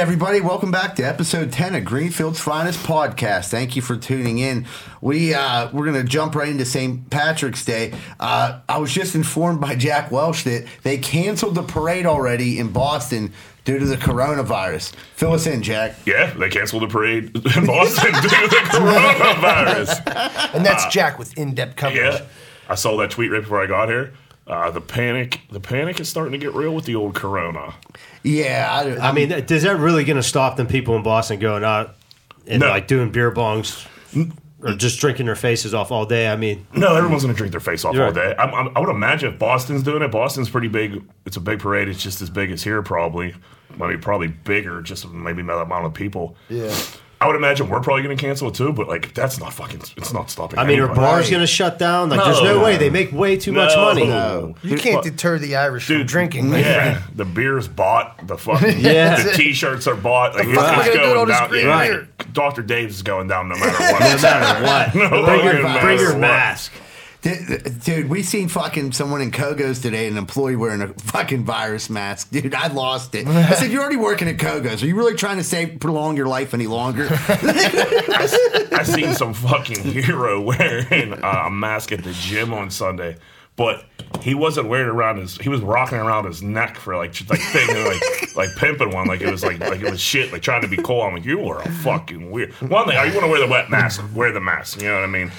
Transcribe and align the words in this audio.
everybody, 0.00 0.40
welcome 0.40 0.70
back 0.70 0.96
to 0.96 1.02
episode 1.02 1.52
10 1.52 1.74
of 1.74 1.84
Greenfield's 1.84 2.40
Finest 2.40 2.82
Podcast. 2.86 3.50
Thank 3.50 3.76
you 3.76 3.82
for 3.82 3.98
tuning 3.98 4.38
in. 4.38 4.64
We, 5.02 5.34
uh, 5.34 5.70
we're 5.74 5.84
going 5.84 6.02
to 6.02 6.10
jump 6.10 6.34
right 6.34 6.48
into 6.48 6.64
St. 6.64 7.10
Patrick's 7.10 7.66
Day. 7.66 7.92
Uh, 8.18 8.60
I 8.66 8.78
was 8.78 8.94
just 8.94 9.14
informed 9.14 9.60
by 9.60 9.74
Jack 9.74 10.10
Welch 10.10 10.44
that 10.44 10.66
they 10.84 10.96
canceled 10.96 11.54
the 11.54 11.62
parade 11.62 12.06
already 12.06 12.58
in 12.58 12.72
Boston 12.72 13.34
due 13.66 13.78
to 13.78 13.84
the 13.84 13.96
coronavirus. 13.98 14.94
Fill 15.16 15.34
us 15.34 15.46
in, 15.46 15.62
Jack. 15.62 15.96
Yeah, 16.06 16.32
they 16.32 16.48
canceled 16.48 16.84
the 16.84 16.88
parade 16.88 17.36
in 17.56 17.66
Boston 17.66 18.12
due 18.14 18.20
to 18.22 18.48
the 18.48 18.56
coronavirus. 18.70 20.54
And 20.54 20.64
that's 20.64 20.86
Jack 20.86 21.18
with 21.18 21.36
in-depth 21.36 21.76
coverage. 21.76 22.00
Yeah, 22.00 22.24
I 22.70 22.74
saw 22.74 22.96
that 22.96 23.10
tweet 23.10 23.30
right 23.30 23.42
before 23.42 23.62
I 23.62 23.66
got 23.66 23.90
here. 23.90 24.14
Uh, 24.50 24.68
the 24.70 24.80
panic, 24.80 25.40
the 25.52 25.60
panic 25.60 26.00
is 26.00 26.08
starting 26.08 26.32
to 26.32 26.38
get 26.38 26.52
real 26.54 26.74
with 26.74 26.84
the 26.84 26.96
old 26.96 27.14
corona. 27.14 27.72
Yeah, 28.24 28.68
I, 29.00 29.08
I 29.10 29.12
mean, 29.12 29.30
is 29.30 29.62
that 29.62 29.76
really 29.78 30.02
going 30.04 30.16
to 30.16 30.22
stop 30.24 30.56
them 30.56 30.66
people 30.66 30.96
in 30.96 31.04
Boston 31.04 31.38
going 31.38 31.62
out 31.62 31.94
and 32.48 32.58
No. 32.60 32.68
like 32.68 32.88
doing 32.88 33.12
beer 33.12 33.30
bongs 33.30 33.86
or 34.60 34.74
just 34.74 34.98
drinking 34.98 35.26
their 35.26 35.36
faces 35.36 35.72
off 35.72 35.92
all 35.92 36.04
day? 36.04 36.26
I 36.28 36.34
mean, 36.34 36.66
No, 36.74 36.96
everyone's 36.96 37.22
going 37.22 37.32
to 37.32 37.38
drink 37.38 37.52
their 37.52 37.60
face 37.60 37.84
off 37.84 37.94
You're 37.94 38.06
all 38.06 38.12
right. 38.12 38.36
day. 38.36 38.42
I'm, 38.42 38.52
I'm, 38.52 38.76
I 38.76 38.80
would 38.80 38.88
imagine 38.90 39.32
if 39.32 39.38
Boston's 39.38 39.84
doing 39.84 40.02
it, 40.02 40.10
Boston's 40.10 40.50
pretty 40.50 40.68
big. 40.68 41.00
It's 41.26 41.36
a 41.36 41.40
big 41.40 41.60
parade. 41.60 41.88
It's 41.88 42.02
just 42.02 42.20
as 42.20 42.28
big 42.28 42.50
as 42.50 42.64
here, 42.64 42.82
probably. 42.82 43.34
Maybe 43.78 43.96
probably 43.98 44.26
bigger, 44.26 44.82
just 44.82 45.08
maybe 45.08 45.44
not 45.44 45.58
the 45.58 45.62
amount 45.62 45.86
of 45.86 45.94
people. 45.94 46.36
Yeah. 46.48 46.74
I 47.22 47.26
would 47.26 47.36
imagine 47.36 47.68
we're 47.68 47.80
probably 47.82 48.02
going 48.02 48.16
to 48.16 48.20
cancel 48.22 48.48
it 48.48 48.54
too, 48.54 48.72
but 48.72 48.88
like 48.88 49.12
that's 49.12 49.38
not 49.38 49.52
fucking. 49.52 49.82
It's 49.98 50.12
not 50.14 50.30
stopping. 50.30 50.58
I 50.58 50.64
mean, 50.64 50.78
are 50.80 50.84
anybody. 50.86 51.00
bars 51.00 51.28
going 51.28 51.42
to 51.42 51.46
shut 51.46 51.78
down? 51.78 52.08
Like, 52.08 52.24
there's 52.24 52.40
no 52.40 52.58
No. 52.58 52.64
way 52.64 52.78
they 52.78 52.88
make 52.88 53.12
way 53.12 53.36
too 53.36 53.52
much 53.52 53.74
No. 53.74 53.84
money. 53.84 54.06
No. 54.06 54.54
You 54.62 54.78
can't 54.78 55.02
deter 55.04 55.38
the 55.38 55.56
Irish 55.56 55.84
from 55.86 55.96
Dude, 55.98 56.06
drinking. 56.06 56.48
my 56.50 56.60
Yeah, 56.60 57.02
the 57.14 57.26
beer's 57.26 57.68
bought. 57.68 58.26
The 58.26 58.38
fucking 58.38 58.78
Yeah. 58.80 59.22
the 59.22 59.32
t-shirts 59.32 59.86
are 59.86 59.96
bought. 59.96 60.34
Like, 60.34 60.48
The 60.48 60.54
fuck 60.54 60.64
it's 60.64 60.72
am 60.72 60.80
I 60.80 60.86
gonna 60.86 60.92
do 60.94 61.00
with 61.00 61.08
all 61.10 61.14
going 61.14 61.28
this 61.28 61.38
down. 61.38 61.48
green 61.50 61.66
Yeah, 61.66 61.86
beer? 61.88 62.08
Dr. 62.32 62.62
Dave's 62.62 62.94
is 62.96 63.02
going 63.02 63.28
down 63.28 63.48
no 63.50 63.54
matter 63.58 63.70
what. 63.92 64.00
No 64.00 64.22
matter 64.22 64.64
what. 64.64 64.94
No 64.94 65.08
bring 65.10 65.24
fucking 65.40 65.44
your, 65.44 65.62
matter 65.62 65.80
bring 65.86 65.98
your 65.98 66.12
what. 66.12 66.20
mask. 66.20 66.72
Dude, 67.22 67.82
dude, 67.84 68.08
we 68.08 68.22
seen 68.22 68.48
fucking 68.48 68.92
someone 68.92 69.20
in 69.20 69.30
Kogo's 69.30 69.80
today, 69.80 70.08
an 70.08 70.16
employee 70.16 70.56
wearing 70.56 70.80
a 70.80 70.88
fucking 70.88 71.44
virus 71.44 71.90
mask. 71.90 72.30
Dude, 72.30 72.54
I 72.54 72.68
lost 72.68 73.14
it. 73.14 73.26
I 73.26 73.52
said, 73.54 73.70
"You're 73.70 73.82
already 73.82 73.96
working 73.96 74.26
at 74.28 74.38
Kogo's. 74.38 74.82
Are 74.82 74.86
you 74.86 74.96
really 74.96 75.14
trying 75.14 75.36
to 75.36 75.44
save 75.44 75.80
prolong 75.80 76.16
your 76.16 76.28
life 76.28 76.54
any 76.54 76.66
longer?" 76.66 77.08
I 77.10 78.82
seen 78.84 79.12
some 79.12 79.34
fucking 79.34 79.82
hero 79.82 80.40
wearing 80.40 81.12
a 81.22 81.50
mask 81.50 81.92
at 81.92 82.04
the 82.04 82.12
gym 82.14 82.54
on 82.54 82.70
Sunday, 82.70 83.16
but 83.54 83.84
he 84.22 84.34
wasn't 84.34 84.68
wearing 84.68 84.88
it 84.88 84.92
around 84.94 85.18
his. 85.18 85.36
He 85.36 85.50
was 85.50 85.60
rocking 85.60 85.98
around 85.98 86.24
his 86.24 86.42
neck 86.42 86.78
for 86.78 86.96
like 86.96 87.14
like 87.28 87.40
thing, 87.40 87.68
like 87.84 88.34
like 88.36 88.56
pimping 88.56 88.94
one, 88.94 89.08
like 89.08 89.20
it 89.20 89.30
was 89.30 89.42
like 89.42 89.58
like 89.60 89.82
it 89.82 89.90
was 89.90 90.00
shit, 90.00 90.32
like 90.32 90.40
trying 90.40 90.62
to 90.62 90.68
be 90.68 90.78
cool. 90.78 91.02
I'm 91.02 91.12
like, 91.12 91.26
you 91.26 91.46
are 91.50 91.60
a 91.60 91.70
fucking 91.70 92.30
weird. 92.30 92.54
One 92.62 92.86
thing, 92.86 92.96
Are 92.96 93.06
you 93.06 93.12
want 93.12 93.24
to 93.26 93.30
wear 93.30 93.40
the 93.40 93.46
wet 93.46 93.68
mask, 93.68 94.02
wear 94.14 94.32
the 94.32 94.40
mask. 94.40 94.80
You 94.80 94.88
know 94.88 94.94
what 94.94 95.04
I 95.04 95.08
mean? 95.08 95.30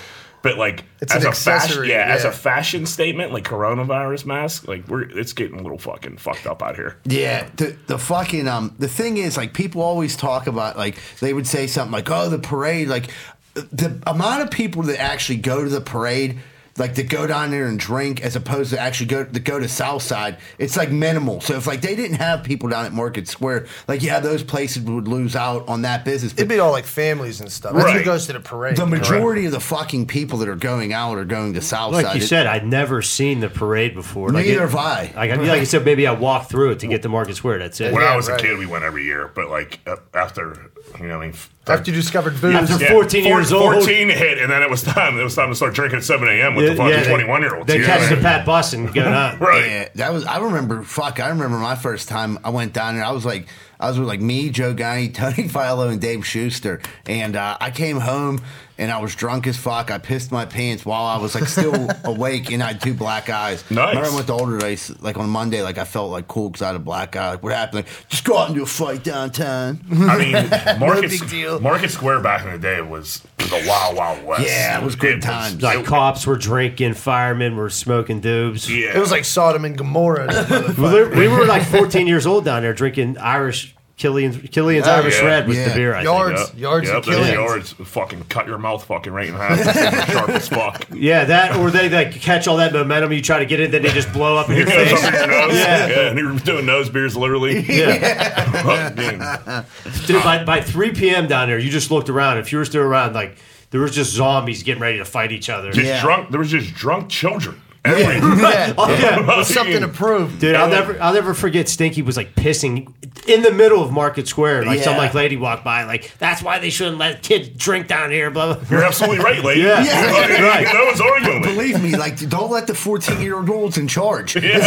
But 0.41 0.57
like 0.57 0.85
It's 1.01 1.13
as 1.13 1.23
a 1.23 1.31
fashion, 1.31 1.53
accessory, 1.53 1.89
yeah, 1.89 2.05
as 2.07 2.25
a 2.25 2.31
fashion 2.31 2.85
statement, 2.85 3.31
like 3.31 3.43
coronavirus 3.43 4.25
mask, 4.25 4.67
like 4.67 4.87
we're 4.87 5.03
it's 5.03 5.33
getting 5.33 5.59
a 5.59 5.61
little 5.61 5.77
fucking 5.77 6.17
fucked 6.17 6.47
up 6.47 6.63
out 6.63 6.75
here. 6.75 6.97
Yeah, 7.05 7.47
the 7.57 7.75
the 7.87 7.99
fucking 7.99 8.47
um 8.47 8.75
the 8.79 8.87
thing 8.87 9.17
is 9.17 9.37
like 9.37 9.53
people 9.53 9.81
always 9.81 10.15
talk 10.15 10.47
about 10.47 10.77
like 10.77 10.97
they 11.19 11.33
would 11.33 11.45
say 11.47 11.67
something 11.67 11.91
like 11.91 12.09
oh 12.09 12.29
the 12.29 12.39
parade 12.39 12.87
like 12.87 13.09
the 13.53 14.01
amount 14.07 14.43
of 14.43 14.51
people 14.51 14.83
that 14.83 14.99
actually 14.99 15.37
go 15.37 15.63
to 15.63 15.69
the 15.69 15.81
parade 15.81 16.39
like 16.81 16.95
to 16.95 17.03
go 17.03 17.25
down 17.25 17.51
there 17.51 17.67
and 17.67 17.79
drink 17.79 18.19
as 18.21 18.35
opposed 18.35 18.71
to 18.71 18.79
actually 18.79 19.05
go 19.05 19.23
to 19.23 19.39
go 19.39 19.59
to 19.59 19.69
Southside 19.69 20.37
it's 20.57 20.75
like 20.75 20.91
minimal 20.91 21.39
so 21.39 21.55
if 21.55 21.65
like 21.67 21.79
they 21.81 21.95
didn't 21.95 22.17
have 22.17 22.43
people 22.43 22.67
down 22.67 22.85
at 22.85 22.91
Market 22.91 23.27
Square 23.27 23.67
like 23.87 24.01
yeah 24.01 24.19
those 24.19 24.43
places 24.43 24.83
would 24.83 25.07
lose 25.07 25.35
out 25.35 25.67
on 25.69 25.83
that 25.83 26.03
business 26.03 26.33
It'd 26.33 26.49
be 26.49 26.59
all 26.59 26.71
like 26.71 26.85
families 26.85 27.39
and 27.39 27.49
stuff. 27.51 27.73
That's 27.73 27.85
Right. 27.85 27.97
who 27.97 28.03
goes 28.03 28.25
to 28.27 28.33
the 28.33 28.39
parade. 28.41 28.75
the 28.75 28.85
majority 28.85 29.45
of 29.45 29.53
the 29.53 29.59
fucking 29.61 30.07
people 30.07 30.39
that 30.39 30.49
are 30.49 30.55
going 30.55 30.91
out 30.91 31.17
are 31.17 31.25
going 31.25 31.53
to 31.53 31.61
Southside 31.61 32.03
Like 32.03 32.15
you 32.15 32.21
It- 32.21 32.27
said, 32.27 32.47
I'd 32.47 32.65
never 32.65 33.01
seen 33.01 33.39
the 33.39 33.49
parade 33.49 33.93
before. 33.93 34.29
Like 34.29 34.45
Neither 34.45 34.57
it- 34.59 34.69
have 34.69 34.75
I. 34.75 35.11
Like, 35.15 35.31
I- 35.31 35.35
like 35.35 35.61
I 35.61 35.63
said, 35.63 35.85
maybe 35.85 36.07
I 36.07 36.11
walked 36.13 36.49
through 36.49 36.71
it 36.71 36.79
to 36.79 36.87
get 36.87 37.01
to 37.03 37.09
Market 37.09 37.35
Square. 37.35 37.59
That's 37.59 37.79
it. 37.79 37.93
When 37.93 38.01
Yeah, 38.01 38.13
I 38.13 38.15
was 38.15 38.27
right. 38.29 38.39
a 38.39 38.43
kid, 38.43 38.57
we 38.57 38.65
went 38.65 38.83
every 38.83 39.03
year, 39.05 39.29
but 39.33 39.49
like 39.49 39.79
uh, 39.85 39.97
after 40.13 40.57
you 40.99 41.07
know, 41.07 41.21
I 41.21 41.27
mean, 41.27 41.35
After 41.67 41.91
you 41.91 41.95
discovered 41.95 42.41
booze. 42.41 42.55
After 42.55 42.85
14 42.87 43.23
years 43.23 43.53
old. 43.53 43.73
14 43.75 44.09
hit, 44.09 44.39
and 44.39 44.51
then 44.51 44.61
it 44.63 44.69
was 44.69 44.81
time. 44.83 45.17
It 45.19 45.23
was 45.23 45.35
time 45.35 45.49
to 45.49 45.55
start 45.55 45.73
drinking 45.75 45.99
at 45.99 46.03
7 46.03 46.27
a.m. 46.27 46.55
with 46.55 46.65
the 46.71 46.77
fucking 46.77 46.99
they- 47.01 47.07
21 47.07 47.41
year 47.41 47.55
olds. 47.55 47.67
They 47.67 47.83
catch 47.83 48.09
the 48.09 48.17
Pat 48.17 48.45
bus 48.45 48.73
and 48.73 48.93
go 48.93 49.03
on. 49.05 49.39
Right. 49.39 49.65
Yeah, 49.65 49.89
that 49.95 50.13
was. 50.13 50.25
I 50.25 50.39
remember. 50.39 50.83
Fuck, 50.83 51.19
I 51.19 51.29
remember 51.29 51.57
my 51.57 51.75
first 51.75 52.09
time 52.09 52.39
I 52.43 52.49
went 52.49 52.73
down 52.73 52.95
there. 52.95 53.03
I 53.05 53.11
was 53.11 53.25
like, 53.25 53.47
I 53.79 53.87
was 53.89 53.97
with 53.99 54.07
like 54.07 54.21
me, 54.21 54.49
Joe 54.49 54.73
Guy, 54.73 55.07
Tony 55.13 55.47
Philo, 55.47 55.89
and 55.89 55.99
Dave 56.01 56.25
Schuster, 56.25 56.81
and 57.05 57.35
uh, 57.35 57.57
I 57.59 57.71
came 57.71 57.99
home 57.99 58.41
and 58.81 58.91
I 58.91 58.97
was 58.99 59.13
drunk 59.13 59.45
as 59.45 59.55
fuck. 59.55 59.91
I 59.91 59.99
pissed 59.99 60.31
my 60.31 60.43
pants 60.43 60.83
while 60.85 61.05
I 61.05 61.17
was 61.19 61.35
like 61.35 61.47
still 61.47 61.87
awake, 62.03 62.51
and 62.51 62.63
I 62.63 62.69
had 62.73 62.81
two 62.81 62.95
black 62.95 63.29
eyes. 63.29 63.63
Nice. 63.69 63.89
Remember 63.95 64.09
I 64.09 64.15
went 64.15 64.27
to 64.27 64.33
Allderdice 64.33 65.01
like 65.03 65.17
on 65.17 65.29
Monday, 65.29 65.61
like 65.61 65.77
I 65.77 65.85
felt 65.85 66.09
like 66.11 66.27
cool 66.27 66.49
because 66.49 66.63
I 66.63 66.67
had 66.67 66.75
a 66.75 66.79
black 66.79 67.15
eye. 67.15 67.31
Like, 67.31 67.43
what 67.43 67.53
happened? 67.53 67.85
Like, 67.85 68.09
just 68.09 68.23
go 68.25 68.37
out 68.37 68.47
and 68.47 68.55
do 68.55 68.63
a 68.63 68.65
fight 68.65 69.03
downtown. 69.03 69.79
I 69.91 70.17
mean, 70.17 70.33
Market, 70.79 71.11
big 71.11 71.29
deal. 71.29 71.59
Market 71.59 71.91
Square 71.91 72.21
back 72.21 72.43
in 72.43 72.51
the 72.51 72.57
day 72.57 72.81
was 72.81 73.21
the 73.37 73.63
wild, 73.67 73.95
wild 73.97 74.25
west. 74.25 74.47
Yeah, 74.47 74.79
it 74.79 74.83
was 74.83 74.95
good 74.95 75.21
times. 75.21 75.61
Like 75.61 75.85
cops 75.85 76.25
were 76.25 76.37
drinking, 76.37 76.95
firemen 76.95 77.55
were 77.55 77.69
smoking 77.69 78.19
doobs. 78.19 78.67
Yeah. 78.67 78.97
It 78.97 78.99
was 78.99 79.11
like 79.11 79.25
Sodom 79.25 79.63
and 79.63 79.77
Gomorrah. 79.77 80.25
this 80.27 80.49
We 80.49 80.55
motherfucker. 80.73 81.09
were, 81.11 81.15
we 81.15 81.27
were 81.27 81.45
like 81.45 81.63
14 81.67 82.07
years 82.07 82.25
old 82.25 82.45
down 82.45 82.63
there 82.63 82.73
drinking 82.73 83.19
Irish 83.19 83.75
Killian's 84.01 84.49
Killian's 84.49 84.87
Yeah, 84.87 84.95
Irish 84.95 85.19
yeah. 85.21 85.25
Red 85.27 85.47
was 85.47 85.57
Yeah. 85.57 85.69
the 85.69 85.75
beer. 85.75 85.93
I 85.93 86.01
Yards. 86.01 86.47
think. 86.49 86.59
Yards 86.59 86.87
yep, 86.87 86.97
of 86.97 87.05
those 87.05 87.15
Killian's. 87.15 87.33
yards 87.35 87.71
fucking 87.73 88.23
cut 88.29 88.47
your 88.47 88.57
mouth 88.57 88.83
fucking 88.85 89.13
right 89.13 89.27
in 89.27 89.35
half. 89.35 90.11
Sharp 90.11 90.29
as 90.29 90.47
fuck. 90.49 90.87
Yeah, 90.95 91.23
that 91.25 91.55
or 91.57 91.69
they 91.69 91.87
like 91.87 92.13
catch 92.19 92.47
all 92.47 92.57
that 92.57 92.73
momentum. 92.73 93.13
You 93.13 93.21
try 93.21 93.37
to 93.39 93.45
get 93.45 93.59
it, 93.59 93.69
then 93.71 93.83
they 93.83 93.89
just 93.91 94.11
blow 94.11 94.37
up 94.37 94.49
in 94.49 94.57
your 94.57 94.67
Yeah, 94.69 94.85
face. 94.85 95.03
under 95.03 95.17
your 95.19 95.27
nose. 95.27 95.53
Yeah. 95.55 95.87
yeah, 95.87 95.99
and 96.09 96.17
you're 96.17 96.35
doing 96.39 96.65
nose 96.65 96.89
beers 96.89 97.15
literally. 97.15 97.59
Yeah, 97.69 98.51
Fucking- 98.63 100.05
dude. 100.07 100.23
By, 100.23 100.43
by 100.43 100.61
3 100.61 100.91
p.m. 100.93 101.27
down 101.27 101.47
there, 101.47 101.59
you 101.59 101.69
just 101.69 101.91
looked 101.91 102.09
around. 102.09 102.37
If 102.39 102.51
you 102.51 102.57
were 102.57 102.65
still 102.65 102.81
around, 102.81 103.13
like 103.13 103.37
there 103.69 103.81
was 103.81 103.93
just 103.93 104.11
zombies 104.13 104.63
getting 104.63 104.81
ready 104.81 104.97
to 104.97 105.05
fight 105.05 105.31
each 105.31 105.49
other. 105.49 105.71
just 105.71 105.85
Yeah. 105.85 106.01
drunk. 106.01 106.31
There 106.31 106.39
was 106.39 106.49
just 106.49 106.73
drunk 106.73 107.09
children. 107.09 107.61
Everywhere. 107.83 108.17
Yeah. 108.39 108.73
Yeah. 108.77 109.43
Something 109.43 109.81
to 109.81 109.87
prove. 109.87 110.39
Dude, 110.39 110.55
I'll 110.55 110.69
never, 110.69 111.01
I'll 111.01 111.13
never 111.13 111.33
forget. 111.33 111.67
Stinky 111.67 112.03
was 112.03 112.15
like 112.15 112.35
pissing 112.35 112.93
in 113.27 113.41
the 113.41 113.51
middle 113.51 113.83
of 113.83 113.91
Market 113.91 114.27
Square. 114.27 114.65
Like 114.65 114.81
some 114.83 114.97
like 114.97 115.15
lady 115.15 115.35
walked 115.35 115.63
by, 115.63 115.83
like 115.85 116.15
that's 116.19 116.43
why 116.43 116.59
they 116.59 116.69
shouldn't 116.69 116.99
let 116.99 117.23
kids 117.23 117.49
drink 117.49 117.87
down 117.87 118.11
here. 118.11 118.29
Blah 118.29 118.53
blah. 118.53 118.63
You're 118.69 118.83
absolutely 118.83 119.23
right, 119.23 119.43
lady. 119.43 119.61
Yeah. 119.61 119.83
Yeah. 119.83 120.11
Fucking- 120.11 120.43
Right. 120.43 120.67
No 120.71 120.85
one's 120.85 121.01
arguing. 121.01 121.41
Believe 121.41 121.81
me, 121.81 121.95
like 121.97 122.17
don't 122.29 122.51
let 122.51 122.67
the 122.67 122.75
fourteen 122.75 123.19
year 123.19 123.37
olds 123.51 123.77
in 123.79 123.87
charge. 123.87 124.35
Yeah. 124.35 124.59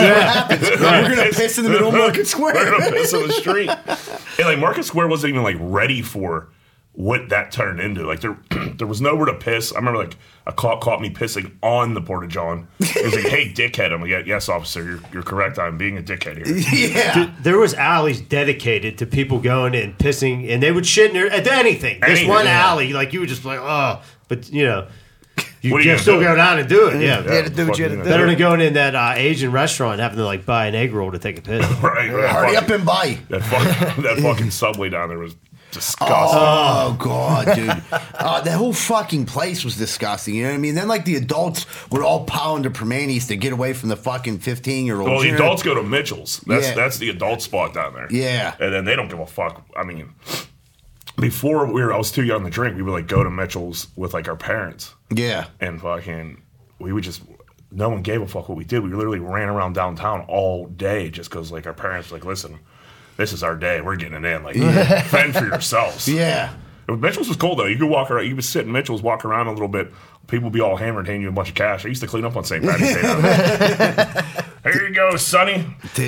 That's 0.49 0.71
what 0.71 0.81
happens. 0.81 1.09
We're 1.09 1.15
gonna 1.17 1.31
piss 1.31 1.57
in 1.59 1.65
the 1.65 1.71
middle 1.71 1.89
of 1.89 1.95
Market 1.99 2.27
Square. 2.27 2.55
We're 2.55 2.79
gonna 2.81 2.91
piss 2.93 3.15
on 3.15 3.29
the 3.29 3.33
street. 3.33 3.71
And 3.71 4.49
like 4.49 4.59
Market 4.59 4.85
Square 4.87 5.07
wasn't 5.07 5.31
even 5.31 5.45
like 5.45 5.57
ready 5.61 6.03
for 6.03 6.49
what 6.94 7.28
that 7.28 7.50
turned 7.53 7.81
into. 7.81 8.06
Like 8.06 8.21
there, 8.21 8.37
there 8.77 8.87
was 8.87 9.00
nowhere 9.00 9.27
to 9.27 9.34
piss. 9.34 9.72
I 9.72 9.77
remember 9.77 9.99
like 9.99 10.16
a 10.47 10.53
cop 10.53 10.81
caught 10.81 11.00
me 11.00 11.10
pissing 11.10 11.53
on 11.62 11.94
the 11.94 12.00
porta 12.00 12.27
john. 12.28 12.69
He 12.78 13.03
was 13.03 13.15
like, 13.15 13.25
"Hey, 13.27 13.53
dickhead!" 13.55 13.93
I'm 13.93 14.00
like, 14.03 14.27
"Yes, 14.27 14.49
officer, 14.49 14.82
you're, 14.84 15.00
you're 15.12 15.22
correct. 15.22 15.59
I'm 15.59 15.77
being 15.78 15.99
a 15.99 16.03
dickhead 16.03 16.44
here." 16.47 16.91
yeah. 16.91 17.34
There 17.41 17.59
was 17.59 17.75
alleys 17.75 18.21
dedicated 18.21 18.99
to 18.99 19.06
people 19.06 19.38
going 19.41 19.75
in 19.75 19.94
pissing, 19.94 20.49
and 20.50 20.62
they 20.62 20.71
would 20.72 20.87
shit 20.87 21.09
in 21.10 21.15
there 21.16 21.31
at 21.31 21.47
anything. 21.47 22.00
This 22.00 22.10
Anything, 22.10 22.28
one 22.28 22.44
yeah. 22.47 22.66
alley, 22.69 22.93
like 22.93 23.12
you 23.12 23.21
would 23.21 23.28
just 23.28 23.43
be 23.43 23.49
like, 23.49 23.60
oh, 23.60 24.03
but 24.28 24.50
you 24.53 24.65
know, 24.65 24.87
you 25.62 25.72
What 25.72 25.78
are 25.81 25.84
you 25.84 25.88
can 25.91 25.93
gonna 25.94 25.99
still 26.03 26.19
do? 26.19 26.25
go 26.27 26.37
down 26.37 26.59
and 26.60 26.69
do 26.69 26.88
it. 26.88 27.00
Yeah, 27.00 27.25
Yeah, 27.25 27.43
to 27.43 27.50
do 27.50 27.66
what 27.66 27.78
you 27.78 27.84
had 27.84 27.91
to 27.93 27.97
fucking- 27.97 28.04
do. 28.04 28.09
better 28.10 28.27
than 28.27 28.38
going 28.38 28.60
in 28.60 28.75
that 28.75 28.94
uh, 28.94 29.15
Asian 29.16 29.50
restaurant 29.50 29.94
and 29.94 30.03
having 30.03 30.19
to 30.19 30.25
like 30.25 30.44
buy 30.47 30.66
an 30.66 30.75
egg 30.75 30.93
roll 30.93 31.10
to 31.10 31.19
take 31.19 31.38
a 31.38 31.43
piss. 31.43 31.65
Right, 31.83 32.12
right, 32.12 32.31
Hurry 32.31 32.56
up 32.56 32.69
and 32.69 32.84
buy. 32.84 33.19
that 33.31 33.43
fucking, 33.43 34.03
that 34.04 34.19
fucking 34.21 34.50
subway 34.50 34.91
down 34.91 35.09
there 35.09 35.19
was 35.19 35.34
disgusting. 35.75 36.09
Oh 36.41 36.97
god, 36.98 37.54
dude! 37.54 37.83
Uh, 38.25 38.41
that 38.41 38.57
whole 38.57 38.72
fucking 38.72 39.27
place 39.27 39.65
was 39.65 39.77
disgusting. 39.77 40.34
You 40.34 40.45
know 40.45 40.48
what 40.51 40.54
I 40.54 40.59
mean? 40.59 40.75
Then 40.75 40.89
like 40.89 41.04
the 41.04 41.16
adults 41.16 41.66
would 41.91 42.01
all 42.01 42.25
pile 42.25 42.57
into 42.57 42.71
Primanti's 42.71 43.27
to 43.27 43.37
get 43.37 43.53
away 43.53 43.75
from 43.75 43.91
the 43.91 43.97
fucking 43.97 44.39
fifteen 44.39 44.87
year 44.87 44.98
olds. 44.98 45.10
Well, 45.10 45.21
the 45.21 45.31
adults 45.34 45.63
go 45.63 45.75
to 45.75 45.83
Mitchell's. 45.83 46.39
That's 46.47 46.69
Yeah. 46.69 46.75
that's 46.75 46.97
the 46.98 47.10
adult 47.10 47.43
spot 47.43 47.75
down 47.75 47.93
there. 47.95 48.09
Yeah. 48.10 48.54
and 48.59 48.72
then 48.72 48.84
they 48.87 48.97
don't 48.97 49.09
give 49.09 49.19
a 49.21 49.27
fuck. 49.27 49.66
I 49.77 49.84
mean, 49.84 50.15
before 51.19 51.66
we 51.66 51.83
were, 51.83 51.93
I 51.93 51.98
was 51.98 52.10
too 52.10 52.25
young 52.25 52.45
to 52.45 52.51
drink. 52.51 52.77
We 52.77 52.83
would 52.83 52.93
like 52.93 53.07
go 53.09 53.22
to 53.22 53.31
Mitchell's 53.31 53.89
with 53.97 54.15
like 54.15 54.28
our 54.28 54.37
parents, 54.37 54.95
Yeah, 55.10 55.47
and 55.60 55.81
fucking, 55.81 56.41
we 56.78 56.93
would 56.93 57.04
just. 57.04 57.22
No 57.71 57.89
one 57.89 58.03
gave 58.03 58.22
a 58.22 58.27
fuck 58.27 58.48
what 58.48 58.57
we 58.57 58.65
did. 58.65 58.84
We 58.84 58.91
literally 58.91 59.19
ran 59.19 59.48
around 59.48 59.72
downtown 59.75 60.25
all 60.28 60.66
day 60.69 61.10
just 61.10 61.28
because 61.28 61.51
like 61.51 61.66
our 61.66 61.75
parents 61.75 62.10
were 62.10 62.19
like, 62.19 62.25
listen, 62.25 62.60
this 63.16 63.33
is 63.33 63.43
our 63.43 63.57
day. 63.57 63.81
We're 63.81 63.97
getting 63.97 64.25
it 64.25 64.25
in. 64.25 64.43
Like, 64.43 64.57
fend 65.07 65.34
for 65.34 65.47
yourselves. 65.47 66.09
yeah. 66.09 66.53
Mitchell's 66.89 67.28
was 67.28 67.37
cool 67.39 67.57
though. 67.57 67.65
You 67.65 67.78
could 67.78 67.89
walk 67.89 68.11
around. 68.11 68.27
You 68.27 68.34
could 68.34 68.45
sit 68.45 68.66
in 68.66 68.72
Mitchell's, 68.72 69.03
walk 69.03 69.25
around 69.25 69.47
a 69.47 69.53
little 69.53 69.69
bit. 69.69 69.93
People 70.27 70.45
would 70.45 70.53
be 70.53 70.61
all 70.61 70.77
hammered, 70.77 71.07
handing 71.07 71.22
you 71.22 71.28
a 71.28 71.33
bunch 71.33 71.49
of 71.49 71.55
cash. 71.55 71.84
I 71.84 71.89
used 71.89 72.03
to 72.03 72.07
clean 72.07 72.25
up 72.25 72.37
on 72.37 72.45
St. 72.45 72.63
Patrick's 72.63 72.95
Day. 72.95 74.43
Here 74.65 74.89
you 74.89 74.95
go, 74.95 75.15
Sonny. 75.19 75.63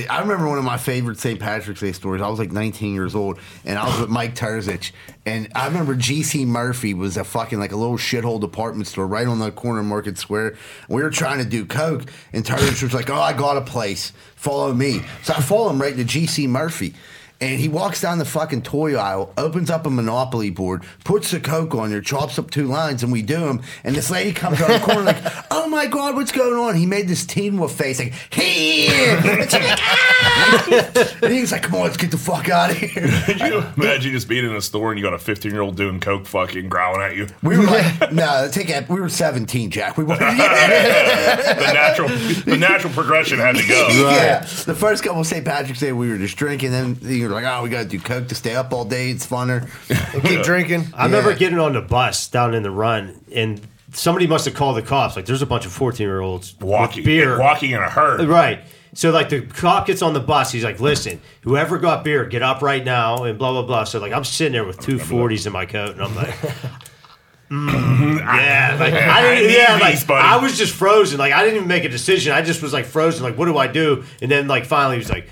I 0.09 0.21
remember 0.21 0.49
one 0.49 0.57
of 0.57 0.65
my 0.65 0.79
favorite 0.79 1.19
St. 1.19 1.39
Patrick's 1.39 1.81
Day 1.81 1.93
stories. 1.93 2.23
I 2.23 2.29
was 2.29 2.39
like 2.39 2.53
19 2.53 2.95
years 2.95 3.15
old, 3.15 3.39
and 3.67 3.79
I 3.79 3.87
was 3.87 4.01
with 4.01 4.09
Mike 4.09 4.35
Terzich. 4.35 4.93
And 5.27 5.49
I 5.55 5.67
remember 5.67 5.95
GC 5.95 6.47
Murphy 6.47 6.95
was 6.95 7.19
a 7.19 7.25
fucking 7.25 7.59
like 7.59 7.73
a 7.73 7.77
little 7.77 7.99
shithole 7.99 8.41
department 8.41 8.87
store 8.87 9.07
right 9.07 9.27
on 9.27 9.41
the 9.41 9.51
corner 9.53 9.81
of 9.81 9.85
Market 9.87 10.17
Square. 10.17 10.57
We 10.89 11.03
were 11.03 11.11
trying 11.11 11.39
to 11.41 11.45
do 11.45 11.67
coke, 11.67 12.11
and 12.33 12.47
Terzich 12.47 12.83
was 12.83 12.95
like, 12.95 13.11
"Oh, 13.11 13.21
I 13.21 13.35
got 13.35 13.59
a 13.59 13.61
place. 13.61 14.13
Follow 14.37 14.73
me." 14.73 15.03
So 15.23 15.35
I 15.35 15.43
follow 15.43 15.69
him 15.69 15.83
right 15.83 15.95
to 15.95 16.05
GC 16.05 16.49
Murphy. 16.49 16.95
And 17.39 17.61
he 17.61 17.69
walks 17.69 18.01
down 18.01 18.19
the 18.19 18.25
fucking 18.25 18.63
toy 18.63 18.97
aisle, 18.97 19.31
opens 19.37 19.69
up 19.69 19.85
a 19.85 19.91
Monopoly 19.91 20.49
board, 20.49 20.85
puts 21.05 21.33
the 21.33 21.39
Coke 21.41 21.75
on 21.75 21.91
there, 21.91 22.01
chops 22.01 22.39
up 22.39 22.51
two 22.51 22.67
lines, 22.67 23.03
and 23.03 23.13
we 23.13 23.21
do 23.21 23.41
them. 23.41 23.63
And 23.85 23.95
this 23.95 24.11
lady 24.11 24.33
comes 24.33 24.59
around 24.59 24.81
the 24.81 24.87
corner 24.87 25.03
like, 25.03 25.23
"Oh 25.51 25.69
my 25.69 25.87
god, 25.87 26.15
what's 26.15 26.33
going 26.33 26.59
on?" 26.59 26.77
He 26.77 26.87
made 26.87 27.09
this 27.09 27.27
teen 27.27 27.59
wolf 27.59 27.73
face 27.73 27.99
like, 27.99 28.15
"Here!" 28.31 29.21
And 29.27 29.43
she's 29.43 29.53
like, 29.53 29.79
"Ah!" 29.83 31.17
And 31.23 31.33
he's 31.33 31.53
like, 31.53 31.63
"Come 31.63 31.75
on, 31.75 31.83
let's 31.83 31.99
get 31.99 32.11
the 32.11 32.17
fuck 32.17 32.49
out 32.49 32.71
of 32.71 32.79
here." 32.79 33.07
Could 33.27 33.41
you 33.41 33.63
imagine 33.77 34.13
just 34.13 34.29
being 34.29 34.47
in 34.47 34.55
a 34.55 34.63
store 34.63 34.91
and 34.91 34.99
you 34.99 35.05
got 35.05 35.13
a 35.13 35.19
15 35.19 35.53
year 35.53 35.61
old 35.61 35.77
doing 35.77 36.01
coke, 36.01 36.25
fucking 36.27 36.71
growling 36.71 37.03
at 37.03 37.17
you? 37.17 37.27
We 37.43 37.59
were 37.59 37.65
like, 37.65 38.13
"No, 38.13 38.49
take 38.51 38.71
it." 38.71 38.89
We 38.89 38.99
were 38.99 39.11
seventeen, 39.11 39.71
Jack. 39.71 39.99
We 39.99 40.05
were. 40.05 40.17
the 40.17 41.73
natural, 41.75 42.09
the 42.09 42.57
natural 42.57 42.93
progression 42.95 43.39
had 43.39 43.57
to 43.57 43.67
go. 43.67 43.89
Yeah, 43.91 44.41
the 44.65 44.75
first 44.75 45.03
couple 45.03 45.21
of 45.21 45.27
St. 45.27 45.45
Patrick's 45.45 45.81
Day, 45.81 45.93
we 45.93 46.09
were 46.09 46.19
just 46.19 46.37
drinking. 46.37 46.71
Then 46.71 46.95
you're 47.31 47.41
like, 47.41 47.45
"Oh, 47.45 47.63
we 47.63 47.69
got 47.71 47.83
to 47.83 47.89
do 47.89 47.99
coke 48.01 48.29
to 48.29 48.35
stay 48.35 48.55
up 48.55 48.73
all 48.73 48.85
day. 48.85 49.11
It's 49.11 49.27
funner." 49.27 49.69
And 50.15 50.23
keep 50.25 50.43
drinking. 50.45 50.87
I 50.95 51.05
remember 51.07 51.31
Yeah. 51.31 51.37
getting 51.37 51.59
on 51.59 51.73
the 51.75 51.81
bus 51.83 52.29
down 52.29 52.55
in 52.55 52.63
the 52.63 52.71
run, 52.71 53.21
and 53.35 53.61
somebody 53.93 54.27
must 54.27 54.45
have 54.45 54.55
called 54.55 54.77
the 54.77 54.83
cops. 54.83 55.17
Like, 55.17 55.27
there's 55.27 55.43
a 55.43 55.47
bunch 55.47 55.67
of 55.67 55.73
14 55.73 56.07
year 56.07 56.21
olds 56.21 56.55
Walking, 56.61 56.99
with 56.99 57.07
beer. 57.07 57.39
walking 57.39 57.71
in 57.71 57.79
a 57.83 57.89
herd. 57.89 58.23
Right. 58.29 58.61
So, 58.95 59.11
like, 59.11 59.29
the 59.29 59.43
cop 59.43 59.87
gets 59.87 60.01
on 60.01 60.15
the 60.15 60.21
bus. 60.21 60.51
He's 60.53 60.65
like, 60.65 60.81
listen, 60.81 61.21
whoever 61.43 61.77
got 61.79 62.03
beer, 62.03 62.25
get 62.25 62.43
up 62.43 62.63
right 62.63 62.83
now, 62.83 63.25
and 63.25 63.39
blah, 63.39 63.53
blah, 63.53 63.63
blah. 63.63 63.85
So, 63.85 63.99
like, 63.99 64.13
I'm 64.13 64.25
sitting 64.25 64.55
there 64.55 64.65
with 64.65 64.81
two 64.81 64.97
40s 64.97 65.47
in 65.47 65.53
my 65.53 65.67
coat, 65.67 65.91
and 65.93 66.03
I'm 66.03 66.15
like, 66.17 66.31
mm, 67.51 68.19
yeah. 68.19 68.77
Like, 68.81 68.95
I 68.95 69.19
I 69.19 69.23
didn't, 69.23 69.47
need 69.49 69.55
yeah, 69.57 69.75
these, 69.75 69.83
like, 70.01 70.07
buddy. 70.07 70.27
I 70.29 70.37
was 70.39 70.57
just 70.57 70.75
frozen. 70.75 71.19
Like, 71.19 71.33
I 71.33 71.43
didn't 71.43 71.57
even 71.57 71.69
make 71.69 71.85
a 71.85 71.89
decision. 71.89 72.33
I 72.33 72.43
just 72.43 72.63
was, 72.63 72.73
like, 72.73 72.85
frozen. 72.87 73.23
Like, 73.23 73.37
what 73.37 73.47
do 73.47 73.57
I 73.59 73.67
do? 73.67 74.05
And 74.23 74.31
then, 74.31 74.49
like, 74.49 74.65
finally, 74.65 74.97
he 74.97 75.01
was 75.01 75.11
like, 75.11 75.29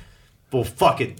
well, 0.52 0.64
fuck 0.64 1.00
it. 1.00 1.19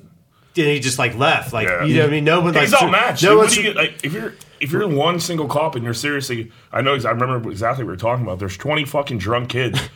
And 0.57 0.67
he 0.67 0.79
just, 0.81 0.99
like, 0.99 1.17
left. 1.17 1.53
Like, 1.53 1.67
Yeah. 1.69 1.85
you 1.85 1.95
know 1.97 2.01
what 2.03 2.09
I 2.09 2.11
mean? 2.13 2.25
No 2.25 2.41
one, 2.41 2.55
like, 2.55 2.65
It's 2.65 2.73
all 2.75 2.89
match. 2.89 3.23
no 3.25 3.31
No 3.31 3.39
one's. 3.39 3.57
you, 3.57 3.73
like, 3.73 4.05
if 4.05 4.13
you're 4.13 4.35
if 4.61 4.71
you're 4.71 4.87
one 4.89 5.19
single 5.21 5.47
cop 5.49 5.75
and 5.75 5.85
you're 5.85 5.93
seriously, 5.95 6.51
I 6.73 6.81
know. 6.81 6.95
I 6.95 7.11
remember 7.11 7.51
exactly 7.51 7.85
what 7.85 7.91
you're 7.91 7.97
talking 7.97 8.25
about. 8.25 8.39
There's 8.39 8.57
20 8.57 8.85
fucking 8.85 9.19
drunk 9.19 9.49
kids. 9.51 9.79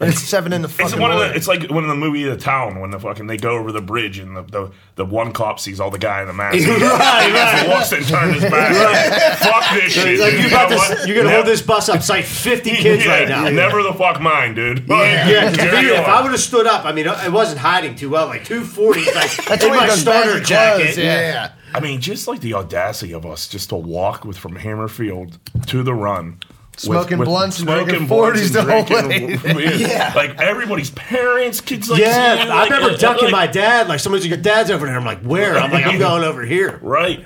And 0.00 0.10
it's 0.10 0.20
seven 0.22 0.52
in 0.52 0.60
the 0.62 0.68
fucking 0.68 0.86
It's 0.86 0.96
one 0.96 1.12
of 1.12 1.20
the. 1.20 1.32
It's 1.36 1.46
like 1.46 1.70
one 1.70 1.84
of 1.84 1.88
the 1.88 1.94
movie 1.94 2.24
The 2.24 2.36
Town 2.36 2.80
when 2.80 2.90
the 2.90 2.98
fucking 2.98 3.28
they 3.28 3.36
go 3.36 3.56
over 3.56 3.70
the 3.70 3.80
bridge 3.80 4.18
and 4.18 4.36
the 4.36 4.42
the, 4.42 4.72
the 4.96 5.04
one 5.04 5.32
cop 5.32 5.60
sees 5.60 5.78
all 5.78 5.90
the 5.90 6.00
guy 6.00 6.20
in 6.20 6.26
the 6.26 6.32
mask. 6.32 6.66
Right, 6.66 6.80
right. 7.32 7.62
He 7.62 7.68
walks 7.70 7.92
and 7.92 8.04
turns 8.04 8.42
his 8.42 8.50
back. 8.50 9.38
Fuck 9.38 9.72
this 9.80 9.92
shit. 9.92 10.18
Like, 10.18 10.32
you're 10.32 10.42
You 10.42 10.48
about 10.48 10.70
know 10.70 11.04
you're 11.06 11.16
gonna 11.22 11.32
hold 11.34 11.46
this 11.46 11.62
bus 11.62 11.88
up, 11.88 12.02
cite 12.02 12.24
50 12.24 12.70
kids 12.74 13.04
Yeah, 13.04 13.10
right 13.20 13.28
now. 13.28 13.48
Never 13.48 13.84
the 13.84 13.92
fuck 13.94 14.20
mind, 14.20 14.56
dude. 14.56 14.84
Yeah, 14.88 15.44
'cause 15.44 15.54
if, 15.54 15.60
Carry 15.60 15.86
if. 15.86 16.04
I 16.08 16.22
would 16.22 16.32
have 16.32 16.40
stood 16.40 16.66
up, 16.66 16.84
I 16.84 16.90
mean, 16.90 17.06
I 17.06 17.28
wasn't 17.28 17.60
hiding 17.60 17.94
too 17.94 18.10
well. 18.10 18.26
Like 18.26 18.44
240, 18.44 19.00
like 19.14 19.36
That's 19.48 19.62
in 19.64 19.70
my 19.70 19.88
starter 19.90 20.40
jacket. 20.40 20.82
clothes, 20.86 20.98
yeah. 20.98 21.52
I 21.72 21.78
mean, 21.78 22.00
just 22.00 22.26
like 22.26 22.40
the 22.40 22.54
audacity 22.54 23.12
of 23.14 23.24
us 23.24 23.46
just 23.48 23.68
to 23.68 23.76
walk 23.76 24.24
with 24.24 24.38
from 24.38 24.56
Hammerfield 24.56 25.38
to 25.68 25.84
the 25.84 25.94
run. 25.94 26.40
With- 26.74 26.80
Smoking 26.82 27.18
with 27.18 27.26
blunts 27.28 27.58
and 27.58 27.68
smoking 27.68 28.06
40s 28.06 28.52
the 28.52 28.62
whole 28.62 28.84
drinking 28.84 29.38
beer. 29.38 29.74
Yeah. 29.76 30.12
Like 30.14 30.40
everybody's 30.40 30.90
parents, 30.90 31.60
kids 31.60 31.88
like 31.88 32.00
Yeah, 32.00 32.36
seeing, 32.36 32.50
I 32.50 32.54
like, 32.62 32.70
remember 32.70 32.94
uh, 32.94 32.98
ducking 32.98 33.24
like- 33.24 33.32
my 33.32 33.46
dad. 33.46 33.88
Like 33.88 34.00
somebody's 34.00 34.24
like, 34.24 34.30
"Your 34.36 34.42
dad's 34.42 34.70
over 34.70 34.86
there." 34.86 34.96
I'm 34.96 35.04
like, 35.04 35.20
"Where?" 35.22 35.56
I'm 35.56 35.70
like, 35.70 35.86
"I'm 35.86 35.98
going 35.98 36.24
over 36.24 36.42
here." 36.44 36.78
Right. 36.82 37.24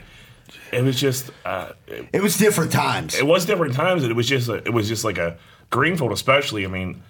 It 0.73 0.83
was 0.85 1.01
just 1.01 1.31
uh, 1.47 1.73
it, 1.87 2.07
It 2.13 2.23
was 2.23 2.37
different 2.37 2.73
times. 2.73 3.15
it 3.15 3.27
was 3.27 3.47
different 3.47 3.75
times 3.75 4.03
and 4.03 4.11
it 4.11 4.15
was 4.15 4.29
just 4.29 4.49
a, 4.51 4.57
it 4.57 4.73
was 4.73 4.87
just 4.87 5.03
like 5.05 5.17
a 5.19 5.39
Greenfield 5.71 6.13
especially, 6.13 6.65
I 6.65 6.69
mean, 6.69 7.03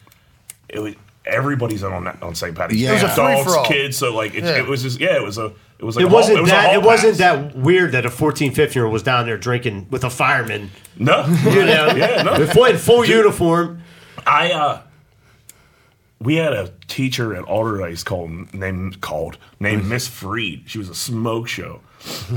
it 0.69 0.79
was 0.79 0.94
everybody's 1.25 1.82
on 1.82 2.05
that 2.05 2.23
on 2.23 2.35
St. 2.35 2.55
Patty's. 2.56 2.81
Yeah. 2.81 2.90
It 2.90 2.93
was 2.94 3.02
a 3.02 3.12
Adults, 3.12 3.43
free-for-all. 3.43 3.64
kids, 3.67 3.96
so 3.96 4.14
like 4.14 4.35
it, 4.35 4.44
Yeah. 4.44 4.58
it 4.58 4.67
was 4.67 4.82
just 4.82 5.00
yeah, 5.00 5.17
it 5.17 5.23
was 5.23 5.38
a 5.38 5.52
it 5.79 5.85
was 5.85 5.97
like 5.97 6.03
It 6.05 6.07
a 6.07 6.09
hall- 6.11 6.19
wasn't 6.19 6.41
was 6.43 6.51
that. 6.51 6.75
It 6.75 6.83
wasn't 6.83 7.19
that 7.19 7.57
weird 7.57 7.93
that 7.93 8.05
a 8.07 8.11
14, 8.11 8.53
15 8.53 8.75
year 8.81 8.85
old 8.85 8.93
was 8.93 9.03
down 9.03 9.27
there 9.27 9.39
drinking 9.39 9.87
with 9.91 10.05
a 10.05 10.11
fireman. 10.11 10.71
No. 10.97 11.25
You 11.27 11.65
know, 11.65 11.95
Yeah, 11.97 12.23
no. 12.23 12.35
in 12.35 12.47
full, 12.49 12.73
full 12.77 13.05
uniform. 13.05 13.83
I 14.27 14.51
uh 14.53 14.83
we 16.21 16.35
had 16.35 16.53
a 16.53 16.73
teacher 16.89 17.35
at 17.37 17.45
Allderdice 17.45 18.05
called 18.05 18.53
named 18.53 19.01
called 19.01 19.39
named 19.61 19.87
Miss 19.87 20.09
Freed. 20.09 20.65
She 20.67 20.79
was 20.79 20.89
a 20.89 20.95
smoke 20.95 21.47
show. 21.49 21.81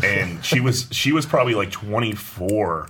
And 0.03 0.43
she 0.45 0.59
was 0.59 0.87
she 0.91 1.11
was 1.11 1.25
probably 1.25 1.53
like 1.55 1.71
24, 1.71 2.89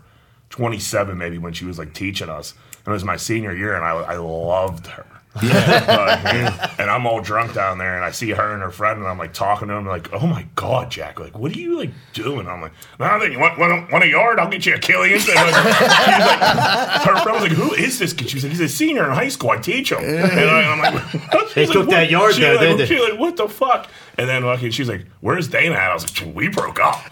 27 0.50 1.18
maybe 1.18 1.38
when 1.38 1.54
she 1.54 1.66
was 1.66 1.78
like 1.80 1.94
teaching 1.94 2.30
us. 2.30 2.54
And 2.86 2.88
it 2.88 2.92
was 2.92 3.04
my 3.06 3.16
senior 3.16 3.56
year 3.56 3.74
and 3.76 3.86
I 3.86 3.92
I 3.92 4.18
loved 4.18 4.88
her. 4.88 5.06
Yeah. 5.42 6.76
and 6.78 6.90
I'm 6.90 7.08
all 7.08 7.22
drunk 7.22 7.54
down 7.54 7.78
there 7.78 7.96
and 7.96 8.04
I 8.04 8.12
see 8.12 8.32
her 8.32 8.54
and 8.54 8.62
her 8.62 8.70
friend 8.70 9.00
and 9.00 9.08
I'm 9.08 9.18
like 9.18 9.34
talking 9.34 9.70
to 9.70 9.74
them 9.76 9.86
like, 9.86 10.12
oh 10.12 10.28
my 10.28 10.46
God, 10.56 10.92
Jack, 10.92 11.20
like, 11.22 11.38
what 11.38 11.56
are 11.56 11.60
you 11.60 11.78
like 11.78 11.92
doing? 12.14 12.48
I'm 12.48 12.62
like, 12.62 12.74
nothing. 13.00 13.32
You 13.32 13.40
want, 13.40 13.58
want, 13.58 13.72
a, 13.72 13.92
want 13.92 14.04
a 14.04 14.08
yard? 14.08 14.40
I'll 14.40 14.50
get 14.50 14.66
you 14.66 14.76
a 14.76 14.80
Killian. 14.80 15.20
And, 15.20 15.28
like, 15.28 15.66
like, 15.66 17.02
her 17.04 17.22
friend 17.24 17.42
was 17.42 17.44
like, 17.44 17.52
who 17.54 17.74
is 17.74 17.98
this 17.98 18.12
kid? 18.12 18.30
She 18.30 18.36
was 18.36 18.44
like, 18.44 18.52
he's 18.52 18.60
a 18.60 18.68
senior 18.70 19.06
in 19.06 19.12
high 19.12 19.30
school. 19.30 19.52
I 19.52 19.58
teach 19.58 19.92
him. 19.94 20.00
And 20.04 20.20
I, 20.50 20.64
I'm 20.64 20.80
like, 20.80 21.12
They 21.56 21.66
she's 21.66 21.74
took 21.74 21.88
like, 21.88 21.96
that 21.96 22.10
yard 22.10 22.34
She's 22.34 22.42
though, 22.42 22.52
like, 22.52 22.60
didn't 22.60 22.78
they? 22.80 22.86
she's 22.88 23.02
like, 23.02 23.20
what 23.20 23.38
the 23.38 23.48
fuck? 23.48 23.90
And 24.22 24.30
then 24.30 24.44
fucking, 24.44 24.70
she's 24.70 24.88
like, 24.88 25.08
where's 25.22 25.48
Dana 25.48 25.74
at? 25.74 25.90
I 25.90 25.94
was 25.96 26.22
like, 26.22 26.36
we 26.36 26.48
broke 26.48 26.80
up. 26.80 27.02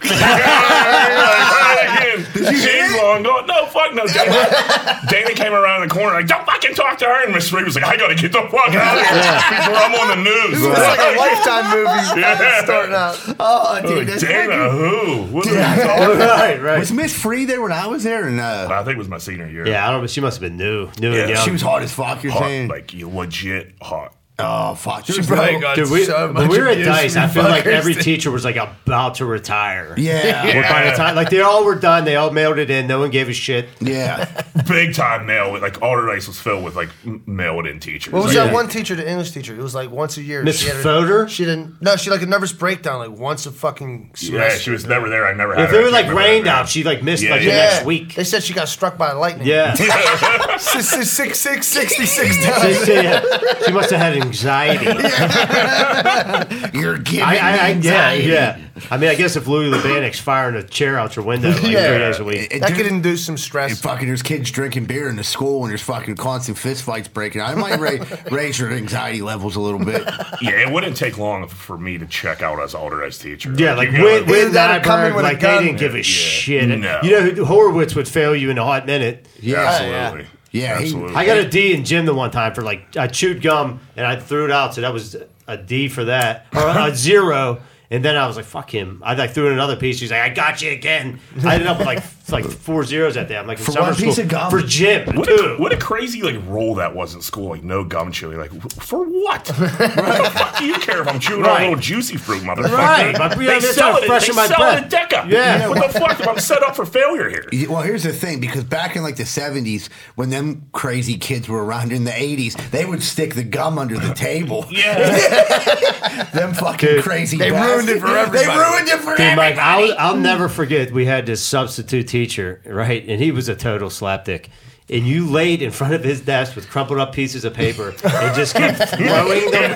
She's 2.34 2.94
long 2.96 3.22
gone. 3.22 3.46
No, 3.46 3.66
fuck 3.66 3.94
no. 3.94 4.06
Dana, 4.06 5.00
Dana 5.08 5.30
came 5.34 5.52
around 5.52 5.88
the 5.88 5.92
corner 5.92 6.14
like, 6.14 6.26
don't 6.28 6.44
fucking 6.46 6.74
talk 6.74 6.98
to 6.98 7.04
her. 7.06 7.24
And 7.24 7.34
Miss 7.34 7.52
Reed 7.52 7.64
was 7.64 7.74
like, 7.74 7.84
I 7.84 7.96
gotta 7.96 8.14
get 8.14 8.32
the 8.32 8.42
fuck 8.50 8.68
out 8.74 8.98
of 8.98 9.06
here 9.06 9.58
before 9.58 9.76
I'm 9.76 9.94
on 9.94 10.08
the 10.08 10.22
news. 10.30 10.62
It's 10.62 10.78
like 10.78 10.98
a 10.98 11.18
lifetime 11.18 11.64
movie 11.76 12.20
Yeah. 12.20 12.64
starting 12.64 12.94
out. 12.94 13.36
oh, 13.40 13.80
dude, 13.82 13.98
Like, 13.98 14.06
that's 14.06 14.22
Dana, 14.22 14.70
who? 14.70 15.22
What 15.34 15.46
are 15.46 15.50
you 15.50 15.56
Yeah. 15.56 16.36
Right, 16.40 16.60
right. 16.62 16.78
Was 16.78 16.92
Miss 16.92 17.14
Free 17.20 17.44
there 17.44 17.60
when 17.60 17.72
I 17.72 17.86
was 17.86 18.04
there? 18.04 18.28
And 18.28 18.40
uh, 18.40 18.68
I 18.70 18.82
think 18.84 18.94
it 18.94 18.98
was 18.98 19.08
my 19.08 19.18
senior 19.18 19.48
year. 19.48 19.66
Yeah, 19.66 19.86
I 19.86 19.90
don't 19.90 20.00
know. 20.02 20.06
She 20.06 20.20
must 20.20 20.40
have 20.40 20.48
been 20.48 20.56
new, 20.56 20.88
new 21.00 21.12
Yeah, 21.12 21.20
and 21.22 21.30
young. 21.30 21.44
she 21.44 21.50
was 21.50 21.62
hot 21.62 21.82
as 21.82 21.92
fuck. 21.92 22.22
You're 22.22 22.32
Hot, 22.32 22.42
saying? 22.42 22.68
like 22.68 22.92
you 22.94 23.08
legit 23.08 23.74
hot. 23.82 24.14
Oh 24.42 24.74
fuck, 24.74 25.04
She 25.06 25.12
There's 25.12 25.26
probably 25.26 25.54
no- 25.54 25.60
got 25.60 25.76
Dude, 25.76 25.90
we, 25.90 26.04
so 26.04 26.26
when 26.26 26.34
much 26.34 26.50
we 26.50 26.58
were 26.60 26.68
at 26.68 26.84
Dice, 26.84 27.14
from 27.14 27.22
I 27.22 27.28
feel 27.28 27.42
like 27.44 27.64
fuckers. 27.64 27.72
every 27.72 27.94
teacher 27.94 28.30
was 28.30 28.44
like 28.44 28.56
about 28.56 29.16
to 29.16 29.24
retire. 29.26 29.94
Yeah, 29.96 30.56
Or 30.58 30.62
by 30.62 30.90
the 30.90 30.96
time, 30.96 31.14
like 31.16 31.30
they 31.30 31.40
all 31.40 31.64
were 31.64 31.74
done, 31.74 32.04
they 32.04 32.16
all 32.16 32.30
mailed 32.30 32.58
it 32.58 32.70
in. 32.70 32.86
No 32.86 32.98
one 33.00 33.10
gave 33.10 33.28
a 33.28 33.32
shit. 33.32 33.68
yeah. 33.80 34.42
Big 34.68 34.94
time 34.94 35.26
mail. 35.26 35.58
Like 35.60 35.74
Allderdice 35.80 36.26
was 36.28 36.38
filled 36.40 36.64
with 36.64 36.76
like 36.76 36.88
m- 37.04 37.22
mailed 37.26 37.66
in 37.66 37.80
teachers. 37.80 38.12
What 38.12 38.24
was 38.24 38.34
Yeah. 38.34 38.44
that 38.44 38.54
one 38.54 38.68
teacher, 38.68 38.94
the 38.94 39.08
English 39.08 39.30
teacher? 39.32 39.54
It 39.54 39.62
was 39.62 39.74
like 39.74 39.90
once 39.90 40.16
a 40.16 40.22
year. 40.22 40.42
Miss 40.42 40.60
She 40.60 40.68
Fodor? 40.70 41.28
She 41.28 41.44
didn't. 41.44 41.80
No, 41.82 41.96
she 41.96 42.10
had 42.10 42.16
like 42.16 42.26
a 42.26 42.30
nervous 42.30 42.52
breakdown 42.52 42.98
like 42.98 43.18
once 43.18 43.46
a 43.46 43.50
fucking 43.52 44.12
Yeah, 44.20 44.50
she 44.50 44.70
was 44.70 44.86
never 44.86 45.08
there. 45.08 45.26
I 45.26 45.32
never 45.34 45.54
had 45.54 45.64
If 45.64 45.70
her. 45.70 45.80
it 45.80 45.84
was 45.84 45.92
like 45.92 46.12
rained 46.12 46.46
out, 46.46 46.68
she 46.68 46.84
like 46.84 47.02
missed 47.02 47.22
Yeah, 47.22 47.30
like 47.32 47.42
yeah. 47.42 47.48
the 47.48 47.54
Yeah, 47.56 47.70
next 47.74 47.84
week. 47.86 48.14
They 48.14 48.24
said 48.24 48.42
she 48.42 48.54
got 48.54 48.68
struck 48.68 48.96
by 48.98 49.12
lightning. 49.12 49.46
Yeah. 49.46 49.74
six, 49.74 50.88
six, 50.88 51.10
six, 51.10 51.38
six, 51.38 51.66
sixty-six 51.66 52.36
she, 52.36 52.42
times. 52.44 52.84
she- 52.84 53.64
she 53.66 53.72
must 53.72 53.90
have 53.90 54.00
had 54.00 54.29
anxiety. 54.30 54.86
You're 56.78 56.98
giving 56.98 57.22
I, 57.22 57.36
I, 57.36 57.68
I, 57.70 57.74
me 57.74 57.80
yeah, 57.82 58.00
anxiety. 58.10 58.28
yeah. 58.28 58.58
I 58.90 58.96
mean, 58.96 59.10
I 59.10 59.14
guess 59.14 59.36
if 59.36 59.46
Louis 59.46 59.68
Lebanic's 59.70 60.18
firing 60.18 60.54
a 60.56 60.62
chair 60.62 60.98
out 60.98 61.14
your 61.16 61.24
window 61.24 61.50
like 61.50 61.62
Yeah. 61.62 61.88
three 61.88 61.98
days 61.98 62.18
a 62.18 62.24
week. 62.24 62.48
It- 62.52 62.60
That 62.60 62.74
could 62.74 62.86
induce 62.86 63.24
some 63.26 63.34
and 63.34 63.40
stress. 63.40 63.80
fucking 63.80 64.06
there's 64.06 64.22
kids 64.22 64.50
drinking 64.50 64.86
beer 64.86 65.08
in 65.08 65.16
the 65.16 65.24
school 65.24 65.62
and 65.62 65.70
there's 65.70 65.82
fucking 65.82 66.16
constant 66.16 66.56
fist 66.56 66.82
fights 66.84 67.08
breaking 67.08 67.40
out. 67.40 67.50
I 67.50 67.54
might 67.54 67.78
ra- 67.78 68.06
raise 68.30 68.58
your 68.58 68.72
anxiety 68.72 69.20
levels 69.22 69.56
a 69.56 69.60
little 69.60 69.84
bit. 69.84 70.02
Yeah, 70.40 70.60
it 70.66 70.72
wouldn't 70.72 70.96
take 70.96 71.18
long 71.18 71.46
for 71.48 71.76
me 71.76 71.98
to 71.98 72.06
check 72.06 72.40
out 72.42 72.60
as 72.60 72.74
Allderdice 72.74 73.20
teacher. 73.20 73.52
Yeah, 73.56 73.74
like 73.74 73.90
you 73.90 73.98
gotta- 73.98 74.20
with, 74.22 74.30
with 74.30 74.52
that 74.54 74.80
or 74.80 74.84
come 74.84 75.00
in 75.00 75.12
Nyberg, 75.12 75.16
with 75.16 75.24
a 75.24 75.28
like 75.28 75.40
they 75.40 75.46
gun. 75.46 75.64
didn't 75.64 75.78
give 75.78 75.94
a 75.94 75.98
Yeah. 75.98 76.02
shit. 76.02 76.68
No. 76.78 77.00
You 77.02 77.10
know, 77.32 77.44
Horowitz 77.44 77.94
would 77.94 78.08
fail 78.08 78.34
you 78.34 78.50
in 78.50 78.58
a 78.58 78.64
hot 78.64 78.86
minute. 78.86 79.26
Yeah, 79.40 79.58
absolutely. 79.60 80.26
Yeah, 80.52 80.78
he- 80.78 80.84
absolutely. 80.84 81.14
I 81.16 81.24
got 81.26 81.38
a 81.38 81.48
D 81.48 81.72
in 81.74 81.84
gym 81.84 82.06
the 82.06 82.14
one 82.14 82.30
time 82.30 82.54
for 82.54 82.62
like 82.62 82.96
I 82.96 83.06
chewed 83.06 83.40
gum 83.42 83.80
and 83.96 84.06
I 84.06 84.16
threw 84.16 84.44
it 84.44 84.50
out, 84.50 84.74
so 84.74 84.80
that 84.80 84.92
was 84.92 85.16
a 85.46 85.56
D 85.56 85.88
for 85.88 86.04
that 86.04 86.46
or 86.54 86.66
a 86.68 86.94
zero. 86.94 87.60
And 87.92 88.04
then 88.04 88.16
I 88.16 88.26
was 88.28 88.36
like, 88.36 88.44
"Fuck 88.46 88.72
him!" 88.72 89.02
I 89.04 89.14
like 89.14 89.30
threw 89.32 89.48
in 89.48 89.52
another 89.52 89.74
piece. 89.76 89.98
He's 89.98 90.12
like, 90.12 90.20
"I 90.20 90.28
got 90.28 90.62
you 90.62 90.70
again." 90.70 91.18
I 91.44 91.54
ended 91.54 91.66
up 91.66 91.78
with 91.78 91.86
like 91.88 92.00
like 92.32 92.44
uh, 92.44 92.48
four 92.48 92.84
zeros 92.84 93.16
at 93.16 93.28
that. 93.28 93.38
I'm 93.38 93.46
like 93.46 93.58
For 93.58 93.72
summer 93.72 93.86
one 93.88 93.94
piece 93.96 94.14
school 94.14 94.24
of 94.24 94.30
gum? 94.30 94.50
for 94.50 94.60
gym. 94.62 95.16
What 95.16 95.28
too. 95.28 95.34
a, 95.34 95.60
what 95.60 95.72
a 95.72 95.76
crazy 95.76 96.22
like 96.22 96.36
rule 96.46 96.74
that 96.76 96.94
was 96.94 97.14
in 97.14 97.20
school. 97.20 97.50
Like 97.50 97.62
no 97.64 97.84
gum 97.84 98.12
chewing. 98.12 98.38
Like 98.38 98.50
for 98.82 99.04
what? 99.04 99.48
what 99.58 99.78
the 99.78 100.30
fuck 100.34 100.58
do 100.58 100.64
you 100.64 100.74
care 100.74 101.02
if 101.02 101.08
I'm 101.08 101.20
chewing 101.20 101.44
on 101.44 101.50
a 101.60 101.64
little 101.64 101.76
juicy 101.76 102.16
fruit, 102.16 102.42
motherfucker? 102.42 102.72
Right. 102.72 103.18
My- 103.18 103.34
They 103.34 103.44
yeah, 103.44 103.58
that's 103.58 103.74
sell 103.74 103.92
how 103.92 103.98
it. 103.98 104.06
fresh 104.06 104.22
They 104.26 104.30
in 104.30 104.36
my 104.36 104.46
sell 104.46 104.62
it 104.76 104.90
breath. 104.90 104.94
at 104.94 105.10
Deca. 105.10 105.30
Yeah. 105.30 105.68
What 105.68 105.92
the 105.92 105.98
fuck? 106.00 106.26
I'm 106.26 106.38
set 106.38 106.62
up 106.62 106.76
for 106.76 106.84
failure 106.86 107.28
here. 107.28 107.44
Yeah, 107.52 107.68
Well, 107.68 107.82
here's 107.82 108.02
the 108.02 108.12
thing, 108.12 108.40
because 108.40 108.64
back 108.64 108.96
in 108.96 109.02
like 109.02 109.16
the 109.16 109.22
'70s, 109.24 109.88
when 110.14 110.30
them 110.30 110.66
crazy 110.72 111.16
kids 111.16 111.48
were 111.48 111.64
around 111.64 111.92
in 111.92 112.04
the 112.04 112.10
'80s, 112.10 112.54
they 112.70 112.84
would 112.84 113.02
stick 113.02 113.34
the 113.34 113.44
gum 113.44 113.78
under 113.78 113.98
the 113.98 114.14
table. 114.14 114.66
Yeah. 114.80 116.24
them 116.32 116.54
fucking 116.54 116.88
Dude, 116.88 117.02
crazy. 117.04 117.36
they 117.36 117.50
ruined 117.50 117.88
it 117.88 118.00
for 118.00 118.06
bastards. 118.06 118.32
They 118.32 118.38
everybody. 118.50 118.70
ruined 118.72 118.88
it 118.88 118.98
for 119.00 119.16
Dude, 119.16 119.36
Mike. 119.36 119.56
I'll, 119.58 119.94
I'll 119.98 120.16
never 120.16 120.48
forget. 120.48 120.90
We 120.92 121.04
had 121.06 121.26
this 121.26 121.42
substitute 121.42 122.08
teacher, 122.08 122.19
right? 122.66 123.06
And 123.08 123.20
he 123.20 123.30
was 123.32 123.48
a 123.48 123.54
total 123.56 123.88
slapdick. 123.90 124.46
And 124.92 125.06
you 125.06 125.24
laid 125.30 125.62
in 125.62 125.70
front 125.70 125.94
of 125.94 126.02
his 126.02 126.20
desk 126.20 126.56
with 126.56 126.68
crumpled 126.68 126.98
up 126.98 127.14
pieces 127.14 127.44
of 127.44 127.54
paper 127.54 127.90
and 128.02 128.34
just 128.34 128.56
kept 128.56 128.76
throwing 128.96 129.48
them 129.52 129.70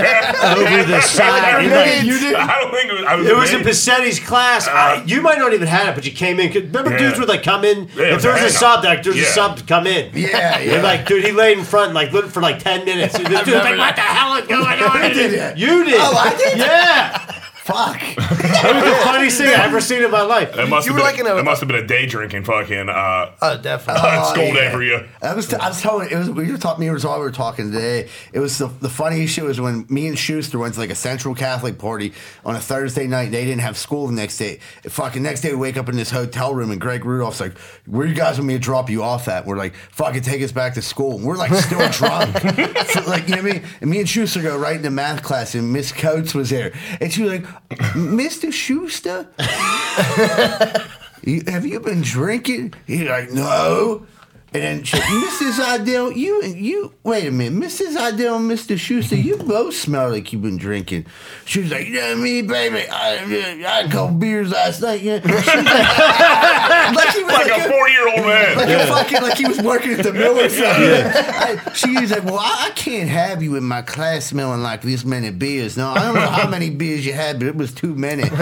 over 0.59 0.85
the 0.91 1.01
side. 1.03 1.63
And, 1.63 1.71
like, 1.71 2.03
You 2.03 2.19
did. 2.19 2.35
I 2.35 2.61
don't 2.61 2.73
think 2.73 2.91
it 2.91 2.95
was. 2.95 3.05
I 3.05 3.15
was 3.15 3.27
It 3.29 3.37
was 3.37 3.53
in 3.53 3.59
made. 3.59 3.67
Passetti's 3.67 4.19
class. 4.19 4.67
Uh, 4.67 4.73
I, 4.73 5.05
you 5.07 5.23
might 5.23 5.39
not 5.39 5.53
even 5.53 5.69
have 5.69 5.91
it, 5.91 5.95
but 5.95 6.05
you 6.05 6.11
came 6.11 6.41
in. 6.41 6.53
'cause 6.53 6.63
Remember, 6.63 6.91
Yeah. 6.91 6.99
dudes 6.99 7.21
would 7.21 7.29
like 7.29 7.45
come 7.45 7.65
in. 7.65 7.89
Yeah, 7.95 8.07
if 8.07 8.15
was 8.15 8.23
there 8.25 8.33
a 8.33 8.43
was 8.43 8.57
a 8.57 8.59
hang-up. 8.59 8.83
sub, 8.83 8.85
like 8.85 9.03
there's 9.05 9.15
a 9.15 9.21
Yeah. 9.21 9.25
sub 9.27 9.57
to 9.59 9.63
come 9.63 9.87
in. 9.87 10.11
Yeah, 10.15 10.59
yeah. 10.59 10.75
And 10.75 10.83
like, 10.83 11.07
dude, 11.07 11.25
he 11.25 11.31
laid 11.31 11.59
in 11.59 11.65
front, 11.65 11.95
like, 11.95 12.11
looking 12.13 12.31
for 12.33 12.41
like 12.41 12.59
ten 12.59 12.85
minutes. 12.85 13.15
And 13.19 13.27
this 13.27 13.45
dude's 13.45 13.63
like, 13.63 13.79
"What 13.79 13.95
the 13.95 14.03
hell 14.03 14.35
is 14.35 14.49
going 14.49 14.65
on?" 14.65 14.97
I 14.97 15.13
did 15.13 15.39
that. 15.39 15.57
You 15.57 15.85
did. 15.85 15.95
Oh, 15.97 16.17
I 16.17 16.37
did? 16.37 16.59
Yeah, 16.59 17.35
Fuck. 17.65 17.99
that 18.17 18.73
was 18.75 18.85
the 18.85 19.05
funniest 19.05 19.39
thing 19.39 19.49
I've 19.49 19.61
ever 19.71 19.81
seen 19.81 20.03
in 20.03 20.11
my 20.11 20.21
life. 20.21 20.55
It 20.57 20.69
must 20.69 20.87
You 20.87 20.93
have 20.93 21.03
were 21.03 21.11
been. 21.11 21.17
like 21.17 21.19
in 21.19 21.27
a- 21.27 21.41
it 21.41 21.45
must 21.45 21.61
have 21.61 21.69
been 21.69 21.83
a 21.83 21.87
day 21.87 22.05
drinking 22.05 22.45
fucking 22.45 22.91
uh, 22.91 23.33
Oh, 23.41 23.57
definitely. 23.57 24.03
school 24.25 24.53
day 24.53 24.71
for 24.71 24.83
you. 24.83 25.07
I 25.23 25.33
was, 25.35 25.53
I 25.55 25.69
was 25.69 25.81
telling 25.81 26.11
it 26.11 26.17
was 26.17 26.29
we 26.31 26.53
were 26.53 26.59
talking. 26.59 26.81
Me 26.81 26.87
and 26.89 26.95
Rizal 26.95 27.19
were 27.19 27.31
talking 27.31 27.73
today. 27.73 28.09
It 28.35 28.41
was 28.41 28.59
the, 28.59 28.67
the 28.67 28.91
funniest 28.91 29.33
shit 29.35 29.45
was 29.45 29.61
when 29.63 29.87
me 29.89 30.07
and 30.09 30.19
Schuster 30.19 30.59
went 30.59 30.75
to 30.75 30.81
like 30.81 30.91
a 30.91 30.95
Central 30.95 31.35
Catholic 31.35 31.79
party 31.79 32.13
on 32.45 32.55
a 32.55 32.61
Thursday 32.61 33.07
night. 33.07 33.31
They 33.31 33.45
didn't 33.47 33.63
have 33.63 33.79
school 33.79 34.09
the 34.09 34.13
next 34.13 34.37
day. 34.37 34.59
Fucking 34.83 35.23
next 35.23 35.41
day 35.41 35.51
we 35.53 35.57
wake 35.57 35.79
up 35.79 35.89
in 35.89 35.97
this 35.97 36.11
hotel 36.11 36.55
room 36.55 36.71
and 36.71 36.79
Greg 36.79 37.07
Rudolph's 37.07 37.41
like, 37.41 37.57
"Where 37.87 38.07
you 38.07 38.15
guys 38.15 38.37
want 38.37 38.49
me 38.49 38.55
to 38.55 38.61
drop 38.61 38.91
you 38.91 39.03
off 39.03 39.27
at?" 39.27 39.47
We're 39.47 39.57
like, 39.57 39.75
"Fucking 39.93 40.21
take 40.21 40.43
us 40.43 40.53
back 40.53 40.75
to 40.75 40.83
school." 40.83 41.17
And 41.17 41.25
we're 41.25 41.37
like 41.39 41.55
still 41.55 41.79
drunk, 41.93 42.37
So, 42.91 43.01
like 43.09 43.27
you 43.27 43.37
know 43.37 43.43
what 43.43 43.51
I 43.53 43.55
mean. 43.55 43.63
And 43.81 43.89
me 43.91 44.01
and 44.01 44.09
Schuster 44.09 44.43
go 44.43 44.59
right 44.59 44.77
into 44.77 44.91
math 44.91 45.23
class, 45.23 45.55
and 45.55 45.73
Miss 45.73 45.93
Coates 45.93 46.35
was 46.35 46.51
there, 46.51 46.75
and 47.01 47.11
she 47.11 47.23
was 47.23 47.33
like, 47.41 47.47
"Mr. 47.71 48.53
Schuster." 48.53 49.27
You, 51.27 51.43
have 51.47 51.65
you 51.65 51.81
been 51.81 52.03
drinking? 52.03 52.75
He's 52.87 53.09
like, 53.09 53.31
no. 53.31 54.07
And 54.55 54.63
then 54.63 54.85
she, 54.85 54.97
Mrs. 54.99 55.59
Idell, 55.59 56.15
you 56.15 56.41
and 56.43 56.55
you 56.57 56.95
wait 57.03 57.27
a 57.27 57.33
minute, 57.33 57.61
Mrs. 57.61 57.97
Idell 57.97 58.37
and 58.37 58.49
Mr. 58.49 58.79
Schuster, 58.79 59.17
you 59.17 59.37
both 59.37 59.75
smell 59.75 60.11
like 60.11 60.33
you've 60.33 60.43
been 60.43 60.57
drinking. 60.59 61.07
She 61.45 61.61
was 61.61 61.73
like, 61.73 61.89
you 61.89 61.95
know 61.95 62.15
me, 62.15 62.41
baby. 62.43 62.89
I, 62.89 63.15
I 63.15 63.19
had 63.19 63.87
a 63.87 63.89
couple 63.89 64.15
beers 64.17 64.53
last 64.53 64.81
night. 64.81 65.01
Yeah. 65.03 65.19
She 65.21 65.33
was 65.35 65.45
like, 65.47 65.57
like 66.95 67.09
he 67.15 67.25
was 67.25 67.33
Like 67.33 67.51
like 67.51 67.67
a 67.67 67.69
four 67.69 67.89
year 67.89 68.09
old 68.09 68.21
man. 68.27 68.57
like 68.57 68.69
a 68.69 68.87
fucking 68.87 69.23
like 69.23 69.37
he 69.39 69.47
was 69.49 69.61
working 69.61 69.91
at 69.95 70.05
the 70.05 70.13
mill 70.13 70.39
or 70.39 70.49
something. 70.49 70.65
I- 70.65 71.73
she 71.75 71.99
was 71.99 72.13
like, 72.13 72.23
"Well, 72.25 72.39
I, 72.39 72.69
I 72.69 72.71
can't 72.77 73.09
have 73.09 73.43
you 73.43 73.57
in 73.57 73.65
my 73.65 73.83
class 73.83 74.27
smelling 74.27 74.63
like 74.63 74.83
this 74.83 75.05
many 75.05 75.31
beers. 75.31 75.77
No, 75.77 75.89
I 75.91 75.99
don't 76.05 76.15
know 76.15 76.21
how 76.29 76.49
many 76.49 76.71
beers 76.71 77.05
you 77.05 77.13
had, 77.13 77.39
but 77.41 77.49
it 77.49 77.57
was 77.57 77.73
too 77.73 77.95
many." 77.97 78.23
He 78.25 78.31
was 78.31 78.41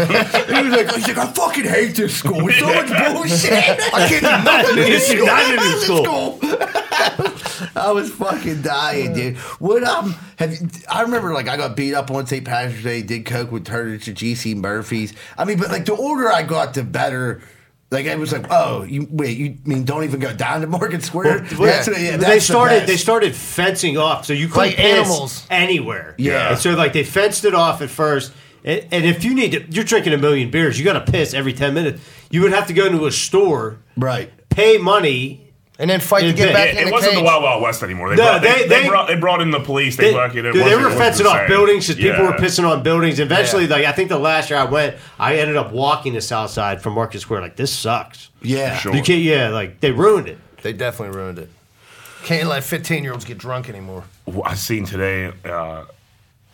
like, 0.73 0.95
"He's 0.95 1.09
like, 1.09 1.17
I 1.19 1.33
fucking 1.33 1.65
hate 1.65 1.95
this 1.97 2.17
school. 2.17 2.47
It's 2.49 2.59
so 2.59 2.67
much 2.67 2.89
bullshit. 3.15 3.53
I 3.53 4.07
can't 4.09 4.21
do 4.23 4.31
nothing 4.45 4.79
in 4.79 4.85
this 4.91 5.07
school. 5.11 5.27
can't 5.27 5.49
do 5.49 5.57
nothing 5.57 5.73
in 5.73 5.73
This 5.73 5.85
school." 5.85 6.02
School." 6.05 6.39
I 7.77 7.91
was 7.93 8.11
fucking 8.11 8.63
dying, 8.63 9.13
dude. 9.15 9.37
What 9.59 9.85
um 9.85 10.15
have 10.37 10.53
you, 10.53 10.69
I 10.89 11.03
remember 11.03 11.33
like 11.33 11.49
I 11.49 11.57
got 11.57 11.77
beat 11.77 11.95
up 11.95 12.11
on 12.11 12.27
St. 12.27 12.45
Patrick's 12.45 12.83
Day, 12.83 13.03
did 13.03 13.25
coke 13.27 13.51
with 13.53 13.65
Turtles 13.67 14.09
at 14.09 14.15
GC 14.15 14.57
Murphy's. 14.57 15.13
I 15.39 15.45
mean, 15.45 15.59
but 15.59 15.71
like 15.71 15.85
the 15.85 15.95
older 15.95 16.31
I 16.31 16.43
got, 16.43 16.75
the 16.75 16.83
better. 16.85 17.43
Like 17.91 18.07
it 18.07 18.19
was 18.19 18.33
like, 18.33 18.47
oh, 18.51 18.85
you 18.85 19.07
wait, 19.11 19.37
you 19.37 19.59
mean 19.67 19.85
don't 19.85 20.05
even 20.05 20.19
go 20.19 20.33
down 20.33 20.63
to 20.63 20.67
Morgan 20.67 21.03
Square? 21.03 21.41
That's 21.41 21.55
what- 21.59 21.69
yeah, 22.01 22.13
they 22.13 22.17
that's 22.17 22.35
the 22.37 22.41
started. 22.41 22.75
best. 22.81 22.87
They 22.87 22.97
started 22.97 23.37
fencing 23.37 23.99
off, 23.99 24.25
so 24.25 24.33
you 24.33 24.47
couldn't 24.49 24.69
Like 24.69 24.77
piss 24.77 24.99
animals. 25.09 25.47
anywhere. 25.51 26.15
Yeah. 26.17 26.51
and 26.53 26.59
so 26.59 26.71
like 26.75 26.95
they 26.95 27.05
fenced 27.05 27.45
it 27.45 27.55
off 27.55 27.83
at 27.83 27.91
first. 27.91 28.33
And, 28.65 28.87
and 28.93 29.05
if 29.05 29.25
you 29.25 29.35
need 29.35 29.53
to, 29.53 29.71
you're 29.71 29.85
drinking 29.85 30.15
a 30.15 30.19
million 30.19 30.51
beers, 30.51 30.79
you 30.79 30.85
got 30.87 31.05
to 31.05 31.13
piss 31.13 31.35
every 31.35 31.53
ten 31.53 31.75
minutes. 31.75 32.01
You 32.31 32.41
would 32.43 32.53
have 32.53 32.67
to 32.69 32.73
go 32.73 32.87
into 32.87 33.05
a 33.05 33.13
store, 33.13 33.77
right. 33.99 34.33
pay 34.49 34.79
money. 34.79 35.42
And 35.79 35.89
then 35.91 36.01
fight 36.01 36.21
to 36.21 36.29
It- 36.29 36.37
get 36.37 36.53
back 36.53 36.67
Yeah, 36.75 36.81
in 36.83 36.83
it 36.83 36.85
the 36.87 36.93
wasn't 36.93 37.13
cage. 37.15 37.21
the 37.21 37.25
Wild 37.25 37.43
Wild 37.43 37.63
West 37.63 37.83
anymore. 37.83 38.11
They, 38.11 38.17
No, 38.17 38.25
brought, 38.25 38.43
they, 38.43 38.49
they- 38.53 38.69
they 38.69 38.83
they- 38.83 38.89
brought, 38.89 39.09
they 39.09 39.15
brought 39.17 39.41
in 39.41 39.51
the 39.51 39.61
police. 39.61 39.97
They, 39.97 40.09
They, 40.09 40.13
fucking, 40.13 40.39
it 40.39 40.43
dude, 40.43 40.55
they 40.55 40.61
wasn't- 40.61 40.73
were 40.75 40.81
it 40.81 40.85
wasn't 40.85 41.01
fencing 41.03 41.25
the 41.25 41.31
off 41.31 41.39
same. 41.39 41.49
buildings 41.49 41.89
because 41.89 42.03
people 42.03 42.25
were 42.25 42.31
Yeah. 42.33 42.37
pissing 42.45 42.69
on 42.71 42.83
buildings. 42.83 43.21
Eventually, 43.21 43.65
Yeah. 43.65 43.75
like 43.77 43.85
I 43.87 43.93
think 43.93 44.09
the 44.11 44.19
last 44.19 44.51
year 44.51 44.59
I 44.59 44.65
went, 44.65 44.97
I 45.19 45.37
ended 45.37 45.57
up 45.57 45.73
walking 45.73 46.13
the 46.15 46.21
South 46.21 46.51
Side 46.51 46.83
from 46.83 46.93
Market 46.95 47.21
Square. 47.21 47.41
Like 47.41 47.57
this 47.57 47.73
sucks. 47.73 48.29
Yeah. 48.43 48.77
Sure. 48.79 48.95
You 48.95 49.03
can't. 49.03 49.21
Yeah, 49.23 49.49
like 49.49 49.81
they 49.81 49.91
ruined 49.93 50.29
it. 50.29 50.39
They 50.63 50.73
definitely 50.73 51.17
ruined 51.17 51.39
it. 51.39 51.51
Can't 52.25 52.49
let 52.49 52.63
15 52.63 53.03
year 53.03 53.13
olds 53.13 53.25
get 53.25 53.39
drunk 53.39 53.69
anymore. 53.69 54.05
Well, 54.27 54.43
I 54.45 54.55
seen 54.55 54.85
today 54.85 55.33
uh, 55.45 55.85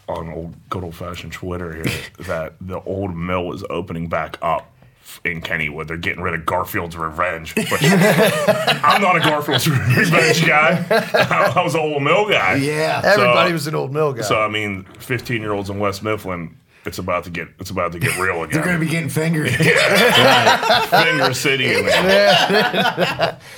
on 0.09 0.33
old 0.33 0.55
good 0.71 0.83
old 0.83 0.95
fashioned 0.95 1.33
Twitter 1.33 1.75
here 1.75 1.85
that 2.21 2.55
the 2.61 2.81
old 2.81 3.15
mill 3.15 3.53
is 3.53 3.63
opening 3.69 4.07
back 4.09 4.39
up 4.41 4.71
in 5.25 5.41
Kennywood. 5.41 5.87
They're 5.89 5.97
getting 5.97 6.23
rid 6.23 6.35
of 6.35 6.45
Garfield's 6.47 6.97
Revenge. 6.97 7.55
But 7.55 7.79
I'm 7.83 9.01
not 9.03 9.17
a 9.17 9.21
Garfield's 9.21 9.69
Revenge 9.99 10.47
guy. 10.47 10.85
I 11.55 11.63
was 11.63 11.75
an 11.75 11.81
old 11.81 12.03
mill 12.03 12.29
guy. 12.29 12.55
Yeah. 12.57 13.01
Everybody 13.05 13.53
was 13.53 13.67
an 13.67 13.75
old 13.75 13.93
mill 13.93 14.13
guy. 14.13 14.23
So 14.23 14.41
I 14.41 14.49
mean, 14.49 14.85
15 15.01 15.41
year 15.41 15.53
olds 15.53 15.71
in 15.71 15.79
West 15.79 16.03
Mifflin. 16.03 16.57
It's 16.87 16.99
about 16.99 17.25
to 17.25 17.31
get 17.31 17.49
it's 17.59 17.71
about 17.71 17.93
to 17.93 17.99
get 17.99 18.17
real 18.19 18.43
again. 18.45 18.55
They're 18.55 18.65
gonna 18.65 18.79
be 18.79 18.87
getting 18.87 19.11
fingered. 19.11 19.51
Finger 19.51 21.35
City. 21.35 21.75
And, 21.75 21.87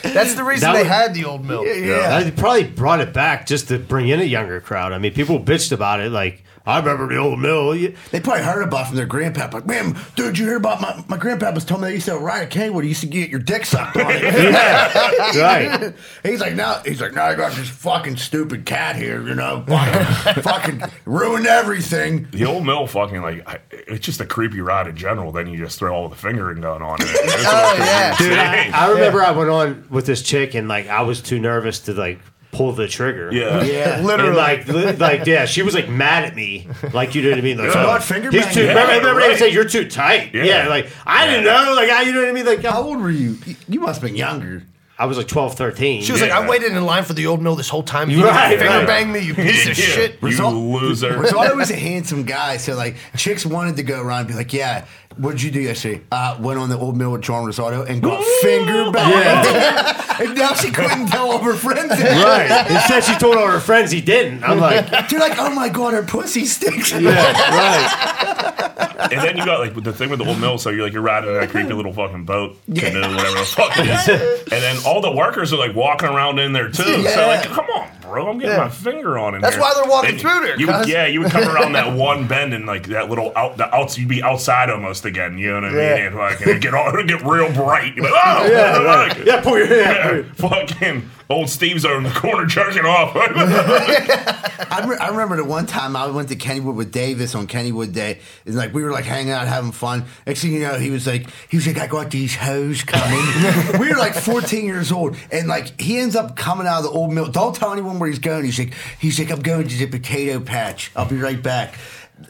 That's 0.02 0.35
the 0.35 0.42
reason 0.45 0.66
That 0.69 0.73
they 0.75 0.80
was- 0.80 0.88
had 0.88 1.14
the 1.14 1.25
old 1.26 1.45
mill. 1.45 1.64
yeah. 1.66 2.21
They 2.23 2.30
probably 2.30 2.64
brought 2.64 3.00
it 3.00 3.12
back 3.12 3.47
just 3.47 3.69
to 3.69 3.78
bring 3.78 4.09
in 4.09 4.21
a 4.21 4.25
younger 4.25 4.61
crowd. 4.61 4.92
I 4.92 4.99
mean, 4.99 5.12
people 5.12 5.38
bitched 5.38 5.71
about 5.73 6.00
it. 6.00 6.11
Like 6.11 6.42
I 6.70 6.78
remember 6.78 7.08
the 7.08 7.16
old 7.20 7.40
mill. 7.40 7.72
They 7.72 8.20
probably 8.20 8.42
heard 8.44 8.62
about 8.62 8.82
it 8.82 8.86
from 8.88 8.96
their 8.96 9.06
grandpa. 9.06 9.50
Like, 9.52 9.66
man, 9.66 9.96
dude, 10.16 10.38
you 10.38 10.44
hear 10.46 10.56
about 10.56 10.80
my 10.80 11.04
my 11.08 11.16
grandpa 11.16 11.52
was 11.52 11.64
telling 11.64 11.82
me 11.82 11.88
they 11.88 11.94
used 11.94 12.06
to 12.06 12.16
ride 12.16 12.42
a 12.42 12.46
Kennywood. 12.46 12.82
He 12.82 12.88
used 12.90 13.00
to 13.00 13.06
get 13.06 13.28
your 13.28 13.40
dick 13.40 13.66
sucked 13.66 13.96
on 13.96 14.06
it. 14.10 15.36
right. 15.36 15.94
He's 16.22 16.40
like, 16.40 16.54
now 16.54 16.80
he's 16.84 17.00
like, 17.00 17.12
now 17.14 17.24
I 17.26 17.34
got 17.34 17.52
this 17.52 17.68
fucking 17.68 18.16
stupid 18.16 18.66
cat 18.66 18.96
here, 18.96 19.26
you 19.26 19.34
know, 19.34 19.64
fucking, 19.66 20.42
fucking 20.42 20.82
ruined 21.04 21.46
everything. 21.46 22.28
the 22.30 22.44
old 22.46 22.64
mill 22.64 22.86
fucking 22.86 23.20
like 23.22 23.46
I, 23.48 23.58
it's 23.70 24.04
just 24.06 24.20
a 24.20 24.26
creepy 24.26 24.60
ride 24.60 24.86
in 24.86 24.96
general. 24.96 25.32
Then 25.32 25.48
you 25.48 25.58
just 25.58 25.78
throw 25.78 25.94
all 25.94 26.08
the 26.08 26.16
fingering 26.16 26.60
gun 26.60 26.82
on 26.82 26.98
it. 27.00 27.08
Oh, 27.10 27.74
yeah. 27.78 28.16
Dude, 28.16 28.38
I. 28.38 28.70
I 28.72 28.90
remember 28.92 29.22
I 29.22 29.32
went 29.32 29.50
on 29.50 29.86
with 29.90 30.06
this 30.06 30.22
chick 30.22 30.54
and 30.54 30.68
like 30.68 30.86
I 30.88 31.02
was 31.02 31.20
too 31.20 31.38
nervous 31.38 31.80
to 31.80 31.92
like 31.94 32.20
pull 32.52 32.73
the 32.73 32.88
trigger. 32.88 33.30
yeah. 33.33 33.62
Yeah, 33.62 34.00
Literally. 34.04 34.28
And 34.28 34.37
like, 34.37 34.69
li- 34.69 34.92
like, 34.97 35.26
yeah, 35.26 35.47
she 35.47 35.62
was 35.62 35.75
like 35.75 35.88
mad 35.88 36.25
at 36.25 36.35
me, 36.35 36.66
like 36.92 37.14
you 37.14 37.23
know 37.23 37.30
what 37.30 37.38
I 37.38 37.42
mean. 37.42 37.59
Like, 37.59 37.75
Yeah. 37.75 37.83
Not 37.83 38.02
finger 38.02 38.30
he's 38.30 38.40
banging. 38.42 38.54
too. 38.54 38.62
Yeah, 38.64 38.69
remember, 38.71 38.92
remember 38.99 39.21
right. 39.21 39.28
they 39.30 39.37
say 39.37 39.49
you're 39.50 39.64
too 39.69 39.88
tight. 39.88 40.35
Yeah. 40.35 40.45
Yeah, 40.45 40.69
like 40.69 40.90
I 41.07 41.26
didn't 41.26 41.45
know, 41.45 41.75
like 41.76 41.90
I, 41.90 42.02
you 42.02 42.12
know 42.12 42.21
what 42.21 42.28
I 42.28 42.33
mean. 42.33 42.47
Like 42.47 42.62
How 42.64 42.80
I, 42.83 42.85
old 42.85 43.00
were 43.00 43.11
you? 43.11 43.37
You 43.69 43.80
must 43.80 44.00
have 44.00 44.09
been 44.09 44.16
younger. 44.16 44.64
I 44.99 45.07
was 45.07 45.16
like 45.16 45.28
12, 45.28 45.54
13. 45.54 46.02
She 46.02 46.12
was 46.12 46.21
Yeah. 46.21 46.26
like, 46.37 46.45
I 46.45 46.47
waited 46.47 46.73
in 46.73 46.85
line 46.85 47.04
for 47.04 47.14
the 47.14 47.26
old 47.26 47.40
mill 47.40 47.54
this 47.57 47.71
whole 47.71 47.83
time. 47.83 48.11
You 48.11 48.23
Right, 48.23 48.59
finger 48.59 48.66
right. 48.75 48.87
bang 48.87 49.11
me, 49.11 49.21
you 49.21 49.33
piece 49.35 49.66
of 49.66 49.69
Yeah. 49.78 49.85
shit. 49.87 50.12
You 50.21 50.28
Result- 50.28 50.54
loser. 50.54 51.26
So 51.28 51.38
I 51.38 51.54
was 51.54 51.71
a 51.71 51.75
handsome 51.76 52.25
guy, 52.25 52.59
so 52.59 52.75
like 52.75 52.97
chicks 53.16 53.47
wanted 53.47 53.76
to 53.76 53.83
go 53.83 53.99
around 54.02 54.19
and 54.21 54.28
be 54.28 54.35
like, 54.35 54.52
"Yeah, 54.52 54.85
what'd 55.20 55.42
you 55.42 55.50
do 55.50 55.60
yesterday?" 55.60 56.02
Uh, 56.10 56.36
went 56.40 56.58
on 56.58 56.68
the 56.68 56.78
old 56.78 56.96
mill 56.96 57.12
with 57.12 57.22
John 57.22 57.44
Rosato 57.44 57.88
and 57.88 58.02
got 58.02 58.22
finger 58.42 58.90
banged. 58.90 59.96
and 60.20 60.34
now 60.36 60.54
she 60.54 60.70
couldn't 60.70 61.06
tell 61.08 61.30
all 61.30 61.38
her 61.38 61.54
friends. 61.54 61.90
right. 61.90 62.66
Instead, 62.70 63.04
she 63.04 63.14
told 63.16 63.36
all 63.36 63.46
her 63.48 63.60
friends 63.60 63.90
he 63.90 64.00
didn't. 64.00 64.42
I'm 64.44 64.58
like, 64.60 65.08
They're 65.08 65.20
like, 65.20 65.38
"Oh 65.38 65.54
my 65.54 65.68
god, 65.68 65.94
her 65.94 66.02
pussy 66.02 66.44
stinks." 66.44 66.92
yeah, 66.92 67.10
right. 67.10 69.10
and 69.12 69.20
then 69.22 69.36
you 69.36 69.44
got 69.44 69.60
like 69.60 69.74
the 69.82 69.92
thing 69.92 70.10
with 70.10 70.18
the 70.18 70.26
old 70.26 70.40
mill. 70.40 70.58
So 70.58 70.70
you're 70.70 70.84
like 70.84 70.92
you're 70.92 71.02
riding 71.02 71.32
that 71.32 71.50
creepy 71.50 71.72
little 71.72 71.92
fucking 71.92 72.24
boat, 72.24 72.56
canoe, 72.66 73.00
whatever 73.00 73.38
the 73.38 73.44
fuck 73.44 73.72
it 73.78 73.86
is. 73.88 74.08
And 74.52 74.62
then 74.62 74.76
all 74.86 75.00
the 75.00 75.12
workers 75.12 75.52
are 75.52 75.58
like 75.58 75.74
walking 75.74 76.08
around 76.08 76.38
in 76.38 76.52
there 76.52 76.68
too. 76.68 76.82
So 76.82 76.96
Yeah. 76.98 77.26
like, 77.26 77.44
come 77.44 77.66
on, 77.66 77.88
bro, 78.02 78.28
I'm 78.28 78.38
getting 78.38 78.56
Yeah. 78.56 78.64
my 78.64 78.68
finger 78.68 79.18
on 79.18 79.34
in 79.34 79.40
That's 79.40 79.54
there. 79.54 79.62
why 79.62 79.72
they're 79.74 79.90
walking 79.90 80.10
And 80.10 80.20
through 80.20 80.40
there, 80.40 80.58
You 80.58 80.66
would, 80.66 80.88
yeah, 80.88 81.06
you 81.06 81.20
would 81.20 81.30
come 81.30 81.48
around 81.48 81.72
that 81.72 81.92
one 81.94 82.26
bend 82.26 82.54
and 82.54 82.66
like 82.66 82.86
that 82.88 83.08
little 83.08 83.32
out 83.36 83.56
the 83.56 83.72
outs. 83.74 83.98
You'd 83.98 84.08
be 84.08 84.22
outside 84.22 84.70
almost 84.70 85.02
again. 85.10 85.36
You 85.38 85.48
know 85.48 85.54
what 85.56 85.64
I 85.64 85.68
mean? 85.70 85.78
Yeah. 85.78 85.96
And 86.06 86.16
like 86.16 86.40
it'd 86.40 86.62
get 86.62 86.74
all 86.74 86.90
get 87.04 87.22
real 87.22 87.52
bright. 87.52 87.94
You're 87.96 88.10
like, 88.10 88.14
oh, 88.24 88.46
Yeah, 88.50 88.78
right. 88.82 89.08
like 89.18 89.26
yeah, 89.26 89.40
pull 89.42 89.58
your 89.58 89.66
Yeah, 89.66 90.16
yeah. 90.16 90.22
fucking 90.34 91.10
Old 91.28 91.48
Steve's 91.48 91.84
over 91.84 91.98
in 91.98 92.02
the 92.04 92.10
corner 92.10 92.44
jerking 92.46 92.84
off. 92.84 93.12
I, 93.16 94.84
re- 94.86 94.96
I 94.98 95.08
remember 95.10 95.36
the 95.36 95.44
one 95.44 95.66
time 95.66 95.94
I 95.96 96.06
went 96.08 96.28
to 96.30 96.36
Kennywood 96.36 96.74
with 96.74 96.90
Davis 96.92 97.34
on 97.34 97.46
Kennywood 97.46 97.92
Day, 97.92 98.20
and 98.44 98.54
like 98.56 98.74
we 98.74 98.82
were 98.82 98.90
like 98.90 99.04
hanging 99.04 99.32
out, 99.32 99.46
having 99.46 99.72
fun. 99.72 100.04
Next 100.26 100.42
thing 100.42 100.52
you 100.52 100.60
know, 100.60 100.74
he 100.78 100.90
was 100.90 101.06
like, 101.06 101.28
he 101.48 101.56
was 101.56 101.66
like, 101.66 101.78
I 101.78 101.86
got 101.86 102.10
these 102.10 102.34
hoes 102.34 102.82
coming. 102.82 103.78
we 103.80 103.88
were 103.88 103.96
like 103.98 104.14
14 104.14 104.64
years 104.64 104.90
old, 104.92 105.16
and 105.30 105.46
like 105.48 105.80
he 105.80 105.98
ends 105.98 106.16
up 106.16 106.36
coming 106.36 106.66
out 106.66 106.78
of 106.78 106.84
the 106.84 106.90
old 106.90 107.12
mill. 107.12 107.26
Don't 107.30 107.54
tell 107.54 107.72
anyone 107.72 107.98
where 107.98 108.08
he's 108.08 108.18
going. 108.18 108.44
He's 108.44 108.58
like, 108.58 108.74
he's 108.98 109.18
like, 109.18 109.30
I'm 109.30 109.40
going 109.42 109.68
to 109.68 109.76
the 109.76 109.86
potato 109.86 110.40
patch. 110.40 110.90
I'll 110.96 111.08
be 111.08 111.16
right 111.16 111.40
back. 111.40 111.74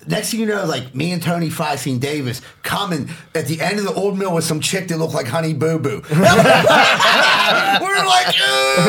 Next 0.07 0.31
thing 0.31 0.41
you 0.41 0.47
know, 0.47 0.65
like 0.65 0.95
me 0.95 1.13
and 1.13 1.23
Tony 1.23 1.49
Feisty 1.51 1.99
Davis 1.99 2.41
coming 2.63 3.11
at 3.35 3.47
the 3.47 3.61
end 3.61 3.79
of 3.79 3.85
the 3.85 3.93
old 3.93 4.19
mill 4.19 4.35
with 4.35 4.45
some 4.45 4.61
chick 4.61 4.89
that 4.89 4.97
looked 4.99 5.15
like 5.15 5.27
Honey 5.27 5.53
Boo 5.55 5.79
Boo. 5.79 6.03
we 6.11 6.17
were 6.19 6.27
like. 8.07 8.35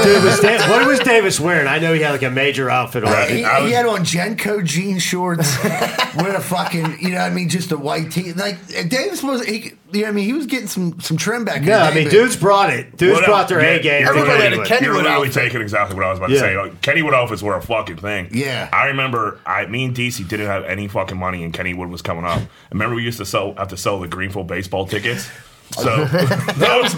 Dude, 0.04 0.24
was 0.24 0.40
Da- 0.40 0.70
what 0.70 0.86
was 0.88 1.00
Davis 1.00 1.40
wearing? 1.40 1.68
I 1.68 1.80
know 1.80 1.94
he 1.94 2.02
had 2.02 2.12
like 2.12 2.22
a 2.24 2.30
major 2.30 2.70
outfit 2.70 3.04
on. 3.04 3.12
He, 3.30 3.42
was- 3.44 3.64
he 3.66 3.72
had 3.72 3.86
on 3.86 4.00
JNCO 4.06 4.64
jean 4.66 5.00
shorts 5.00 5.58
with 5.64 6.36
a 6.36 6.42
fucking, 6.42 7.00
you 7.02 7.10
know 7.10 7.18
what 7.20 7.32
I 7.32 7.34
mean, 7.34 7.50
just 7.50 7.72
a 7.72 7.78
white 7.78 8.12
tee. 8.12 8.34
Like, 8.34 8.58
Davis 8.88 9.22
was, 9.24 9.44
he, 9.46 9.74
you 9.94 10.02
know 10.02 10.08
what 10.08 10.12
I 10.12 10.12
mean, 10.14 10.26
he 10.26 10.34
was 10.34 10.46
getting 10.46 10.68
some 10.68 11.00
some 11.00 11.18
trim 11.18 11.46
back 11.46 11.58
in 11.58 11.66
No, 11.66 11.80
the 11.80 11.86
I 11.86 11.94
mean, 11.94 12.10
dudes 12.10 12.36
brought 12.36 12.70
it. 12.72 12.96
Dudes 12.98 13.14
What 13.20 13.26
brought 13.26 13.42
else? 13.42 13.50
their 13.50 13.62
Yeah, 13.62 13.68
A 13.80 13.82
game. 13.82 14.08
Everybody 14.08 14.44
had 14.44 14.54
a 14.54 14.58
Kennywood. 14.58 14.66
Kenny- 14.66 14.86
You're 14.86 14.96
Kennywood 14.96 15.04
literally 15.04 15.28
outfit. 15.30 15.44
taking 15.44 15.62
exactly 15.62 15.96
what 15.96 16.06
I 16.06 16.10
was 16.10 16.18
about 16.20 16.30
Yeah. 16.30 16.36
to 16.36 16.42
say. 16.42 16.58
Like, 16.58 16.82
Kennywood 16.82 17.14
outfits 17.14 17.42
were 17.44 17.56
a 17.56 17.62
fucking 17.62 17.98
thing. 17.98 18.30
Yeah. 18.32 18.70
I 18.74 18.88
remember 18.88 19.40
I 19.46 19.66
me 19.66 19.86
and 19.86 19.96
DC 19.96 20.24
didn't 20.28 20.48
have 20.48 20.64
any 20.66 20.88
fucking 20.88 21.18
money 21.18 21.44
and 21.44 21.54
Kenny 21.54 21.74
Kennywood 21.74 21.90
was 21.90 22.02
coming 22.02 22.26
up. 22.26 22.40
I 22.40 22.48
remember 22.72 22.96
we 22.96 23.04
used 23.04 23.18
to 23.20 23.26
sell 23.26 23.54
have 23.58 23.68
to 23.70 23.78
sell 23.78 24.00
the 24.00 24.08
Greenfield 24.08 24.48
baseball 24.48 24.86
tickets. 24.86 25.30
So 25.74 26.04
that 26.04 26.80
was. 26.84 26.94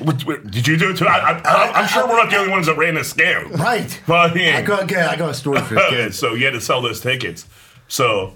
Which- 0.00 0.24
which- 0.24 0.42
Did 0.50 0.66
you 0.66 0.76
do 0.76 0.90
it 0.90 0.96
too? 0.96 1.06
I, 1.06 1.40
I, 1.44 1.70
I'm 1.82 1.86
sure 1.88 2.06
we're 2.08 2.16
not 2.16 2.28
the 2.30 2.36
only 2.36 2.50
ones 2.50 2.66
that 2.66 2.76
ran 2.76 2.94
this 2.96 3.12
scam. 3.14 3.56
Right. 3.56 4.00
But 4.08 4.34
yeah. 4.36 4.58
I 4.58 4.62
got, 4.62 4.90
yeah, 4.90 5.08
I 5.10 5.14
got 5.16 5.30
a 5.30 5.34
story 5.34 5.60
for 5.60 5.74
this 5.76 5.88
kid. 5.90 6.14
so 6.14 6.34
you 6.34 6.44
had 6.46 6.54
to 6.54 6.60
sell 6.60 6.82
those 6.82 7.00
tickets. 7.00 7.46
So 7.86 8.34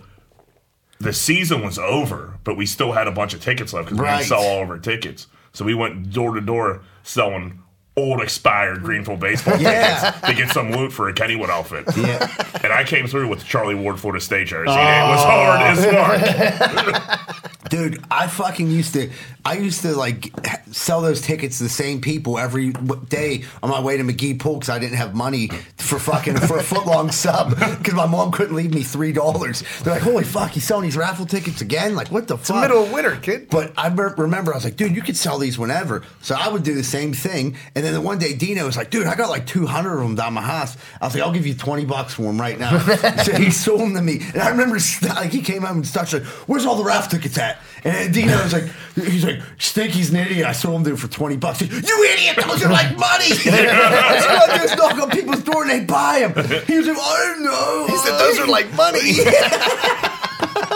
the 1.01 1.13
season 1.13 1.63
was 1.63 1.79
over, 1.79 2.35
but 2.45 2.57
we 2.57 2.67
still 2.67 2.93
had 2.93 3.07
a 3.07 3.13
bunch 3.13 3.35
of 3.35 3.41
tickets 3.41 3.73
left 3.73 3.87
because 3.87 3.99
we 4.01 4.05
Right. 4.05 4.17
didn't 4.19 4.29
sell 4.29 4.43
all 4.43 4.63
of 4.63 4.71
our 4.71 4.79
tickets. 4.79 5.27
So 5.53 5.65
we 5.65 5.75
went 5.75 6.13
door 6.13 6.35
to 6.35 6.41
door 6.41 6.81
selling 7.03 7.61
old 7.97 8.23
expired 8.23 8.83
Greenfield 8.83 9.19
baseball 9.19 9.57
Yeah. 9.59 9.99
tickets 10.13 10.29
to 10.29 10.35
get 10.35 10.49
some 10.55 10.71
loot 10.73 10.93
for 10.93 11.09
a 11.09 11.13
Kennywood 11.13 11.49
outfit. 11.51 11.85
Yeah. 11.97 12.29
And 12.63 12.73
I 12.73 12.85
came 12.85 13.07
through 13.09 13.29
with 13.29 13.45
Charlie 13.45 13.75
Ward 13.75 13.99
Florida 13.99 14.21
State 14.25 14.47
jersey. 14.49 14.71
and 14.71 15.09
It 15.09 15.11
was 15.11 15.25
hard 15.25 15.61
as 15.63 15.85
oh. 15.85 16.93
fuck. 16.93 17.55
Dude, 17.69 18.03
I 18.11 18.27
fucking 18.27 18.71
used 18.71 18.95
to. 18.95 19.11
I 19.45 19.55
used 19.55 19.83
to 19.83 19.97
like 19.97 20.33
sell 20.73 21.01
those 21.01 21.21
tickets 21.23 21.59
to 21.59 21.65
the 21.65 21.71
same 21.71 22.01
people 22.01 22.39
every 22.39 22.73
day 23.09 23.45
on 23.63 23.71
my 23.71 23.81
way 23.81 23.97
to 23.97 24.03
Magee 24.03 24.35
Pool 24.35 24.55
because 24.55 24.69
I 24.69 24.79
didn't 24.79 24.97
have 24.99 25.15
money 25.15 25.49
for 25.77 25.99
fucking 25.99 26.37
for 26.37 26.59
a 26.59 26.63
foot 26.63 26.87
long 26.87 27.11
sub 27.11 27.51
because 27.51 27.95
my 27.95 28.05
mom 28.07 28.31
couldn't 28.31 28.55
leave 28.55 28.75
me 28.75 28.83
three 28.83 29.13
dollars. 29.13 29.63
They're 29.83 29.95
like, 29.95 30.03
"Holy 30.03 30.25
fuck, 30.25 30.51
he's 30.51 30.65
selling 30.65 30.85
these 30.85 30.97
raffle 30.97 31.25
tickets 31.27 31.61
again? 31.61 31.95
Like, 31.95 32.09
what 32.09 32.29
the 32.29 32.35
It's 32.35 32.49
the 32.49 32.55
fuck?" 32.55 32.63
middle 32.63 32.85
of 32.85 32.93
winter, 32.93 33.17
kid. 33.17 33.49
But 33.51 33.73
I 33.77 33.89
remember 33.89 34.53
I 34.53 34.57
was 34.57 34.65
like, 34.65 34.77
dude, 34.77 34.95
you 34.95 35.03
could 35.03 35.17
sell 35.17 35.39
these 35.39 35.59
whenever. 35.59 36.03
So 36.21 36.35
I 36.39 36.49
would 36.49 36.63
do 36.63 36.75
the 36.75 36.85
same 36.85 37.13
thing. 37.13 37.57
And 37.75 37.85
then 37.85 37.95
the 37.95 38.01
one 38.01 38.19
day 38.19 38.35
Dino 38.35 38.67
was 38.67 38.77
like, 38.77 38.91
dude, 38.91 39.07
I 39.07 39.15
got 39.15 39.31
like 39.31 39.47
200 39.47 39.95
of 39.95 40.01
them 40.03 40.15
down 40.15 40.35
my 40.35 40.43
house. 40.43 40.77
I 41.01 41.07
was 41.07 41.15
like, 41.15 41.23
I'll 41.23 41.33
give 41.33 41.47
you 41.47 41.55
20 41.55 41.85
bucks 41.87 42.15
for 42.15 42.23
them 42.23 42.41
right 42.41 42.59
now. 42.59 42.79
so 43.23 43.33
he 43.35 43.51
sold 43.51 43.81
them 43.81 43.95
to 43.95 44.03
me. 44.03 44.21
And 44.35 44.43
I 44.43 44.51
remember 44.51 44.79
like 45.03 45.31
he 45.31 45.41
came 45.43 45.63
home 45.63 45.79
and 45.79 45.87
started 45.87 46.25
like, 46.25 46.33
where's 46.49 46.67
all 46.67 46.77
the 46.77 46.85
raffle 46.85 47.11
tickets 47.19 47.39
at? 47.39 47.58
And 47.85 47.95
then 47.95 48.13
Dino 48.13 48.43
was 48.43 48.53
like, 48.53 48.65
he's 48.95 49.25
like, 49.25 49.41
Stinky's 49.59 50.11
an 50.11 50.17
idiot. 50.17 50.47
I 50.47 50.53
sold 50.53 50.77
them 50.77 50.85
to 50.85 50.91
him 50.91 50.97
for 50.97 51.09
20 51.09 51.37
bucks. 51.37 51.61
He, 51.61 51.67
you 51.67 52.05
idiot, 52.05 52.37
those 52.45 52.65
are 52.65 52.73
like 52.73 52.91
money. 52.99 53.31
I 53.31 54.59
just 54.61 54.75
oh, 54.79 54.89
knock 54.89 55.01
on 55.01 55.11
people's 55.11 55.43
door 55.45 55.63
and 55.63 55.71
they 55.71 55.85
buy 55.85 56.21
them. 56.21 56.33
He 56.67 56.77
was 56.77 56.87
like, 56.89 56.99
I 56.99 57.35
don't 57.35 57.45
know. 57.45 57.87
He 57.89 57.97
said 57.99 58.19
those 58.19 58.39
are 58.41 58.47
like 58.49 58.73
money. 58.75 59.13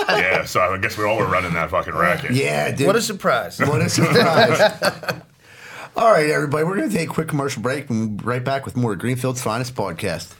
yeah, 0.08 0.44
so 0.44 0.60
I 0.60 0.78
guess 0.78 0.96
we 0.96 1.04
all 1.04 1.18
were 1.18 1.26
running 1.26 1.54
that 1.54 1.70
fucking 1.70 1.94
racket. 1.94 2.32
Yeah, 2.32 2.70
dude. 2.70 2.86
What 2.86 2.96
a 2.96 3.02
surprise. 3.02 3.58
What 3.58 3.80
a 3.80 3.88
surprise. 3.88 5.22
All 5.94 6.10
right, 6.10 6.30
everybody, 6.30 6.64
we're 6.64 6.76
going 6.76 6.88
to 6.88 6.96
take 6.96 7.10
a 7.10 7.12
quick 7.12 7.28
commercial 7.28 7.62
break 7.62 7.90
and 7.90 7.98
we'll 7.98 8.08
be 8.18 8.24
right 8.24 8.42
back 8.42 8.64
with 8.64 8.76
more 8.76 8.94
of 8.94 8.98
Greenfield's 8.98 9.42
Finest 9.42 9.74
podcast. 9.74 10.34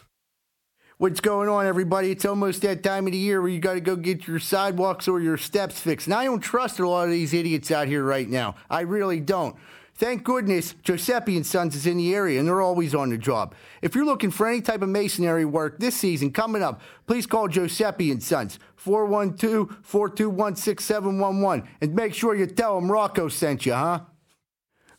What's 0.99 1.20
going 1.20 1.49
on, 1.49 1.64
everybody? 1.66 2.11
It's 2.11 2.26
almost 2.26 2.61
that 2.62 2.82
time 2.82 3.06
of 3.06 3.12
the 3.12 3.18
year 3.18 3.40
where 3.40 3.50
you 3.50 3.61
got 3.61 3.75
to 3.75 3.80
go 3.80 3.94
get 3.96 4.26
your 4.26 4.38
sidewalks 4.38 5.08
or 5.08 5.20
your 5.20 5.38
steps 5.38 5.80
fixed. 5.80 6.06
And 6.06 6.14
I 6.14 6.25
don't 6.25 6.40
trust 6.40 6.78
a 6.78 6.88
lot 6.88 7.04
of 7.04 7.11
these 7.11 7.32
idiots 7.32 7.70
out 7.70 7.88
here 7.88 8.04
right 8.04 8.28
now. 8.28 8.56
I 8.68 8.82
really 8.82 9.18
don't. 9.18 9.56
Thank 9.94 10.22
goodness 10.22 10.75
Giuseppe 10.82 11.34
and 11.37 11.46
Sons 11.46 11.75
is 11.75 11.87
in 11.87 11.96
the 11.96 12.14
area 12.14 12.38
and 12.38 12.46
they're 12.46 12.61
always 12.61 12.94
on 12.94 13.08
the 13.08 13.16
job. 13.16 13.54
If 13.80 13.94
you're 13.94 14.04
looking 14.04 14.30
for 14.30 14.46
any 14.46 14.61
type 14.61 14.82
of 14.82 14.90
masonry 14.90 15.46
work 15.46 15.78
this 15.78 15.96
season 15.96 16.30
coming 16.30 16.62
up, 16.62 16.82
please 17.06 17.26
call 17.26 17.49
Giuseppe 17.49 18.11
and 18.11 18.22
Sons 18.22 18.58
412-421-6711 18.84 21.66
and 21.80 21.94
make 21.94 22.12
sure 22.14 22.34
you 22.34 22.46
tell 22.46 22.78
them 22.78 22.92
Rocco 22.92 23.28
sent 23.28 23.64
you, 23.64 23.72
huh? 23.72 24.00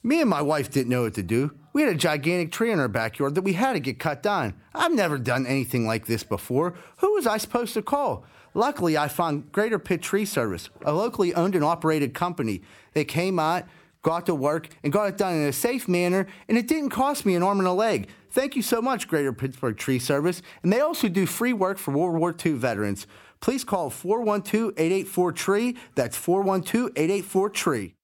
Me 0.01 0.21
and 0.21 0.29
my 0.29 0.41
wife 0.41 0.71
didn't 0.71 0.89
know 0.89 1.03
what 1.03 1.13
to 1.13 1.23
do. 1.23 1.51
We 1.73 1.81
had 1.81 1.91
a 1.91 1.97
gigantic 1.97 2.51
tree 2.51 2.71
in 2.71 2.79
our 2.79 2.88
backyard 2.88 3.33
that 3.33 3.41
we 3.41 3.53
had 3.53 3.73
to 3.73 3.79
get 3.79 3.97
cut 3.97 4.21
down. 4.21 4.53
I've 4.75 4.93
never 4.93 5.17
done 5.17 5.47
anything 5.47 5.88
like 5.88 6.05
this 6.05 6.23
before. 6.23 6.75
Who 6.97 7.13
was 7.13 7.25
I 7.25 7.38
supposed 7.38 7.73
to 7.73 7.81
call? 7.81 8.25
Luckily, 8.53 8.95
I 8.95 9.07
found 9.07 9.51
Greater 9.51 9.79
Pitt 9.79 10.03
Tree 10.03 10.25
Service, 10.25 10.69
a 10.86 10.93
locally 10.93 11.33
owned 11.33 11.55
and 11.55 11.63
operated 11.63 12.13
company. 12.13 12.62
They 12.93 13.03
came 13.03 13.39
out, 13.39 13.63
got 14.03 14.27
to 14.27 14.36
work, 14.36 14.69
and 14.83 14.93
got 14.93 15.09
it 15.09 15.17
done 15.17 15.33
in 15.33 15.47
a 15.47 15.53
safe 15.53 15.88
manner, 15.88 16.27
and 16.47 16.59
it 16.59 16.67
didn't 16.67 16.91
cost 16.91 17.25
me 17.25 17.33
an 17.33 17.41
arm 17.41 17.57
and 17.57 17.67
a 17.67 17.73
leg. 17.73 18.07
Thank 18.29 18.55
you 18.55 18.62
so 18.62 18.79
much, 18.79 19.07
Greater 19.07 19.33
Pittsburgh 19.33 19.75
Tree 19.75 19.97
Service. 19.99 20.43
And 20.62 20.71
they 20.71 20.79
also 20.79 21.09
do 21.09 21.25
free 21.25 21.53
work 21.53 21.79
for 21.79 21.91
World 21.91 22.19
War 22.19 22.36
II 22.45 22.53
veterans. 22.53 23.07
Please 23.39 23.63
call 23.63 23.89
412 23.89 24.73
884 24.77 25.31
TREE. 25.31 25.77
That's 25.95 26.15
412 26.15 26.91
884 26.95 27.49
TREE. 27.49 27.95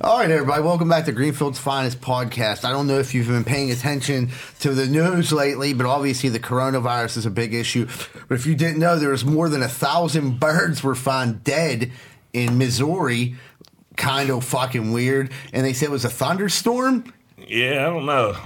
All 0.00 0.18
right, 0.18 0.30
everybody, 0.30 0.62
welcome 0.62 0.88
back 0.88 1.04
to 1.04 1.12
Greenfield's 1.12 1.58
Finest 1.58 2.00
podcast. 2.00 2.64
I 2.64 2.70
don't 2.70 2.86
know 2.86 2.98
if 2.98 3.12
you've 3.14 3.26
been 3.26 3.44
paying 3.44 3.70
attention 3.70 4.30
to 4.60 4.72
the 4.72 4.86
news 4.86 5.32
lately, 5.32 5.74
but 5.74 5.86
obviously 5.86 6.30
the 6.30 6.40
coronavirus 6.40 7.18
is 7.18 7.26
a 7.26 7.30
big 7.30 7.52
issue. 7.52 7.86
But 8.28 8.36
if 8.36 8.46
you 8.46 8.54
didn't 8.54 8.78
know, 8.78 8.98
there 8.98 9.10
was 9.10 9.24
more 9.24 9.48
than 9.48 9.62
a 9.62 9.68
thousand 9.68 10.40
birds 10.40 10.82
were 10.82 10.94
found 10.94 11.44
dead 11.44 11.92
in 12.32 12.56
Missouri. 12.58 13.36
Kind 13.96 14.30
of 14.30 14.44
fucking 14.44 14.92
weird. 14.92 15.30
And 15.52 15.66
they 15.66 15.74
said 15.74 15.88
it 15.88 15.92
was 15.92 16.04
a 16.04 16.10
thunderstorm. 16.10 17.12
Yeah, 17.36 17.86
I 17.86 17.90
don't 17.90 18.06
know. 18.06 18.36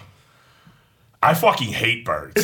I 1.25 1.35
fucking 1.35 1.69
hate 1.73 2.05
birds. 2.05 2.37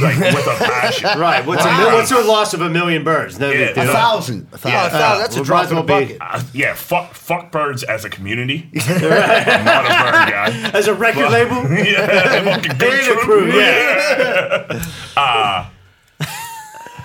like 0.00 0.18
with 0.18 0.46
a 0.46 0.56
passion. 0.58 1.10
Right. 1.18 1.44
What's, 1.46 1.64
a, 1.64 1.68
Wow. 1.68 1.78
mil- 1.78 1.92
what's 1.92 2.10
the 2.10 2.22
loss 2.22 2.54
of 2.54 2.60
a 2.62 2.70
million 2.70 3.04
birds? 3.04 3.38
No 3.38 3.50
Yeah. 3.50 3.66
A 3.70 3.74
thousand. 3.86 4.48
A 4.52 4.68
Yeah. 4.68 4.88
thousand. 4.88 5.00
Oh, 5.00 5.18
that's 5.18 5.36
a 5.36 5.38
well, 5.40 5.44
drop 5.44 5.70
in 5.70 5.76
a 5.76 5.80
as 5.80 5.86
well 5.88 6.00
be- 6.00 6.04
bucket. 6.14 6.18
Uh, 6.20 6.42
yeah, 6.52 6.74
fuck, 6.74 7.14
fuck 7.14 7.52
birds 7.52 7.82
as 7.82 8.04
a 8.04 8.10
community. 8.10 8.68
I'm 8.74 9.64
not 9.64 9.84
a 9.84 9.88
bird 9.88 10.30
guy. 10.30 10.70
As 10.74 10.88
a 10.88 10.94
record 10.94 11.30
label? 11.30 11.56
yeah, 11.84 12.42
fucking 12.44 12.78
good 12.78 12.92
And 12.92 13.00
a 13.00 13.04
troop. 13.04 13.18
crew, 13.20 13.52
yeah. 13.52 15.70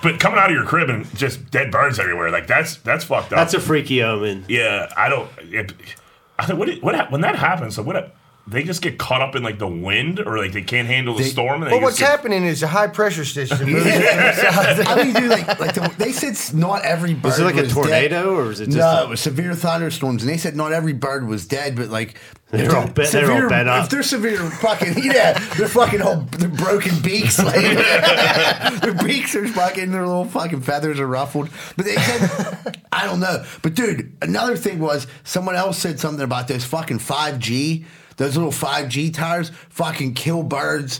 But 0.02 0.20
coming 0.22 0.40
out 0.40 0.50
of 0.50 0.56
your 0.56 0.64
crib 0.66 0.90
and 0.90 1.14
just 1.18 1.52
dead 1.52 1.72
birds 1.72 2.00
everywhere, 2.00 2.32
like 2.32 2.48
that's 2.48 2.78
that's 2.78 3.04
fucked 3.04 3.34
up. 3.34 3.40
That's 3.40 3.54
a 3.54 3.60
freaky 3.60 4.02
omen. 4.02 4.46
yeah. 4.48 4.88
I 4.96 5.10
don't. 5.10 5.30
It, 5.40 5.74
I 6.38 6.46
think 6.46 6.58
what 6.58 6.70
it- 6.70 6.82
what 6.82 7.12
when 7.12 7.20
that 7.22 7.36
happens, 7.36 7.76
so 7.76 7.84
what? 7.84 8.16
They 8.50 8.64
just 8.64 8.82
get 8.82 8.98
caught 8.98 9.22
up 9.22 9.36
in 9.36 9.44
like 9.44 9.60
the 9.60 9.68
wind, 9.68 10.20
or 10.20 10.38
like 10.40 10.54
they 10.54 10.64
can't 10.64 10.88
handle 10.88 11.14
the 11.16 11.24
storm. 11.24 11.62
And 11.62 11.72
they 11.72 11.76
Well, 11.78 11.82
just 11.82 11.84
what's 11.84 12.00
get- 12.00 12.10
happening 12.10 12.44
is 12.46 12.64
a 12.64 12.68
high 12.68 12.88
pressure 12.88 13.24
station 13.24 13.58
moving. 13.72 13.94
I 13.94 15.04
mean, 15.04 15.14
dude, 15.14 15.30
like, 15.30 15.60
like 15.60 15.76
the, 15.76 15.94
they 15.98 16.12
said 16.12 16.36
not 16.58 16.84
every 16.84 17.14
bird 17.14 17.24
Was 17.26 17.40
it 17.40 17.44
like 17.44 17.58
a 17.58 17.64
dead. 17.64 17.70
tornado, 17.72 18.36
or 18.36 18.46
was 18.46 18.60
it 18.60 18.66
just 18.66 18.78
no, 18.78 18.88
a- 18.88 19.04
it 19.04 19.10
was 19.10 19.20
severe 19.22 19.54
thunderstorms, 19.54 20.24
and 20.24 20.32
they 20.32 20.38
said 20.38 20.56
not 20.56 20.72
every 20.72 20.94
bird 20.94 21.28
was 21.28 21.46
dead, 21.46 21.76
but 21.76 21.90
like 21.90 22.16
They're 22.50 22.66
if 22.66 22.74
all 22.74 22.88
bent- 22.88 22.96
they're 22.96 23.22
all 23.30 23.36
severe- 23.38 23.50
bent 23.50 23.70
up. 23.70 23.84
If 23.84 23.90
they're 23.92 24.02
severe, 24.04 24.38
fucking 24.50 24.94
yeah, 25.04 25.38
they're 25.56 25.68
fucking 25.68 26.00
whole 26.00 26.22
they're 26.32 26.50
broken 26.50 27.00
beaks, 27.02 27.38
like 27.38 27.54
their 28.82 28.94
beaks 28.96 29.36
are 29.36 29.48
fucking 29.48 29.92
their 29.92 30.08
little 30.08 30.26
fucking 30.26 30.62
feathers 30.62 31.00
are 31.00 31.08
ruffled. 31.08 31.50
But 31.76 31.86
they 31.86 31.96
said 31.96 32.82
I 32.92 33.06
don't 33.06 33.20
know. 33.20 33.44
But 33.62 33.76
dude, 33.76 34.18
another 34.22 34.58
thing 34.58 34.80
was 34.80 35.06
someone 35.24 35.56
else 35.56 35.78
said 35.78 36.00
something 36.00 36.24
about 36.24 36.48
those 36.48 36.64
fucking 36.66 37.00
five 37.00 37.40
G, 37.40 37.86
those 38.20 38.36
little 38.36 38.52
five 38.52 38.90
G 38.90 39.10
tires, 39.10 39.50
fucking 39.70 40.14
kill 40.14 40.44
birds. 40.44 41.00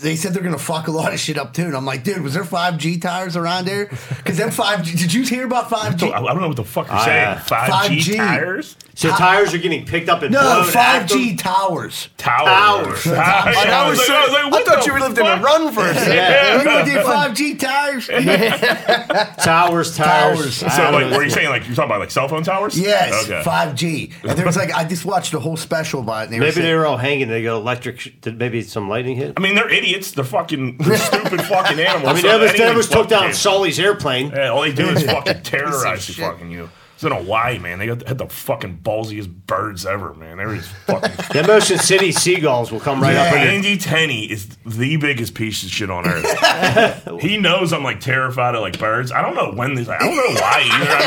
They 0.00 0.16
said 0.16 0.32
they're 0.34 0.42
gonna 0.42 0.58
fuck 0.58 0.88
a 0.88 0.90
lot 0.90 1.12
of 1.12 1.20
shit 1.20 1.38
up 1.38 1.52
too. 1.52 1.64
And 1.64 1.76
I'm 1.76 1.84
like, 1.84 2.04
dude, 2.04 2.22
was 2.22 2.34
there 2.34 2.44
five 2.44 2.78
G 2.78 2.98
tires 2.98 3.36
around 3.36 3.66
there? 3.66 3.86
Because 3.86 4.36
them 4.36 4.50
five 4.50 4.82
G. 4.84 4.96
Did 4.96 5.12
you 5.12 5.22
hear 5.24 5.44
about 5.46 5.68
five 5.70 5.98
So, 5.98 6.06
G? 6.08 6.12
I 6.12 6.18
I 6.20 6.26
don't 6.32 6.40
know 6.40 6.48
what 6.48 6.56
the 6.56 6.64
fuck 6.64 6.86
you're 6.88 6.96
Ah, 6.96 7.04
saying. 7.04 7.36
5G, 7.38 7.98
5G. 8.12 8.16
tires? 8.16 8.76
So 8.94 9.10
tires 9.10 9.54
are 9.54 9.58
getting 9.58 9.84
picked 9.86 10.08
up 10.08 10.22
and 10.22 10.32
No, 10.32 10.64
five 10.64 11.06
G 11.06 11.28
them? 11.28 11.36
towers. 11.36 12.08
Towers. 12.18 13.04
Towers. 13.04 13.06
I, 13.06 13.84
I 13.84 13.88
was 13.88 14.04
so- 14.04 14.12
I 14.14 14.50
thought 14.50 14.84
the 14.84 14.92
you 14.92 14.98
lived 15.00 15.18
in 15.18 15.26
a 15.26 15.36
fuck? 15.36 15.44
run 15.44 15.72
for 15.72 15.86
a 15.86 15.94
second. 15.94 16.12
You 16.12 16.18
Yeah. 16.18 16.62
know, 16.64 16.84
did 16.84 17.04
five 17.04 17.34
G 17.34 17.54
tires? 17.54 18.06
Towers. 19.38 19.96
Towers. 19.96 20.56
So, 20.56 20.66
don't 20.68 20.92
like, 20.94 21.10
know. 21.10 21.16
were 21.16 21.24
you 21.24 21.30
saying, 21.30 21.48
like, 21.48 21.66
you're 21.66 21.74
talking 21.76 21.90
about, 21.90 22.00
like, 22.00 22.10
cell 22.10 22.28
phone 22.28 22.42
towers? 22.42 22.78
Yes, 22.78 23.24
Okay. 23.24 23.42
five 23.44 23.74
G. 23.74 24.12
And 24.22 24.36
there 24.38 24.46
was 24.46 24.56
like, 24.56 24.72
I 24.74 24.84
just 24.84 25.04
watched 25.04 25.32
a 25.34 25.38
whole 25.40 25.56
special 25.56 26.00
about 26.00 26.22
it. 26.22 26.24
And 26.24 26.32
they 26.34 26.38
were 26.38 26.44
Maybe 26.46 26.54
saying- 26.54 26.66
they 26.66 26.74
were 26.74 26.86
all 26.86 26.96
hanging. 26.96 27.28
They 27.28 27.42
got 27.42 27.56
electric. 27.56 28.20
Did 28.20 28.38
maybe 28.38 28.62
some 28.62 28.88
lightning 28.88 29.16
hit? 29.16 29.34
I 29.36 29.40
mean, 29.40 29.54
they're 29.54 29.68
idiots. 29.68 29.87
They're 30.14 30.24
fucking 30.24 30.76
they're 30.80 30.96
stupid 30.98 31.42
fucking 31.42 31.78
animals. 31.80 32.08
I 32.08 32.12
mean, 32.14 32.22
So 32.22 32.28
that 32.28 32.40
was, 32.40 32.50
that 32.52 32.60
anything 32.60 32.76
was 32.76 32.88
took 32.88 33.08
down 33.08 33.22
can- 33.24 33.34
Sully's 33.34 33.78
airplane. 33.80 34.30
Yeah, 34.30 34.48
all 34.50 34.62
they 34.62 34.72
do 34.72 34.88
is 34.88 35.02
fucking 35.10 35.42
terrorize 35.42 36.04
shit. 36.04 36.18
you, 36.18 36.24
fucking 36.24 36.50
you. 36.50 36.70
It's 36.94 37.04
in 37.04 37.12
Hawaii, 37.12 37.58
man. 37.60 37.78
They 37.78 37.86
got, 37.86 38.06
had 38.08 38.18
the 38.18 38.26
fucking 38.26 38.78
ballsiest 38.82 39.28
birds 39.46 39.86
ever, 39.86 40.14
man. 40.14 40.36
They 40.38 40.46
were 40.46 40.56
just 40.56 40.68
fucking. 40.86 41.12
The 41.32 41.46
Motion 41.46 41.78
City 41.78 42.10
seagulls 42.10 42.72
will 42.72 42.80
come 42.80 43.00
right 43.00 43.14
up 43.14 43.32
under. 43.32 43.38
Andy 43.48 43.76
Tenney 43.78 44.24
is 44.28 44.48
the 44.66 44.96
biggest 44.96 45.34
piece 45.34 45.62
of 45.62 45.70
shit 45.70 45.90
on 45.90 46.06
earth. 46.08 47.20
he 47.20 47.36
knows 47.38 47.72
I'm 47.72 47.84
like 47.84 48.00
terrified 48.00 48.56
of 48.56 48.62
like 48.62 48.80
birds. 48.80 49.12
I 49.12 49.22
don't 49.22 49.36
know 49.36 49.52
when 49.56 49.74
this. 49.74 49.88
I 49.88 49.96
don't 50.00 50.16
know 50.16 50.40
why 50.40 50.68
either. 50.72 50.90
I 50.90 51.06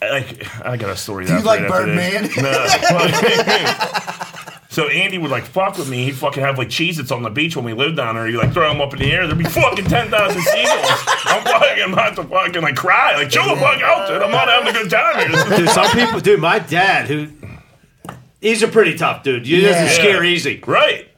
never. 0.00 0.10
Like 0.14 0.66
I 0.66 0.76
got 0.78 0.90
a 0.90 0.96
story. 0.96 1.24
Do 1.26 1.32
you 1.32 1.36
after 1.38 1.46
like 1.46 1.68
Birdman? 1.68 2.30
No. 2.38 2.66
So 4.74 4.88
Andy 4.88 5.18
would 5.18 5.30
like 5.30 5.44
fuck 5.44 5.78
with 5.78 5.88
me. 5.88 6.04
He'd 6.06 6.16
fucking 6.16 6.42
have 6.42 6.58
like 6.58 6.66
Cheez-Its 6.66 7.12
on 7.12 7.22
the 7.22 7.30
beach 7.30 7.54
when 7.54 7.64
we 7.64 7.74
lived 7.74 7.96
down 7.96 8.16
there. 8.16 8.26
He'd 8.26 8.36
like 8.36 8.52
throw 8.52 8.68
them 8.68 8.80
up 8.80 8.92
in 8.92 8.98
the 8.98 9.12
air. 9.12 9.24
There'd 9.24 9.38
be 9.38 9.44
fucking 9.44 9.84
10,000 9.84 10.42
seagulls. 10.42 11.00
I'm 11.26 11.44
fucking 11.44 11.92
about 11.92 12.16
to 12.16 12.24
fucking 12.24 12.60
like 12.60 12.74
cry. 12.74 13.14
Like, 13.14 13.30
chill 13.30 13.44
the 13.48 13.54
fuck 13.54 13.80
out, 13.82 14.08
dude. 14.08 14.20
I'm 14.20 14.32
not 14.32 14.48
having 14.48 14.68
a 14.68 14.72
good 14.76 14.90
time 14.90 15.30
here. 15.30 15.56
Dude, 15.58 15.68
some 15.68 15.88
people, 15.92 16.18
dude, 16.18 16.40
my 16.40 16.58
dad, 16.58 17.06
who 17.06 17.28
he's 18.40 18.64
a 18.64 18.68
pretty 18.68 18.96
tough 18.98 19.22
dude. 19.22 19.46
He 19.46 19.60
doesn't 19.60 19.84
Yeah. 19.84 19.88
scare 19.90 20.24
easy. 20.24 20.60
Right. 20.66 21.08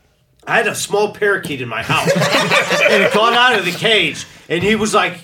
I 0.47 0.59
had 0.59 0.67
a 0.69 0.75
small 0.75 1.15
parakeet 1.15 1.63
in 1.63 1.69
my 1.69 1.83
house, 1.83 2.11
and 2.15 3.03
it 3.03 3.13
got 3.15 3.33
out 3.33 3.59
of 3.59 3.65
the 3.65 3.73
cage, 3.73 4.27
and 4.51 4.63
he 4.63 4.77
was 4.77 4.93
like 4.93 5.19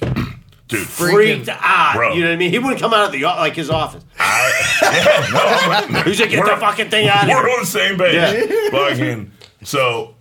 Dude, 0.73 0.87
freaked 0.87 1.49
out. 1.49 1.95
Bro. 1.95 2.15
You 2.15 2.23
know 2.23 2.29
what 2.29 2.35
I 2.35 2.37
mean? 2.37 2.51
He 2.51 2.59
wouldn't 2.59 2.81
come 2.81 2.93
out 2.95 3.07
of 3.07 3.13
the 3.13 3.23
like 3.23 3.55
his 3.55 3.71
office. 3.71 4.05
yeah, 4.19 5.87
no, 5.91 6.03
He's 6.03 6.21
like, 6.21 6.31
get 6.31 6.45
the 6.45 6.51
We're- 6.51 6.61
fucking 6.61 6.91
thing 6.91 7.09
out 7.09 7.25
of 7.25 7.29
We're 7.29 7.51
on 7.51 7.61
the 7.61 7.67
same 7.67 7.99
page. 7.99 8.15
Yeah. 8.15 8.71
Fucking. 8.71 9.31
So, 9.65 10.15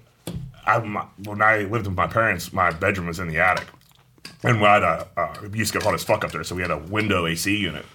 I, 0.65 0.79
my, 0.79 1.05
when 1.25 1.41
I 1.41 1.59
lived 1.59 1.87
with 1.87 1.95
my 1.95 2.07
parents, 2.07 2.53
my 2.53 2.71
bedroom 2.71 3.07
was 3.07 3.19
in 3.19 3.27
the 3.27 3.39
attic. 3.39 3.67
And 4.43 4.59
we 4.59 4.65
had 4.67 4.83
a, 4.83 5.07
uh, 5.17 5.33
it 5.43 5.55
used 5.55 5.71
to 5.73 5.79
get 5.79 5.85
hot 5.85 5.93
as 5.93 6.03
fuck 6.03 6.23
up 6.23 6.31
there, 6.31 6.43
so 6.43 6.55
we 6.55 6.61
had 6.63 6.71
a 6.71 6.77
window 6.77 7.25
AC 7.27 7.55
unit. 7.55 7.85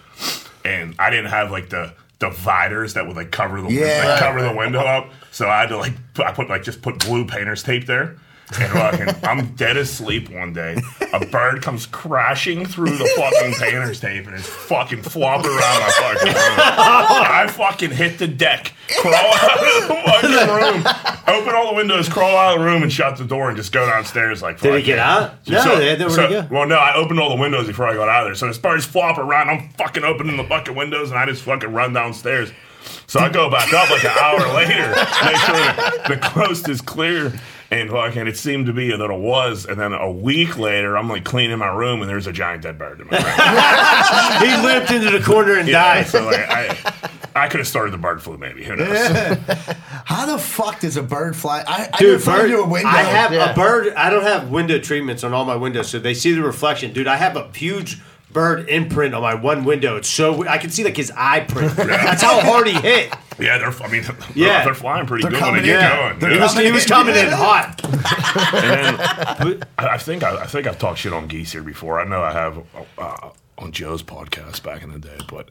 And 0.65 0.95
I 0.99 1.09
didn't 1.09 1.27
have 1.29 1.51
like 1.51 1.69
the 1.69 1.93
dividers 2.19 2.93
that 2.95 3.05
would 3.05 3.15
like 3.15 3.31
cover 3.31 3.61
the 3.61 3.69
Yeah. 3.69 4.05
like, 4.09 4.19
cover 4.19 4.41
the 4.41 4.53
window 4.53 4.79
up. 4.79 5.09
So 5.31 5.47
I 5.47 5.61
had 5.61 5.69
to 5.69 5.77
like 5.77 5.93
put, 6.13 6.25
I 6.25 6.31
put 6.31 6.49
like 6.49 6.63
just 6.63 6.81
put 6.81 6.99
blue 7.05 7.25
painter's 7.25 7.63
tape 7.63 7.85
there. 7.85 8.17
And 8.59 8.71
fucking, 8.71 9.25
I'm 9.25 9.53
dead 9.55 9.75
asleep 9.75 10.29
one 10.29 10.53
day. 10.53 10.77
A 11.11 11.25
bird 11.25 11.61
comes 11.61 11.85
crashing 11.85 12.65
through 12.65 12.97
the 12.97 13.05
fucking 13.17 13.53
painter's 13.55 13.99
tape 13.99 14.25
and 14.25 14.35
is 14.35 14.45
fucking 14.47 15.01
flopping 15.01 15.51
around 15.51 15.79
my 15.81 15.89
fucking 15.99 16.27
room. 16.27 16.57
I 16.57 17.47
fucking 17.51 17.91
hit 17.91 18.17
the 18.19 18.27
deck, 18.27 18.71
crawl 19.01 19.13
out 19.15 19.57
of 19.57 19.87
the 19.87 19.95
fucking 19.95 20.55
room, 20.55 21.37
open 21.37 21.55
all 21.55 21.69
the 21.71 21.75
windows, 21.75 22.07
crawl 22.07 22.37
out 22.37 22.53
of 22.55 22.59
the 22.61 22.65
room, 22.65 22.83
and 22.83 22.91
shut 22.93 23.17
the 23.17 23.25
door 23.25 23.49
and 23.49 23.57
just 23.57 23.73
go 23.73 23.85
downstairs 23.85 24.41
like. 24.41 24.61
Did 24.61 24.75
he 24.75 24.81
get 24.81 24.99
out? 24.99 25.45
No, 25.47 25.77
they 25.77 25.89
had 25.89 25.99
nowhere 25.99 26.15
to 26.27 26.47
go. 26.47 26.47
Well, 26.49 26.67
no, 26.67 26.77
I 26.77 26.95
opened 26.95 27.19
all 27.19 27.29
the 27.29 27.41
windows 27.41 27.67
before 27.67 27.87
I 27.87 27.95
got 27.95 28.07
out 28.07 28.23
of 28.23 28.27
there. 28.29 28.35
So 28.35 28.47
as 28.47 28.57
birds 28.57 28.85
flop 28.85 29.17
around, 29.17 29.49
I'm 29.49 29.69
fucking 29.71 30.05
opening 30.05 30.37
the 30.37 30.45
fucking 30.45 30.73
windows 30.73 31.09
and 31.11 31.19
I 31.19 31.25
just 31.25 31.43
fucking 31.43 31.73
run 31.73 31.91
downstairs. 31.91 32.51
So 33.07 33.19
I 33.19 33.27
go 33.27 33.49
back 33.51 33.73
up 33.73 33.89
like 33.89 34.05
an 34.05 34.11
hour 34.17 34.39
later, 34.53 34.87
make 35.25 35.35
sure 35.35 36.07
the 36.07 36.19
coast 36.21 36.69
is 36.69 36.79
clear. 36.79 37.33
And 37.69 37.89
fucking, 37.89 38.27
it 38.27 38.37
seemed 38.37 38.67
to 38.67 38.73
be 38.73 38.91
that 38.95 39.01
it 39.11 39.19
was. 39.19 39.65
And 39.65 39.77
then 39.79 39.91
a 39.93 40.09
week 40.09 40.57
later, 40.57 40.97
I'm 40.97 41.09
like 41.09 41.25
cleaning 41.25 41.57
my 41.59 41.67
room 41.67 42.01
and 42.01 42.09
there's 42.09 42.25
a 42.27 42.31
giant 42.31 42.63
dead 42.63 42.77
bird 42.77 43.01
in 43.01 43.07
my 43.07 43.17
room. 43.17 43.27
He 44.61 44.65
limped 44.65 44.91
into 44.91 45.09
the 45.17 45.23
corner 45.23 45.53
and 45.57 45.67
Yeah, 45.67 45.95
died. 45.95 46.07
so 46.07 46.23
like, 46.25 46.39
I, 46.49 46.93
I 47.35 47.47
could 47.49 47.59
have 47.59 47.67
started 47.67 47.91
the 47.91 47.97
bird 47.97 48.23
flu, 48.23 48.37
maybe. 48.37 48.63
Who 48.63 48.75
knows? 48.77 48.97
How 50.05 50.25
the 50.25 50.37
fuck 50.37 50.79
does 50.79 50.95
a 50.95 51.03
bird 51.03 51.35
fly? 51.35 51.63
I, 51.67 51.89
I 51.91 51.97
Dude, 51.97 52.25
never 52.25 52.47
bird, 52.47 52.51
a 52.51 52.65
window. 52.65 52.87
I 52.89 53.01
have 53.03 53.33
Yeah. 53.33 53.51
a 53.51 53.55
bird. 53.55 53.93
I 53.95 54.09
don't 54.09 54.23
have 54.23 54.49
window 54.49 54.79
treatments 54.79 55.23
on 55.25 55.33
all 55.33 55.43
my 55.43 55.55
windows, 55.57 55.89
so 55.89 55.99
they 55.99 56.13
see 56.13 56.31
the 56.33 56.41
reflection. 56.43 56.93
Dude, 56.93 57.07
I 57.07 57.17
have 57.17 57.35
a 57.35 57.49
huge 57.53 57.99
bird 58.31 58.67
imprint 58.69 59.13
on 59.15 59.21
my 59.21 59.33
one 59.35 59.63
window. 59.63 59.95
It's 59.97 60.09
so 60.09 60.45
I 60.47 60.57
can 60.57 60.69
see 60.69 60.83
like 60.83 60.97
his 60.97 61.11
eye 61.15 61.41
print. 61.41 61.75
That's 61.75 62.21
how 62.21 62.39
hard 62.41 62.67
he 62.67 62.73
hit. 62.73 63.13
Yeah, 63.39 63.59
they're. 63.59 63.69
I 63.83 63.87
mean, 63.87 64.01
Yeah. 64.03 64.47
yeah. 64.47 64.65
they're 64.65 64.73
flying 64.73 65.05
pretty 65.05 65.21
They're 65.21 65.29
good 65.29 65.41
when 65.43 65.61
they 65.61 65.69
coming 65.69 65.79
get 65.79 65.95
going. 65.95 66.17
They're 66.19 66.29
dude. 66.31 66.37
He 66.39 66.41
was, 66.43 66.57
he 66.57 66.71
was 66.71 66.85
coming 66.87 67.15
in 67.15 67.29
hot. 67.29 67.79
And 68.53 68.97
then 68.97 69.63
I, 69.77 69.87
I 69.89 69.97
think 69.99 70.23
I, 70.23 70.41
I 70.41 70.47
think 70.47 70.65
I've 70.65 70.79
talked 70.79 70.97
shit 70.97 71.13
on 71.13 71.27
geese 71.27 71.51
here 71.51 71.61
before. 71.61 71.99
I 71.99 72.03
know 72.05 72.23
I 72.23 72.31
have 72.31 72.63
uh, 72.97 73.29
on 73.59 73.71
Joe's 73.73 74.01
podcast 74.01 74.63
back 74.63 74.81
in 74.81 74.91
the 74.91 74.97
day, 74.97 75.17
but 75.29 75.49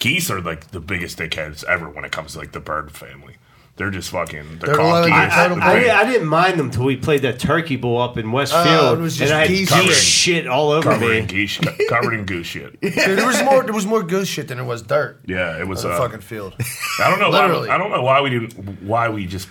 geese 0.00 0.30
are 0.30 0.42
like 0.42 0.72
the 0.72 0.80
biggest 0.80 1.18
dickheads 1.18 1.64
ever 1.64 1.88
when 1.88 2.04
it 2.04 2.12
comes 2.12 2.32
to 2.34 2.40
like 2.40 2.52
the 2.52 2.60
bird 2.60 2.92
family. 2.92 3.36
They're 3.76 3.90
just 3.90 4.10
fucking 4.10 4.60
the 4.60 4.66
They're 4.66 4.76
loaded 4.76 5.10
cockiest. 5.10 5.50
with 5.54 5.62
I, 5.64 5.80
the 5.80 5.90
I, 5.90 6.00
I 6.00 6.04
didn't 6.04 6.28
mind 6.28 6.60
them 6.60 6.70
till 6.70 6.84
we 6.84 6.96
played 6.96 7.22
that 7.22 7.40
turkey 7.40 7.74
bowl 7.74 8.00
up 8.00 8.16
in 8.16 8.30
Westfield, 8.30 8.66
Oh, 8.68 8.94
it 8.94 9.00
was 9.00 9.16
just 9.16 9.32
and 9.32 9.36
I 9.36 9.40
had 9.42 9.48
geese 9.48 9.68
geese 9.72 9.84
shit. 9.96 9.96
shit 9.96 10.46
all 10.46 10.70
over 10.70 10.90
covered 10.92 11.08
me. 11.10 11.18
in 11.18 11.26
geese, 11.26 11.58
covered 11.88 12.14
in 12.14 12.24
goose 12.24 12.46
shit. 12.46 12.80
Dude, 12.80 12.92
there 12.94 13.26
was 13.26 13.42
more. 13.42 13.64
There 13.64 13.74
was 13.74 13.84
more 13.86 14.04
goose 14.04 14.28
shit 14.28 14.46
than 14.46 14.58
there 14.58 14.64
was 14.64 14.82
dirt. 14.82 15.20
Yeah, 15.26 15.58
it 15.58 15.66
was. 15.66 15.84
on 15.84 15.90
the 15.90 15.96
Uh, 15.96 16.00
fucking 16.00 16.20
field. 16.20 16.54
I 17.00 17.10
don't 17.10 17.18
know. 17.18 17.30
Literally. 17.30 17.68
Why, 17.68 17.74
I 17.74 17.78
don't 17.78 17.90
know 17.90 18.02
why 18.02 18.20
we 18.20 18.30
didn't. 18.30 18.52
Why 18.82 19.08
we 19.08 19.26
just 19.26 19.48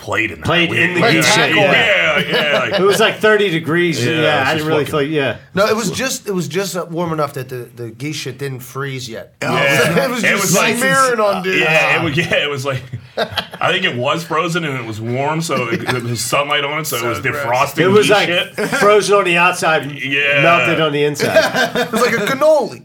played 0.00 0.30
in 0.30 0.38
that. 0.40 0.46
Played 0.46 0.72
in 0.72 0.94
the 0.94 1.00
yeah, 1.00 1.12
goose 1.12 1.36
Yeah, 1.36 2.18
yeah. 2.20 2.58
like- 2.58 2.80
It 2.80 2.82
was 2.82 2.98
like 3.00 3.16
30 3.18 3.50
degrees. 3.50 4.04
Yeah, 4.04 4.12
Yeah, 4.12 4.16
it 4.16 4.22
was 4.40 4.48
I 4.48 4.54
didn't 4.54 4.68
really 4.68 4.84
fucking- 4.86 4.98
feel. 5.08 5.12
Yeah, 5.12 5.36
No, 5.54 5.66
it 5.66 5.76
was 5.76 5.90
just 5.90 6.26
it 6.26 6.32
was 6.32 6.48
just 6.48 6.76
uh, 6.76 6.86
warm 6.90 7.12
enough 7.12 7.34
that 7.34 7.48
the, 7.48 7.68
the 7.74 7.90
geese 7.90 8.16
shit 8.16 8.38
didn't 8.38 8.60
freeze 8.60 9.08
yet. 9.08 9.34
Yeah. 9.42 10.04
it 10.06 10.10
was 10.10 10.24
It 10.24 10.28
just 10.30 10.42
was 10.42 10.56
like- 10.56 10.76
smearing 10.76 11.20
on 11.20 11.42
dude. 11.42 11.60
Yeah, 11.60 12.00
it 12.00 12.04
was, 12.04 12.16
yeah, 12.16 12.34
it 12.44 12.48
was 12.50 12.64
like 12.64 12.82
I 13.16 13.70
think 13.72 13.84
it 13.84 13.96
was 13.96 14.24
frozen 14.24 14.64
and 14.64 14.78
it 14.78 14.86
was 14.86 15.00
warm, 15.00 15.42
so 15.42 15.68
it, 15.68 15.82
it 15.82 16.02
was 16.02 16.20
sunlight 16.24 16.64
on 16.64 16.80
it, 16.80 16.86
so, 16.86 16.96
it 16.96 17.06
was 17.08 17.20
gross. 17.20 17.36
defrosting. 17.44 17.80
it 17.80 17.88
was 17.88 18.08
like 18.08 18.28
shit. 18.28 18.54
frozen 18.54 19.14
on 19.16 19.24
the 19.24 19.36
outside, 19.36 19.90
Yeah. 20.02 20.42
melted 20.42 20.80
on 20.80 20.92
the 20.92 21.04
inside. 21.04 21.30
It 21.90 21.92
was 21.92 22.00
like 22.00 22.14
a 22.14 22.24
cannoli. 22.24 22.82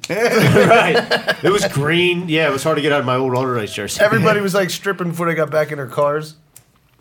right. 0.69 1.43
It 1.43 1.49
was 1.51 1.65
green. 1.69 2.28
Yeah, 2.28 2.47
it 2.49 2.51
was 2.51 2.63
hard 2.63 2.75
to 2.78 2.82
get 2.82 2.91
out 2.91 2.99
of 2.99 3.06
my 3.06 3.15
old 3.15 3.34
Allderdice 3.34 3.73
jersey. 3.73 4.01
Everybody 4.01 4.41
was 4.41 4.54
like 4.54 4.69
stripping 4.69 5.10
before 5.10 5.28
they 5.28 5.36
got 5.36 5.49
back 5.51 5.71
in 5.71 5.78
their 5.78 5.88
cars. 5.88 6.36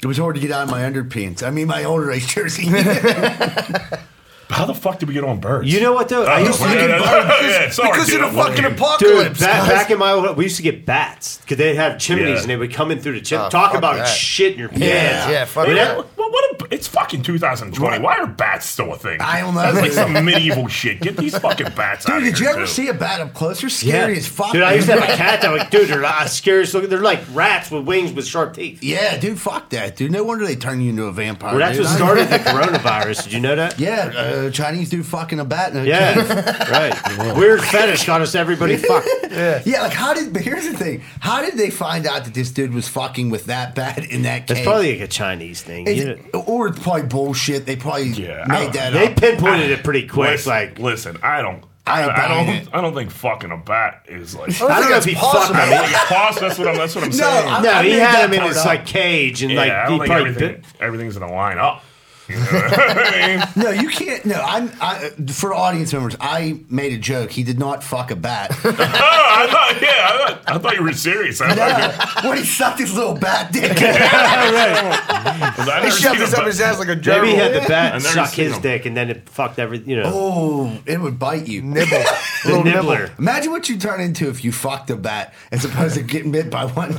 It 0.02 0.07
was 0.07 0.18
hard 0.18 0.35
to 0.35 0.40
get 0.40 0.50
out 0.50 0.64
of 0.64 0.70
my 0.70 0.83
underpants. 0.83 1.42
I 1.42 1.50
mean, 1.50 1.66
my 1.66 1.83
Allderdice 1.83 2.28
jersey. 2.28 2.68
How 4.50 4.66
the 4.66 4.74
fuck 4.74 4.98
did 4.98 5.09
we 5.09 5.14
get 5.14 5.24
on 5.24 5.40
birds? 5.40 5.72
You 5.72 5.80
know 5.80 5.92
what 5.92 6.09
though? 6.09 6.24
I 6.24 6.40
used 6.40 6.61
to 6.61 6.68
get 6.68 6.90
yeah, 6.90 7.40
yeah, 7.40 7.70
sorry, 7.70 7.90
because 7.92 8.09
dude, 8.09 8.20
of 8.22 8.33
the 8.35 8.38
I'm 8.40 8.46
fucking 8.48 8.62
looking. 8.64 8.78
apocalypse. 8.78 9.38
Dude, 9.38 9.46
back, 9.46 9.61
guys. 9.62 9.68
back 9.68 9.90
in 9.90 9.98
my 9.98 10.11
old, 10.12 10.37
we 10.37 10.44
used 10.44 10.57
to 10.57 10.62
get 10.62 10.85
bats 10.87 11.38
because 11.38 11.57
they 11.57 11.74
have 11.74 11.98
chimneys 11.98 12.26
Yeah. 12.28 12.40
and 12.42 12.50
they 12.50 12.57
would 12.57 12.72
come 12.72 12.90
in 12.90 13.00
through 13.00 13.14
the 13.14 13.20
chimney. 13.20 13.46
Oh, 13.46 13.50
Talk 13.50 13.70
fuck 13.72 13.78
about 13.78 13.96
that. 13.96 14.04
shit 14.09 14.52
in 14.54 14.59
your 14.59 14.68
pants. 14.68 14.85
Yeah, 14.85 15.30
yeah, 15.30 15.44
fuck 15.46 15.66
Dude, 15.66 15.76
that. 15.78 15.96
Well, 15.96 16.30
what 16.30 16.62
a, 16.62 16.74
it's 16.74 16.88
fucking 16.88 17.22
2020. 17.22 18.02
Why 18.02 18.18
are 18.18 18.26
bats 18.26 18.66
still 18.66 18.92
a 18.92 18.98
thing? 18.98 19.20
I 19.20 19.40
don't 19.40 19.54
know. 19.54 19.61
That's 19.62 19.76
like 19.80 19.92
some 19.92 20.12
medieval 20.24 20.68
shit. 20.68 21.00
Get 21.00 21.16
these 21.16 21.37
fucking 21.38 21.68
bats 21.76 22.09
out 22.09 22.18
Dude, 22.20 22.28
of 22.28 22.35
did 22.35 22.38
you 22.40 22.46
here, 22.46 22.54
ever 22.54 22.66
too. 22.66 22.72
see 22.72 22.88
a 22.88 22.94
bat 22.94 23.20
up 23.20 23.35
close? 23.35 23.61
They're 23.61 23.70
Yeah. 23.70 24.02
scary 24.04 24.16
as 24.18 24.26
fuck. 24.26 24.52
Dude, 24.52 24.62
I 24.62 24.74
used 24.74 24.87
to 24.88 24.94
have 24.98 25.02
a 25.09 25.16
cat 25.16 25.42
that 25.42 25.50
was, 25.50 25.61
like, 25.61 25.70
dude, 25.70 25.88
they're 25.88 26.00
not 26.00 26.28
scariest 26.30 26.74
looking. 26.74 26.90
They're 26.90 27.00
like 27.00 27.20
rats 27.33 27.70
with 27.70 27.85
wings 27.87 28.12
with 28.12 28.26
sharp 28.26 28.54
teeth. 28.54 28.83
Yeah, 28.83 29.16
dude, 29.18 29.38
fuck 29.40 29.70
that, 29.70 29.96
dude. 29.96 30.11
No 30.12 30.22
wonder 30.24 30.44
they 30.46 30.57
turn 30.57 30.80
you 30.80 30.90
into 30.90 31.04
a 31.04 31.12
vampire. 31.12 31.50
Well, 31.52 31.59
that's 31.61 31.76
dude. 31.78 31.87
what 31.87 31.96
started 31.96 32.28
the 32.28 32.38
coronavirus. 32.50 33.24
Did 33.24 33.33
you 33.33 33.40
know 33.40 33.57
that? 33.57 33.78
Yeah, 33.78 34.12
uh, 34.16 34.34
Uh, 34.35 34.51
Chinese 34.51 34.90
dude 34.90 35.07
fucking 35.07 35.38
a 35.40 35.44
bat 35.44 35.70
in 35.73 35.79
a. 35.79 35.85
Yeah, 35.85 36.14
right. 36.70 37.37
Weird 37.37 37.62
fetish 37.62 38.05
got 38.07 38.20
us 38.20 38.35
everybody 38.35 38.77
fucked. 38.77 39.09
Yeah, 39.35 39.83
like 39.83 39.92
how 39.92 40.14
did? 40.14 40.33
But 40.33 40.42
here's 40.42 40.64
the 40.66 40.77
thing: 40.77 41.01
how 41.20 41.42
did 41.42 41.55
they 41.55 41.70
find 41.70 42.07
out 42.07 42.25
that 42.25 42.35
this 42.35 42.51
dude 42.53 42.73
was 42.73 42.88
fucking 42.88 43.31
with 43.31 43.47
that 43.47 43.75
bat 43.75 44.05
in 44.05 44.23
that 44.23 44.47
cave? 44.47 44.57
That's 44.57 44.61
probably 44.66 44.92
like 44.92 45.01
a 45.01 45.09
Chinese 45.09 45.61
thing. 45.62 45.87
Is 45.88 45.99
you 46.05 46.20
or 46.47 46.68
it's 46.68 46.79
probably 46.79 47.03
bullshit. 47.03 47.66
They 47.66 47.75
probably 47.77 48.11
Yeah, 48.11 48.44
I 48.44 48.49
made 48.49 48.64
don't- 48.64 48.73
that 48.75 48.92
They 48.92 49.07
up. 49.09 49.16
pinpointed 49.16 49.70
it 49.70 49.83
pretty 49.83 50.07
quick. 50.07 50.31
Listen, 50.31 50.51
like, 50.53 50.79
listen, 50.79 51.18
I 51.23 51.42
don't. 51.42 51.64
I 51.87 52.03
I, 52.05 52.05
I 52.05 52.16
buying 52.29 52.47
don't. 52.47 52.57
it. 52.57 52.68
I 52.73 52.81
don't 52.81 52.94
think 52.94 53.11
fucking 53.11 53.51
a 53.51 53.57
bat 53.59 54.07
is 54.09 54.35
like. 54.37 54.51
I 54.62 54.66
I 54.66 54.81
don't 54.81 54.90
know 54.90 54.97
if 54.99 55.05
think 55.05 55.16
he 55.18 55.23
that's 55.23 55.35
possible. 55.37 55.55
fucked 55.57 55.68
I 55.68 55.75
him. 55.77 55.83
think 55.83 55.92
it's 55.92 56.05
possible. 56.12 56.49
That's 56.49 56.59
what 56.59 56.68
I'm. 56.68 56.77
That's 56.77 56.94
what 56.94 57.05
I'm 57.05 57.11
No, 57.11 57.16
saying. 57.16 57.49
I- 57.49 57.61
No, 57.62 57.73
he 57.83 57.88
made 57.90 57.99
had 57.99 58.14
that 58.14 58.25
him 58.27 58.33
in 58.35 58.38
part 58.38 58.49
his 58.51 58.59
up. 58.59 58.66
like 58.66 58.87
cage 58.87 59.42
and 59.42 59.53
yeah, 59.53 59.61
I 59.61 59.66
like 59.66 59.73
don't 59.88 59.92
he 59.92 59.99
think 59.99 60.07
probably 60.11 60.29
everything, 60.31 60.55
bit. 60.62 60.64
everything's 60.81 61.18
gonna 61.18 61.33
line 61.35 61.59
up. 61.59 61.85
You 62.29 62.37
know 62.37 62.41
what 62.43 62.79
I 62.79 63.37
mean? 63.37 63.47
No, 63.65 63.71
you 63.71 63.89
can't. 63.91 64.25
No, 64.25 64.37
I'm 64.37 64.71
I, 64.81 65.11
for 65.33 65.53
audience 65.53 65.93
members. 65.93 66.17
I 66.21 66.61
made 66.71 66.93
a 66.95 66.99
joke. 66.99 67.31
He 67.31 67.43
did 67.43 67.59
not 67.59 67.85
fuck 67.85 68.11
a 68.11 68.17
bat. 68.17 68.53
Oh, 69.07 69.37
I 69.37 69.47
thought, 69.51 69.83
yeah, 69.83 70.09
I 70.09 70.19
thought, 70.19 70.43
I 70.47 70.59
thought 70.59 70.77
you 70.77 70.83
were 70.85 70.93
serious. 70.93 71.41
I 71.41 71.55
No, 71.55 72.13
when 72.29 72.39
he 72.39 72.45
sucked 72.45 72.79
his 72.79 72.95
little 72.95 73.15
bat 73.15 73.51
dick. 73.53 73.73
I've 73.83 75.85
He 75.85 75.91
shoved 75.91 76.21
this 76.21 76.33
up 76.35 76.47
his 76.47 76.61
ass 76.61 76.79
like 76.79 76.89
a 76.89 76.97
Maybe 76.97 77.29
he 77.29 77.35
had 77.35 77.53
the 77.55 77.67
bat 77.69 77.95
never 77.95 78.05
suck 78.15 78.31
his 78.33 78.55
him. 78.55 78.63
dick, 78.63 78.87
and 78.87 78.97
then 78.97 79.11
it 79.11 79.29
fucked 79.29 79.59
every. 79.59 79.79
You 79.79 79.97
know, 79.97 80.11
Oh, 80.15 80.79
it 80.87 81.01
would 81.01 81.19
bite 81.19 81.49
you. 81.49 81.63
nibble. 81.63 81.87
the 81.91 82.19
Little 82.47 82.65
nibble. 82.65 82.83
nibbler. 82.91 83.11
Imagine 83.19 83.51
what 83.53 83.69
you 83.69 83.77
turn 83.79 84.01
into 84.01 84.29
if 84.31 84.45
you 84.45 84.53
fucked 84.53 84.91
a 84.91 84.97
bat 84.97 85.35
as 85.51 85.65
opposed 85.65 85.97
to 85.97 86.03
getting 86.03 86.31
bit 86.33 86.51
by 86.51 86.65
one. 86.67 86.97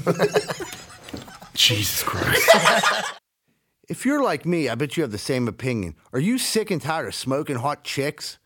Jesus 1.53 2.03
Christ. 2.03 2.49
If 3.87 4.05
you're 4.05 4.23
like 4.23 4.45
me, 4.45 4.69
I 4.69 4.75
bet 4.75 4.97
you 4.97 5.03
have 5.03 5.11
the 5.11 5.17
same 5.17 5.47
opinion. 5.47 5.95
Are 6.13 6.19
you 6.19 6.37
sick 6.37 6.71
and 6.71 6.81
tired 6.81 7.07
of 7.07 7.15
smoking 7.15 7.57
hot 7.57 7.83
chicks 7.83 8.37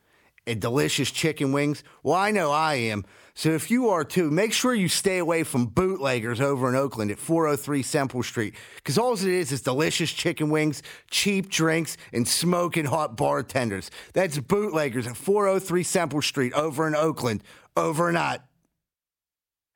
and 0.45 0.59
delicious 0.59 1.11
chicken 1.11 1.51
wings? 1.51 1.83
Well, 2.03 2.15
I 2.15 2.31
know 2.31 2.51
I 2.51 2.75
am. 2.75 3.05
So 3.35 3.51
if 3.51 3.71
you 3.71 3.89
are 3.89 4.03
too, 4.03 4.29
make 4.29 4.51
sure 4.51 4.73
you 4.73 4.89
stay 4.89 5.17
away 5.17 5.43
from 5.43 5.67
bootleggers 5.67 6.41
over 6.41 6.67
in 6.67 6.75
Oakland 6.75 7.09
at 7.09 7.19
403 7.19 7.81
Semple 7.83 8.21
Street. 8.21 8.53
Because 8.75 8.97
all 8.97 9.13
it 9.13 9.23
is 9.23 9.53
is 9.53 9.61
delicious 9.61 10.11
chicken 10.11 10.49
wings, 10.49 10.83
cheap 11.09 11.49
drinks, 11.49 11.95
and 12.11 12.27
smoking 12.27 12.85
hot 12.85 13.15
bartenders. 13.15 13.91
That's 14.11 14.37
bootleggers 14.39 15.07
at 15.07 15.15
403 15.15 15.83
Semple 15.83 16.21
Street 16.21 16.51
over 16.53 16.85
in 16.85 16.95
Oakland. 16.95 17.41
Over 17.77 18.09
and 18.09 18.17
out. 18.17 18.41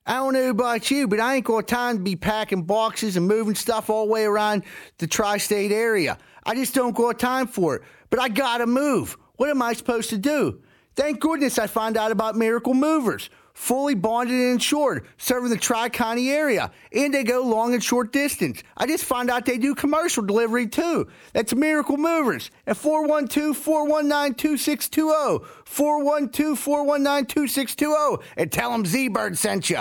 I 0.05 0.15
don't 0.15 0.33
know 0.33 0.49
about 0.49 0.91
you, 0.91 1.07
but 1.07 1.21
I 1.21 1.35
ain't 1.35 1.45
got 1.45 1.67
time 1.67 1.97
to 1.97 2.03
be 2.03 2.17
packing 2.17 2.63
boxes 2.63 3.15
and 3.15 3.25
moving 3.25 3.55
stuff 3.55 3.89
all 3.89 4.05
the 4.05 4.11
way 4.11 4.25
around 4.25 4.63
the 4.97 5.07
tri 5.07 5.37
state 5.37 5.71
area. 5.71 6.17
I 6.45 6.55
just 6.55 6.75
don't 6.75 6.93
got 6.93 7.19
time 7.19 7.47
for 7.47 7.77
it. 7.77 7.83
But 8.09 8.19
I 8.19 8.27
gotta 8.27 8.67
move. 8.67 9.17
What 9.37 9.49
am 9.49 9.61
I 9.61 9.73
supposed 9.73 10.09
to 10.09 10.17
do? 10.17 10.61
Thank 10.95 11.19
goodness 11.19 11.57
I 11.57 11.67
found 11.67 11.97
out 11.97 12.11
about 12.11 12.35
Miracle 12.35 12.73
Movers. 12.73 13.29
Fully 13.53 13.95
bonded 13.95 14.35
and 14.35 14.53
insured, 14.53 15.07
serving 15.17 15.51
the 15.51 15.57
Tri 15.57 15.87
County 15.89 16.31
area. 16.31 16.71
And 16.91 17.13
they 17.13 17.23
go 17.23 17.41
long 17.41 17.73
and 17.73 17.83
short 17.83 18.11
distance. 18.11 18.61
I 18.75 18.87
just 18.87 19.05
found 19.05 19.29
out 19.29 19.45
they 19.45 19.57
do 19.57 19.73
commercial 19.73 20.23
delivery 20.23 20.67
too. 20.67 21.07
That's 21.33 21.55
Miracle 21.55 21.97
Movers 21.97 22.51
at 22.67 22.77
412 22.77 23.55
419 23.55 24.35
2620. 24.35 25.45
412 25.65 26.59
419 26.59 27.25
2620. 27.25 28.23
And 28.37 28.51
tell 28.51 28.71
them 28.71 28.85
Z 28.85 29.07
Bird 29.09 29.37
sent 29.37 29.69
you. 29.69 29.79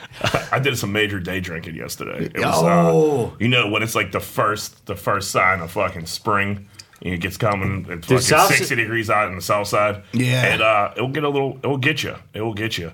I 0.52 0.58
did 0.58 0.76
some 0.78 0.92
major 0.92 1.20
day 1.20 1.40
drinking 1.40 1.76
yesterday. 1.76 2.26
It 2.26 2.38
was, 2.38 2.54
Oh. 2.62 3.26
uh, 3.26 3.36
you 3.38 3.48
know, 3.48 3.68
when 3.70 3.82
it's 3.82 3.94
like 3.94 4.12
the 4.12 4.20
first, 4.20 4.86
the 4.86 4.96
first 4.96 5.30
sign 5.30 5.60
of 5.60 5.70
fucking 5.72 6.06
spring, 6.06 6.68
and 7.02 7.14
it 7.14 7.18
gets 7.20 7.36
coming. 7.36 7.86
It's 7.88 8.06
The 8.06 8.14
fucking 8.14 8.20
south 8.20 8.48
sixty 8.48 8.64
si- 8.66 8.74
degrees 8.76 9.10
out 9.10 9.28
in 9.28 9.36
the 9.36 9.42
south 9.42 9.68
side. 9.68 10.02
Yeah. 10.12 10.44
and 10.46 10.62
uh, 10.62 10.92
it'll 10.96 11.08
get 11.08 11.24
a 11.24 11.28
little. 11.28 11.58
It 11.62 11.66
will 11.66 11.78
get 11.78 12.02
you. 12.02 12.14
It 12.34 12.42
will 12.42 12.54
get 12.54 12.78
you. 12.78 12.92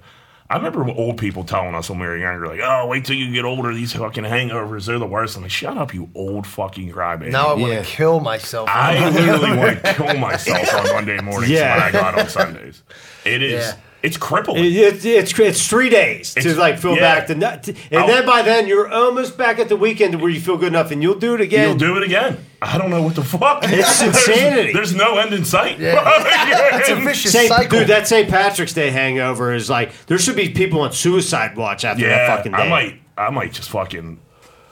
I 0.51 0.57
remember 0.57 0.89
old 0.91 1.19
people 1.19 1.45
telling 1.45 1.75
us 1.75 1.91
when 1.91 1.99
we 1.99 2.07
were 2.07 2.17
younger, 2.17 2.47
like, 2.47 2.61
"Oh, 2.63 2.87
wait 2.87 3.05
till 3.05 3.17
you 3.17 3.31
get 3.35 3.45
older. 3.45 3.75
These 3.75 3.93
fucking 3.93 4.25
hangovers, 4.25 4.87
they're 4.87 4.99
the 4.99 5.05
worst." 5.07 5.37
I'm 5.37 5.43
like, 5.43 5.51
"Shut 5.51 5.77
up, 5.77 5.93
you 5.93 6.09
old 6.15 6.47
fucking 6.47 6.91
crybaby." 6.91 7.31
Now 7.31 7.49
I 7.49 7.53
want 7.53 7.65
to 7.73 7.79
Yeah. 7.81 7.83
kill 7.85 8.21
myself. 8.21 8.67
I 8.73 9.11
literally 9.11 9.55
want 9.59 9.85
to 9.85 9.93
kill 9.95 10.17
myself 10.17 10.75
on 10.75 10.85
Monday 10.87 11.21
mornings 11.21 11.51
Yeah. 11.51 11.75
when 11.77 11.83
I 11.83 11.91
go 11.93 11.99
out 12.01 12.19
on 12.19 12.29
Sundays. 12.31 12.83
It 13.27 13.43
is. 13.43 13.67
Yeah. 13.67 13.77
It's 14.01 14.17
crippling. 14.17 14.65
It, 14.65 14.73
it, 14.77 15.05
it's 15.05 15.39
it's 15.39 15.67
three 15.67 15.89
days 15.89 16.33
to 16.35 16.55
like 16.55 16.79
feel 16.79 16.95
yeah. 16.95 17.01
back 17.01 17.27
to, 17.27 17.35
nut- 17.35 17.67
and 17.69 17.77
I'll- 18.01 18.07
then 18.07 18.25
by 18.25 18.43
then 18.43 18.69
you're 18.69 18.89
almost 18.93 19.37
back 19.37 19.59
at 19.59 19.69
the 19.69 19.77
weekend 19.77 20.21
where 20.21 20.31
you 20.31 20.41
feel 20.41 20.57
good 20.57 20.69
enough 20.69 20.93
and 20.93 21.03
you'll 21.03 21.19
do 21.19 21.35
it 21.35 21.41
again. 21.41 21.69
You'll 21.71 21.79
do 21.79 21.97
it 21.97 22.05
again. 22.05 22.45
I 22.63 22.79
don't 22.79 22.91
know 22.91 23.03
what 23.03 23.17
the 23.17 23.25
fuck. 23.25 23.65
It's 23.65 23.71
There's- 24.01 24.03
insanity. 24.29 24.73
There's, 24.73 24.95
no 24.95 25.19
end 25.19 25.33
in 25.35 25.45
sight. 25.45 25.79
Yeah. 25.81 26.01
It's 26.79 26.91
a 26.91 26.95
vicious 26.97 27.33
Saint, 27.33 27.49
cycle. 27.49 27.81
dude, 27.81 27.89
that 27.89 28.07
St. 28.07 28.29
Patrick's 28.29 28.73
Day 28.73 28.91
hangover 28.91 29.53
is 29.53 29.69
like 29.69 29.93
there 30.07 30.19
should 30.19 30.37
be 30.37 30.49
people 30.51 30.81
on 30.83 30.93
suicide 30.93 31.57
watch 31.57 31.85
after 31.85 32.07
that 32.07 32.29
fucking 32.37 32.53
day. 32.53 32.59
I 32.59 32.69
might, 32.69 33.01
I 33.17 33.31
might 33.31 33.53
just 33.53 33.69
fucking 33.71 34.21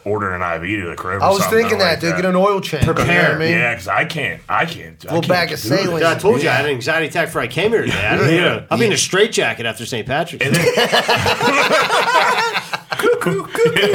order 0.06 0.32
an 0.34 0.42
IV 0.62 0.82
to 0.82 0.88
the 0.90 0.96
crib. 0.96 1.20
I 1.20 1.28
was 1.28 1.40
something 1.42 1.58
thinking 1.58 1.78
that, 1.78 1.90
like 1.92 2.00
dude. 2.00 2.14
Get 2.16 2.24
an 2.24 2.36
oil 2.36 2.60
change. 2.60 2.84
Prepare. 2.84 3.06
You 3.06 3.12
know 3.14 3.22
what 3.28 3.32
I 3.32 3.38
mean? 3.38 3.50
Yeah, 3.50 3.74
because 3.74 3.88
I 3.88 4.04
can't, 4.04 4.40
I 4.48 4.64
can't. 4.64 5.04
I 5.04 5.14
Little 5.14 5.22
can't 5.22 5.28
bag 5.28 5.52
of 5.52 5.60
do 5.60 5.74
it. 5.74 5.78
saline. 5.84 6.04
I 6.04 6.14
told 6.14 6.42
you 6.42 6.48
I 6.48 6.52
had 6.52 6.64
an 6.66 6.70
anxiety 6.70 7.08
attack 7.08 7.28
before 7.28 7.42
I 7.42 7.48
came 7.48 7.72
here 7.72 7.82
today. 7.82 8.06
I 8.06 8.16
don't, 8.16 8.30
you 8.30 8.40
know, 8.40 8.66
I'll 8.70 8.78
be 8.78 8.86
in 8.86 8.92
a 8.92 8.96
straitjacket 8.96 9.66
after 9.66 9.84
St. 9.84 10.06
Patrick's 10.06 10.44
Day. 10.44 10.48
And 10.48 10.56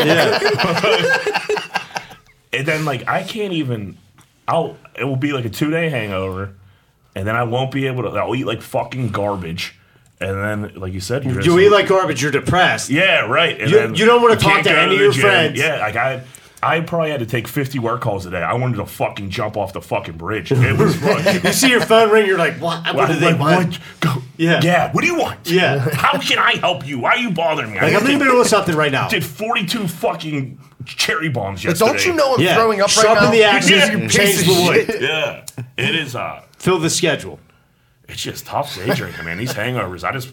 then, 0.09 0.21
and 2.53 2.67
then, 2.67 2.85
like, 2.85 3.07
I 3.07 3.23
can't 3.23 3.53
even. 3.53 3.97
I'll. 4.47 4.77
It 4.95 5.05
will 5.05 5.15
be 5.15 5.33
like 5.33 5.45
a 5.45 5.49
two 5.49 5.71
day 5.71 5.89
hangover, 5.89 6.53
and 7.15 7.27
then 7.27 7.35
I 7.35 7.43
won't 7.43 7.71
be 7.71 7.87
able 7.87 8.03
to. 8.03 8.09
I'll 8.09 8.35
eat 8.35 8.45
like 8.45 8.61
fucking 8.61 9.09
garbage, 9.09 9.75
and 10.21 10.63
then, 10.65 10.71
like 10.75 10.93
you 10.93 10.99
said, 11.01 11.23
you're 11.23 11.35
You 11.35 11.41
just- 11.41 11.57
eat 11.57 11.69
like 11.69 11.87
garbage, 11.87 12.21
you're 12.21 12.31
depressed. 12.31 12.89
Yeah, 12.89 13.25
right. 13.25 13.59
And 13.59 13.69
You- 13.71 13.77
then 13.77 13.95
you 13.95 14.05
don't 14.05 14.21
wanna 14.21 14.35
talk 14.35 14.53
can't 14.53 14.63
to 14.65 14.69
go 14.73 14.75
any 14.79 14.93
of 14.93 14.99
the 14.99 15.03
your 15.05 15.13
gym. 15.13 15.21
friends. 15.21 15.59
Yeah, 15.59 15.79
like 15.79 15.95
I, 15.95 16.21
I 16.63 16.79
probably 16.81 17.09
had 17.09 17.21
to 17.21 17.25
take 17.25 17.47
fifty 17.47 17.79
work 17.79 18.01
calls 18.01 18.25
a 18.27 18.29
day. 18.29 18.37
I 18.41 18.53
wanted 18.53 18.75
to 18.77 18.85
fucking 18.85 19.31
jump 19.31 19.57
off 19.57 19.73
the 19.73 19.81
fucking 19.81 20.17
bridge. 20.17 20.51
It 20.51 20.77
was 20.77 20.95
fucking. 20.95 21.43
You 21.43 21.53
see 21.53 21.69
your 21.71 21.81
phone 21.81 22.11
ring, 22.11 22.27
you're 22.27 22.37
like, 22.37 22.57
what? 22.61 22.93
What 22.93 23.07
do 23.07 23.15
they 23.15 23.31
like, 23.31 23.39
want? 23.39 23.67
what? 23.67 23.79
Go. 23.99 24.21
Yeah. 24.37 24.59
Yeah. 24.63 24.91
What 24.91 25.01
do 25.01 25.07
you 25.07 25.17
want? 25.17 25.39
Yeah. 25.49 25.79
How 25.93 26.19
can 26.19 26.37
I 26.37 26.53
help 26.57 26.85
you? 26.87 26.99
Why 26.99 27.11
are 27.11 27.17
you 27.17 27.31
bothering 27.31 27.71
me? 27.71 27.79
Like, 27.79 27.95
I'm 27.95 28.05
in 28.05 28.19
the 28.19 28.23
middle 28.23 28.39
of 28.39 28.45
something 28.47 28.75
right 28.75 28.91
now. 28.91 29.07
did 29.07 29.25
42 29.25 29.87
fucking 29.87 30.59
cherry 30.85 31.29
bombs 31.29 31.61
But 31.63 31.69
yesterday. 31.69 31.91
don't 31.91 32.05
you 32.05 32.13
know 32.13 32.35
I'm 32.35 32.41
Yeah. 32.41 32.55
throwing 32.55 32.79
up 32.81 32.87
right 32.95 33.05
Sharpen 33.05 33.23
now? 33.25 33.31
the 33.31 33.43
axes, 33.43 33.71
Yeah. 33.71 33.91
you 33.93 33.97
You 33.99 34.09
change 34.09 34.29
piece 34.37 34.45
the 34.45 34.51
of 34.51 34.67
wood. 34.67 34.97
Yeah. 35.01 35.45
It 35.77 35.95
is. 35.95 36.15
Uh, 36.15 36.41
Fill 36.59 36.77
the 36.79 36.89
schedule. 36.91 37.39
It's 38.11 38.21
just 38.21 38.45
tough 38.45 38.75
day 38.75 38.93
drinking, 38.93 39.25
man. 39.25 39.37
These 39.37 39.53
hangovers. 39.53 40.03
I 40.03 40.11
just. 40.11 40.31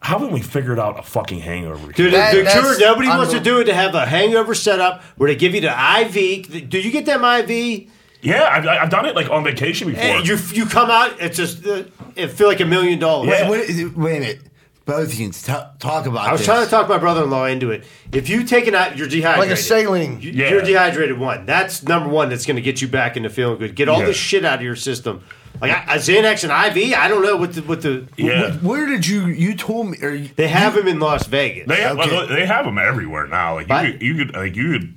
How 0.00 0.18
haven't 0.18 0.32
we 0.32 0.42
figured 0.42 0.80
out 0.80 0.98
a 0.98 1.02
fucking 1.02 1.38
hangover? 1.40 1.92
Dude, 1.92 2.12
That- 2.12 2.34
the 2.34 2.42
that's 2.42 2.54
cure, 2.58 2.78
nobody 2.80 3.06
wants 3.08 3.30
to 3.30 3.38
unreal. 3.38 3.54
do 3.54 3.60
it 3.60 3.64
to 3.66 3.74
have 3.74 3.94
a 3.94 4.04
hangover 4.04 4.52
set 4.52 4.80
up 4.80 5.00
where 5.16 5.28
they 5.30 5.36
give 5.36 5.54
you 5.54 5.60
the 5.60 5.68
IV. 5.70 6.68
Do 6.68 6.80
you 6.80 6.90
get 6.90 7.06
them 7.06 7.24
IV? 7.24 7.88
Yeah, 8.20 8.48
I've, 8.50 8.66
I've 8.66 8.90
done 8.90 9.06
it 9.06 9.14
like 9.14 9.30
on 9.30 9.44
vacation 9.44 9.86
before. 9.88 10.02
Hey, 10.02 10.22
you 10.24 10.36
you 10.52 10.66
come 10.66 10.90
out, 10.90 11.20
it's 11.20 11.36
just 11.36 11.64
uh, 11.66 11.84
it 12.16 12.28
feel 12.32 12.48
like 12.48 12.58
a 12.60 12.64
million 12.64 12.98
dollars. 12.98 13.28
Yeah. 13.30 13.48
Wait, 13.48 13.68
wait, 13.68 13.96
wait 13.96 14.16
a 14.16 14.20
minute. 14.20 14.40
Both 14.84 15.12
of 15.12 15.14
you 15.20 15.30
t- 15.30 15.52
talk 15.78 16.06
about 16.06 16.26
it. 16.26 16.28
I 16.28 16.32
was 16.32 16.40
this. 16.40 16.46
trying 16.46 16.64
to 16.64 16.70
talk 16.70 16.88
my 16.88 16.98
brother-in-law 16.98 17.46
into 17.46 17.70
it. 17.70 17.84
If 18.12 18.28
you 18.28 18.42
take 18.42 18.66
it 18.66 18.74
out, 18.74 18.96
you're 18.98 19.06
dehydrated. 19.06 19.50
Like 19.50 19.56
a 19.56 19.62
saline. 19.62 20.20
You- 20.20 20.32
Yeah. 20.32 20.50
You're 20.50 20.62
dehydrated. 20.62 21.16
One. 21.20 21.46
That's 21.46 21.84
number 21.84 22.08
one. 22.08 22.28
That's 22.30 22.44
going 22.46 22.56
to 22.56 22.62
get 22.62 22.82
you 22.82 22.88
back 22.88 23.16
into 23.16 23.30
feeling 23.30 23.58
good. 23.58 23.76
Get 23.76 23.88
all 23.88 24.00
Yeah. 24.00 24.06
this 24.06 24.16
shit 24.16 24.44
out 24.44 24.56
of 24.58 24.62
your 24.62 24.74
system. 24.74 25.22
Like 25.60 25.70
a 25.72 25.96
Xanax 25.98 26.42
and 26.48 26.76
IV. 26.76 26.94
I 26.98 27.06
don't 27.08 27.22
know 27.22 27.36
what 27.36 27.52
the 27.52 27.62
what 27.62 27.82
the 27.82 28.06
yeah. 28.16 28.52
Where 28.56 28.86
did 28.86 29.06
you? 29.06 29.26
You 29.28 29.54
told 29.54 29.88
me. 29.90 29.98
Or 30.02 30.10
you, 30.10 30.30
they 30.34 30.48
have 30.48 30.74
them 30.74 30.88
in 30.88 30.98
Las 30.98 31.26
Vegas. 31.26 31.68
They 31.68 31.82
have, 31.82 31.98
Okay. 31.98 32.10
well, 32.10 32.26
they 32.26 32.46
have 32.46 32.64
them 32.64 32.78
everywhere 32.78 33.26
now. 33.28 33.54
Like 33.54 33.68
you, 33.68 33.74
Right. 33.74 33.92
could, 33.92 34.02
you 34.02 34.14
could 34.16 34.34
like 34.34 34.56
you 34.56 34.72
could 34.72 34.94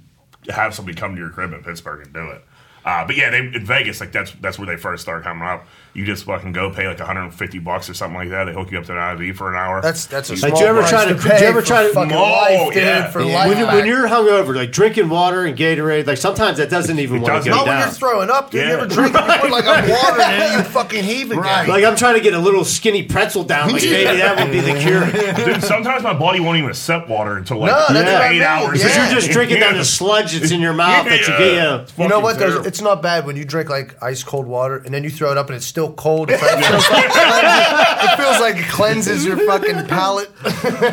have 0.49 0.73
somebody 0.73 0.97
come 0.97 1.13
to 1.15 1.21
your 1.21 1.29
crib 1.29 1.53
in 1.53 1.61
Pittsburgh 1.63 2.01
and 2.05 2.13
do 2.13 2.29
it. 2.31 2.43
Uh, 2.83 3.05
but 3.05 3.15
yeah, 3.15 3.29
they, 3.31 3.39
in 3.39 3.65
Vegas, 3.65 3.99
like 3.99 4.11
that's 4.11 4.31
that's 4.41 4.57
where 4.57 4.65
they 4.67 4.77
first 4.77 5.03
start 5.03 5.23
coming 5.23 5.47
up. 5.47 5.67
You 5.95 6.05
just 6.05 6.25
fucking 6.25 6.51
go 6.51 6.69
pay 6.71 6.87
like 6.89 6.99
150 6.99 7.59
bucks 7.59 7.89
or 7.89 7.93
something 7.93 8.17
like 8.17 8.29
that. 8.29 8.43
They 8.43 8.53
hook 8.53 8.69
you 8.69 8.77
up 8.77 8.83
to 8.87 8.97
an 8.99 9.21
IV 9.21 9.37
for 9.37 9.49
an 9.49 9.55
hour. 9.57 9.81
That's 9.81 10.05
that's 10.07 10.29
a 10.29 10.33
Like, 10.33 10.39
small 10.39 10.51
did 10.51 10.59
you 10.59 10.65
ever 10.67 10.81
try 10.83 11.05
to- 11.05 11.15
to 11.15 11.21
did 11.29 11.39
you 11.41 11.47
ever 11.47 11.61
try 11.61 11.83
to- 11.83 11.93
fucking 11.93 12.09
No, 12.09 12.21
life, 12.21 12.73
dude, 12.73 12.83
yeah. 12.83 13.09
for 13.09 13.21
Yeah. 13.21 13.33
life 13.33 13.47
when, 13.47 13.57
you, 13.59 13.65
back. 13.65 13.73
when 13.75 13.85
you're 13.85 14.07
hungover, 14.09 14.53
like 14.53 14.73
drinking 14.73 15.07
water 15.07 15.45
and 15.45 15.57
Gatorade, 15.57 16.05
like 16.05 16.17
sometimes 16.17 16.57
that 16.57 16.69
doesn't 16.69 16.99
even 16.99 17.21
want 17.21 17.33
to 17.45 17.49
doesn't. 17.49 17.51
go 17.51 17.57
not 17.59 17.67
when 17.67 17.79
you're 17.79 17.87
throwing 17.87 18.29
up, 18.29 18.51
dude. 18.51 18.61
Yeah. 18.61 18.67
You 18.67 18.73
ever 18.73 18.85
drink 18.87 19.15
it? 19.15 19.21
You 19.21 19.39
put 19.39 19.51
like 19.51 19.63
a 19.65 19.89
water 19.89 20.21
in 20.21 20.41
it, 20.41 20.51
you 20.57 20.63
fucking 20.63 21.03
heave 21.05 21.31
again. 21.31 21.41
Right. 21.43 21.69
Like 21.69 21.85
I'm 21.85 21.95
trying 21.95 22.15
to 22.15 22.21
get 22.21 22.33
a 22.33 22.39
little 22.39 22.65
skinny 22.65 23.03
pretzel 23.03 23.45
down. 23.45 23.71
Like 23.71 23.81
maybe 23.81 24.17
that 24.17 24.37
would 24.37 24.51
be 24.51 24.59
the 24.59 24.77
cure. 24.81 25.45
Dude, 25.45 25.63
sometimes 25.63 26.03
my 26.03 26.13
body 26.13 26.41
won't 26.41 26.57
even 26.57 26.71
accept 26.71 27.07
water 27.07 27.37
until 27.37 27.59
like 27.59 27.71
No, 27.71 27.93
that's 27.93 28.11
what 28.11 28.21
I 28.21 28.27
eight 28.27 28.33
mean. 28.33 28.41
hours. 28.41 28.79
Because 28.79 28.95
Yeah. 28.97 29.05
you're 29.09 29.21
just 29.21 29.31
drinking 29.31 29.61
down 29.61 29.77
the 29.77 29.85
sludge 29.85 30.33
that's 30.33 30.51
in 30.51 30.59
your 30.59 30.73
mouth 30.73 31.05
that 31.05 31.21
you 31.21 31.27
get. 31.27 31.39
You 31.39 31.55
know. 31.55 31.75
It's 31.83 31.97
You 31.97 32.07
know 32.09 32.21
fucking 32.21 32.53
what? 32.57 32.67
It's 32.67 32.81
not 32.81 33.01
bad 33.01 33.25
when 33.25 33.37
you 33.37 33.45
drink 33.45 33.69
like 33.69 33.95
ice 34.03 34.23
cold 34.23 34.45
water 34.45 34.75
and 34.83 34.93
then 34.93 35.05
you 35.05 35.09
throw 35.09 35.31
it 35.31 35.37
up 35.37 35.47
and 35.47 35.55
it's 35.55 35.65
still 35.65 35.84
cold. 35.93 36.29
It 36.31 36.39
feels 36.39 36.89
like, 36.89 37.05
it 37.09 38.17
feels 38.17 38.39
like 38.39 38.55
it 38.57 38.67
cleanses 38.69 39.25
your 39.25 39.37
fucking 39.45 39.87
palate. 39.87 40.29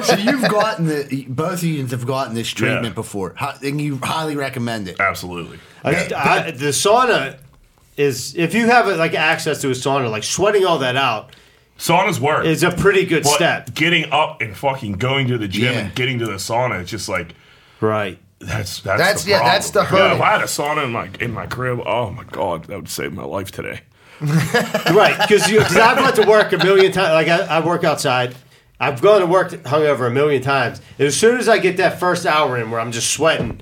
so 0.05 0.17
you've 0.17 0.49
gotten 0.51 0.87
the. 0.87 1.27
Both 1.29 1.55
of 1.55 1.65
you 1.65 1.87
have 1.87 2.07
gotten 2.07 2.35
this 2.35 2.49
treatment 2.51 2.85
Yeah. 2.87 2.91
before, 2.93 3.35
Hi- 3.37 3.59
and 3.63 3.81
you 3.81 3.99
highly 4.03 4.37
recommend 4.37 4.89
it. 4.89 5.01
Absolutely. 5.01 5.59
I, 5.85 5.91
I, 6.15 6.51
the 6.53 6.67
sauna 6.69 7.39
is 7.97 8.35
if 8.37 8.55
you 8.55 8.67
have 8.67 8.87
like 8.97 9.15
access 9.15 9.61
to 9.63 9.69
a 9.69 9.73
sauna, 9.73 10.11
like 10.11 10.25
sweating 10.25 10.65
all 10.65 10.79
that 10.79 10.97
out 10.97 11.35
Saunas 11.79 12.21
work. 12.21 12.47
is 12.47 12.63
a 12.63 12.71
pretty 12.71 13.05
good 13.05 13.25
but 13.25 13.33
step. 13.35 13.75
getting 13.75 14.11
up 14.13 14.41
and 14.41 14.57
fucking 14.57 14.93
going 14.93 15.27
to 15.29 15.37
the 15.39 15.49
gym 15.49 15.73
Yeah. 15.75 15.79
and 15.81 15.95
getting 15.95 16.19
to 16.21 16.27
the 16.27 16.33
sauna, 16.35 16.81
it's 16.81 16.91
just 16.91 17.09
like 17.09 17.35
Right. 17.81 18.19
that's 18.39 18.81
that's 18.81 18.99
That's- 18.99 19.25
the 19.25 19.31
yeah, 19.31 19.37
problem. 19.39 19.53
that's 19.55 19.71
the 19.71 19.81
Yeah, 19.81 19.87
hurdle. 19.87 20.17
if 20.17 20.23
I 20.23 20.31
had 20.31 20.41
a 20.41 20.45
sauna 20.45 20.85
in 20.85 20.93
my 20.93 21.11
in 21.21 21.33
my 21.33 21.47
crib, 21.47 21.81
oh 21.85 22.11
my 22.11 22.25
god, 22.25 22.65
that 22.67 22.77
would 22.77 22.89
save 22.89 23.13
my 23.13 23.25
life 23.25 23.51
today. 23.51 23.81
Right, 24.93 25.17
because 25.19 25.43
I've 25.77 25.99
went 25.99 26.17
to 26.17 26.27
work 26.27 26.53
a 26.53 26.59
million 26.59 26.93
times. 26.93 27.11
Like 27.11 27.29
I, 27.29 27.59
I 27.59 27.65
work 27.65 27.83
outside. 27.85 28.35
I've 28.79 29.01
gone 29.01 29.21
to 29.21 29.27
work 29.27 29.51
hungover 29.51 30.07
a 30.07 30.11
million 30.11 30.43
times. 30.43 30.81
And 30.99 31.07
as 31.09 31.17
soon 31.17 31.39
as 31.39 31.49
I 31.49 31.59
get 31.59 31.77
that 31.79 31.99
first 31.99 32.27
hour 32.27 32.59
in 32.59 32.71
where 32.71 32.81
I'm 32.81 32.93
just 32.93 33.11
sweating, 33.13 33.61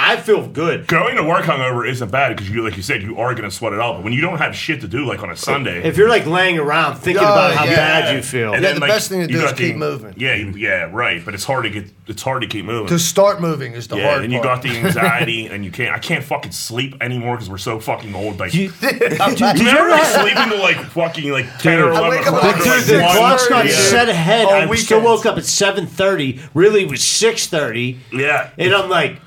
I 0.00 0.16
feel 0.16 0.46
good. 0.46 0.86
Going 0.86 1.16
to 1.16 1.24
work 1.24 1.44
hungover 1.44 1.86
isn't 1.88 2.12
bad 2.12 2.28
because 2.28 2.48
you, 2.48 2.62
like 2.62 2.76
you 2.76 2.84
said, 2.84 3.02
you 3.02 3.18
are 3.18 3.34
going 3.34 3.50
to 3.50 3.54
sweat 3.54 3.72
it 3.72 3.80
out. 3.80 3.94
But 3.94 4.04
when 4.04 4.12
you 4.12 4.20
don't 4.20 4.38
have 4.38 4.54
shit 4.54 4.80
to 4.82 4.88
do, 4.88 5.04
like 5.04 5.24
on 5.24 5.30
a 5.30 5.34
Sunday, 5.36 5.82
If 5.82 5.96
you're 5.96 6.08
like 6.08 6.24
laying 6.24 6.56
around 6.56 6.98
thinking 6.98 7.20
Oh, 7.24 7.26
about 7.26 7.54
how 7.54 7.64
yeah. 7.64 7.74
bad 7.74 8.14
you 8.14 8.22
feel, 8.22 8.52
And 8.54 8.62
Yeah, 8.62 8.68
then, 8.68 8.74
the 8.76 8.80
like, 8.82 8.90
best 8.90 9.08
thing 9.08 9.26
to 9.26 9.32
you 9.32 9.40
do 9.40 9.44
is 9.44 9.50
got 9.50 9.58
keep 9.58 9.72
the- 9.72 9.78
moving. 9.78 10.14
Yeah, 10.16 10.34
you- 10.36 10.52
yeah, 10.56 10.88
right. 10.92 11.24
But 11.24 11.34
it's 11.34 11.42
hard 11.42 11.64
to 11.64 11.70
get. 11.70 11.86
It's 12.06 12.22
hard 12.22 12.42
to 12.42 12.46
keep 12.48 12.64
moving. 12.64 12.86
To 12.88 12.98
start 12.98 13.40
moving 13.40 13.72
is 13.72 13.88
the 13.88 13.96
yeah, 13.96 14.08
hard 14.10 14.22
and 14.24 14.32
you 14.32 14.40
part. 14.40 14.62
got 14.62 14.70
the 14.70 14.78
anxiety, 14.86 15.46
and 15.46 15.64
you 15.64 15.72
can't. 15.72 15.92
I 15.92 15.98
can't 15.98 16.22
fucking 16.24 16.52
sleep 16.52 16.94
anymore 17.00 17.34
because 17.34 17.50
we're 17.50 17.58
so 17.58 17.80
fucking 17.80 18.14
old. 18.14 18.38
Like, 18.38 18.54
you, 18.54 18.68
do 18.80 18.86
you 18.86 18.92
ever 19.02 19.90
like 19.90 20.04
sleeping 20.06 20.48
to 20.50 20.56
like 20.62 20.76
fucking 20.90 21.30
like 21.32 21.58
ten 21.58 21.80
or 21.80 21.86
Dude. 21.90 21.94
I 21.94 21.98
eleven 21.98 22.10
wake 22.10 22.20
up 22.28 22.34
o'clock? 22.34 22.42
like 22.44 22.56
or, 22.60 22.62
two- 22.62 22.70
like, 22.70 22.84
the 22.86 22.92
the 22.94 23.02
one? 23.02 23.16
clock's 23.16 23.48
got 23.48 23.66
Yeah. 23.66 23.72
set 23.72 24.08
ahead. 24.08 24.46
On 24.46 24.52
I 24.54 24.74
still 24.76 24.98
weekends. 25.00 25.04
woke 25.04 25.26
up 25.26 25.38
at 25.38 25.44
seven 25.44 25.86
thirty. 25.88 26.40
Really, 26.54 26.84
it 26.84 26.88
was 26.90 27.02
six 27.02 27.48
thirty, 27.48 27.98
Yeah, 28.12 28.50
and 28.56 28.72
I'm 28.72 28.88
like, 28.88 29.20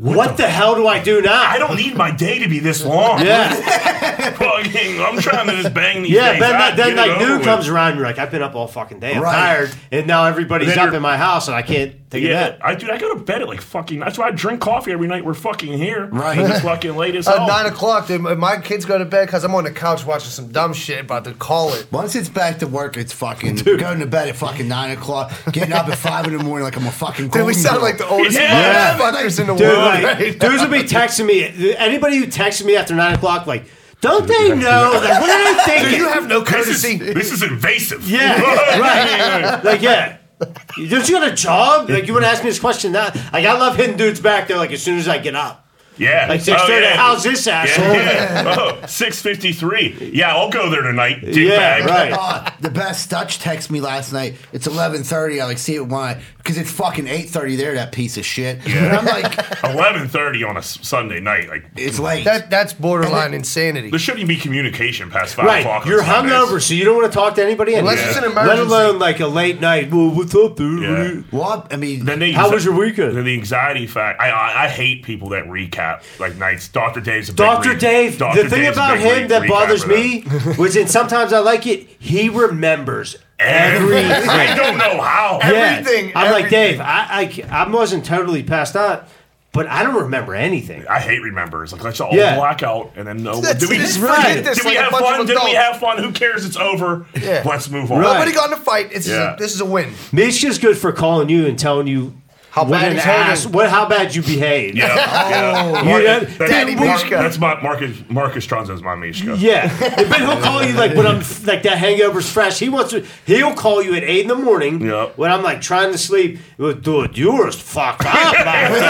what 0.00 0.36
the 0.36 0.48
hell 0.48 0.74
do 0.74 0.86
I 0.86 1.02
do 1.02 1.20
now? 1.20 1.42
I 1.42 1.58
don't 1.58 1.76
need 1.76 1.94
my 1.96 2.10
day 2.10 2.38
to 2.40 2.48
be 2.48 2.58
this 2.58 2.84
long. 2.84 3.20
Yeah, 3.24 3.50
fucking, 4.32 5.00
I'm 5.00 5.18
trying 5.20 5.46
to 5.48 5.62
just 5.62 5.74
bang 5.74 6.02
these 6.02 6.12
yeah. 6.12 6.32
Then, 6.38 6.52
that, 6.52 6.76
then 6.76 6.96
like 6.96 7.18
noon 7.20 7.42
comes 7.42 7.68
around, 7.68 7.96
you're 7.96 8.04
like, 8.04 8.18
I've 8.18 8.30
been 8.30 8.42
up 8.42 8.54
all 8.54 8.66
fucking 8.66 9.00
day. 9.00 9.14
I'm 9.14 9.22
Right. 9.22 9.32
tired, 9.34 9.70
and 9.92 10.06
now 10.06 10.24
everybody's 10.24 10.76
up 10.76 10.94
in 10.94 11.02
my 11.02 11.16
house, 11.16 11.48
and 11.48 11.54
I 11.56 11.62
can't 11.62 11.94
take 12.10 12.22
Yeah, 12.24 12.40
nap. 12.50 12.58
I 12.62 12.74
dude, 12.74 12.90
I 12.90 12.98
go 12.98 13.14
to 13.14 13.20
bed 13.22 13.42
at 13.42 13.48
like 13.48 13.60
fucking. 13.60 14.00
That's 14.00 14.18
why 14.18 14.26
I 14.28 14.30
drink 14.32 14.60
coffee 14.60 14.92
every 14.92 15.06
night. 15.08 15.24
We're 15.24 15.34
fucking 15.34 15.72
here. 15.78 16.06
Right. 16.06 16.38
It's 16.38 16.60
fucking 16.60 16.96
late 16.96 17.14
as 17.16 17.26
At 17.28 17.38
hell. 17.38 17.46
nine 17.48 17.66
o'clock, 17.66 18.06
dude, 18.08 18.20
my 18.20 18.58
kids 18.60 18.84
go 18.84 18.98
to 18.98 19.04
bed 19.04 19.26
because 19.26 19.44
I'm 19.44 19.54
on 19.54 19.64
the 19.64 19.70
couch 19.70 20.04
watching 20.04 20.30
some 20.30 20.48
dumb 20.48 20.72
shit 20.72 21.00
about 21.00 21.24
to 21.24 21.32
call 21.34 21.72
it. 21.74 21.86
Once 21.90 22.14
it's 22.14 22.28
back 22.28 22.58
to 22.58 22.66
work, 22.66 22.96
it's 22.96 23.12
fucking 23.12 23.56
going 23.56 24.00
to 24.00 24.06
bed 24.06 24.28
at 24.28 24.36
fucking 24.36 24.66
nine 24.68 24.90
o'clock, 24.90 25.32
getting 25.52 25.72
up 25.72 25.88
at 25.88 25.98
five 25.98 26.26
in 26.26 26.36
the 26.36 26.42
morning 26.44 26.64
like 26.64 26.76
I'm 26.76 26.86
a 26.86 26.90
fucking. 26.90 27.28
Dude, 27.28 27.46
we 27.46 27.54
sound 27.54 27.76
girl. 27.76 27.82
like 27.84 27.98
the 27.98 28.08
oldest 28.08 28.36
Yeah. 28.38 28.98
motherfuckers 28.98 29.40
in 29.40 29.46
the 29.46 29.54
Dude, 29.54 29.66
world. 29.68 29.78
like, 29.84 30.04
right? 30.04 30.38
dudes 30.40 30.62
will 30.62 30.70
be 30.70 30.82
texting 30.82 31.26
me. 31.26 31.74
Anybody 31.76 32.16
who 32.18 32.26
texts 32.26 32.64
me 32.64 32.76
after 32.76 32.94
nine 32.94 33.14
o'clock, 33.14 33.46
like, 33.46 33.64
don't 34.00 34.26
they 34.26 34.54
know? 34.56 34.92
Like, 35.00 35.20
what 35.20 35.30
are 35.30 35.54
they 35.54 35.60
thinking? 35.64 35.90
Do 35.90 35.96
you 35.96 36.08
have 36.08 36.26
no 36.26 36.40
this 36.40 36.68
is 36.68 36.82
courtesy? 36.82 36.96
this 37.12 37.32
is 37.32 37.42
invasive. 37.42 38.08
Yeah, 38.08 38.40
right. 38.80 39.62
Like, 39.64 39.82
yeah. 39.82 40.16
Don't 40.88 41.08
you 41.08 41.14
got 41.20 41.30
a 41.30 41.34
job? 41.34 41.90
Like, 41.90 42.06
you 42.06 42.12
want 42.14 42.24
to 42.24 42.30
ask 42.30 42.42
me 42.42 42.50
this 42.50 42.58
question 42.60 42.92
now? 42.92 43.06
Like, 43.32 43.44
I 43.44 43.52
love 43.58 43.76
hitting 43.76 43.96
dudes 43.96 44.20
back 44.20 44.48
there, 44.48 44.56
like, 44.56 44.72
as 44.72 44.82
soon 44.82 44.98
as 44.98 45.06
I 45.08 45.18
get 45.18 45.34
up. 45.34 45.66
Yeah. 45.98 46.26
Like, 46.30 46.40
six 46.40 46.58
Oh, 46.62 46.66
thirty, 46.66 46.86
yeah. 46.86 46.96
how's 46.96 47.22
this 47.22 47.46
asshole? 47.46 47.84
Yeah, 47.84 48.42
yeah. 48.44 48.56
Oh, 48.82 48.86
653. 48.86 50.12
Yeah, 50.14 50.34
I'll 50.34 50.48
go 50.50 50.70
there 50.70 50.80
tonight. 50.82 51.20
Dick 51.20 51.36
Yeah, 51.36 51.56
bag. 51.84 51.84
right. 51.84 52.12
Oh, 52.18 52.56
the 52.60 52.70
best 52.70 53.10
Dutch 53.10 53.38
texted 53.38 53.70
me 53.70 53.80
last 53.82 54.12
night. 54.12 54.36
It's 54.52 54.66
eleven 54.66 55.02
thirty. 55.02 55.40
I 55.42 55.44
like 55.44 55.58
see 55.58 55.74
it 55.74 55.86
why 55.86 56.22
because 56.50 56.62
it's 56.68 56.76
fucking 56.76 57.06
eight 57.06 57.30
thirty 57.30 57.56
there. 57.56 57.74
That 57.74 57.92
piece 57.92 58.16
of 58.16 58.24
shit. 58.26 58.66
And 58.66 58.96
I'm 58.96 59.04
like, 59.04 59.24
11:30 59.62 60.48
on 60.48 60.56
a 60.56 60.58
s- 60.60 60.78
Sunday 60.86 61.20
night. 61.20 61.48
Like 61.48 61.64
it's 61.76 61.98
late. 61.98 62.24
That 62.24 62.50
that's 62.50 62.72
borderline 62.72 63.34
insanity. 63.34 63.90
there 63.90 63.98
shouldn't 63.98 64.26
be 64.28 64.36
communication 64.36 65.10
past 65.10 65.34
five 65.34 65.46
Right, 65.46 65.60
o'clock. 65.60 65.82
on 65.82 65.88
you're 65.88 66.02
Sundays. 66.04 66.32
hungover, 66.32 66.60
so 66.62 66.74
you 66.74 66.84
don't 66.84 66.96
want 66.96 67.12
to 67.12 67.16
talk 67.16 67.34
to 67.36 67.42
anybody. 67.44 67.74
Unless 67.74 67.98
anyway. 67.98 68.08
it's 68.10 68.18
an 68.18 68.24
emergency, 68.24 68.48
Let 68.48 68.58
emergency. 68.58 68.74
alone 68.74 68.98
like 68.98 69.20
a 69.20 69.26
late 69.26 69.60
night. 69.60 69.90
Well, 69.92 70.10
what's 70.10 70.34
up, 70.34 70.56
dude? 70.56 70.80
What 70.80 70.88
Yeah. 70.88 71.04
you- 71.04 71.24
what? 71.30 71.72
I 71.72 71.76
mean, 71.76 72.04
Then 72.04 72.18
the 72.18 72.32
How 72.32 72.50
was 72.50 72.64
your 72.64 72.74
weekend? 72.74 73.16
Then 73.16 73.24
the 73.24 73.34
anxiety 73.34 73.86
fact. 73.86 74.20
I, 74.20 74.30
I 74.30 74.64
I 74.64 74.68
hate 74.68 75.02
people 75.04 75.28
that 75.30 75.44
recap 75.44 76.02
like 76.18 76.36
nights. 76.36 76.68
Dr. 76.68 77.00
Dave's 77.00 77.28
a 77.28 77.32
big 77.32 77.36
Dr. 77.38 77.70
re- 77.70 77.76
Dave, 77.78 78.18
Dr. 78.18 78.42
the 78.44 78.50
thing 78.50 78.62
Dave's 78.62 78.76
a 78.76 78.80
about 78.80 78.92
big 78.98 79.06
him 79.06 79.22
re- 79.22 79.26
that 79.28 79.48
bothers 79.48 79.86
me 79.86 80.24
was, 80.58 80.74
that 80.74 80.88
sometimes 80.88 81.32
I 81.32 81.38
like 81.38 81.66
it, 81.66 81.88
he 81.98 82.28
remembers 82.28 83.16
everything. 83.40 84.10
I 84.28 84.54
don't 84.54 84.78
know 84.78 85.00
how. 85.00 85.38
Yeah. 85.42 85.78
Everything, 85.80 86.12
I'm 86.14 86.30
like, 86.32 86.44
everything. 86.46 86.50
Dave, 86.50 86.80
I, 86.80 87.44
I, 87.50 87.64
I 87.64 87.68
wasn't 87.70 88.04
totally 88.04 88.42
passed 88.42 88.76
out, 88.76 89.08
but 89.52 89.66
I 89.66 89.82
don't 89.82 90.02
remember 90.04 90.34
anything. 90.34 90.86
I 90.86 91.00
hate 91.00 91.20
remembers. 91.20 91.72
Like 91.72 91.82
let's 91.82 92.00
all 92.00 92.10
Yeah. 92.12 92.36
black 92.36 92.62
out 92.62 92.92
and 92.96 93.06
then 93.08 93.22
no. 93.22 93.40
That's- 93.40 93.60
Did 93.60 93.70
we, 93.70 93.78
just 93.78 93.98
did 94.00 94.06
forget 94.08 94.44
this 94.44 94.62
we 94.64 94.70
like 94.70 94.78
a 94.78 94.82
have 94.82 94.90
bunch 94.92 95.04
fun? 95.06 95.20
of 95.22 95.26
Did 95.26 95.34
we 95.34 95.50
adults. 95.52 95.56
have 95.56 95.76
fun? 95.78 95.98
Who 95.98 96.12
cares? 96.12 96.44
It's 96.44 96.56
over. 96.56 97.06
Yeah. 97.20 97.42
Let's 97.44 97.68
move 97.70 97.90
on. 97.90 98.00
Right. 98.00 98.12
Nobody 98.14 98.32
got 98.32 98.48
in 98.52 98.58
a 98.58 98.60
fight. 98.60 98.90
It's 98.92 99.08
Yeah. 99.08 99.34
a, 99.34 99.36
this 99.36 99.54
is 99.54 99.60
a 99.60 99.66
win. 99.66 99.90
Mishka's 100.12 100.58
good 100.58 100.76
for 100.78 100.92
calling 100.92 101.28
you 101.28 101.46
and 101.46 101.58
telling 101.58 101.86
you 101.86 102.14
How 102.50 102.64
what 102.64 102.80
bad 102.80 102.86
an 102.90 102.96
he's 102.98 103.06
ass, 103.06 103.46
what, 103.46 103.70
how 103.70 103.88
bad 103.88 104.12
you 104.12 104.22
behaved. 104.22 104.76
Yeah, 104.76 104.86
oh. 104.92 105.30
yeah. 105.30 105.78
You 105.82 105.84
Mar- 105.84 106.02
know, 106.02 106.20
that's, 106.20 106.38
Daddy 106.38 106.74
Mar- 106.74 106.86
Mishka. 106.96 107.10
that's 107.10 107.38
my 107.38 107.60
Marcus. 107.62 107.96
Marcus 108.08 108.44
Tronzo's 108.46 108.82
my 108.82 108.96
Mishka. 108.96 109.36
Yeah, 109.36 109.68
but 109.80 110.18
he'll 110.18 110.40
call 110.40 110.64
you 110.64 110.72
like 110.74 110.94
when 110.96 111.06
I'm 111.06 111.18
like 111.44 111.62
that 111.62 111.78
hangover's 111.78 112.28
fresh. 112.30 112.58
He 112.58 112.68
wants 112.68 112.90
to. 112.90 113.06
He'll 113.24 113.54
call 113.54 113.80
you 113.82 113.94
at 113.94 114.02
eight 114.02 114.22
in 114.22 114.26
the 114.28 114.34
morning 114.34 114.80
Yeah. 114.80 115.10
when 115.14 115.30
I'm 115.30 115.44
like 115.44 115.60
trying 115.60 115.92
to 115.92 115.98
sleep. 115.98 116.40
Well, 116.58 116.72
Dude, 116.74 117.16
you 117.16 117.32
were 117.36 117.52
fucked 117.52 118.04
up 118.04 118.12
back 118.32 118.72
there. 118.72 118.80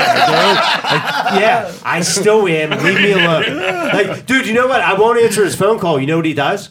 Like, 1.35 1.40
yeah, 1.42 1.73
I 1.85 2.01
still 2.01 2.49
am. 2.49 2.70
Leave 2.83 2.94
me 3.01 3.12
alone. 3.12 3.57
Like, 3.59 4.25
dude, 4.25 4.46
you 4.46 4.55
know 4.55 4.68
what? 4.68 4.81
I 4.81 4.94
won't 4.94 5.20
answer 5.20 5.44
his 5.44 5.55
phone 5.55 5.79
call. 5.79 6.01
You 6.01 6.07
know 6.07 6.16
what 6.16 6.25
he 6.27 6.33
does? 6.35 6.70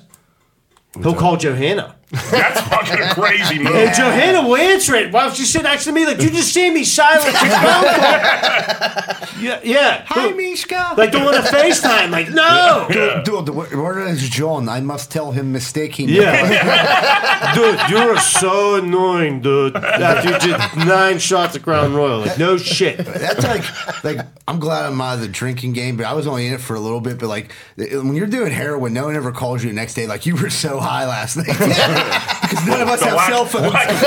He'll 1.03 1.13
call 1.13 1.37
Johanna. 1.37 1.97
That's 2.11 2.61
fucking 2.61 2.99
a 2.99 3.13
crazy 3.13 3.59
move. 3.59 3.75
And 3.75 3.95
Johanna 3.95 4.47
will 4.47 4.55
answer 4.55 4.95
it 4.95 5.13
while 5.13 5.31
she 5.31 5.43
sit 5.45 5.63
next 5.63 5.83
to 5.85 5.91
me. 5.91 6.05
Like, 6.05 6.19
you 6.21 6.29
just 6.31 6.51
see 6.51 6.71
me 6.71 6.83
silence 6.83 7.25
your 7.25 7.33
phone 7.51 7.83
call. 7.83 9.27
Yeah, 9.39 9.59
yeah. 9.63 10.03
hi, 10.05 10.31
Mishka. 10.31 10.95
Like, 10.97 11.11
don't 11.11 11.23
want 11.23 11.37
to 11.37 11.51
FaceTime. 11.51 12.09
Like, 12.09 12.29
no. 12.29 12.87
Yeah. 12.89 13.21
Dude, 13.23 13.45
the 13.45 13.53
word 13.53 13.73
word 13.73 14.17
John. 14.17 14.67
I 14.69 14.79
must 14.79 15.11
tell 15.11 15.31
him 15.31 15.51
mistaking. 15.51 16.09
Yeah. 16.09 17.53
dude, 17.55 17.89
you're 17.89 18.17
so 18.17 18.75
annoying, 18.75 19.41
dude. 19.41 19.75
After 19.75 20.31
you 20.31 20.39
did 20.39 20.87
nine 20.87 21.19
shots 21.19 21.55
of 21.55 21.63
Crown 21.63 21.93
Royal. 21.93 22.21
Like, 22.21 22.39
no 22.39 22.57
shit. 22.57 22.97
That's 22.97 23.43
like, 23.43 24.03
like 24.03 24.25
I'm 24.47 24.59
glad 24.59 24.85
I'm 24.85 24.99
out 24.99 25.15
of 25.15 25.21
the 25.21 25.27
drinking 25.27 25.73
game, 25.73 25.95
but 25.95 26.05
I 26.07 26.13
was 26.13 26.25
only 26.25 26.47
in 26.47 26.53
it 26.53 26.61
for 26.61 26.75
a 26.75 26.79
little 26.79 27.01
bit. 27.01 27.19
But 27.19 27.27
like, 27.27 27.51
when 27.77 28.15
you're 28.15 28.27
doing 28.27 28.51
heroin, 28.51 28.93
no 28.93 29.05
one 29.05 29.15
ever 29.15 29.31
calls 29.31 29.63
you 29.63 29.69
the 29.69 29.75
next 29.75 29.93
day. 29.93 30.07
Like 30.07 30.25
you 30.25 30.35
were 30.35 30.49
so 30.49 30.79
high 30.79 31.05
last 31.05 31.37
night 31.37 31.47
because 32.41 32.65
none 32.65 32.81
of 32.81 32.87
us 32.89 32.99
The 32.99 33.05
have 33.07 33.13
black- 33.15 33.29
cell 33.29 33.45
phones. 33.45 33.71
black 33.71 33.87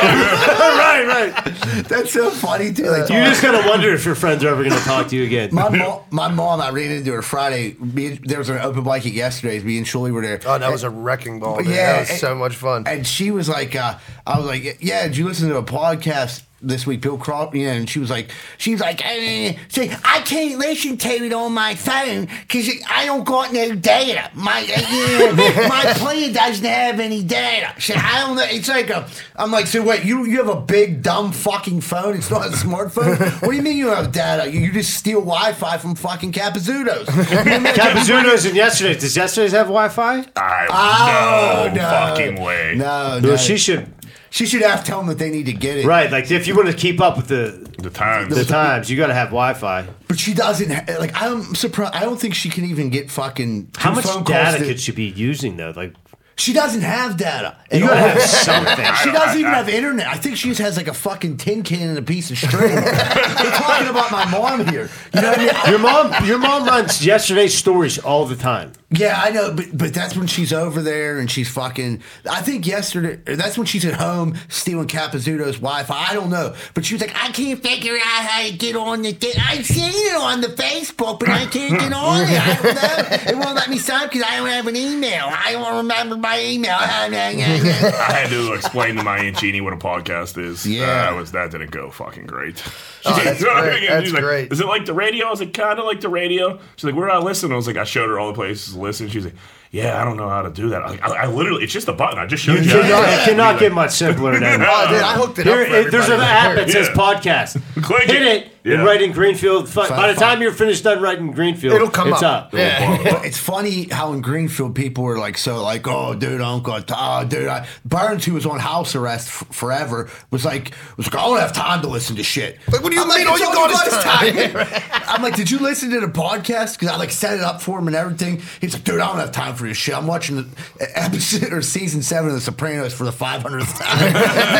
right, 0.00 1.04
right. 1.06 1.84
That's 1.88 2.12
so 2.12 2.30
funny 2.30 2.72
too. 2.72 2.84
Like, 2.90 3.08
You 3.08 3.16
just 3.24 3.42
gotta 3.42 3.66
wonder 3.68 3.92
if 3.92 4.04
your 4.04 4.14
friends 4.14 4.44
are 4.44 4.48
ever 4.48 4.62
gonna 4.64 4.76
talk 4.80 5.08
to 5.08 5.16
you 5.16 5.24
again. 5.24 5.50
my 5.52 5.68
mom, 5.68 6.00
my 6.10 6.28
mom, 6.28 6.60
I 6.60 6.70
ran 6.70 6.90
into 6.90 7.12
her 7.12 7.22
Friday. 7.22 7.74
Me, 7.78 8.06
and- 8.06 8.18
there 8.24 8.38
was 8.38 8.48
an 8.48 8.58
open 8.58 8.82
blanket 8.82 9.12
yesterday. 9.12 9.60
Me 9.60 9.78
and 9.78 9.86
Shuli 9.86 10.12
were 10.12 10.22
there. 10.22 10.40
Oh, 10.46 10.58
that 10.58 10.70
was 10.70 10.82
a 10.82 10.90
wrecking 10.90 11.40
ball. 11.40 11.58
Dude. 11.58 11.66
Yeah, 11.68 11.92
that 11.94 12.00
was 12.00 12.10
and- 12.10 12.18
so 12.18 12.34
much 12.34 12.56
fun. 12.56 12.84
And 12.86 13.06
she 13.06 13.30
was 13.30 13.48
like, 13.48 13.74
uh, 13.74 13.98
I 14.26 14.36
was 14.38 14.46
like, 14.46 14.78
yeah, 14.80 15.06
did 15.06 15.16
you 15.16 15.26
listen 15.26 15.48
to 15.48 15.56
a 15.56 15.62
podcast 15.62 16.42
this 16.62 16.86
week, 16.86 17.00
Bill 17.00 17.16
Crawford? 17.18 17.58
Yeah, 17.58 17.72
and 17.72 17.88
she 17.88 17.98
was 17.98 18.10
like, 18.10 18.30
she 18.58 18.72
was 18.72 18.80
like, 18.80 19.04
eh, 19.04 19.56
say, 19.68 19.90
I 20.04 20.20
can't 20.22 20.58
listen 20.58 20.96
to 20.98 21.08
it 21.08 21.32
on 21.32 21.52
my 21.52 21.74
phone 21.74 22.26
because 22.26 22.68
I 22.88 23.06
don't 23.06 23.24
got 23.24 23.52
no 23.52 23.74
data. 23.74 24.30
My 24.34 24.60
uh, 24.60 25.34
yeah, 25.36 25.68
my 25.68 25.92
plan 25.96 26.32
doesn't 26.32 26.64
have 26.64 27.00
any 27.00 27.22
data. 27.22 27.74
She, 27.78 27.94
I 27.94 28.20
don't 28.26 28.36
know. 28.36 28.44
It's 28.46 28.68
like 28.68 28.90
a. 28.90 29.08
I'm 29.36 29.50
like, 29.50 29.66
so 29.66 29.82
wait, 29.82 30.04
you 30.04 30.24
you 30.26 30.38
have 30.44 30.48
a 30.54 30.60
big 30.60 31.02
dumb 31.02 31.32
fucking 31.32 31.80
phone? 31.80 32.14
It's 32.16 32.30
not 32.30 32.46
a 32.46 32.50
smartphone. 32.50 33.18
what 33.42 33.50
do 33.50 33.56
you 33.56 33.62
mean 33.62 33.76
you 33.76 33.88
have 33.88 34.12
data? 34.12 34.50
You, 34.50 34.60
you 34.60 34.72
just 34.72 34.94
steal 34.94 35.20
Wi-Fi 35.20 35.78
from 35.78 35.94
fucking 35.94 36.32
Capizzuto's. 36.32 37.08
Capizzuto's 37.08 38.44
and 38.46 38.56
yesterday's. 38.56 39.00
Does 39.00 39.16
yesterday's 39.16 39.52
have 39.52 39.66
Wi 39.66 39.88
Fi? 39.88 40.24
I, 40.36 40.66
Oh, 40.70 41.68
no, 41.68 41.74
no. 41.74 41.80
fucking 41.88 42.40
way. 42.42 42.74
No, 42.76 43.18
no. 43.20 43.28
Well, 43.30 43.36
she 43.36 43.56
should. 43.56 43.92
She 44.30 44.46
should 44.46 44.62
have 44.62 44.80
to 44.84 44.86
tell 44.86 44.98
them 44.98 45.08
that 45.08 45.18
they 45.18 45.28
need 45.30 45.46
to 45.46 45.52
get 45.52 45.78
it. 45.78 45.84
Right, 45.86 46.10
like 46.10 46.30
if 46.30 46.46
you 46.46 46.54
want 46.54 46.68
to 46.68 46.74
keep 46.76 47.00
up 47.00 47.16
with 47.16 47.26
the 47.28 47.68
The 47.82 47.90
times. 47.90 48.34
the 48.34 48.44
times, 48.44 48.88
you 48.90 48.96
gotta 48.96 49.14
have 49.14 49.28
Wi 49.28 49.54
Fi. 49.54 49.86
But 50.08 50.18
she 50.20 50.34
doesn't. 50.34 50.70
Ha- 50.70 50.96
like 50.98 51.12
I'm 51.20 51.54
surprised. 51.54 51.94
I 51.94 52.00
don't 52.00 52.20
think 52.20 52.34
she 52.34 52.48
can 52.48 52.64
even 52.64 52.90
get 52.90 53.10
fucking. 53.10 53.70
How 53.76 53.90
two 53.90 53.96
much 53.96 54.04
phone 54.04 54.24
calls 54.24 54.28
data 54.28 54.58
to- 54.60 54.64
could 54.66 54.80
she 54.80 54.92
be 54.92 55.04
using 55.04 55.56
though? 55.56 55.72
Like 55.74 55.94
She 56.36 56.52
doesn't 56.52 56.82
have 56.82 57.16
data. 57.16 57.56
you 57.72 57.80
gotta 57.80 58.00
all. 58.00 58.08
have 58.08 58.22
something. 58.48 58.86
She 59.02 59.10
doesn't 59.10 59.40
even 59.40 59.52
have 59.52 59.68
internet. 59.68 60.06
I 60.06 60.14
think 60.14 60.36
she 60.36 60.48
just 60.48 60.60
has 60.60 60.76
like 60.76 60.88
a 60.88 60.94
fucking 60.94 61.36
tin 61.38 61.62
can 61.64 61.88
and 61.90 61.98
a 61.98 62.02
piece 62.02 62.30
of 62.30 62.38
string. 62.38 62.76
We're 62.76 63.50
talking 63.50 63.88
about 63.88 64.12
my 64.12 64.24
mom 64.30 64.66
here. 64.68 64.88
You 65.12 65.20
know 65.22 65.30
what 65.32 65.38
I 65.40 65.44
mean? 65.44 65.70
Your 65.70 65.78
mom, 65.80 66.24
your 66.24 66.38
mom 66.38 66.66
runs 66.66 67.04
yesterday's 67.04 67.52
stories 67.58 67.98
all 67.98 68.26
the 68.26 68.36
time. 68.36 68.72
Yeah, 68.92 69.20
I 69.22 69.30
know, 69.30 69.54
but 69.54 69.66
but 69.72 69.94
that's 69.94 70.16
when 70.16 70.26
she's 70.26 70.52
over 70.52 70.82
there 70.82 71.20
and 71.20 71.30
she's 71.30 71.48
fucking. 71.48 72.02
I 72.28 72.42
think 72.42 72.66
yesterday, 72.66 73.20
that's 73.36 73.56
when 73.56 73.66
she's 73.66 73.84
at 73.84 73.94
home 73.94 74.36
stealing 74.48 74.88
Capizzuto's 74.88 75.56
Wi-Fi. 75.58 75.94
I 76.10 76.12
don't 76.12 76.28
know, 76.28 76.56
but 76.74 76.84
she 76.84 76.94
was 76.94 77.00
like, 77.00 77.14
I 77.14 77.30
can't 77.30 77.62
figure 77.62 77.94
out 77.94 78.00
how 78.02 78.42
to 78.42 78.52
get 78.52 78.74
on 78.74 79.02
the. 79.02 79.12
Thing. 79.12 79.32
I've 79.40 79.64
seen 79.64 79.92
it 79.92 80.20
on 80.20 80.40
the 80.40 80.48
Facebook, 80.48 81.20
but 81.20 81.28
I 81.28 81.46
can't 81.46 81.78
get 81.78 81.92
on 81.94 82.22
it. 82.22 82.30
I 82.30 82.54
don't 82.62 82.74
know. 82.74 83.32
It 83.32 83.44
won't 83.44 83.54
let 83.54 83.70
me 83.70 83.78
sign 83.78 84.08
because 84.08 84.24
I 84.24 84.38
don't 84.38 84.48
have 84.48 84.66
an 84.66 84.76
email. 84.76 85.26
I 85.28 85.52
don't 85.52 85.76
remember 85.76 86.16
my 86.16 86.42
email. 86.42 86.74
I 86.80 88.12
had 88.12 88.30
to 88.30 88.54
explain 88.54 88.96
to 88.96 89.04
my 89.04 89.18
Aunt 89.18 89.36
Jeannie 89.36 89.60
what 89.60 89.72
a 89.72 89.76
podcast 89.76 90.36
is. 90.36 90.66
Yeah. 90.66 91.10
Uh, 91.10 91.16
was, 91.16 91.30
that 91.30 91.52
didn't 91.52 91.70
go 91.70 91.90
fucking 91.90 92.26
great. 92.26 92.58
Oh, 93.06 93.24
that's 93.24 93.42
great. 93.42 93.88
That's 93.88 94.04
She's 94.04 94.12
like, 94.12 94.22
great. 94.22 94.52
Is 94.52 94.60
it 94.60 94.66
like 94.66 94.84
the 94.84 94.92
radio? 94.94 95.26
I 95.26 95.30
was 95.30 95.40
like, 95.40 95.52
kind 95.54 95.78
of 95.78 95.84
like 95.86 96.00
the 96.00 96.08
radio. 96.08 96.58
She's 96.76 96.84
like, 96.84 96.94
where 96.94 97.08
do 97.08 97.12
I 97.14 97.18
listen? 97.18 97.50
I 97.52 97.56
was 97.56 97.66
like, 97.66 97.76
I 97.76 97.84
showed 97.84 98.08
her 98.08 98.18
all 98.18 98.28
the 98.28 98.34
places 98.34 98.74
to 98.74 98.78
listen. 98.80 99.08
She's 99.08 99.24
like, 99.24 99.34
yeah, 99.70 100.00
I 100.00 100.04
don't 100.04 100.16
know 100.16 100.28
how 100.28 100.42
to 100.42 100.50
do 100.50 100.68
that. 100.70 100.82
Like, 100.82 101.00
I, 101.02 101.22
I 101.22 101.26
literally, 101.26 101.62
it's 101.62 101.72
just 101.72 101.86
a 101.88 101.92
button. 101.92 102.18
I 102.18 102.26
just 102.26 102.42
showed 102.44 102.64
you. 102.64 102.70
Cannot, 102.70 103.08
it 103.08 103.24
cannot 103.28 103.60
get 103.60 103.72
much 103.72 103.92
simpler 103.92 104.32
than 104.38 104.42
Oh, 104.66 104.86
dude, 104.90 105.00
I 105.00 105.14
hooked 105.14 105.38
it 105.38 105.46
Here, 105.46 105.62
up. 105.62 105.68
For 105.68 105.74
it- 105.76 105.90
there's 105.92 106.08
an 106.08 106.20
app 106.20 106.56
that 106.56 106.68
says 106.70 106.88
Yeah. 106.88 106.94
podcast. 106.94 107.82
Click 107.82 108.02
Hit 108.10 108.22
it. 108.22 108.46
it 108.46 108.52
Yeah. 108.64 108.74
and 108.74 108.84
write 108.84 109.00
in 109.02 109.12
Greenfield. 109.12 109.68
Fi- 109.68 109.88
By 109.88 110.08
the 110.12 110.14
fine. 110.14 110.30
time 110.34 110.42
you're 110.42 110.52
finished 110.52 110.84
done 110.84 111.00
writing 111.02 111.30
Greenfield, 111.32 111.74
It'll 111.74 111.88
come 111.90 112.12
it's 112.12 112.22
up. 112.22 112.46
up. 112.46 112.54
Yeah. 112.54 113.02
But 113.02 113.24
it's 113.24 113.38
funny 113.38 113.84
how 113.84 114.12
in 114.12 114.20
Greenfield 114.20 114.74
people 114.74 115.04
were 115.04 115.18
like 115.18 115.38
so 115.38 115.62
like 115.62 115.86
oh 115.88 116.14
dude 116.14 116.40
I 116.40 116.44
don't 116.44 116.62
got 116.62 116.86
t- 116.88 116.94
oh 116.96 117.24
dude 117.24 117.48
I, 117.48 117.66
Burns 117.84 118.24
who 118.24 118.34
was 118.34 118.44
on 118.46 118.58
house 118.58 118.94
arrest 118.94 119.28
f- 119.28 119.46
forever 119.54 120.10
was 120.30 120.44
like 120.44 120.72
was 120.96 121.06
like 121.06 121.14
I 121.16 121.26
don't 121.26 121.38
have 121.38 121.52
time 121.52 121.80
to 121.82 121.88
listen 121.88 122.16
to 122.16 122.22
shit. 122.22 122.58
Like, 122.70 122.82
what 122.82 122.90
do 122.90 122.96
you 122.96 123.02
I'm 123.02 123.08
mean 123.08 123.26
Like, 123.26 123.28
all 123.28 123.38
you 123.38 123.46
all 123.46 123.54
got 123.54 123.86
is 123.86 124.54
time?" 124.56 124.92
I'm 125.08 125.22
like, 125.22 125.34
did 125.36 125.50
you 125.50 125.58
listen 125.58 125.90
to 125.90 126.00
the 126.00 126.06
podcast? 126.08 126.78
Because 126.78 126.88
I 126.88 126.96
like 126.96 127.10
set 127.10 127.34
it 127.38 127.40
up 127.42 127.60
for 127.62 127.78
him 127.78 127.86
and 127.86 127.96
everything. 127.96 128.42
He's 128.60 128.74
like, 128.74 128.84
dude, 128.84 129.00
I 129.00 129.06
don't 129.08 129.18
have 129.18 129.32
time 129.32 129.54
for 129.56 129.66
your 129.66 129.74
shit. 129.74 129.96
I'm 129.96 130.06
watching 130.06 130.36
the 130.36 130.46
episode 130.94 131.52
or 131.52 131.62
season 131.62 132.02
seven 132.02 132.28
of 132.28 132.34
The 132.34 132.40
Sopranos 132.40 132.94
for 132.94 133.04
the 133.04 133.10
500th 133.10 133.78
time 133.78 134.12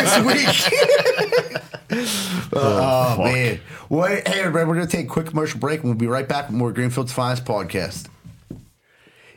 this 0.03 1.51
week. 1.53 1.63
Oh, 2.53 2.53
oh, 2.53 3.15
fuck. 3.15 3.25
man. 3.25 3.59
Well, 3.89 4.07
hey, 4.09 4.21
everybody, 4.25 4.65
we're 4.65 4.75
going 4.75 4.87
to 4.87 4.91
take 4.91 5.05
a 5.05 5.09
quick 5.09 5.27
commercial 5.27 5.59
break 5.59 5.81
and 5.81 5.89
we'll 5.89 5.97
be 5.97 6.07
right 6.07 6.27
back 6.27 6.47
with 6.47 6.57
more 6.57 6.71
Greenfield's 6.71 7.13
Finest 7.13 7.45
podcast. 7.45 8.07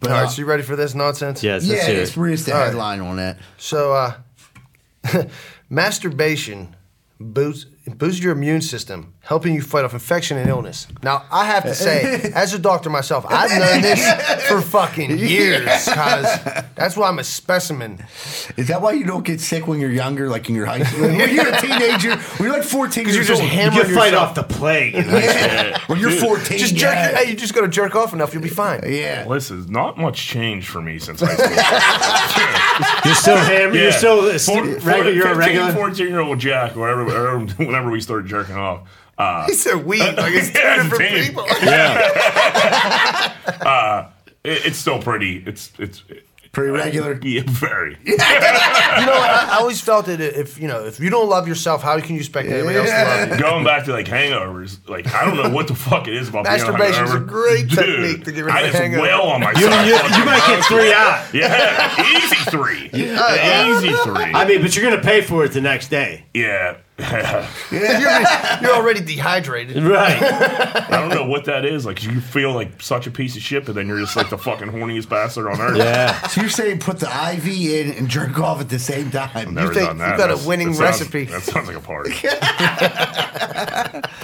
But, 0.00 0.10
All 0.10 0.16
uh, 0.24 0.26
so 0.28 0.40
you 0.40 0.46
ready 0.46 0.62
for 0.62 0.76
this 0.76 0.94
nonsense? 0.94 1.42
Yes, 1.42 1.64
yeah, 1.64 1.74
let's 1.74 1.86
hear 1.86 1.98
let's 1.98 2.10
it. 2.10 2.16
read 2.16 2.38
the 2.38 2.52
All 2.52 2.58
right. 2.58 2.66
headline 2.66 3.00
on 3.00 3.16
that. 3.16 3.38
So, 3.58 3.92
uh, 3.92 5.24
masturbation 5.70 6.74
boosts, 7.20 7.66
boosts 7.86 8.22
your 8.22 8.32
immune 8.32 8.60
system, 8.60 9.12
helping 9.20 9.54
you 9.54 9.60
fight 9.62 9.84
off 9.84 9.92
infection 9.92 10.36
and 10.38 10.48
illness. 10.48 10.86
Now, 11.02 11.24
I 11.32 11.46
have 11.46 11.64
to 11.64 11.74
say, 11.74 12.30
as 12.34 12.54
a 12.54 12.58
doctor 12.58 12.88
myself, 12.90 13.26
I've 13.28 13.50
known 13.50 13.80
this 13.82 14.46
for 14.48 14.60
fucking 14.60 15.18
years 15.18 15.62
because 15.86 16.44
that's 16.76 16.96
why 16.96 17.08
I'm 17.08 17.18
a 17.18 17.24
specimen. 17.24 18.04
Is 18.56 18.68
that 18.68 18.80
why 18.82 18.92
you 18.92 19.04
don't 19.04 19.24
get 19.24 19.40
sick 19.40 19.66
when 19.66 19.80
you're 19.80 19.90
younger, 19.90 20.28
like 20.28 20.48
in 20.48 20.54
your 20.54 20.66
high 20.66 20.82
school? 20.84 21.02
When 21.08 21.34
you're 21.34 21.48
a 21.48 21.60
teenager, 21.60 22.16
when 22.16 22.48
you're 22.48 22.58
like 22.58 22.62
14 22.66 23.04
years 23.04 23.16
you're 23.16 23.24
just 23.24 23.42
old. 23.42 23.50
You 23.50 23.56
hammering 23.58 23.86
can 23.86 23.94
fight 23.96 24.12
yourself. 24.12 24.28
off 24.30 24.34
the 24.36 24.42
plague. 24.54 24.94
Yeah. 24.94 25.78
When 25.88 25.98
you're 25.98 26.10
14, 26.12 26.58
Just 26.58 26.76
jerk. 26.76 26.94
yeah. 26.94 27.16
Hey, 27.18 27.30
you 27.30 27.36
just 27.36 27.54
got 27.54 27.62
to 27.62 27.68
jerk 27.68 27.94
off 27.96 28.12
enough, 28.12 28.32
you'll 28.32 28.42
be 28.42 28.48
fine. 28.48 28.80
Yeah. 28.86 29.24
Listen, 29.26 29.66
not 29.70 29.98
much 29.98 30.24
change 30.26 30.68
for 30.68 30.80
me 30.80 30.98
since 30.98 31.20
high 31.20 31.34
school. 31.34 33.02
You're 33.04 33.14
still 33.14 33.36
hammer. 33.36 33.74
You're 33.74 33.92
still 33.92 34.28
a 34.28 34.38
Four- 34.38 34.64
four- 34.64 34.90
regular. 34.92 35.10
You're 35.10 35.32
a 35.32 35.36
regular. 35.36 35.72
14 35.72 36.06
year 36.08 36.20
old 36.20 36.38
Jack, 36.38 36.74
wherever, 36.76 37.04
wherever, 37.04 37.40
whenever 37.72 37.90
we 37.90 38.00
started 38.00 38.28
jerking 38.28 38.56
off. 38.56 38.88
Uh, 39.18 39.46
He 39.46 39.54
said 39.54 39.84
we, 39.84 39.98
like 39.98 40.16
it's 40.34 40.50
two 40.50 40.58
Yeah, 40.60 40.76
it's 40.80 40.86
a 40.86 40.90
different 40.90 41.10
team. 41.10 41.24
people. 41.26 41.44
it, 44.44 44.66
it's 44.66 44.78
still 44.78 45.00
pretty. 45.00 45.42
It's 45.46 45.70
it's 45.78 46.02
Pretty 46.52 46.70
regular. 46.70 47.18
yeah, 47.22 47.42
very. 47.46 47.96
You 48.04 48.16
know, 49.06 49.14
I, 49.14 49.48
I 49.52 49.56
always 49.60 49.80
felt 49.80 50.04
that 50.04 50.20
if 50.20 50.60
you 50.60 50.68
know 50.68 50.84
if 50.84 51.00
you 51.00 51.08
don't 51.08 51.30
love 51.30 51.48
yourself, 51.48 51.82
how 51.82 51.98
can 51.98 52.14
you 52.14 52.20
expect 52.20 52.46
anybody 52.50 52.76
else 52.76 52.90
to 52.90 53.04
love 53.04 53.28
you? 53.30 53.38
Going 53.38 53.64
back 53.64 53.86
to 53.86 53.92
like 53.92 54.04
hangovers, 54.06 54.86
like 54.86 55.06
I 55.14 55.24
don't 55.24 55.38
know 55.38 55.48
what 55.48 55.66
the 55.66 55.74
fuck 55.74 56.08
it 56.08 56.14
is 56.14 56.28
about 56.28 56.44
being 56.44 56.58
Masturbation's 56.58 57.14
a 57.14 57.20
great 57.20 57.68
Dude, 57.68 57.78
technique 57.78 58.24
to 58.24 58.32
get 58.32 58.44
rid 58.44 58.50
of 58.50 58.56
I 58.56 58.60
a 58.60 58.66
just 58.66 58.78
hangover. 58.78 59.02
wail 59.02 59.20
on 59.22 59.40
myself. 59.40 59.86
You, 59.86 59.92
you, 59.92 59.96
you 59.96 60.24
might 60.26 60.44
get 60.46 60.62
three 60.66 60.92
out. 60.92 61.26
Yeah, 61.32 62.18
easy 62.18 62.36
three. 62.50 62.90
Yeah, 62.92 63.70
Easy 63.78 63.88
three. 64.04 64.32
I 64.34 64.44
mean, 64.46 64.60
but 64.60 64.76
you're 64.76 64.84
gonna 64.90 65.00
pay 65.02 65.22
for 65.22 65.46
it 65.46 65.52
the 65.52 65.62
next 65.62 65.88
day. 65.88 66.26
yeah. 66.34 66.76
I 66.98 67.48
You're, 67.70 68.68
you're 68.68 68.76
already 68.76 69.00
dehydrated. 69.00 69.82
Right. 69.82 70.22
I 70.22 70.86
don't 70.90 71.08
know 71.08 71.24
what 71.26 71.46
that 71.46 71.64
is. 71.64 71.84
Like 71.86 72.02
you 72.04 72.20
feel 72.20 72.52
like 72.52 72.80
such 72.82 73.06
a 73.06 73.10
piece 73.10 73.34
of 73.36 73.42
shit, 73.42 73.64
but 73.64 73.74
then 73.74 73.88
you're 73.88 73.98
just 73.98 74.14
like 74.16 74.30
the 74.30 74.38
fucking 74.38 74.68
horniest 74.68 75.08
bastard 75.08 75.46
on 75.48 75.60
earth. 75.60 75.76
Yeah. 75.78 76.20
So 76.28 76.40
you're 76.42 76.50
saying 76.50 76.78
put 76.80 77.00
the 77.00 77.06
IV 77.06 77.46
in 77.48 77.92
and 77.92 78.08
jerk 78.08 78.38
off 78.38 78.60
at 78.60 78.68
the 78.68 78.78
same 78.78 79.10
time? 79.10 79.54
Never 79.54 79.72
think 79.74 79.86
done 79.88 79.96
you 79.96 80.02
that. 80.04 80.18
got 80.18 80.30
a 80.30 80.46
winning 80.46 80.68
that 80.72 80.76
sounds- 80.76 81.00
recipe. 81.00 81.24
That 81.24 81.42
sounds 81.42 81.66
like 81.68 81.76
a 81.76 81.80
party. 81.80 82.12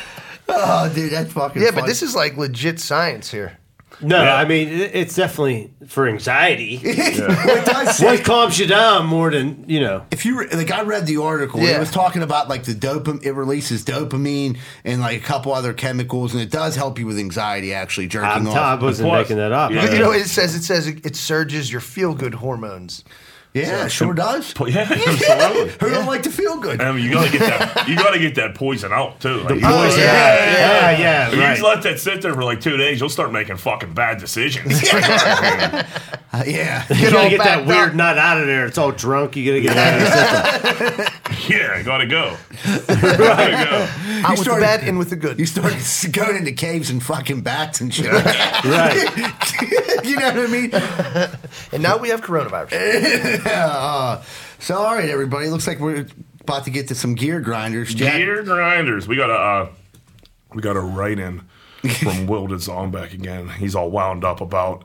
Oh, 0.50 0.90
dude, 0.94 1.12
that's 1.12 1.30
fucking. 1.32 1.60
Yeah, 1.60 1.72
but 1.72 1.84
this 1.84 2.02
is 2.02 2.14
like 2.16 2.38
legit 2.38 2.80
science 2.80 3.30
here. 3.30 3.58
No, 4.01 4.22
Yeah. 4.22 4.34
I 4.36 4.44
mean 4.44 4.68
it, 4.68 4.90
it's 4.94 5.14
definitely 5.16 5.72
for 5.86 6.07
anxiety. 6.09 6.80
it 6.84 7.64
does 7.66 7.96
say- 7.96 8.07
What 8.07 8.24
calms 8.24 8.59
you 8.59 8.66
down 8.66 9.07
more 9.07 9.30
than 9.30 9.64
you 9.68 9.80
know? 9.80 10.05
if 10.11 10.24
you 10.24 10.38
re- 10.40 10.49
like, 10.53 10.70
I 10.70 10.82
read 10.82 11.07
the 11.07 11.16
article. 11.16 11.61
Yeah. 11.61 11.76
It 11.76 11.80
was 11.80 11.90
talking 11.90 12.22
about 12.22 12.49
like 12.49 12.64
the 12.64 12.74
dopamine. 12.74 13.24
It 13.24 13.32
releases 13.32 13.84
dopamine 13.84 14.59
and 14.84 15.01
like 15.01 15.16
a 15.20 15.24
couple 15.24 15.53
other 15.53 15.72
chemicals, 15.72 16.32
and 16.32 16.42
it 16.42 16.51
does 16.51 16.76
help 16.76 16.99
you 16.99 17.07
with 17.07 17.18
anxiety. 17.18 17.72
Actually, 17.74 18.07
jerking 18.09 18.28
I'm 18.30 18.46
off. 18.46 18.55
Tom 18.55 18.80
wasn't 18.80 19.12
making 19.12 19.36
that 19.38 19.53
up. 19.53 19.72
Yeah. 19.72 19.92
You 19.92 19.99
know, 19.99 20.12
it 20.12 20.26
says 20.26 20.55
it 20.55 20.62
says 20.62 20.86
it, 20.86 21.05
it 21.05 21.16
surges 21.16 21.70
your 21.72 21.80
feel 21.80 22.14
good 22.14 22.34
hormones. 22.34 23.03
Yeah, 23.66 23.86
it 23.86 23.90
sure 23.90 24.14
does. 24.14 24.52
But 24.59 24.72
yeah, 24.72 24.82
absolutely. 24.90 25.72
Who 25.80 25.90
don't 25.94 26.06
like 26.06 26.22
to 26.24 26.30
feel 26.30 26.59
good? 26.59 26.80
I 26.80 26.92
mean, 26.92 27.04
you 27.04 27.11
gotta 27.12 27.30
get 27.30 27.40
that. 27.40 27.88
You 27.88 27.96
gotta 27.96 28.18
get 28.18 28.34
that 28.36 28.54
poison 28.54 28.92
out 28.92 29.20
too. 29.20 29.38
Like, 29.42 29.56
you- 29.56 29.61
poison. 29.61 30.00
yeah, 30.00 30.90
yeah, 30.92 30.98
yeah, 30.98 31.28
If 31.28 31.34
you 31.34 31.40
right. 31.40 31.50
just 31.56 31.62
let 31.62 31.82
that 31.82 31.98
sit 32.00 32.22
there 32.22 32.34
for 32.34 32.44
like 32.44 32.61
two 32.61 32.76
days, 32.76 33.00
you'll 33.00 33.09
start 33.09 33.32
making 33.32 33.56
fucking 33.56 33.92
bad 33.94 34.18
decisions. 34.18 34.82
Uh, 36.30 36.44
yeah. 36.46 36.84
You 36.92 37.06
all 37.06 37.12
gotta 37.12 37.30
get 37.30 37.38
that 37.38 37.56
backed 37.59 37.66
weird 37.66 37.96
nut 37.96 38.18
out 38.18 38.38
of 38.40 38.46
there. 38.46 38.66
It's 38.66 38.76
all 38.78 38.92
drunk. 38.92 39.34
You 39.36 39.46
gotta 39.50 39.61
get 39.62 39.72
it 39.72 39.78
out 39.78 39.94
of 39.94 40.96
the 40.96 41.04
system. 41.04 41.50
yeah, 41.50 41.82
gotta 41.82 42.06
go. 42.06 42.36
gotta 42.86 43.64
go. 43.70 43.88
Out 44.24 44.30
with 44.32 44.40
started- 44.40 44.62
the 44.62 44.66
bad, 44.66 44.84
in 44.84 44.98
with 44.98 45.11
the 45.11 45.16
good. 45.16 45.38
You 45.38 45.46
started 45.46 45.78
going 46.12 46.36
into 46.36 46.52
caves 46.52 46.90
and 46.90 47.02
fucking 47.02 47.40
bats 47.40 47.80
and 47.80 47.92
shit. 47.94 48.12
Right. 48.12 50.04
you 50.04 50.16
know 50.16 50.26
what 50.26 50.36
I 50.38 50.46
mean? 50.48 50.70
and 51.72 51.82
now 51.82 51.96
we 51.96 52.09
have 52.11 52.20
coronavirus. 52.20 52.72
Uh, 53.53 54.22
so, 54.59 54.76
all 54.76 54.94
right, 54.94 55.09
everybody. 55.09 55.49
Looks 55.49 55.66
like 55.66 55.78
we're 55.80 56.07
about 56.40 56.64
to 56.64 56.70
get 56.70 56.88
to 56.88 56.94
some 56.94 57.14
gear 57.14 57.40
grinders. 57.40 57.94
Jack, 57.94 58.16
Gear 58.18 58.42
grinders. 58.42 59.07
We 59.09 59.16
got 59.16 59.30
a 59.30 59.34
uh, 59.34 59.68
we 60.55 60.62
got 60.62 60.76
a 60.76 60.80
write 60.80 61.18
in 61.18 61.42
from 62.01 62.26
Wilded 62.26 62.59
Zombeck 62.59 63.12
again. 63.12 63.49
He's 63.49 63.74
all 63.74 63.90
wound 63.90 64.24
up 64.24 64.40
about 64.40 64.84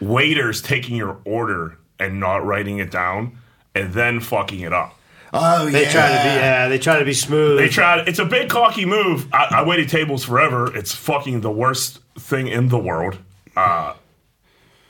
waiters 0.00 0.62
taking 0.62 0.96
your 0.96 1.18
order 1.24 1.78
and 1.98 2.20
not 2.20 2.44
writing 2.44 2.78
it 2.78 2.90
down 2.90 3.36
and 3.74 3.92
then 3.92 4.20
fucking 4.20 4.60
it 4.60 4.72
up. 4.72 4.94
Oh 5.32 5.66
They 5.68 5.82
yeah. 5.82 5.90
try 5.92 6.02
to 6.08 6.14
be 6.22 6.28
yeah, 6.40 6.68
they 6.68 6.78
try 6.78 6.98
to 6.98 7.04
be 7.04 7.12
smooth. 7.12 7.58
They 7.58 7.68
tried. 7.68 8.08
It's 8.08 8.18
a 8.18 8.24
big 8.24 8.48
cocky 8.48 8.84
move. 8.86 9.26
I, 9.32 9.48
I 9.60 9.64
waited 9.66 9.88
tables 9.88 10.24
forever. 10.24 10.74
It's 10.76 10.94
fucking 10.94 11.40
the 11.42 11.50
worst 11.50 11.98
thing 12.18 12.48
in 12.48 12.68
the 12.68 12.78
world. 12.78 13.18
Uh, 13.56 13.94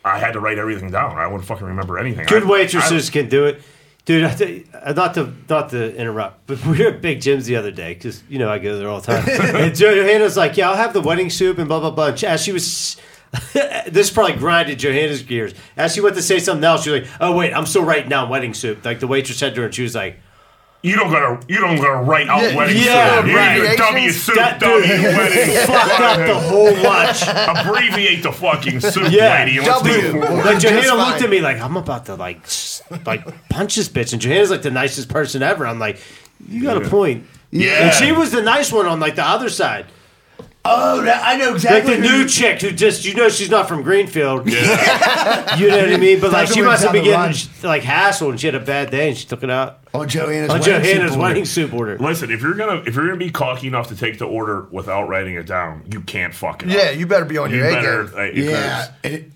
I 0.05 0.19
had 0.19 0.33
to 0.33 0.41
write 0.41 0.59
everything 0.59 0.91
down. 0.91 1.17
I 1.19 1.27
wouldn't 1.27 1.45
fucking 1.45 1.67
remember 1.67 1.99
anything. 1.99 2.27
Good 2.27 2.45
I- 2.45 2.47
waitresses 2.47 3.11
can 3.11 3.29
do 3.29 3.45
it. 3.47 3.61
Dude, 4.05 4.25
I 4.25 4.35
th- 4.35 4.67
uh, 4.73 4.95
not 4.95 5.13
to 5.15 5.35
not 5.51 5.69
to 5.71 5.95
interrupt, 5.95 6.47
but 6.47 6.65
we 6.65 6.79
were 6.79 6.89
at 6.93 7.03
Big 7.03 7.21
Jim's 7.21 7.45
the 7.45 7.57
other 7.57 7.71
day 7.71 7.93
because 7.93 8.23
you 8.29 8.39
know 8.39 8.51
I 8.51 8.59
go 8.59 8.79
there 8.79 8.89
all 8.89 9.01
the 9.01 9.13
time. 9.21 9.29
and 9.57 9.77
Johanna's 9.77 10.35
like, 10.35 10.57
"Yeah, 10.57 10.71
I'll 10.71 10.77
have 10.77 10.95
the 10.95 11.03
wedding 11.03 11.29
soup 11.29 11.59
and 11.59 11.69
blah 11.69 11.81
blah 11.81 11.91
blah." 11.91 12.17
As 12.27 12.43
she 12.43 12.51
was, 12.53 12.97
this 13.87 14.11
probably 14.11 14.37
grinded 14.37 14.79
Johanna's 14.79 15.23
gears. 15.23 15.53
As 15.77 15.93
she 15.95 16.01
went 16.01 16.17
to 16.17 16.23
say 16.23 16.39
something 16.39 16.65
else, 16.65 16.85
she 16.85 16.91
was 16.91 17.03
like, 17.03 17.11
"Oh 17.21 17.37
wait, 17.37 17.53
I'm 17.53 17.67
still 17.67 17.85
writing 17.85 18.09
down 18.09 18.31
wedding 18.31 18.55
soup." 18.55 18.83
Like 18.83 19.01
the 19.01 19.07
waitress 19.07 19.37
said 19.37 19.55
to 19.57 19.61
her, 19.61 19.67
and 19.67 19.75
she 19.75 19.83
was 19.83 19.95
like, 19.95 20.19
You 20.81 20.95
don't 20.95 21.11
gotta. 21.11 21.45
You 21.49 21.59
don't 21.61 21.76
gotta 21.76 22.05
write 22.05 22.29
out 22.29 22.41
Yeah, 22.43 22.57
wedding 22.57 22.76
yeah, 22.76 23.16
soup. 23.16 23.26
You 23.26 23.37
right. 23.37 23.70
do 23.72 23.76
W 23.76 24.11
soup, 24.11 24.35
That 24.37 24.61
W 24.61 24.87
dude 24.87 25.03
wedding. 25.03 25.66
"Fucked 25.66 26.01
up 26.01 26.16
the 26.26 26.39
whole 26.39 26.72
lunch." 26.76 27.22
Abbreviate 27.26 28.22
the 28.22 28.31
fucking 28.31 28.79
soup, 28.81 29.11
Yeah, 29.11 29.35
lady. 29.45 29.59
and 29.59 29.66
let's 29.66 29.83
W. 29.83 30.12
move. 30.12 30.45
Like 30.45 30.61
Johanna 30.61 30.95
looked 30.95 31.22
at 31.22 31.31
me 31.31 31.41
like 31.41 31.59
I'm 31.61 31.76
about 31.76 32.07
to 32.07 32.14
like 32.14 32.43
like 33.05 33.49
punch 33.49 33.74
this 33.74 33.89
bitch, 33.89 34.12
and 34.12 34.22
Johanna's 34.22 34.51
like 34.51 34.62
the 34.62 34.70
nicest 34.70 35.09
person 35.09 35.43
ever. 35.43 35.66
I'm 35.66 35.81
like, 35.81 36.01
you 36.49 36.62
got 36.62 36.76
a 36.81 36.89
point. 36.89 37.26
Yeah. 37.51 37.87
And 37.87 37.95
she 37.95 38.12
was 38.12 38.31
the 38.31 38.43
nice 38.43 38.70
one 38.70 38.87
on 38.87 39.01
like 39.01 39.16
the 39.16 39.24
other 39.26 39.49
side. 39.49 39.87
Oh, 40.71 41.03
that, 41.03 41.23
I 41.25 41.37
know 41.37 41.55
exactly. 41.55 41.93
Like 41.95 42.03
the 42.03 42.09
who- 42.09 42.19
new 42.19 42.29
chick 42.29 42.61
who 42.61 42.71
just 42.73 43.05
you 43.05 43.14
know 43.14 43.29
she's 43.29 43.51
not 43.51 43.69
from 43.69 43.83
Greenfield. 43.83 44.49
Yeah. 44.51 45.37
You 45.59 45.69
know 45.69 45.79
what 45.79 45.93
I 45.93 45.97
mean? 45.97 46.21
But 46.21 46.31
like 46.33 46.49
she 46.49 46.61
must 46.62 46.83
have 46.85 46.93
been 46.93 47.05
getting 47.05 47.35
like 47.62 47.83
hassled 47.83 48.31
and 48.31 48.41
she 48.41 48.47
had 48.47 48.55
a 48.55 48.61
bad 48.61 48.91
day 48.91 49.09
and 49.09 49.16
she 49.16 49.27
took 49.27 49.43
it 49.43 49.51
out 49.51 49.81
on 49.95 50.07
Joanna's 50.09 50.51
on 50.51 50.61
wedding 50.61 50.83
Johanna's 50.83 51.12
soup 51.12 51.21
wedding 51.21 51.37
order. 51.39 51.45
soup 51.47 51.73
order. 51.75 51.99
Listen, 51.99 52.31
if 52.31 52.43
you're 52.43 52.55
gonna 52.55 52.83
if 52.87 52.95
you're 52.95 53.07
gonna 53.07 53.16
be 53.19 53.31
cocky 53.31 53.66
enough 53.66 53.89
to 53.89 53.97
take 53.97 54.19
the 54.19 54.27
order 54.27 54.69
without 54.71 55.09
writing 55.09 55.35
it 55.35 55.47
down, 55.47 55.85
you 55.91 56.01
can't 56.03 56.35
fuck 56.35 56.62
it. 56.62 56.69
Yeah, 56.69 56.79
up. 56.91 56.97
you 56.97 57.07
better 57.07 57.25
be 57.25 57.39
on 57.39 57.51
You 57.51 57.57
your 57.57 57.66
A 57.69 57.73
better. 57.73 58.05
game. 58.05 58.14
Like, 58.14 58.35
Yeah, 58.35 58.93
and 59.05 59.14
it, 59.14 59.33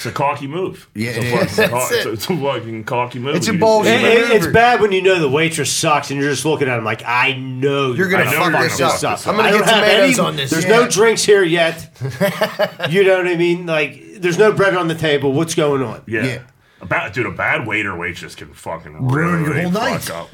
It's 0.00 0.06
a 0.06 0.12
cocky 0.12 0.46
move. 0.46 0.88
Yeah, 0.94 1.10
it's 1.10 1.18
it 1.18 1.24
a, 1.24 1.30
fucking, 1.30 1.70
co- 1.70 1.78
That's 1.78 1.90
it's, 1.92 2.04
a, 2.06 2.08
it. 2.08 2.12
it's 2.14 2.24
a 2.30 2.36
fucking 2.36 2.84
cocky 2.84 3.18
move. 3.18 3.36
It's 3.36 3.48
a 3.48 3.52
You- 3.52 3.58
bullshit 3.58 4.00
It- 4.02 4.18
it- 4.18 4.30
it's 4.30 4.46
bad 4.46 4.80
when 4.80 4.92
you 4.92 5.02
know 5.02 5.18
the 5.20 5.28
waitress 5.28 5.70
sucks 5.70 6.10
and 6.10 6.18
you're 6.18 6.30
just 6.30 6.44
looking 6.46 6.68
at 6.68 6.78
him 6.78 6.84
like, 6.84 7.02
I 7.04 7.34
know 7.34 7.92
You're 7.92 8.08
gonna 8.08 8.24
I 8.24 8.32
know 8.32 8.38
fuck 8.50 8.52
you're 8.52 8.62
this 8.88 9.04
up. 9.04 9.26
I'm 9.26 9.36
gonna 9.36 9.48
I 9.48 9.50
get 9.52 9.58
don't 9.58 9.68
have 9.68 9.84
tomatoes 9.84 10.18
any- 10.18 10.26
on 10.28 10.36
this. 10.36 10.50
There's 10.50 10.64
Yeah. 10.64 10.70
no 10.70 10.88
drinks 10.88 11.22
here 11.24 11.42
yet. 11.42 11.90
you 12.90 13.04
know 13.04 13.18
what 13.18 13.26
I 13.28 13.36
mean? 13.36 13.66
Like, 13.66 14.02
there's 14.20 14.38
no 14.38 14.52
bread 14.52 14.74
on 14.74 14.88
the 14.88 14.94
table. 14.94 15.32
What's 15.32 15.54
going 15.54 15.82
on? 15.82 16.02
Yeah. 16.06 16.24
Yeah. 16.24 16.38
A 16.80 16.86
bad, 16.86 17.12
dude, 17.12 17.26
a 17.26 17.30
bad 17.30 17.66
waiter 17.66 17.94
waitress 17.94 18.34
can 18.34 18.54
fucking 18.54 19.06
Ruin 19.08 19.44
your 19.44 19.52
whole 19.54 19.70
fuck 19.70 19.82
night. 19.82 20.10
up. 20.10 20.30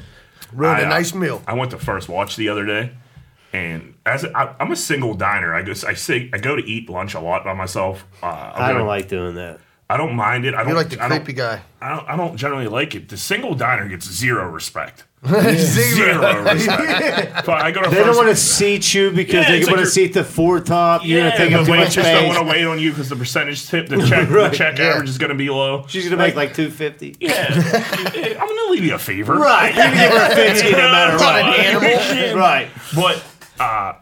Ruin 0.53 0.75
I, 0.77 0.79
a 0.81 0.85
uh, 0.85 0.89
nice 0.89 1.13
meal. 1.13 1.41
I 1.45 1.53
went 1.55 1.71
to 1.71 1.77
First 1.77 2.07
Watch 2.07 2.37
the 2.37 2.47
other 2.47 2.65
day, 2.65 2.91
and 3.57 3.93
as 4.05 4.23
I, 4.25 4.53
am 4.59 4.71
a 4.71 4.75
single 4.75 5.13
diner, 5.15 5.53
I 5.53 5.61
go 5.63 5.71
I 5.71 5.93
say 5.95 6.29
I 6.33 6.37
go 6.37 6.55
to 6.55 6.63
eat 6.63 6.89
lunch 6.89 7.13
a 7.15 7.19
lot 7.19 7.43
by 7.43 7.53
myself. 7.53 8.05
Uh, 8.21 8.27
I'm 8.27 8.33
I 8.55 8.67
gonna- 8.67 8.79
don't 8.79 8.87
like 8.87 9.07
doing 9.07 9.35
that. 9.35 9.59
I 9.89 9.95
don't 9.95 10.15
mind 10.17 10.43
it. 10.45 10.53
I 10.53 10.57
don't 10.59 10.67
You're 10.67 10.77
like 10.77 10.89
the 10.89 11.01
I 11.01 11.07
don't- 11.07 11.19
creepy 11.19 11.33
guy. 11.33 11.61
I 11.81 11.95
don't, 11.95 12.09
I 12.09 12.17
don't 12.17 12.35
generally 12.35 12.67
like 12.67 12.93
it. 12.93 13.07
The 13.07 13.15
single 13.17 13.55
diner 13.55 13.87
gets 13.87 14.05
zero 14.11 14.49
respect. 14.49 15.05
Zero. 15.25 16.21
Zero 16.21 16.43
respect. 16.43 17.45
So 17.45 17.51
I 17.67 17.71
go 17.71 17.81
to 17.81 17.89
They 17.89 18.03
don't 18.03 18.15
want 18.15 18.29
to 18.29 18.35
seat 18.35 18.93
you 18.93 19.11
because 19.11 19.45
Yeah, 19.45 19.51
they 19.51 19.59
want 19.65 19.77
like 19.77 19.85
to 19.85 19.89
seat 19.89 20.13
the 20.13 20.23
four 20.23 20.59
top. 20.59 21.01
You're 21.05 21.19
Yeah, 21.19 21.29
gonna 21.29 21.37
take 21.37 21.49
the 21.53 21.59
up 21.59 21.65
too 21.65 21.71
much 21.71 21.79
waitress 21.97 22.05
don't 22.05 22.27
want 22.27 22.39
to 22.39 22.45
wait 22.45 22.65
on 22.65 22.79
you 22.79 22.89
because 22.91 23.09
the 23.09 23.15
percentage 23.15 23.67
tip, 23.67 23.87
the 23.87 23.97
check, 24.09 24.29
Right, 24.29 24.51
the 24.51 24.57
check 24.57 24.77
yeah. 24.77 24.85
average 24.85 25.09
is 25.09 25.17
going 25.17 25.29
to 25.31 25.35
be 25.35 25.49
low. 25.49 25.85
She's 25.87 26.03
gonna 26.09 26.17
make 26.21 26.35
like 26.35 26.53
two 26.53 26.69
fifty. 26.69 27.15
Yeah, 27.19 27.47
I'm 27.49 28.47
going 28.47 28.67
to 28.67 28.71
leave 28.71 28.83
you 28.85 28.93
a 28.95 28.99
favor. 28.99 29.35
Right, 29.35 29.73
you're 29.73 29.85
gonna 29.85 29.95
give 29.97 30.11
her 30.11 30.31
a 30.31 30.35
fifty 30.35 30.71
no 30.71 30.77
matter 30.77 31.17
what. 31.17 31.45
an 31.45 31.53
animal. 31.65 32.37
Right. 32.37 32.69
But 32.95 33.23
uh, 33.59 33.93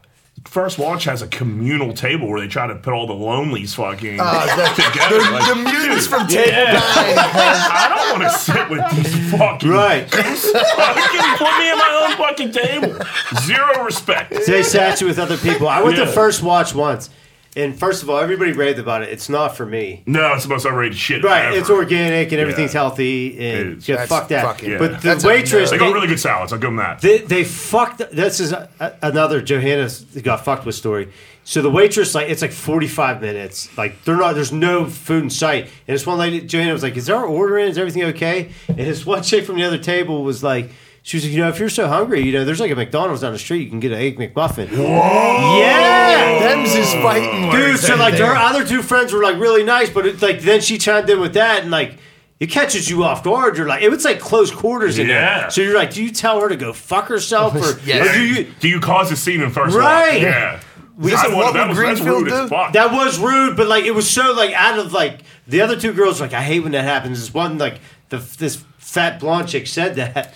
First 0.45 0.77
Watch 0.77 1.05
has 1.05 1.21
a 1.23 1.27
communal 1.27 1.91
table 1.93 2.27
where 2.29 2.39
they 2.39 2.47
try 2.47 2.67
to 2.67 2.75
put 2.75 2.93
all 2.93 3.07
the 3.07 3.13
lonelies 3.13 3.73
fucking 3.73 4.19
Uh, 4.19 4.45
the, 4.55 4.83
together. 4.83 5.17
the, 5.23 5.31
like, 5.31 5.47
the 5.49 5.55
mutants 5.55 6.05
from 6.07 6.27
Table 6.27 6.49
yeah. 6.51 6.73
Nine. 6.73 6.81
I 7.17 7.95
don't 7.95 8.19
want 8.19 8.31
to 8.31 8.37
sit 8.37 8.69
with 8.69 8.83
these 8.95 9.31
fucking. 9.31 9.69
Right. 9.69 10.07
Fucking 10.09 11.37
put 11.37 11.57
me 11.57 11.69
at 11.69 11.75
my 11.77 12.07
own 12.07 12.17
fucking 12.17 12.51
table. 12.51 12.99
Zero 13.41 13.83
respect. 13.83 14.33
They 14.45 14.61
sat 14.63 15.01
you 15.01 15.07
with 15.07 15.17
other 15.19 15.37
people. 15.37 15.67
I 15.67 15.81
went 15.81 15.97
Yeah. 15.97 16.05
to 16.05 16.11
first 16.11 16.43
watch 16.43 16.75
once, 16.75 17.09
and 17.55 17.77
first 17.77 18.03
of 18.03 18.09
all, 18.09 18.17
everybody 18.19 18.51
raved 18.51 18.79
about 18.79 19.01
it. 19.03 19.09
It's 19.09 19.29
not 19.29 19.55
for 19.55 19.65
me. 19.65 20.03
No, 20.05 20.33
it's 20.33 20.43
the 20.43 20.49
most 20.49 20.65
overrated 20.65 20.97
shit. 20.97 21.23
Right, 21.23 21.45
ever. 21.45 21.57
it's 21.57 21.69
organic 21.69 22.31
and 22.31 22.41
everything's 22.41 22.73
Yeah. 22.73 22.79
healthy, 22.81 23.37
and 23.39 23.77
is. 23.77 23.87
yeah, 23.87 23.95
That's 23.97 24.09
fuck 24.09 24.27
that. 24.29 24.43
fucking- 24.43 24.71
Yeah. 24.71 24.77
But 24.77 25.01
the 25.01 25.07
That's 25.09 25.23
waitress, 25.23 25.71
They 25.71 25.77
got 25.77 25.93
really 25.93 26.07
good 26.07 26.19
salads. 26.19 26.51
I'll 26.53 26.59
give 26.59 26.67
them 26.67 26.75
that. 26.77 27.01
they, 27.01 27.19
they 27.19 27.43
fucked. 27.43 27.99
This 28.11 28.39
is 28.39 28.51
a, 28.51 28.69
a- 28.79 28.93
another 29.03 29.41
Johanna's 29.41 30.01
got 30.23 30.43
fucked 30.43 30.65
with 30.65 30.75
story. 30.75 31.09
So 31.47 31.61
the 31.61 31.69
waitress, 31.69 32.15
like, 32.15 32.29
it's 32.29 32.41
like 32.41 32.51
forty 32.51 32.87
five 32.87 33.21
minutes. 33.21 33.69
Like, 33.77 34.03
they're 34.03 34.17
not. 34.17 34.33
There's 34.33 34.51
no 34.51 34.85
food 34.87 35.23
in 35.25 35.29
sight. 35.29 35.65
And 35.87 35.93
this 35.95 36.05
one 36.07 36.17
lady, 36.17 36.41
Johanna, 36.41 36.73
was 36.73 36.81
like, 36.81 36.97
"Is 36.97 37.07
our 37.09 37.23
order 37.23 37.59
in? 37.59 37.67
Is 37.69 37.77
everything 37.77 38.03
okay?" 38.05 38.49
And 38.67 38.77
this 38.79 39.05
one 39.05 39.21
chick 39.29 39.45
from 39.45 39.55
the 39.57 39.63
other 39.63 39.77
table 39.77 40.23
was 40.23 40.43
like. 40.43 40.71
She 41.07 41.17
was 41.17 41.23
like, 41.23 41.33
you 41.33 41.39
know, 41.39 41.49
if 41.49 41.59
you're 41.59 41.69
so 41.69 41.87
hungry, 41.87 42.21
you 42.21 42.31
know, 42.31 42.43
there's 42.43 42.59
like 42.59 42.71
a 42.71 42.75
McDonald's 42.75 43.21
down 43.21 43.31
the 43.31 43.37
street. 43.37 43.65
You 43.65 43.69
can 43.69 43.79
get 43.79 43.91
an 43.91 43.99
egg 43.99 44.17
McMuffin. 44.17 44.69
Whoa! 44.69 45.59
Yeah, 45.59 46.39
Them's 46.39 46.73
is 46.73 46.91
fighting. 46.95 47.51
dude. 47.51 47.77
So 47.79 47.95
like, 47.95 48.15
there. 48.17 48.25
her 48.25 48.35
other 48.35 48.65
two 48.65 48.81
friends 48.81 49.13
were 49.13 49.21
like 49.21 49.37
really 49.37 49.63
nice, 49.63 49.91
but 49.91 50.07
it's 50.07 50.23
like 50.23 50.41
then 50.41 50.61
she 50.61 50.79
chimed 50.79 51.07
in 51.09 51.19
with 51.19 51.35
that, 51.35 51.61
and 51.61 51.69
like 51.69 51.99
it 52.39 52.47
catches 52.47 52.89
you 52.89 53.03
off 53.03 53.23
guard. 53.23 53.55
You're 53.55 53.67
like, 53.67 53.83
it 53.83 53.89
was 53.89 54.03
like 54.03 54.19
close 54.19 54.49
quarters 54.49 54.97
in 54.97 55.07
Yeah. 55.07 55.41
there. 55.41 55.49
So 55.51 55.61
you're 55.61 55.75
like, 55.75 55.93
do 55.93 56.03
you 56.03 56.09
tell 56.09 56.41
her 56.41 56.49
to 56.49 56.55
go 56.55 56.73
fuck 56.73 57.05
herself, 57.07 57.53
or, 57.53 57.79
Yes. 57.85 58.09
or 58.09 58.13
do 58.13 58.23
you? 58.25 58.51
Do 58.59 58.67
you 58.67 58.79
cause 58.79 59.11
a 59.11 59.15
scene 59.15 59.41
in 59.41 59.51
first 59.51 59.75
Right. 59.75 60.13
watch? 60.13 60.21
Yeah. 60.23 60.59
Listen, 60.97 61.33
I 61.33 61.35
what 61.35 61.53
that 61.53 61.67
would 61.67 61.77
was, 61.77 61.77
Greenfield 61.77 62.23
rude 62.23 62.31
as 62.31 62.39
do? 62.43 62.47
fuck. 62.47 62.73
That 62.73 62.91
was 62.91 63.19
rude, 63.19 63.55
but 63.57 63.67
like 63.67 63.83
it 63.85 63.91
was 63.91 64.09
so 64.09 64.33
like 64.33 64.53
out 64.53 64.79
of 64.79 64.91
like 64.91 65.19
the 65.47 65.61
other 65.61 65.79
two 65.79 65.93
girls. 65.93 66.19
Were 66.19 66.25
like 66.25 66.33
I 66.33 66.41
hate 66.41 66.61
when 66.61 66.71
that 66.71 66.83
happens. 66.85 67.19
This 67.19 67.31
one 67.31 67.59
like 67.59 67.79
the 68.09 68.17
this 68.39 68.63
fat 68.85 69.19
blonde 69.19 69.49
chick 69.49 69.65
said 69.67 69.95
that, 69.95 70.33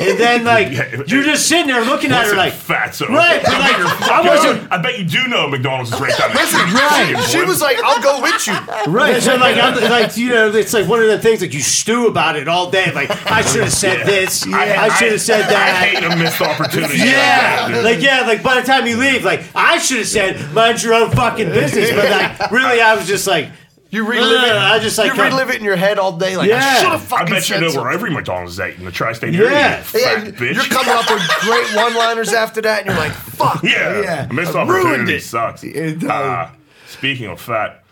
and 0.00 0.18
then 0.18 0.42
like 0.44 0.72
Yeah. 0.72 1.02
you're 1.06 1.22
just 1.22 1.46
sitting 1.46 1.66
there 1.68 1.84
looking 1.84 2.10
at 2.10 2.24
her 2.26 2.34
Listen, 2.34 2.36
like. 2.38 2.52
fatso. 2.54 3.08
Right, 3.08 3.40
but 3.42 3.52
I, 3.52 3.58
bet 3.58 3.60
like, 3.60 3.78
you're 3.78 4.10
I 4.12 4.20
wasn't- 4.26 4.72
I 4.72 4.78
bet 4.78 4.98
you 4.98 5.04
do 5.04 5.28
know 5.28 5.46
McDonald's 5.48 5.92
is 5.92 6.00
right 6.00 6.16
down 6.18 6.32
the 6.32 6.46
street. 6.46 6.74
Right. 6.74 7.28
She 7.30 7.42
was 7.44 7.60
like, 7.60 7.76
"I'll 7.84 8.02
go 8.02 8.20
with 8.22 8.46
you." 8.46 8.54
Right, 8.92 9.22
so 9.22 9.36
like, 9.36 9.56
I'm, 9.56 9.74
like 9.90 10.16
you 10.16 10.30
know, 10.30 10.48
it's 10.50 10.72
like 10.72 10.88
one 10.88 11.00
of 11.00 11.08
the 11.08 11.18
things 11.20 11.40
like 11.40 11.52
you 11.54 11.60
stew 11.60 12.06
about 12.08 12.36
it 12.36 12.48
all 12.48 12.70
day. 12.70 12.90
Like 12.92 13.10
I 13.30 13.42
should 13.46 13.62
have 13.62 13.72
said 13.72 13.98
Yeah. 13.98 14.04
this. 14.06 14.46
I, 14.46 14.88
should 14.96 15.12
have 15.12 15.20
said 15.20 15.42
that. 15.42 15.50
I 15.50 16.00
that. 16.00 16.02
hate 16.02 16.12
a 16.12 16.16
missed 16.16 16.40
opportunity. 16.40 16.98
Yeah, 17.10 17.80
like 17.84 18.00
yeah, 18.02 18.22
like 18.22 18.42
by 18.42 18.60
the 18.60 18.66
time 18.66 18.86
you 18.86 18.96
leave, 18.96 19.24
like 19.24 19.42
I 19.54 19.78
should 19.78 19.98
have 19.98 20.08
said, 20.08 20.52
mind 20.54 20.82
your 20.82 20.94
own 20.94 21.10
fucking 21.10 21.48
business. 21.50 21.90
But 21.90 22.10
like, 22.10 22.50
really, 22.50 22.80
I 22.80 22.94
was 22.96 23.06
just 23.06 23.26
like, 23.26 23.50
You 23.90 24.06
relive 24.06 24.42
it. 24.44 24.52
I 24.52 24.78
just, 24.78 24.96
like, 24.98 25.08
you 25.08 25.14
come- 25.14 25.26
relive 25.32 25.50
it 25.50 25.56
in 25.56 25.64
your 25.64 25.74
head 25.76 25.98
all 25.98 26.12
day. 26.12 26.36
Like 26.36 26.48
Yeah. 26.48 26.58
I 26.58 26.74
should 26.78 26.92
have 26.92 27.02
I 27.12 27.18
fucking 27.18 27.26
bet 27.26 27.34
you 27.36 27.40
said 27.56 27.60
know 27.60 27.66
something. 27.68 27.82
where 27.82 27.92
every 27.92 28.10
McDonald's 28.10 28.52
is 28.52 28.60
at 28.60 28.76
in 28.76 28.84
the 28.84 28.92
tri-state 28.92 29.34
Yeah. 29.34 29.40
area. 29.40 29.50
You 29.50 29.56
yeah, 29.58 29.80
fat 29.82 30.24
bitch. 30.34 30.54
you're 30.54 30.64
coming 30.64 30.94
up 30.94 31.10
with 31.10 31.22
great 31.40 31.66
one-liners 31.74 32.32
after 32.32 32.60
that, 32.62 32.80
and 32.82 32.86
you're 32.90 32.96
like, 32.96 33.12
"Fuck." 33.12 33.62
Yeah, 33.64 34.00
Yeah. 34.00 34.26
A 34.30 34.32
missed 34.32 34.54
I 34.54 34.62
ruined 34.64 34.86
opportunity 34.86 35.14
it. 35.16 35.22
sucks. 35.22 35.64
It 35.64 35.98
does. 35.98 36.10
Uh, 36.10 36.50
speaking 36.86 37.26
of 37.26 37.40
fat, 37.40 37.82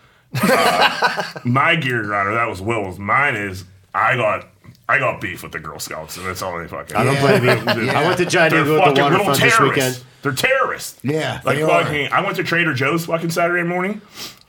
uh, 0.40 1.22
my 1.44 1.74
gear 1.76 2.03
grinder 2.05 2.34
that 2.34 2.49
was 2.49 2.61
Will's. 2.61 2.99
Mine 2.99 3.34
is 3.36 3.64
I 3.94 4.14
got 4.16 4.46
I 4.88 4.99
got 4.99 5.20
beef 5.20 5.42
with 5.42 5.53
the 5.53 5.59
Girl 5.59 5.78
Scouts, 5.78 6.16
and 6.16 6.26
that's 6.26 6.42
all 6.42 6.59
they 6.59 6.66
fucking. 6.68 6.96
I 6.96 7.05
don't 7.05 7.18
blame 7.20 7.44
you. 7.44 7.51
I 7.90 8.05
went 8.07 8.18
to 8.18 8.24
Giant 8.26 8.53
They're 8.55 8.62
Eagle 8.62 8.76
at 8.82 8.94
the 8.94 9.01
fucking 9.01 9.03
little 9.12 9.26
waterfront 9.26 9.40
this 9.40 9.57
terrorists. 9.57 9.99
weekend. 9.99 10.05
They're 10.22 10.32
terrorists. 10.32 10.98
Yeah, 11.02 11.40
like 11.44 11.58
fucking. 11.60 12.08
I 12.12 12.20
went 12.22 12.36
to 12.36 12.44
Trader 12.44 12.74
Joe's 12.74 13.06
fucking 13.06 13.30
Saturday 13.30 13.62
morning, 13.62 14.00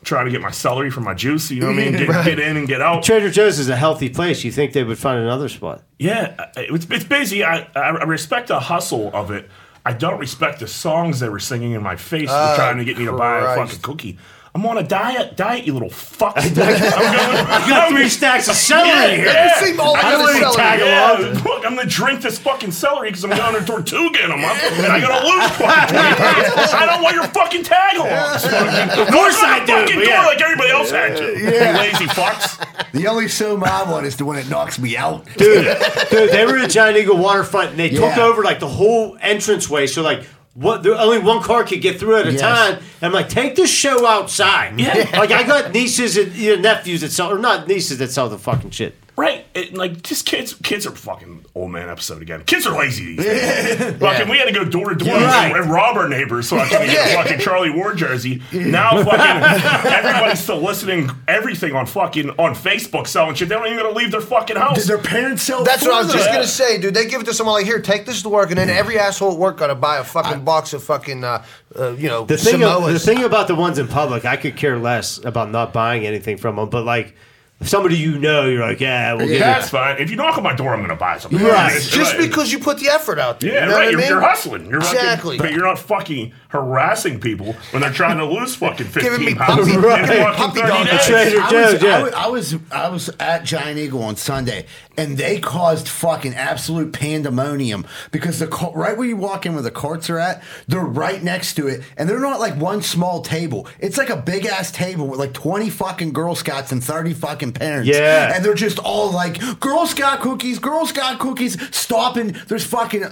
trying 0.03 0.25
to 0.25 0.31
get 0.31 0.41
my 0.41 0.49
celery 0.51 0.89
for 0.89 1.01
my 1.01 1.13
juice. 1.13 1.51
You 1.51 1.61
know 1.61 1.67
what 1.67 1.75
I 1.79 1.85
mean? 1.85 1.91
Get, 1.97 2.07
Right. 2.09 2.25
get 2.25 2.39
in 2.39 2.57
and 2.57 2.67
get 2.67 2.81
out. 2.81 3.03
Trader 3.03 3.29
Joe's 3.29 3.59
is 3.59 3.69
a 3.69 3.75
healthy 3.75 4.09
place. 4.09 4.43
You 4.43 4.51
think 4.51 4.73
they 4.73 4.83
would 4.83 4.97
find 4.97 5.19
another 5.19 5.47
spot? 5.49 5.83
Yeah, 5.99 6.35
uh, 6.39 6.45
it's, 6.57 6.87
it's 6.89 7.03
busy. 7.05 7.43
I, 7.43 7.67
I 7.75 7.89
respect 8.03 8.47
the 8.47 8.59
hustle 8.59 9.11
of 9.13 9.29
it. 9.31 9.49
I 9.85 9.93
don't 9.93 10.19
respect 10.19 10.59
the 10.59 10.67
songs 10.67 11.19
they 11.19 11.29
were 11.29 11.39
singing 11.39 11.71
in 11.71 11.81
my 11.83 11.95
face, 11.95 12.29
Oh, 12.31 12.55
trying 12.55 12.77
to 12.77 12.83
get 12.85 12.97
me 12.97 13.05
to 13.05 13.13
buy 13.13 13.39
a 13.39 13.55
fucking 13.55 13.79
cookie. 13.81 14.17
I'm 14.55 14.65
on 14.65 14.77
a 14.79 14.83
diet, 14.83 15.37
diet, 15.37 15.65
you 15.65 15.73
little 15.73 15.91
fuck. 15.91 16.33
I'm 16.37 16.53
going, 16.53 16.67
I 16.67 17.65
got 17.69 17.89
three 17.91 18.09
stacks 18.09 18.47
of 18.47 18.55
celery 18.55 19.17
here. 19.17 19.25
You 19.59 19.67
seem 19.67 19.79
all 19.79 19.95
I 19.95 20.01
out 20.01 20.13
of 20.15 20.19
gotta 20.25 20.39
celery. 20.39 20.55
tag 20.55 20.81
along. 20.81 21.43
Look, 21.43 21.65
I'm 21.65 21.75
gonna 21.75 21.87
drink 21.87 22.21
this 22.21 22.39
fucking 22.39 22.71
celery 22.71 23.09
because 23.09 23.23
I'm 23.23 23.29
going 23.29 23.53
to 23.53 23.65
Tortuga 23.65 24.25
in 24.25 24.31
a 24.31 24.37
month, 24.37 24.59
and 24.63 24.87
I 24.87 24.99
gotta 24.99 25.25
lose 25.27 25.49
fucking 25.57 25.95
20 25.95 26.15
pounds. 26.15 26.73
I 26.73 26.85
don't 26.87 27.03
want 27.03 27.15
your 27.15 27.25
fucking 27.27 27.63
tag 27.63 27.95
along. 27.97 28.09
Of 28.99 29.07
course 29.13 29.37
I 29.41 29.63
do, 29.65 29.73
Fucking 29.73 29.95
but 29.97 30.03
door 30.03 30.13
yeah. 30.13 30.25
like 30.25 30.41
everybody 30.41 30.71
else 30.71 30.89
had 30.91 31.15
to. 31.17 31.23
You 31.37 31.45
lazy 31.51 32.05
fucks. 32.05 32.91
The 32.91 33.07
only 33.07 33.27
so 33.27 33.55
my 33.55 33.83
one 33.89 34.03
is 34.05 34.17
the 34.17 34.25
one 34.25 34.35
that 34.35 34.49
knocks 34.49 34.79
me 34.79 34.97
out. 34.97 35.25
dude, 35.37 35.65
dude, 36.09 36.31
they 36.31 36.45
were 36.45 36.57
at 36.57 36.69
Giant 36.69 36.97
Eagle 36.97 37.17
waterfront 37.17 37.71
and 37.71 37.79
they 37.79 37.89
took 37.89 38.17
over 38.17 38.43
like 38.43 38.59
the 38.59 38.67
whole 38.67 39.15
entranceway. 39.21 39.87
So 39.87 40.01
like, 40.01 40.25
what? 40.59 40.83
There, 40.83 40.93
only 40.95 41.19
one 41.19 41.41
car 41.41 41.63
could 41.63 41.81
get 41.81 41.99
through 41.99 42.17
at 42.17 42.27
a 42.27 42.31
Yes. 42.33 42.41
time. 42.41 42.73
And 43.01 43.07
I'm 43.07 43.11
like, 43.13 43.29
take 43.29 43.55
this 43.55 43.69
show 43.71 44.05
outside. 44.05 44.79
Yeah. 44.79 45.09
Like 45.13 45.31
I 45.31 45.43
got 45.43 45.71
nieces 45.73 46.17
and 46.17 46.33
you 46.35 46.55
know, 46.55 46.61
nephews 46.61 47.01
that 47.01 47.11
sell, 47.11 47.31
or 47.31 47.39
not 47.39 47.67
nieces 47.67 47.97
that 47.99 48.11
sell 48.11 48.27
the 48.29 48.37
fucking 48.37 48.71
shit. 48.71 48.95
Right, 49.19 49.45
it, 49.53 49.73
like 49.73 50.01
just 50.01 50.25
kids. 50.25 50.53
Kids 50.53 50.87
are 50.87 50.91
fucking 50.91 51.43
old 51.53 51.71
man 51.71 51.89
episode 51.89 52.21
again. 52.21 52.41
Kids 52.45 52.65
are 52.65 52.79
lazy 52.79 53.17
these 53.17 53.25
days. 53.25 53.97
Fucking, 53.99 54.29
we 54.29 54.37
had 54.37 54.45
to 54.45 54.53
go 54.53 54.63
door 54.63 54.91
to 54.91 54.95
door 54.95 55.13
right. 55.13 55.53
and 55.53 55.69
rob 55.69 55.97
our 55.97 56.07
neighbors 56.07 56.47
so 56.47 56.57
I 56.57 56.69
could 56.69 56.87
get 56.87 57.11
a 57.11 57.15
fucking 57.15 57.39
Charlie 57.39 57.69
Ward 57.69 57.97
jersey. 57.97 58.41
Now 58.69 59.03
fucking 59.03 59.91
everybody's 59.91 60.39
soliciting 60.39 61.09
everything 61.27 61.75
on 61.75 61.85
fucking 61.85 62.29
on 62.31 62.55
Facebook 62.55 63.07
selling 63.07 63.35
shit. 63.35 63.49
They 63.49 63.55
don't 63.55 63.65
even 63.65 63.79
gonna 63.79 63.93
leave 63.93 64.11
their 64.11 64.21
fucking 64.21 64.55
house. 64.55 64.77
Did 64.77 64.87
their 64.87 64.99
parents 64.99 65.43
sell? 65.43 65.65
That's 65.65 65.81
what 65.81 65.93
I 65.93 65.97
was 66.03 66.11
for 66.11 66.13
just 66.13 66.29
them? 66.29 66.35
gonna 66.35 66.47
say, 66.47 66.79
dude. 66.79 66.93
They 66.93 67.07
give 67.07 67.19
it 67.19 67.25
to 67.25 67.33
someone 67.33 67.55
like, 67.55 67.65
here, 67.65 67.81
take 67.81 68.05
this 68.05 68.21
to 68.21 68.29
work, 68.29 68.51
and 68.51 68.57
then 68.57 68.69
every 68.69 68.97
asshole 68.97 69.33
at 69.33 69.37
work 69.37 69.57
got 69.57 69.67
to 69.67 69.75
buy 69.75 69.97
a 69.97 70.03
fucking 70.05 70.45
box 70.45 70.71
of 70.71 70.81
fucking, 70.83 71.25
uh, 71.25 71.43
uh, 71.77 71.89
you 71.91 72.07
know, 72.07 72.25
The 72.25 72.37
thing, 72.37 72.61
Samoas. 72.61 72.93
the 72.93 72.99
thing 72.99 73.23
about 73.23 73.47
the 73.49 73.55
ones 73.55 73.79
in 73.79 73.89
public, 73.89 74.23
I 74.23 74.37
could 74.37 74.55
care 74.55 74.77
less 74.77 75.17
about 75.25 75.51
not 75.51 75.73
buying 75.73 76.05
anything 76.05 76.37
from 76.37 76.55
them. 76.55 76.69
But 76.69 76.85
like, 76.85 77.07
if 77.07 77.15
somebody 77.61 77.97
you 77.97 78.17
know, 78.19 78.45
you're 78.47 78.61
like, 78.61 78.79
yeah, 78.79 79.13
we'll 79.13 79.27
get 79.27 79.39
That's 79.39 79.67
it. 79.67 79.71
fine. 79.71 79.97
If 79.99 80.09
you 80.09 80.15
knock 80.15 80.37
on 80.37 80.43
my 80.43 80.53
door, 80.55 80.73
I'm 80.73 80.81
gonna 80.81 80.95
buy 80.95 81.17
something. 81.17 81.41
Right. 81.43 81.67
It's- 81.71 81.89
just 81.89 82.13
right. 82.13 82.21
because 82.27 82.51
you 82.51 82.59
put 82.59 82.79
the 82.79 82.87
effort 82.89 83.19
out 83.19 83.39
there. 83.39 83.53
Yeah, 83.53 83.63
you 83.65 83.69
know 83.69 83.75
right. 83.75 83.83
What 83.85 83.91
you're, 83.91 83.99
mean? 83.99 84.09
you're 84.09 84.21
hustling. 84.21 84.65
You're 84.69 84.81
fucking- 84.81 84.99
Exactly. 84.99 85.37
but 85.37 85.51
you're 85.51 85.65
not 85.65 85.77
fucking 85.79 86.31
harassing 86.49 87.19
people 87.19 87.53
when 87.71 87.81
they're 87.81 87.91
trying 87.91 88.17
to 88.17 88.25
lose 88.25 88.55
fucking 88.55 88.87
15 88.87 89.03
Giving 89.11 89.25
me 89.25 89.35
pounds 89.35 89.67
puppy- 89.67 89.77
right. 89.77 90.35
puppy 90.35 90.61
dog. 90.61 90.87
Trader 90.87 91.41
I 91.41 91.49
Joe's, 91.51 91.73
was, 91.73 91.83
yeah. 91.83 91.97
I, 91.99 92.01
was, 92.03 92.13
I 92.13 92.27
was 92.27 92.55
I 92.71 92.89
was 92.89 93.09
at 93.19 93.43
Giant 93.43 93.77
Eagle 93.77 94.01
on 94.03 94.15
Sunday, 94.15 94.65
and 94.97 95.17
they 95.17 95.39
caused 95.39 95.87
fucking 95.87 96.33
absolute 96.35 96.93
pandemonium 96.93 97.85
because 98.11 98.39
the 98.39 98.47
ca- 98.47 98.71
right 98.73 98.97
where 98.97 99.07
you 99.07 99.17
walk 99.17 99.45
in 99.45 99.53
where 99.53 99.61
the 99.61 99.69
carts 99.71 100.09
are 100.09 100.17
at, 100.17 100.41
they're 100.67 100.79
right 100.81 101.21
next 101.23 101.53
to 101.55 101.67
it, 101.67 101.81
and 101.97 102.09
they're 102.09 102.19
not 102.19 102.39
like 102.39 102.55
one 102.55 102.81
small 102.81 103.21
table. 103.21 103.67
It's 103.79 103.97
like 103.97 104.09
a 104.09 104.17
big 104.17 104.45
ass 104.45 104.71
table 104.71 105.07
with 105.07 105.19
like 105.19 105.33
twenty 105.33 105.69
fucking 105.69 106.13
Girl 106.13 106.35
Scouts 106.35 106.71
and 106.71 106.83
thirty 106.83 107.13
fucking 107.13 107.48
parents. 107.53 107.87
Yeah. 107.89 108.33
and 108.35 108.43
they're 108.43 108.53
just 108.53 108.79
all 108.79 109.11
like 109.11 109.59
Girl 109.59 109.85
Scout 109.85 110.21
cookies, 110.21 110.59
Girl 110.59 110.85
Scout 110.85 111.19
cookies, 111.19 111.57
stopping. 111.75 112.35
There's 112.47 112.65
fucking. 112.65 113.05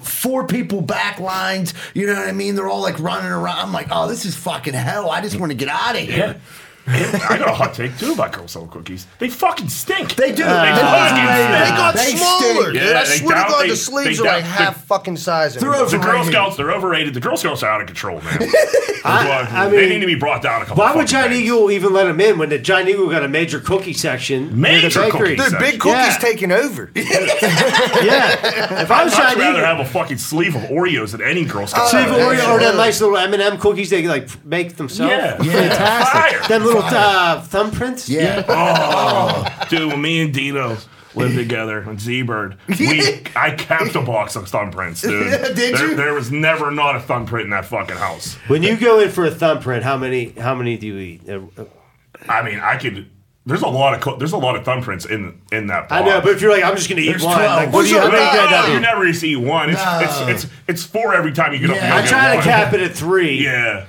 Four 0.00 0.46
people 0.46 0.80
back 0.80 1.20
lines, 1.20 1.74
you 1.92 2.06
know 2.06 2.14
what 2.14 2.26
I 2.26 2.32
mean? 2.32 2.54
They're 2.54 2.68
all 2.68 2.80
like 2.80 2.98
running 2.98 3.30
around. 3.30 3.58
I'm 3.58 3.72
like, 3.72 3.88
oh, 3.90 4.08
this 4.08 4.24
is 4.24 4.34
fucking 4.34 4.72
hell. 4.72 5.10
I 5.10 5.20
just 5.20 5.38
want 5.38 5.52
to 5.52 5.56
get 5.58 5.68
out 5.68 5.94
of 5.94 6.00
here. 6.00 6.40
I 6.86 7.38
got 7.38 7.48
a 7.48 7.54
hot 7.54 7.72
take 7.74 7.96
too 7.98 8.12
about 8.12 8.32
Girl 8.32 8.46
Scout 8.46 8.70
cookies. 8.70 9.06
They 9.18 9.30
fucking 9.30 9.68
stink. 9.68 10.16
They 10.16 10.32
do. 10.32 10.44
They 10.44 10.50
They 10.50 10.74
fucking 10.74 11.16
do. 11.16 11.32
stink. 11.32 11.50
They 11.50 11.68
got 11.70 11.94
They 11.94 12.16
smaller, 12.16 12.40
stink. 12.42 12.64
dude. 12.64 12.74
Yeah, 12.74 12.82
I 13.00 13.04
they 13.04 13.16
swear 13.18 13.34
down- 13.34 13.44
to 13.46 13.50
God, 13.52 13.62
they- 13.64 13.68
the 13.70 13.76
sleeves 13.76 14.18
they 14.18 14.28
are 14.28 14.32
like 14.34 14.44
down- 14.44 14.52
half 14.52 14.84
fucking 14.84 15.16
size. 15.16 15.54
They're 15.54 15.70
anymore. 15.72 15.88
The 15.88 15.96
Girl 15.98 16.08
Overrated. 16.10 16.32
Scouts, 16.32 16.56
they're 16.56 16.72
overrated. 16.72 17.14
The 17.14 17.20
Girl 17.20 17.36
Scouts 17.38 17.62
are 17.62 17.70
out 17.70 17.80
of 17.80 17.86
control, 17.86 18.20
man. 18.20 18.48
I 19.06 19.68
they 19.70 19.76
mean, 19.82 19.88
need 19.90 19.98
to 20.00 20.06
be 20.06 20.14
brought 20.14 20.42
down 20.42 20.62
a 20.62 20.64
couple. 20.64 20.82
Why 20.82 20.88
would 20.94 21.00
fucking 21.02 21.06
Giant 21.08 21.28
pegs. 21.32 21.42
Eagle 21.44 21.70
even 21.70 21.92
let 21.92 22.04
them 22.04 22.20
in 22.20 22.38
when 22.38 22.48
the 22.48 22.58
Giant 22.58 22.88
Eagle 22.88 23.08
got 23.10 23.22
a 23.22 23.28
major 23.28 23.60
cookie 23.60 23.92
section? 23.92 24.46
near 24.48 24.72
Major 24.80 24.88
the 24.88 25.00
bakery? 25.06 25.36
cookie 25.36 25.50
Dude, 25.50 25.58
big 25.58 25.80
cookies 25.80 25.94
Yeah. 26.14 26.18
taking 26.18 26.52
over. 26.52 26.90
yeah. 26.94 28.80
If 28.82 28.90
I 28.90 29.04
was 29.04 29.12
I'd 29.14 29.18
much 29.18 29.34
Giant 29.34 29.38
rather 29.38 29.58
Eagle, 29.58 29.64
have 29.66 29.80
a 29.80 29.84
fucking 29.84 30.18
sleeve 30.18 30.54
of 30.54 30.62
Oreos 30.62 31.12
than 31.12 31.22
any 31.22 31.44
Girl 31.44 31.66
Scout. 31.66 31.88
see 31.90 31.98
if 31.98 32.08
Oh, 32.08 32.12
Oreo 32.18 32.48
or 32.54 32.60
them 32.60 32.76
nice 32.76 33.00
little 33.00 33.16
M 33.18 33.32
and 33.34 33.42
M 33.42 33.58
cookies 33.58 33.90
they 33.90 34.06
like 34.06 34.28
make 34.44 34.76
themselves. 34.76 35.10
Yeah. 35.10 35.42
Yeah. 35.42 35.52
fantastic. 35.68 36.38
Fire. 36.40 36.48
Them 36.48 36.64
little 36.64 36.73
uh, 36.82 37.42
thumbprints. 37.42 38.08
Yeah. 38.08 38.44
Oh, 38.48 39.66
dude, 39.70 39.88
when 39.88 40.00
me 40.02 40.20
and 40.22 40.32
Dino 40.32 40.76
lived 41.14 41.34
together 41.36 41.84
on 41.86 41.98
Z-Bird, 41.98 42.58
we 42.68 43.22
I 43.36 43.52
kept 43.52 43.94
a 43.94 44.00
box 44.02 44.36
of 44.36 44.44
thumbprints, 44.50 45.02
dude. 45.02 45.54
Did 45.56 45.74
there, 45.76 45.88
you? 45.90 45.94
there 45.94 46.14
was 46.14 46.30
never 46.32 46.70
not 46.70 46.96
a 46.96 47.00
thumbprint 47.00 47.44
in 47.44 47.50
that 47.50 47.64
fucking 47.66 47.96
house. 47.96 48.34
When 48.48 48.62
you 48.62 48.76
go 48.76 49.00
in 49.00 49.10
for 49.10 49.24
a 49.24 49.30
thumbprint, 49.30 49.84
how 49.84 49.96
many? 49.96 50.30
How 50.30 50.54
many 50.54 50.76
do 50.76 50.86
you 50.86 50.98
eat? 50.98 51.28
Uh, 51.28 51.40
uh, 51.56 51.64
I 52.28 52.42
mean, 52.42 52.58
I 52.60 52.76
could. 52.78 53.10
There's 53.46 53.60
a 53.62 53.68
lot 53.68 53.92
of 53.92 54.00
co- 54.00 54.16
there's 54.16 54.32
a 54.32 54.38
lot 54.38 54.56
of 54.56 54.64
thumbprints 54.64 55.08
in 55.08 55.40
in 55.52 55.66
that. 55.66 55.92
I 55.92 56.02
know, 56.02 56.20
but 56.22 56.30
if 56.30 56.40
you're 56.40 56.50
like, 56.50 56.64
I'm 56.64 56.76
just 56.76 56.88
gonna 56.88 57.02
eat 57.02 57.08
There's 57.10 57.22
one. 57.24 57.36
12. 57.36 57.56
Like, 57.56 57.72
what 57.74 57.82
do 57.82 57.88
you? 57.90 57.96
What's 57.96 58.06
How 58.06 58.12
many 58.12 58.24
up? 58.24 58.32
do 58.32 58.38
I 58.40 58.50
gotta 58.50 58.68
you 58.72 58.78
do? 58.78 58.80
never 58.80 59.06
just 59.06 59.22
eat 59.22 59.36
one. 59.36 59.68
It's, 59.70 59.84
No. 59.84 60.00
it's, 60.28 60.44
it's 60.44 60.52
it's 60.66 60.84
four 60.84 61.14
every 61.14 61.32
time 61.32 61.52
you 61.52 61.58
get 61.60 61.70
up. 61.70 61.76
Yeah. 61.76 61.84
and 61.84 61.92
I 61.92 62.00
go 62.02 62.08
try 62.08 62.30
to 62.30 62.36
one. 62.36 62.44
cap 62.44 62.72
it 62.72 62.80
at 62.80 62.92
three. 62.92 63.44
Yeah. 63.44 63.84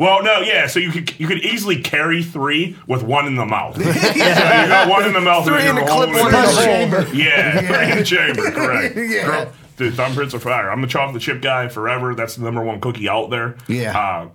Well, 0.00 0.22
no, 0.22 0.40
yeah. 0.40 0.66
So 0.66 0.80
you 0.80 0.90
could 0.90 1.20
you 1.20 1.28
could 1.28 1.38
easily 1.44 1.80
carry 1.82 2.22
three 2.22 2.74
with 2.86 3.02
one 3.02 3.26
in 3.26 3.34
the 3.36 3.44
mouth. 3.44 3.76
So 3.80 3.82
you 3.86 4.18
got 4.18 4.88
one 4.88 5.04
in 5.04 5.12
the 5.12 5.20
mouth, 5.20 5.44
Three 5.44 5.58
and 5.60 5.68
in 5.68 5.76
you're 5.76 5.84
the 5.84 5.90
clip, 5.92 6.08
one 6.08 6.08
in 6.08 6.32
the 6.32 6.38
in 6.38 6.44
hole. 6.46 6.64
chamber. 6.64 7.06
Yeah, 7.14 7.60
three 7.60 7.92
in 7.92 7.98
the 7.98 8.04
chamber, 8.04 8.50
correct. 8.50 8.96
Yeah. 9.10 9.26
Girl, 9.26 9.52
dude, 9.76 9.92
thumbprints 9.94 10.32
are 10.32 10.38
fire. 10.40 10.70
I'm 10.70 10.82
a 10.82 10.86
chocolate 10.86 11.22
chip 11.22 11.42
guy 11.42 11.68
forever. 11.68 12.14
That's 12.14 12.36
the 12.36 12.44
number 12.44 12.62
one 12.64 12.80
cookie 12.80 13.08
out 13.10 13.28
there. 13.28 13.56
Yeah. 13.68 13.98
Uh, 13.98 14.28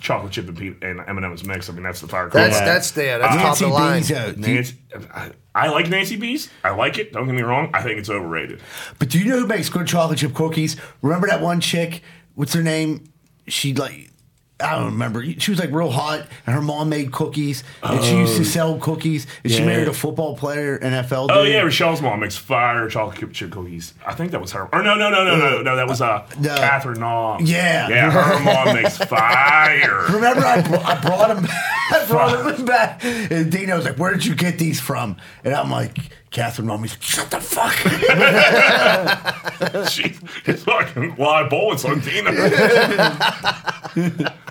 chocolate 0.00 0.32
chip 0.32 0.48
and, 0.48 0.56
pe- 0.56 0.88
and 0.88 1.00
M&M's 1.06 1.44
mix. 1.44 1.68
I 1.68 1.74
mean, 1.74 1.82
that's 1.82 2.00
the 2.00 2.08
fire. 2.08 2.30
That's 2.30 2.56
cookie. 2.56 2.64
that's 2.66 2.90
there. 2.92 3.18
That's 3.18 3.34
top 3.34 3.44
Nancy 3.44 3.64
of 3.66 3.70
the 3.70 3.74
line. 3.74 3.92
Beans 4.00 4.12
out. 4.12 4.36
Nancy, 4.38 4.76
I, 5.12 5.30
I 5.54 5.68
like 5.68 5.88
Nancy 5.90 6.16
Bees. 6.16 6.48
I 6.64 6.70
like 6.70 6.98
it. 6.98 7.12
Don't 7.12 7.26
get 7.26 7.34
me 7.34 7.42
wrong. 7.42 7.70
I 7.74 7.82
think 7.82 7.98
it's 7.98 8.08
overrated. 8.08 8.60
But 8.98 9.10
do 9.10 9.18
you 9.18 9.26
know 9.26 9.38
who 9.40 9.46
makes 9.46 9.68
good 9.68 9.86
chocolate 9.86 10.18
chip 10.20 10.32
cookies? 10.34 10.76
Remember 11.02 11.26
that 11.26 11.42
one 11.42 11.60
chick? 11.60 12.02
What's 12.36 12.54
her 12.54 12.62
name? 12.62 13.04
She 13.48 13.74
like 13.74 14.07
I 14.60 14.74
don't 14.74 14.86
remember. 14.86 15.24
She 15.24 15.52
was 15.52 15.60
like 15.60 15.70
real 15.70 15.90
hot, 15.90 16.26
and 16.44 16.54
her 16.54 16.60
mom 16.60 16.88
made 16.88 17.12
cookies, 17.12 17.62
and 17.80 18.02
she 18.02 18.16
used 18.16 18.36
to 18.38 18.44
sell 18.44 18.76
cookies. 18.78 19.26
And 19.44 19.52
she 19.52 19.60
yeah. 19.60 19.66
married 19.66 19.86
a 19.88 19.92
football 19.92 20.36
player, 20.36 20.80
NFL. 20.80 21.28
Dude. 21.28 21.36
Oh 21.36 21.42
yeah, 21.44 21.60
Rochelle's 21.60 22.02
mom 22.02 22.20
makes 22.20 22.36
fire 22.36 22.88
chocolate 22.88 23.32
chip 23.32 23.52
cookies. 23.52 23.94
I 24.04 24.14
think 24.14 24.32
that 24.32 24.40
was 24.40 24.50
her. 24.52 24.68
Or 24.72 24.82
no, 24.82 24.96
no, 24.96 25.10
no, 25.10 25.24
no, 25.24 25.36
no, 25.36 25.62
no. 25.62 25.76
That 25.76 25.86
was 25.86 26.00
uh, 26.00 26.26
No. 26.40 26.56
Catherine 26.56 26.98
Nom. 26.98 27.44
Yeah. 27.44 27.88
yeah. 27.88 28.10
Her 28.10 28.42
mom 28.42 28.74
makes 28.74 28.98
fire. 28.98 30.06
Remember, 30.10 30.44
I, 30.44 30.60
br- 30.60 30.76
I 30.76 31.00
brought 31.00 31.36
him. 31.36 31.46
I 31.90 32.04
brought 32.06 32.58
him 32.58 32.66
back, 32.66 33.02
and 33.04 33.50
Dino 33.50 33.76
was 33.76 33.84
like, 33.84 33.96
"Where 33.96 34.12
did 34.12 34.26
you 34.26 34.34
get 34.34 34.58
these 34.58 34.80
from?" 34.80 35.16
And 35.44 35.54
I'm 35.54 35.70
like, 35.70 35.96
"Catherine, 36.30 36.68
mommy's 36.68 36.92
like, 36.92 37.02
shut 37.02 37.30
the 37.30 37.40
fuck." 37.40 37.74
She's 39.88 40.18
fucking 40.62 41.16
live 41.16 41.50
bullets 41.50 41.84
on 41.84 42.00
Tina. 42.00 42.30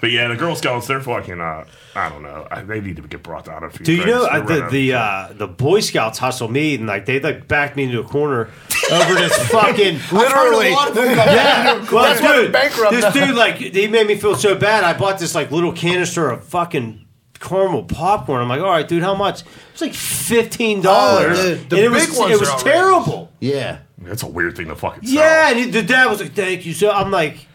but 0.01 0.11
yeah, 0.11 0.27
the 0.27 0.35
Girl 0.37 0.55
Scouts, 0.55 0.87
they're 0.87 1.01
fucking. 1.01 1.39
Uh, 1.39 1.65
I 1.95 2.09
don't 2.09 2.21
know. 2.21 2.47
I, 2.51 2.61
they 2.61 2.81
need 2.81 2.97
to 2.97 3.01
get 3.03 3.23
brought 3.23 3.45
down 3.45 3.63
a 3.63 3.69
few. 3.69 3.85
Do 3.85 3.93
you 3.93 4.05
know 4.05 4.27
pegs. 4.27 4.51
uh, 4.51 4.55
the 4.55 4.69
the 4.69 4.93
uh, 4.93 5.27
the 5.33 5.47
Boy 5.47 5.79
Scouts 5.79 6.19
hustle 6.19 6.47
me 6.47 6.75
and 6.75 6.87
like 6.87 7.05
they 7.05 7.19
like 7.19 7.47
backed 7.47 7.75
me 7.75 7.85
into 7.85 7.99
a 7.99 8.03
corner 8.03 8.49
over 8.91 9.13
this 9.15 9.35
fucking 9.49 9.99
Literally. 10.11 10.17
I've 10.21 10.31
heard 10.31 10.53
a 10.53 10.73
lot 10.73 10.89
of 10.89 10.95
them 10.95 11.15
come 11.15 11.27
yeah. 11.27 11.91
Well, 11.91 12.03
That's 12.03 12.21
why 12.21 12.41
dude, 12.43 12.51
bankrupt 12.51 12.91
this 12.91 13.03
now. 13.03 13.11
dude 13.11 13.35
like 13.35 13.55
he 13.55 13.87
made 13.87 14.07
me 14.07 14.15
feel 14.15 14.35
so 14.35 14.55
bad. 14.55 14.83
I 14.83 14.97
bought 14.97 15.19
this 15.19 15.33
like 15.33 15.51
little 15.51 15.73
canister 15.73 16.29
of 16.29 16.43
fucking 16.43 17.06
caramel 17.39 17.83
popcorn. 17.83 18.41
I'm 18.41 18.49
like, 18.49 18.61
all 18.61 18.67
right, 18.69 18.87
dude, 18.87 19.03
how 19.03 19.15
much? 19.15 19.43
It's 19.73 19.81
like 19.81 19.93
fifteen 19.93 20.81
dollars. 20.81 21.39
Oh, 21.39 21.43
the- 21.49 21.55
the 21.55 21.75
and 21.77 21.85
it 21.85 21.89
was 21.89 22.07
big 22.07 22.17
ones 22.17 22.33
it 22.33 22.39
was 22.39 22.49
are 22.49 22.59
terrible. 22.59 23.31
Yeah. 23.39 23.79
That's 23.99 24.23
a 24.23 24.27
weird 24.27 24.55
thing 24.55 24.67
to 24.67 24.75
fucking 24.75 25.05
sell. 25.07 25.15
Yeah, 25.15 25.49
and 25.49 25.59
he- 25.59 25.69
the 25.71 25.81
dad 25.81 26.05
was 26.09 26.21
like, 26.21 26.33
"Thank 26.33 26.65
you." 26.65 26.73
So 26.73 26.91
I'm 26.91 27.09
like, 27.11 27.45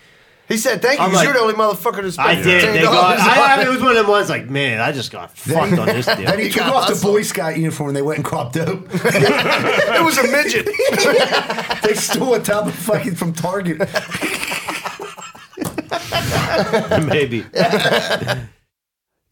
He 0.48 0.56
said, 0.58 0.82
"Thank 0.82 1.00
you, 1.00 1.06
like- 1.08 1.24
you're 1.24 1.32
the 1.32 1.38
only 1.38 1.54
motherfucker 1.54 2.02
that 2.02 2.18
I 2.18 2.32
spent 2.32 2.44
did. 2.44 2.60
fifteen 2.62 2.72
They 2.74 2.82
got, 2.82 2.92
dollars." 3.16 3.20
I, 3.22 3.54
I 3.54 3.56
mean, 3.58 3.68
it 3.68 3.70
was 3.70 3.80
one 3.80 3.92
of 3.92 3.96
them 3.96 4.08
ones 4.08 4.28
like, 4.28 4.50
man, 4.50 4.80
I 4.80 4.90
just 4.92 5.10
got 5.12 5.34
fucked 5.34 5.78
on 5.78 5.86
this 5.86 6.04
deal. 6.04 6.16
Then 6.16 6.38
he 6.40 6.46
You 6.46 6.50
took 6.52 6.64
got 6.64 6.90
off 6.90 6.94
the. 7.00 7.06
Boy 7.06 7.22
Scout 7.22 7.56
uniform. 7.56 7.90
and 7.90 7.96
They 7.96 8.02
went 8.02 8.18
and 8.18 8.24
cropped 8.24 8.54
dope. 8.54 8.86
it 8.92 10.04
was 10.04 10.18
a 10.18 10.24
midget. 10.24 10.66
they 11.84 11.94
stole 11.94 12.34
a 12.34 12.40
tub 12.42 12.66
of 12.66 12.74
fucking 12.74 13.14
from 13.14 13.32
Target. 13.32 13.78
Maybe. 17.06 17.44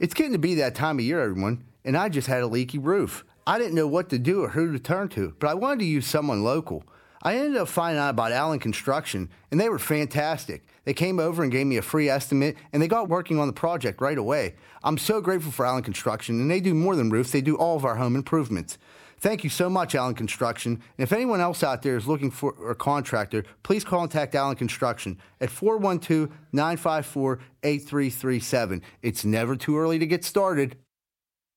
It's 0.00 0.14
getting 0.14 0.32
to 0.32 0.38
be 0.38 0.54
that 0.54 0.74
time 0.74 0.98
of 0.98 1.04
year, 1.04 1.20
everyone, 1.20 1.62
and 1.84 1.94
I 1.94 2.08
just 2.08 2.26
had 2.26 2.42
a 2.42 2.46
leaky 2.46 2.78
roof. 2.78 3.22
I 3.46 3.58
didn't 3.58 3.74
know 3.74 3.86
what 3.86 4.08
to 4.08 4.18
do 4.18 4.42
or 4.42 4.48
who 4.48 4.72
to 4.72 4.78
turn 4.78 5.10
to, 5.10 5.36
but 5.38 5.50
I 5.50 5.52
wanted 5.52 5.80
to 5.80 5.84
use 5.84 6.06
someone 6.06 6.42
local. 6.42 6.84
I 7.22 7.36
ended 7.36 7.60
up 7.60 7.68
finding 7.68 8.00
out 8.00 8.08
about 8.08 8.32
Allen 8.32 8.60
Construction, 8.60 9.28
and 9.50 9.60
they 9.60 9.68
were 9.68 9.78
fantastic. 9.78 10.64
They 10.86 10.94
came 10.94 11.20
over 11.20 11.42
and 11.42 11.52
gave 11.52 11.66
me 11.66 11.76
a 11.76 11.82
free 11.82 12.08
estimate, 12.08 12.56
and 12.72 12.80
they 12.80 12.88
got 12.88 13.10
working 13.10 13.38
on 13.38 13.46
the 13.46 13.52
project 13.52 14.00
right 14.00 14.16
away. 14.16 14.54
I'm 14.82 14.96
so 14.96 15.20
grateful 15.20 15.52
for 15.52 15.66
Allen 15.66 15.82
Construction, 15.82 16.40
and 16.40 16.50
they 16.50 16.60
do 16.60 16.72
more 16.72 16.96
than 16.96 17.10
roofs, 17.10 17.32
they 17.32 17.42
do 17.42 17.56
all 17.56 17.76
of 17.76 17.84
our 17.84 17.96
home 17.96 18.16
improvements. 18.16 18.78
Thank 19.20 19.44
you 19.44 19.50
so 19.50 19.68
much, 19.68 19.94
Allen 19.94 20.14
Construction. 20.14 20.72
And 20.72 21.02
if 21.02 21.12
anyone 21.12 21.40
else 21.40 21.62
out 21.62 21.82
there 21.82 21.98
is 21.98 22.06
looking 22.06 22.30
for 22.30 22.70
a 22.70 22.74
contractor, 22.74 23.44
please 23.62 23.84
contact 23.84 24.34
Allen 24.34 24.56
Construction 24.56 25.18
at 25.42 25.50
412 25.50 26.30
954 26.52 27.38
8337. 27.62 28.82
It's 29.02 29.24
never 29.24 29.56
too 29.56 29.76
early 29.76 29.98
to 29.98 30.06
get 30.06 30.24
started. 30.24 30.76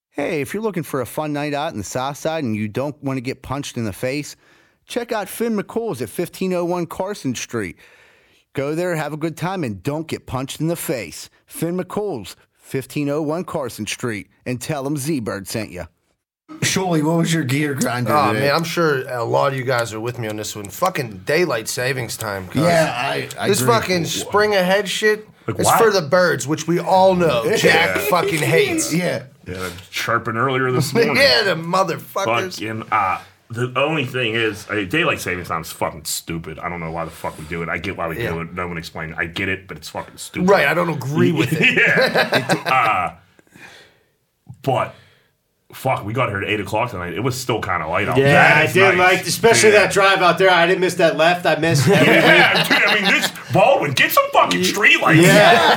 Hey, 0.09 0.41
if 0.41 0.53
you're 0.53 0.61
looking 0.61 0.84
for 0.84 0.99
a 0.99 1.05
fun 1.05 1.32
night 1.32 1.53
out 1.53 1.72
in 1.72 1.78
the 1.78 1.86
South 1.86 2.18
Side 2.18 2.43
and 2.43 2.55
you 2.55 2.68
don't 2.68 3.01
want 3.01 3.16
to 3.18 3.22
get 3.22 3.41
punched 3.41 3.78
in 3.78 3.86
the 3.86 3.93
face, 3.93 4.36
check 4.86 5.14
out 5.14 5.30
Finn 5.30 5.55
McCool's 5.55 6.01
at 6.01 6.09
1501 6.09 6.86
Carson 6.88 7.34
Street. 7.34 7.78
Go 8.51 8.76
there, 8.76 8.93
have 8.95 9.14
a 9.14 9.18
good 9.18 9.38
time, 9.38 9.64
and 9.64 9.82
don't 9.82 10.07
get 10.07 10.28
punched 10.28 10.59
in 10.59 10.68
the 10.68 10.76
face. 10.76 11.30
Finn 11.45 11.78
McCool's, 11.78 12.36
1501 12.59 13.45
Carson 13.45 13.88
Street, 13.88 14.30
and 14.45 14.61
tell 14.61 14.84
them 14.84 14.97
Z-Bird 14.97 15.47
sent 15.47 15.72
you. 15.72 15.86
Shuli, 16.49 17.01
what 17.03 17.17
was 17.17 17.33
your 17.33 17.43
gear 17.45 17.73
grinder 17.73 18.11
Oh 18.13 18.33
man, 18.33 18.53
I'm 18.53 18.63
sure 18.65 19.07
a 19.07 19.23
lot 19.23 19.53
of 19.53 19.57
you 19.57 19.63
guys 19.63 19.93
are 19.93 19.99
with 19.99 20.19
me 20.19 20.27
on 20.27 20.35
this 20.35 20.55
one. 20.55 20.65
Fucking 20.65 21.19
daylight 21.19 21.67
savings 21.69 22.17
time. 22.17 22.47
cuz. 22.47 22.61
yeah, 22.63 22.93
I, 22.95 23.29
I 23.39 23.47
This 23.47 23.61
agree. 23.61 23.73
fucking 23.73 24.05
spring 24.05 24.53
ahead 24.53 24.89
shit 24.89 25.27
Like 25.47 25.59
is 25.59 25.65
why? 25.65 25.77
for 25.77 25.89
the 25.89 26.01
birds, 26.01 26.45
which 26.45 26.67
we 26.67 26.79
all 26.79 27.15
know 27.15 27.55
Jack 27.57 27.97
fucking 28.09 28.39
hates. 28.39 28.93
Yeah. 28.93 29.23
Yeah, 29.47 29.69
chirping 29.89 30.35
earlier 30.37 30.71
this 30.71 30.93
morning. 30.93 31.15
yeah, 31.17 31.43
the 31.43 31.55
motherfuckers. 31.55 32.53
Fucking, 32.53 32.83
uh, 32.91 33.21
the 33.49 33.71
only 33.77 34.05
thing 34.05 34.33
is, 34.35 34.69
uh, 34.69 34.85
daylight 34.89 35.19
savings 35.21 35.47
time 35.49 35.61
is 35.61 35.71
fucking 35.71 36.05
stupid. 36.05 36.59
I 36.59 36.69
don't 36.69 36.79
know 36.79 36.91
why 36.91 37.03
the 37.05 37.11
fuck 37.11 37.37
we 37.37 37.45
do 37.45 37.61
it. 37.61 37.69
I 37.69 37.77
get 37.77 37.95
why 37.97 38.07
we 38.07 38.21
Yeah. 38.21 38.31
do 38.31 38.41
it. 38.41 38.53
No 38.53 38.67
one 38.67 38.77
explained. 38.77 39.15
I 39.17 39.25
get 39.25 39.47
it, 39.49 39.67
but 39.67 39.77
it's 39.77 39.89
fucking 39.89 40.17
stupid. 40.17 40.49
Right, 40.49 40.65
I 40.67 40.73
don't 40.73 40.89
agree 40.89 41.31
with 41.33 41.51
it. 41.53 41.77
yeah. 41.77 43.15
uh, 43.59 43.65
but 44.61 44.95
fuck, 45.74 46.05
we 46.05 46.13
got 46.13 46.30
here 46.30 46.41
at 46.41 46.47
eight 46.47 46.59
o'clock 46.59 46.91
tonight. 46.91 47.13
It 47.13 47.19
was 47.21 47.39
still 47.39 47.59
kind 47.59 47.82
of 47.84 47.89
light 47.89 48.07
out. 48.07 48.17
Yeah, 48.17 48.32
That 48.34 48.69
I 48.69 48.71
did 48.71 48.97
nice. 48.97 48.97
like, 49.17 49.28
especially 49.28 49.71
Yeah. 49.71 49.80
that 49.86 49.93
drive 49.93 50.21
out 50.21 50.38
there. 50.38 50.49
I 50.49 50.65
didn't 50.67 50.82
miss 50.82 50.95
that 50.95 51.17
left. 51.17 51.45
I 51.45 51.55
missed. 51.55 51.88
Yeah, 51.88 52.63
dude, 52.63 52.78
I 52.78 52.93
mean, 52.95 53.05
this 53.05 53.32
Baldwin, 53.53 53.91
get 53.91 54.11
some 54.11 54.24
fucking 54.34 54.63
street 54.63 54.99
lights. 55.01 55.21
Yeah. 55.21 55.76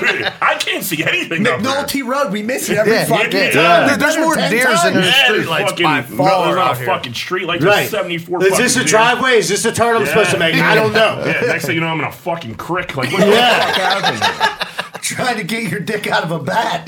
Dude, 0.00 0.32
I 0.40 0.54
can't 0.58 0.84
see 0.84 1.02
anything 1.04 1.46
up 1.46 1.60
there. 1.60 1.72
McAnulty 1.72 2.06
Road, 2.06 2.32
we 2.32 2.42
miss 2.42 2.68
it 2.70 2.78
every 2.78 2.92
Yeah, 2.92 3.04
fucking 3.06 3.32
yeah, 3.32 3.50
time. 3.50 3.54
yeah. 3.54 3.86
We've 3.88 3.98
There's 3.98 4.14
done 4.14 4.24
more 4.24 4.34
10 4.36 4.50
deers 4.50 4.64
than 4.64 4.74
times. 4.76 4.94
there's 4.94 5.06
Yeah, 5.06 5.24
street 5.24 5.36
there's 5.36 5.48
lights 5.48 5.70
fucking, 5.70 5.84
by 5.84 6.00
no, 6.00 6.16
far 6.16 6.44
there's 6.44 6.56
not 6.56 6.72
a 6.80 6.84
fucking 6.84 7.14
street 7.14 7.46
light. 7.46 7.62
Right. 7.62 7.88
74 7.88 8.44
Is 8.44 8.56
this 8.56 8.76
a 8.76 8.78
deer. 8.80 8.88
driveway? 8.88 9.30
Is 9.38 9.48
this 9.48 9.64
a 9.64 9.72
turn 9.72 9.96
I'm 9.96 10.06
supposed 10.06 10.30
to 10.30 10.38
make? 10.38 10.54
I 10.54 10.74
don't 10.74 10.92
know. 10.92 11.22
Yeah, 11.26 11.40
next 11.46 11.66
thing 11.66 11.74
you 11.74 11.80
know, 11.80 11.88
I'm 11.88 11.98
in 11.98 12.04
a 12.06 12.12
fucking 12.12 12.54
crick. 12.56 12.96
Like, 12.96 13.10
what 13.12 13.20
the 13.20 13.26
Yeah. 13.28 13.66
fuck 13.66 13.76
happened? 13.76 14.65
Trying 15.06 15.36
to 15.36 15.44
get 15.44 15.70
your 15.70 15.78
dick 15.78 16.08
out 16.08 16.24
of 16.24 16.32
a 16.32 16.40
bat. 16.40 16.84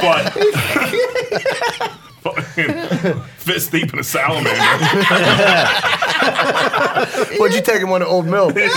But 0.00 0.32
fucking 2.20 3.22
fist 3.36 3.72
deep 3.72 3.92
in 3.92 3.98
a 3.98 4.04
salamander. 4.04 4.50
What'd 7.36 7.56
you 7.56 7.62
take 7.62 7.82
him 7.82 7.90
on 7.90 7.98
to 8.00 8.06
Old 8.06 8.26
Mill? 8.26 8.50
He's 8.50 8.72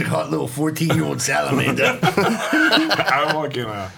a 0.00 0.04
hot 0.08 0.28
little 0.32 0.48
14 0.48 0.88
year 0.88 1.04
old 1.04 1.22
salamander. 1.22 2.00
I 2.02 3.30
fucking 3.32 3.64
uh, 3.64 3.88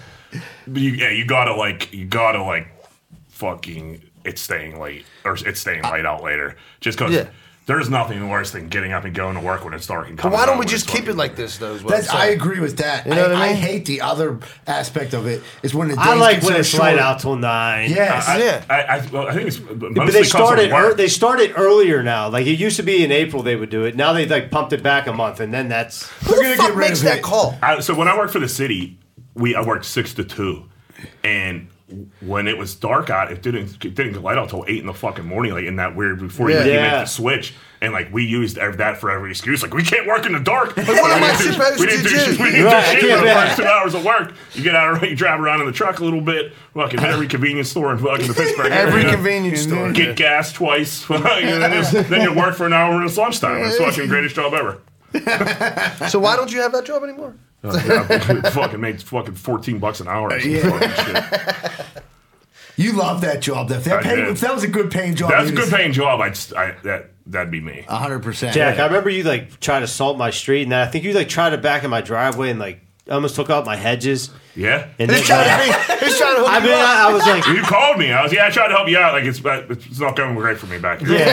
but 0.67 0.79
you, 0.79 0.91
yeah, 0.91 1.09
you 1.09 1.25
gotta 1.25 1.55
like, 1.55 1.91
you 1.91 2.05
gotta 2.05 2.43
like, 2.43 2.67
fucking, 3.29 4.03
it's 4.25 4.41
staying 4.41 4.79
late 4.79 5.07
or 5.25 5.33
it's 5.43 5.59
staying 5.59 5.81
light 5.81 6.05
out 6.05 6.21
later. 6.21 6.55
Just 6.81 6.99
because 6.99 7.15
Yeah. 7.15 7.29
There's 7.69 7.87
nothing 7.87 8.27
worse 8.29 8.49
than 8.49 8.67
getting 8.67 8.93
up 8.93 9.05
and 9.05 9.13
going 9.13 9.35
to 9.35 9.41
work 9.41 9.63
when 9.63 9.75
it's 9.75 9.85
dark 9.85 10.09
and 10.09 10.17
coming. 10.17 10.35
why 10.35 10.47
don't 10.47 10.57
we 10.57 10.65
just 10.65 10.87
keep 10.87 11.07
it 11.07 11.13
like 11.15 11.35
this, 11.35 11.59
though? 11.59 11.75
Is 11.75 11.83
what 11.83 11.91
That's, 11.91 12.09
I'm 12.09 12.17
I 12.17 12.19
saying. 12.25 12.39
agree 12.41 12.59
with 12.59 12.77
that. 12.77 13.05
You 13.05 13.13
know 13.13 13.29
what 13.29 13.35
I 13.35 13.49
I, 13.49 13.53
mean? 13.53 13.61
hate 13.61 13.85
the 13.85 14.01
other 14.01 14.39
aspect 14.65 15.13
of 15.13 15.27
it 15.27 15.43
is 15.61 15.75
when 15.75 15.87
the 15.89 15.95
days 15.95 16.03
I 16.03 16.15
like 16.15 16.37
get 16.41 16.45
when 16.45 16.53
so 16.55 16.59
it's 16.61 16.73
light 16.79 16.89
short. 16.93 16.99
out 17.01 17.19
till 17.19 17.35
nine. 17.35 17.91
Yes. 17.91 18.27
I, 18.27 18.37
Yeah. 18.39 18.63
I, 18.69 18.81
I, 18.97 19.05
well, 19.11 19.27
I 19.27 19.33
think 19.35 19.47
it's 19.49 19.59
mostly 19.59 19.75
But 19.77 20.07
they 20.07 20.11
'cause 20.13 20.15
of 20.21 20.25
started. 20.25 20.71
work. 20.71 20.97
they 20.97 21.07
started 21.07 21.53
earlier 21.55 22.01
now. 22.01 22.27
Like 22.29 22.47
it 22.47 22.57
used 22.59 22.77
to 22.77 22.83
be 22.83 23.03
in 23.03 23.11
April 23.11 23.43
they 23.43 23.55
would 23.55 23.69
do 23.69 23.83
it. 23.85 23.95
Now 23.95 24.13
they 24.13 24.25
like 24.25 24.49
pumped 24.49 24.73
it 24.73 24.81
back 24.81 25.05
a 25.05 25.13
month, 25.13 25.39
and 25.39 25.53
then 25.53 25.69
that's 25.69 26.07
Who 26.23 26.35
the 26.37 26.41
gonna 26.41 26.55
fuck 26.55 26.67
get 26.69 26.75
rid 26.75 26.87
makes 26.89 26.99
of 27.01 27.05
that 27.05 27.17
it. 27.19 27.23
call? 27.23 27.55
I, 27.61 27.79
so 27.81 27.93
when 27.93 28.07
I 28.07 28.17
worked 28.17 28.33
for 28.33 28.39
the 28.39 28.49
city, 28.49 28.97
we 29.35 29.53
I 29.55 29.61
worked 29.61 29.85
six 29.85 30.15
to 30.15 30.23
two, 30.23 30.65
and 31.23 31.67
when 32.21 32.47
it 32.47 32.57
was 32.57 32.75
dark 32.75 33.09
out, 33.09 33.31
it 33.31 33.41
didn't 33.41 33.83
it 33.85 33.95
didn't 33.95 34.13
get 34.13 34.21
light 34.21 34.37
out 34.37 34.49
till 34.49 34.65
eight 34.67 34.79
in 34.79 34.85
the 34.85 34.93
fucking 34.93 35.25
morning, 35.25 35.53
like 35.53 35.65
in 35.65 35.75
that 35.77 35.95
weird 35.95 36.19
before 36.19 36.49
Yeah. 36.49 36.59
you, 36.63 36.65
you 36.65 36.77
Yeah. 36.77 36.91
make 36.91 37.01
the 37.01 37.05
switch. 37.05 37.53
And 37.81 37.93
like 37.93 38.11
we 38.13 38.25
used 38.25 38.57
that 38.57 38.97
for 38.97 39.09
every 39.09 39.31
excuse, 39.31 39.63
like 39.63 39.73
we 39.73 39.83
can't 39.83 40.05
work 40.05 40.25
in 40.25 40.33
the 40.33 40.39
dark. 40.39 40.75
Like 40.75 40.87
what 40.87 41.11
am 41.11 41.23
I 41.23 41.31
we 41.39 41.45
didn't 41.45 41.55
do- 41.55 41.79
we 41.79 41.85
to 41.85 41.91
didn't 41.91 42.03
do? 42.03 42.09
do? 42.09 42.15
shit- 42.17 42.39
We 42.39 42.51
didn't 42.51 42.65
Right, 42.65 42.95
do 42.95 43.01
shit 43.07 43.11
for 43.15 43.19
the 43.21 43.25
yeah. 43.25 43.45
first 43.47 43.57
two 43.57 43.65
hours 43.65 43.93
of 43.95 44.03
work. 44.03 44.33
You 44.53 44.63
get 44.63 44.75
out, 44.75 45.01
you 45.09 45.15
drive 45.15 45.39
around 45.39 45.61
in 45.61 45.65
the 45.65 45.71
truck 45.71 45.99
a 45.99 46.03
little 46.03 46.19
bit, 46.21 46.51
fucking 46.73 46.99
hit 46.99 47.09
every 47.09 47.27
convenience 47.27 47.69
store 47.69 47.91
in 47.93 47.99
fucking 47.99 48.27
the 48.27 48.33
Pittsburgh 48.33 48.71
Every 48.71 49.01
area. 49.03 49.13
convenience 49.13 49.61
store. 49.61 49.91
Get 49.93 50.17
gas 50.17 50.51
twice, 50.51 51.05
then, 51.07 51.71
just, 51.71 51.93
then 52.09 52.21
you 52.21 52.33
work 52.33 52.55
for 52.55 52.65
an 52.65 52.73
hour 52.73 52.95
when 52.95 53.05
it's 53.05 53.15
lunchtime. 53.17 53.63
It's 53.63 53.77
fucking 53.77 54.09
greatest 54.09 54.35
job 54.35 54.53
ever. 54.53 54.81
So 56.09 56.19
why 56.19 56.35
don't 56.35 56.51
you 56.51 56.59
have 56.61 56.71
that 56.73 56.85
job 56.85 57.03
anymore? 57.03 57.35
Yeah, 57.63 58.07
I 58.09 58.49
fucking 58.51 58.79
made 58.79 59.01
fucking 59.03 59.35
fourteen 59.35 59.79
bucks 59.79 59.99
an 59.99 60.07
hour. 60.07 60.29
Or 60.33 60.39
some 60.39 60.49
Yeah. 60.51 60.79
fucking 60.79 61.05
shit. 61.05 62.03
You 62.77 62.93
love 62.93 63.19
that 63.21 63.41
job. 63.41 63.69
If 63.71 63.83
that, 63.83 63.99
I 63.99 64.03
paid, 64.03 64.19
if 64.19 64.39
that 64.39 64.55
was 64.55 64.63
a 64.63 64.67
good 64.69 64.89
paying 64.89 65.13
job, 65.13 65.31
That's 65.31 65.49
a 65.49 65.53
good 65.53 65.69
paying 65.69 65.91
job. 65.91 66.21
I'd 66.21 66.37
I, 66.55 66.75
that 66.83 67.11
that'd 67.27 67.51
be 67.51 67.59
me. 67.59 67.83
100%. 67.89 68.53
Jack. 68.53 68.79
I 68.79 68.85
remember 68.85 69.09
you 69.09 69.23
like 69.23 69.59
tried 69.59 69.81
to 69.81 69.87
salt 69.87 70.17
my 70.17 70.29
street, 70.29 70.63
and 70.63 70.71
then 70.71 70.79
I 70.79 70.89
think 70.89 71.03
you 71.03 71.11
like 71.11 71.27
tried 71.27 71.49
to 71.49 71.57
back 71.57 71.83
in 71.83 71.89
my 71.89 71.99
driveway 71.99 72.51
and 72.51 72.57
like 72.57 72.79
almost 73.11 73.35
took 73.35 73.49
out 73.49 73.65
my 73.65 73.75
hedges. 73.75 74.29
Yeah. 74.55 74.87
And 74.97 75.11
He's 75.11 75.27
then, 75.27 75.43
trying 75.45 75.67
like, 75.69 75.87
to, 75.99 76.05
he's 76.05 76.17
trying 76.17 76.35
to 76.35 76.41
hook 76.43 76.49
I 76.49 76.59
mean, 76.61 76.71
up. 76.71 76.79
I, 76.79 77.09
I 77.09 77.11
was 77.13 77.25
like, 77.27 77.45
You 77.47 77.61
called 77.63 77.97
me. 77.99 78.13
I 78.13 78.23
was 78.23 78.31
yeah. 78.31 78.45
I 78.45 78.49
tried 78.49 78.69
to 78.69 78.75
help 78.75 78.87
you 78.87 78.97
out. 78.97 79.11
Like 79.11 79.25
it's 79.25 79.41
it's 79.85 79.99
not 79.99 80.15
going 80.15 80.35
great 80.35 80.57
for 80.57 80.67
me 80.67 80.79
back 80.79 81.01
here. 81.01 81.17
yeah, 81.17 81.25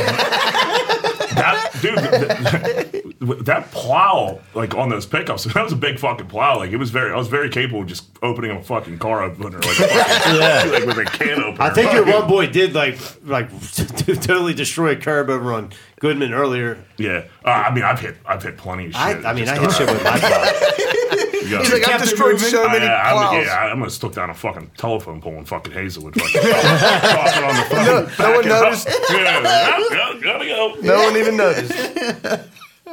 That 1.37 1.71
dude, 1.81 1.97
that, 1.99 3.06
that 3.21 3.71
plow 3.71 4.41
like 4.55 4.75
on 4.75 4.89
those 4.91 5.07
pickups. 5.07 5.47
That 5.57 5.65
was 5.65 5.73
a 5.73 5.77
big 5.77 5.99
fucking 5.99 6.27
plow. 6.27 6.59
Like 6.59 6.71
it 6.71 6.77
was 6.77 6.91
very. 6.91 7.13
I 7.13 7.17
was 7.17 7.29
very 7.29 7.49
capable 7.49 7.81
of 7.81 7.87
just 7.87 8.05
opening 8.23 8.51
a 8.51 8.63
fucking 8.63 8.99
car 8.99 9.23
opener 9.23 9.59
like, 9.59 9.79
a 9.79 9.89
fucking, 9.89 10.39
like 10.73 10.85
with 10.87 10.99
a 10.99 11.05
can 11.07 11.43
opener. 11.43 11.63
I 11.63 11.71
think 11.71 11.93
your 11.93 12.05
one 12.05 12.29
boy 12.29 12.47
did 12.47 12.75
like 12.75 12.99
like 13.25 13.49
totally 14.21 14.53
destroy 14.55 14.91
a 14.93 14.97
curb 14.97 15.31
over 15.31 15.53
on 15.55 15.73
Goodman 16.01 16.35
earlier. 16.35 16.79
Yeah. 16.99 17.25
Uh, 17.45 17.49
I 17.49 17.75
mean, 17.75 17.85
I've 17.85 18.01
hit 18.01 18.17
I've 18.27 18.43
hit 18.43 18.59
plenty 18.59 18.87
of 18.87 18.93
shit. 18.93 19.01
I, 19.01 19.31
I 19.31 19.33
mean, 19.33 19.49
I 19.49 19.59
hit 19.59 19.73
shit 19.73 19.89
with 19.89 20.05
my 20.05 20.19
plow. 20.19 20.29
you 20.29 21.51
gotta- 21.51 21.65
He's 21.65 21.73
like, 21.73 21.89
I've 21.89 22.01
destroyed 22.03 22.39
so 22.41 22.69
many 22.69 22.85
I, 22.87 23.13
plows. 23.13 23.35
I'm, 23.35 23.45
yeah, 23.47 23.55
I 23.55 23.71
almost 23.71 24.01
took 24.01 24.15
down 24.15 24.29
a 24.31 24.35
fucking 24.35 24.73
telephone 24.77 25.21
pole 25.23 25.35
in 25.39 25.45
fucking 25.47 25.73
Hazelwood. 25.73 26.15
Fucking 26.21 26.41
talking 26.43 27.45
on 27.45 27.57
the 27.57 27.63
phone. 27.71 27.87
No- 27.87 28.31
no 28.31 28.37
one 28.37 28.49
noticed? 28.49 28.89
Yeah, 29.11 29.43
go, 29.89 29.89
go, 29.89 30.21
gotta 30.21 30.47
go. 30.47 30.75
No 30.83 31.03
one 31.05 31.17
even 31.17 31.37
noticed. 31.37 32.51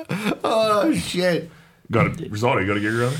Oh, 0.43 0.93
shit. 0.93 1.49
Got 1.91 2.19
a 2.21 2.29
result. 2.29 2.59
You 2.61 2.67
got 2.67 2.73
to 2.75 2.79
get 2.79 2.91
your 2.91 3.03
own. 3.05 3.13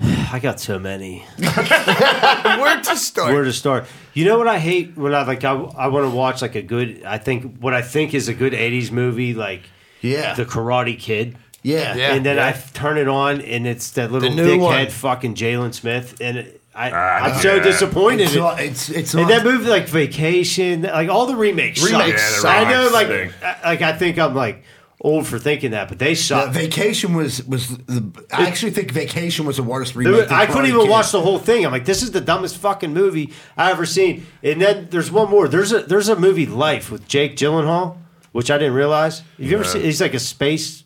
I 0.32 0.38
got 0.40 0.58
so 0.60 0.78
many. 0.78 1.24
Where 1.38 2.80
to 2.80 2.96
start? 2.96 3.32
Where 3.32 3.44
to 3.44 3.52
start? 3.52 3.86
You 4.14 4.24
know 4.24 4.38
what 4.38 4.48
I 4.48 4.58
hate 4.58 4.96
when 4.96 5.14
I 5.14 5.22
like 5.24 5.44
I, 5.44 5.52
I 5.52 5.88
want 5.88 6.10
to 6.10 6.14
watch 6.16 6.42
like 6.42 6.54
a 6.54 6.62
good 6.62 7.02
I 7.04 7.18
think 7.18 7.58
what 7.58 7.74
I 7.74 7.82
think 7.82 8.14
is 8.14 8.28
a 8.28 8.34
good 8.34 8.52
'80s 8.52 8.90
movie 8.90 9.34
like 9.34 9.62
Yeah. 10.00 10.34
The 10.34 10.44
Karate 10.44 10.98
Kid. 10.98 11.36
yeah. 11.62 11.94
Yeah. 11.94 12.14
and 12.14 12.24
then 12.24 12.38
I 12.38 12.52
turn 12.52 12.98
it 12.98 13.08
on, 13.08 13.40
and 13.42 13.66
it's 13.66 13.90
that 13.92 14.10
little 14.12 14.28
The 14.28 14.34
new 14.34 14.56
dickhead 14.56 14.60
one. 14.60 14.90
fucking 14.90 15.34
Jaden 15.34 15.74
Smith, 15.74 16.16
and 16.20 16.38
it, 16.38 16.60
I, 16.74 16.90
Ah, 16.90 16.94
I'm 17.24 17.40
so 17.42 17.56
yeah. 17.56 17.62
disappointed. 17.62 18.22
It's, 18.28 18.34
in 18.34 18.58
it's, 18.58 18.88
it's 18.88 19.14
and 19.14 19.28
that 19.28 19.44
movie, 19.44 19.68
like 19.68 19.88
Vacation, 19.88 20.82
like 20.82 21.10
all 21.10 21.26
the 21.26 21.36
remakes, 21.36 21.82
Remakes 21.84 22.22
suck. 22.22 22.42
suck. 22.42 22.54
Yeah, 22.54 22.64
the 22.64 22.66
I 22.66 22.70
know, 22.72 22.90
like. 22.92 23.42
I- 23.42 23.58
like 23.70 23.82
I 23.82 23.92
think 23.92 24.18
I'm 24.18 24.34
like 24.34 24.64
old 25.04 25.26
for 25.26 25.38
thinking 25.38 25.72
that, 25.72 25.88
but 25.88 25.98
they 25.98 26.10
Yeah, 26.10 26.14
suck. 26.14 26.52
Vacation 26.52 27.12
was 27.14 27.44
was 27.44 27.68
the. 27.76 28.04
I 28.32 28.46
actually 28.46 28.70
think 28.70 28.92
Vacation 28.92 29.44
was 29.44 29.56
the 29.56 29.62
worst 29.64 29.92
It 29.92 29.98
remake. 29.98 30.22
was- 30.22 30.30
I 30.30 30.46
couldn't 30.46 30.66
even 30.66 30.82
Kid. 30.82 30.90
watch 30.90 31.10
the 31.12 31.20
whole 31.20 31.38
thing. 31.40 31.66
I'm 31.66 31.72
like, 31.72 31.84
this 31.84 32.02
is 32.02 32.12
the 32.12 32.20
dumbest 32.20 32.56
fucking 32.58 32.94
movie 32.94 33.32
I 33.56 33.70
ever 33.72 33.84
seen. 33.84 34.26
And 34.42 34.60
then 34.62 34.86
there's 34.90 35.10
one 35.10 35.28
more. 35.28 35.48
There's 35.48 35.72
a 35.72 35.80
there's 35.80 36.08
a 36.08 36.16
movie 36.16 36.46
Life 36.46 36.90
with 36.90 37.06
Jake 37.08 37.36
Gyllenhaal, 37.36 37.96
which 38.32 38.50
I 38.50 38.58
didn't 38.58 38.74
realize. 38.74 39.18
Have 39.18 39.26
you 39.38 39.54
ever 39.56 39.64
Yeah. 39.64 39.70
seen? 39.72 39.82
He's 39.82 40.00
like 40.00 40.14
a 40.14 40.20
space. 40.20 40.84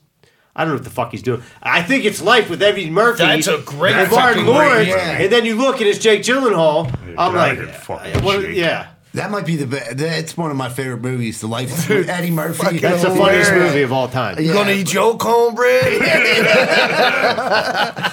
I 0.59 0.61
don't 0.64 0.69
know 0.71 0.77
what 0.77 0.85
the 0.85 0.91
fuck 0.91 1.11
he's 1.11 1.21
doing. 1.23 1.43
I 1.62 1.83
think 1.83 2.07
it's 2.07 2.23
Life 2.23 2.49
with 2.49 2.62
Eddie 2.62 2.89
Murphy. 2.89 3.19
That's 3.23 3.47
a 3.47 3.59
great 3.59 3.95
and 3.95 4.09
fucking 4.09 4.19
Martin 4.19 4.45
movie, 4.47 4.59
Lawrence. 4.59 4.89
yeah. 4.89 5.19
And 5.19 5.31
then 5.31 5.45
you 5.45 5.55
look 5.55 5.81
and 5.83 5.87
it's 5.87 5.99
Jake 5.99 6.23
Gyllenhaal. 6.23 6.91
I'm 7.19 7.35
like, 7.35 7.59
outta 7.59 7.67
here, 7.67 7.75
fucking 7.75 8.25
what, 8.25 8.55
yeah. 8.55 8.87
That 9.17 9.31
might 9.31 9.47
be 9.47 9.57
the 9.57 9.67
best. 9.67 9.97
That's 9.97 10.37
one 10.37 10.51
of 10.51 10.59
my 10.59 10.69
favorite 10.69 11.01
movies. 11.01 11.41
The 11.41 11.47
Life 11.47 11.89
with 11.89 12.11
Eddie 12.11 12.31
Murphy. 12.31 12.79
That's 12.81 13.03
the 13.03 13.17
funniest 13.17 13.51
movie 13.51 13.81
of 13.81 13.91
all 13.91 14.09
time. 14.09 14.39
You 14.39 14.53
gonna 14.53 14.73
eat 14.73 14.93
your 14.93 15.17
cornbread? 15.17 16.03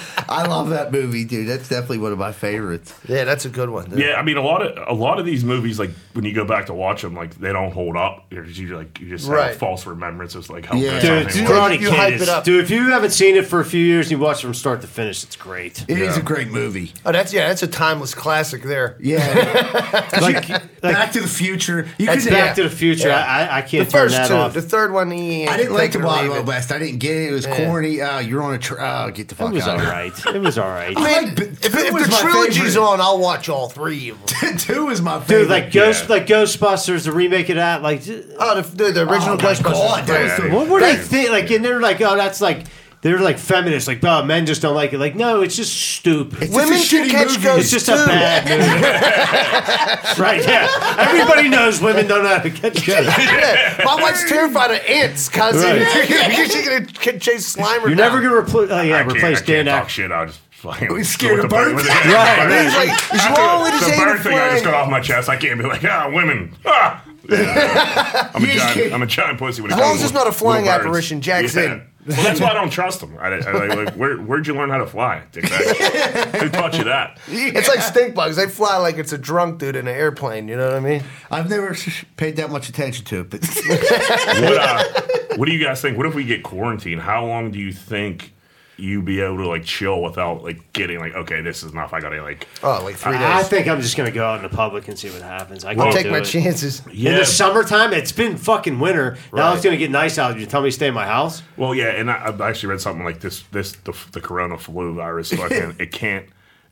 I 0.28 0.46
love 0.46 0.70
that 0.70 0.92
movie, 0.92 1.24
dude. 1.24 1.48
That's 1.48 1.68
definitely 1.68 1.98
one 1.98 2.12
of 2.12 2.18
my 2.18 2.32
favorites. 2.32 2.94
yeah, 3.08 3.24
that's 3.24 3.44
a 3.44 3.48
good 3.48 3.70
one. 3.70 3.90
dude. 3.90 3.98
Yeah, 3.98 4.14
I 4.14 4.22
mean, 4.22 4.36
a 4.36 4.42
lot 4.42 4.62
of 4.62 4.88
a 4.88 4.92
lot 4.92 5.18
of 5.18 5.26
these 5.26 5.44
movies, 5.44 5.78
like 5.78 5.90
when 6.12 6.24
you 6.24 6.32
go 6.32 6.44
back 6.44 6.66
to 6.66 6.74
watch 6.74 7.02
them, 7.02 7.14
like 7.14 7.34
they 7.36 7.52
don't 7.52 7.72
hold 7.72 7.96
up. 7.96 8.26
You're 8.30 8.44
just, 8.44 8.58
you 8.58 8.76
like 8.76 8.98
you 9.00 9.08
just 9.08 9.26
have 9.26 9.34
Right. 9.36 9.54
a 9.54 9.58
false 9.58 9.86
remembrance 9.86 10.34
of 10.34 10.48
like 10.50 10.66
how 10.66 10.76
Yeah. 10.76 11.00
good 11.00 11.28
Dude, 11.28 11.32
something 11.32 11.42
you- 11.42 11.48
Karate 11.48 11.80
you 11.80 11.88
Kid 11.90 11.96
hype 11.98 12.12
is, 12.14 12.22
it 12.22 12.28
up. 12.28 12.44
dude. 12.44 12.62
If 12.64 12.70
you 12.70 12.90
haven't 12.90 13.10
seen 13.10 13.36
it 13.36 13.46
for 13.46 13.60
a 13.60 13.64
few 13.64 13.84
years 13.84 14.06
and 14.06 14.12
you 14.12 14.18
watch 14.18 14.38
it 14.38 14.42
from 14.46 14.54
start 14.54 14.80
to 14.82 14.86
finish, 14.86 15.22
it's 15.24 15.36
great. 15.36 15.84
It 15.88 15.98
is 15.98 16.16
Yeah. 16.16 16.20
a 16.20 16.24
great 16.24 16.48
movie. 16.48 16.92
Oh, 17.06 17.12
that's 17.12 17.32
yeah, 17.32 17.48
that's 17.48 17.62
a 17.62 17.66
timeless 17.66 18.14
classic 18.14 18.62
there. 18.62 18.96
Yeah. 19.00 20.00
Like, 20.20 20.48
like 20.48 20.80
Back 20.80 21.12
to 21.12 21.20
the 21.20 21.26
Future. 21.28 21.88
You 21.98 22.06
That's 22.06 22.24
could, 22.24 22.32
Back 22.32 22.54
to 22.56 22.62
the 22.64 22.70
Future. 22.70 23.08
Yeah. 23.08 23.18
I, 23.24 23.42
I, 23.44 23.58
I 23.58 23.62
can't 23.62 23.90
turn 23.90 24.02
first 24.08 24.14
that 24.16 24.28
two, 24.28 24.34
off. 24.34 24.54
the 24.54 24.62
third 24.62 24.92
one, 24.92 25.10
he 25.10 25.46
I 25.46 25.56
didn't 25.56 25.72
like 25.74 25.92
the 25.92 25.98
take 25.98 26.06
Wild 26.06 26.28
Wild. 26.30 26.46
West. 26.46 26.72
I 26.72 26.78
didn't 26.78 26.98
get 26.98 27.16
it. 27.16 27.30
It 27.30 27.32
was 27.32 27.46
Yeah. 27.46 27.56
corny. 27.66 28.00
Uh, 28.00 28.18
you're 28.20 28.42
on 28.42 28.54
a. 28.54 28.58
Tr- 28.58 28.80
oh, 28.80 29.10
get 29.10 29.28
the 29.28 29.34
fuck 29.34 29.50
It 29.50 29.54
was 29.54 29.64
out 29.64 29.74
all 29.80 29.80
of 29.80 29.86
right. 30.26 30.36
It 30.36 30.42
was 30.42 30.58
all 30.58 30.68
right. 30.68 30.96
I 30.96 31.20
mean, 31.22 31.34
like, 31.34 31.38
if, 31.64 31.74
if 31.74 31.92
was 31.92 32.04
the 32.04 32.10
my 32.10 32.20
trilogy's 32.20 32.56
favorite. 32.58 32.78
on, 32.82 33.00
I'll 33.00 33.18
watch 33.18 33.48
all 33.48 33.68
three 33.68 34.10
of 34.10 34.26
them. 34.26 34.56
Two 34.58 34.88
is 34.90 35.00
my 35.02 35.20
favorite. 35.20 35.42
Dude, 35.44 35.50
like 35.50 35.72
Ghost, 35.72 36.04
Yeah. 36.04 36.16
like 36.16 36.26
Ghostbusters, 36.26 37.04
the 37.04 37.12
remake 37.12 37.48
of 37.48 37.56
that, 37.56 37.82
like, 37.82 38.00
Oh, 38.38 38.60
the, 38.60 38.62
the, 38.62 38.92
the 38.92 39.08
original 39.08 39.34
Oh, 39.34 39.38
Ghostbusters. 39.38 39.62
God, 39.62 40.06
that 40.06 40.22
was 40.22 40.32
Yeah. 40.38 40.48
the- 40.48 40.54
what 40.54 40.68
were 40.68 40.80
they 40.80 40.96
That- 40.96 41.04
think? 41.04 41.30
Like, 41.30 41.50
and 41.50 41.64
they're 41.64 41.80
like, 41.80 42.00
oh, 42.00 42.16
that's 42.16 42.40
like, 42.40 42.64
they're 43.04 43.18
like 43.18 43.38
feminists, 43.38 43.86
like, 43.86 44.02
oh, 44.02 44.24
men 44.24 44.46
just 44.46 44.62
don't 44.62 44.74
like 44.74 44.94
it. 44.94 44.98
Like, 44.98 45.14
no, 45.14 45.42
it's 45.42 45.54
just 45.56 45.74
stupid. 45.76 46.42
It's 46.44 46.54
Women 46.54 46.72
just 46.78 46.88
can 46.90 47.06
shitty 47.06 47.10
catch 47.10 47.28
movie. 47.28 47.42
ghosts 47.42 47.72
It's 47.74 47.84
just 47.84 47.86
too. 47.86 48.02
a 48.02 48.06
bad 48.06 48.48
movie. 48.48 50.18
right, 50.22 50.42
yeah. 50.42 50.96
Everybody 50.98 51.48
knows 51.50 51.82
women 51.82 52.06
don't 52.06 52.22
know 52.22 52.30
how 52.30 52.38
to 52.42 52.50
catch 52.50 52.86
ghosts. 52.86 53.18
Yeah, 53.18 53.82
my 53.84 53.96
wife's 54.00 54.26
terrified 54.28 54.70
of 54.70 54.80
ants, 54.88 55.28
cousin. 55.28 55.62
Right. 55.82 56.08
You're 56.64 56.80
gonna 57.04 57.18
chase 57.20 57.54
Slimer. 57.56 57.80
You're 57.82 57.88
down. 57.90 57.96
never 57.96 58.20
going 58.22 58.42
to 58.46 58.50
repl- 58.50 58.70
uh, 58.70 58.82
yeah, 58.82 58.96
I 58.96 59.02
can't, 59.02 59.16
replace 59.16 59.42
I 59.42 59.44
can't 59.44 59.46
Dan 59.46 59.66
talk 59.66 59.84
Aykroyd. 59.84 59.88
shit. 59.90 60.10
I'll 60.10 60.26
just 60.26 60.40
fucking 60.52 60.92
We 60.92 61.04
scared 61.04 61.40
of 61.40 61.42
the 61.42 61.48
bird- 61.48 61.74
birds? 61.76 61.84
with 61.84 61.84
the- 61.84 62.10
Right. 62.10 62.64
He's 62.64 62.74
like, 62.74 63.14
as 63.14 63.38
long 63.38 63.66
as 63.66 63.80
the 63.80 63.96
bird 64.02 64.16
a 64.18 64.22
thing 64.22 64.38
I 64.38 64.50
just 64.52 64.64
got 64.64 64.72
off 64.74 64.88
my 64.90 65.00
chest. 65.00 65.28
I 65.28 65.36
can't 65.36 65.60
be 65.60 65.66
like, 65.66 65.84
ah, 65.84 66.10
women. 66.10 66.56
Ah. 66.64 67.04
Yeah. 67.28 68.30
I'm, 68.34 68.44
a 68.44 68.46
giant, 68.46 68.92
I'm 68.94 69.02
a 69.02 69.06
giant 69.06 69.38
pussy. 69.38 69.62
When 69.62 69.70
it 69.70 69.74
As 69.74 69.80
long 69.80 69.88
comes 69.90 70.00
as 70.00 70.04
it's 70.10 70.12
to 70.12 70.18
not 70.18 70.26
a 70.26 70.32
flying 70.32 70.68
apparition, 70.68 71.20
Jack's 71.20 71.54
in. 71.56 71.82
Well, 72.06 72.22
that's 72.22 72.40
why 72.40 72.48
I 72.48 72.54
don't 72.54 72.70
trust 72.70 73.00
them. 73.00 73.16
I, 73.18 73.28
I, 73.28 73.52
like, 73.52 73.76
like, 73.76 73.94
where, 73.94 74.18
where'd 74.18 74.46
you 74.46 74.54
learn 74.54 74.68
how 74.68 74.78
to 74.78 74.86
fly, 74.86 75.22
dickbag? 75.32 76.40
Who 76.40 76.48
taught 76.50 76.76
you 76.76 76.84
that? 76.84 77.18
It's 77.28 77.68
like 77.68 77.80
stink 77.80 78.14
bugs. 78.14 78.36
They 78.36 78.46
fly 78.46 78.76
like 78.76 78.98
it's 78.98 79.12
a 79.12 79.18
drunk 79.18 79.58
dude 79.58 79.76
in 79.76 79.88
an 79.88 79.94
airplane. 79.94 80.48
You 80.48 80.56
know 80.56 80.66
what 80.66 80.76
I 80.76 80.80
mean? 80.80 81.02
I've 81.30 81.48
never 81.48 81.74
paid 82.16 82.36
that 82.36 82.50
much 82.50 82.68
attention 82.68 83.04
to 83.06 83.20
it, 83.20 83.30
but 83.30 83.40
What, 83.64 84.56
uh, 84.58 85.36
what 85.36 85.46
do 85.46 85.52
you 85.54 85.64
guys 85.64 85.80
think? 85.80 85.96
What 85.96 86.06
if 86.06 86.14
we 86.14 86.24
get 86.24 86.42
quarantined? 86.42 87.00
How 87.00 87.24
long 87.24 87.50
do 87.50 87.58
you 87.58 87.72
think 87.72 88.34
you 88.76 89.02
be 89.02 89.20
able 89.20 89.36
to 89.38 89.46
like 89.48 89.64
chill 89.64 90.02
without 90.02 90.42
like 90.42 90.72
getting 90.72 90.98
like, 90.98 91.14
okay, 91.14 91.40
this 91.40 91.62
is 91.62 91.72
enough. 91.72 91.92
I 91.92 92.00
gotta 92.00 92.20
like, 92.22 92.46
Oh, 92.62 92.80
like 92.82 92.96
three 92.96 93.12
days. 93.12 93.22
I 93.22 93.38
days. 93.40 93.48
think 93.48 93.68
I'm 93.68 93.80
just 93.80 93.96
gonna 93.96 94.10
go 94.10 94.24
out 94.24 94.36
in 94.36 94.42
the 94.50 94.54
public 94.56 94.88
and 94.88 94.98
see 94.98 95.10
what 95.10 95.22
happens. 95.22 95.64
I 95.64 95.70
I'll 95.70 95.76
can't 95.76 95.94
take 95.94 96.04
do 96.06 96.10
my 96.10 96.18
it. 96.18 96.24
chances. 96.24 96.82
yeah. 96.92 97.12
In 97.12 97.18
the 97.18 97.24
summertime, 97.26 97.92
it's 97.92 98.12
been 98.12 98.36
fucking 98.36 98.80
winter. 98.80 99.16
Now 99.32 99.48
Right. 99.48 99.54
it's 99.56 99.64
gonna 99.64 99.76
get 99.76 99.90
nice 99.90 100.18
out. 100.18 100.38
You 100.38 100.46
tell 100.46 100.60
me 100.62 100.68
to 100.68 100.72
stay 100.72 100.88
in 100.88 100.94
my 100.94 101.06
house? 101.06 101.42
Well, 101.56 101.74
yeah, 101.74 101.88
and 101.90 102.10
I, 102.10 102.26
I've 102.26 102.40
actually 102.40 102.70
read 102.70 102.80
something 102.80 103.04
like 103.04 103.20
this. 103.20 103.42
This 103.52 103.72
the, 103.84 103.96
the 104.12 104.20
corona 104.20 104.58
flu 104.58 104.94
virus. 104.94 105.32
Fucking, 105.32 105.76
it 105.78 105.92
can't. 105.92 106.26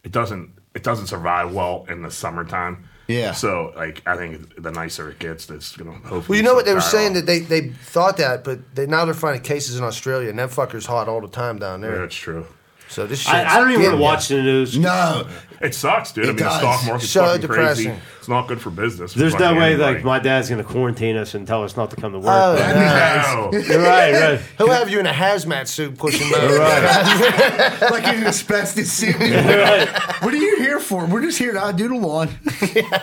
It 0.05 0.11
doesn't. 0.13 0.51
It 0.75 0.83
doesn't 0.83 1.07
survive 1.07 1.53
well 1.55 1.87
in 1.89 2.03
the 2.03 2.11
summertime. 2.11 2.89
Yeah. 3.13 3.33
So 3.33 3.73
like, 3.77 4.03
I 4.07 4.17
think 4.17 4.63
the 4.63 4.71
nicer 4.71 5.11
it 5.11 5.19
gets, 5.19 5.47
that's 5.47 5.77
gonna 5.77 5.93
hopefully. 5.93 6.25
Well, 6.29 6.37
you 6.37 6.43
know 6.43 6.55
what 6.55 6.65
they 6.65 6.75
were 6.75 6.81
saying 6.81 7.11
off. 7.11 7.15
that 7.15 7.27
they, 7.27 7.41
they 7.41 7.69
thought 7.69 8.17
that, 8.17 8.45
but 8.45 8.75
they 8.75 8.87
now 8.87 9.05
they're 9.05 9.15
finding 9.15 9.43
cases 9.43 9.77
in 9.79 9.85
Australia, 9.85 10.31
and 10.31 10.39
that 10.39 10.51
fucker's 10.51 10.87
hot 10.87 11.09
all 11.09 11.21
the 11.21 11.29
time 11.29 11.59
down 11.59 11.81
there. 11.81 11.91
Yeah, 11.91 11.97
there. 11.97 12.07
that's 12.07 12.17
true. 12.17 12.47
So 12.89 13.07
this 13.07 13.21
shit. 13.21 13.33
I, 13.33 13.57
I 13.57 13.59
don't 13.59 13.71
even 13.71 13.83
want 13.85 13.95
to 13.95 14.03
watch 14.03 14.29
the 14.29 14.43
news. 14.43 14.79
no. 14.79 15.27
It 15.63 15.75
sucks, 15.75 16.13
dude. 16.13 16.27
I 16.27 16.29
It 16.29 16.35
mean, 16.35 16.45
the 16.45 16.59
stock 16.59 16.85
market's 16.87 17.11
So 17.11 17.25
fucking 17.25 17.49
crazy. 17.49 17.95
Depressing. 18.23 18.23
It's 18.23 18.29
not 18.29 18.49
good 18.49 18.61
for 18.61 18.71
business. 18.71 19.15
There's 19.15 19.35
no 19.35 19.55
way 19.55 19.73
anybody. 19.73 19.95
like 19.97 20.05
my 20.05 20.19
dad's 20.19 20.49
gonna 20.49 20.65
quarantine 20.65 21.17
us 21.17 21.35
and 21.35 21.47
tell 21.47 21.65
us 21.65 21.77
not 21.77 21.91
to 21.91 21.97
come 21.97 22.13
to 22.13 22.19
work. 22.19 22.29
Oh, 22.29 22.57
but- 22.57 23.53
No. 23.53 23.59
You're 23.59 23.79
right, 23.83 24.13
right. 24.13 24.41
He'll 24.59 24.71
have 24.71 24.91
you 24.91 25.01
in 25.01 25.07
a 25.07 25.13
hazmat 25.13 25.67
suit 25.69 25.97
pushing 25.99 26.31
those. 26.31 26.59
like 27.91 28.05
in 28.05 28.21
an 28.21 28.27
asbestos 28.27 28.91
suit. 28.91 29.17
what 29.19 30.33
are 30.35 30.37
you 30.37 30.57
here 30.59 30.79
for? 30.81 31.07
We're 31.07 31.23
just 31.23 31.39
here 31.39 31.53
to 31.53 31.59
outdo 31.59 31.89
the 31.89 31.95
lawn. 31.97 32.29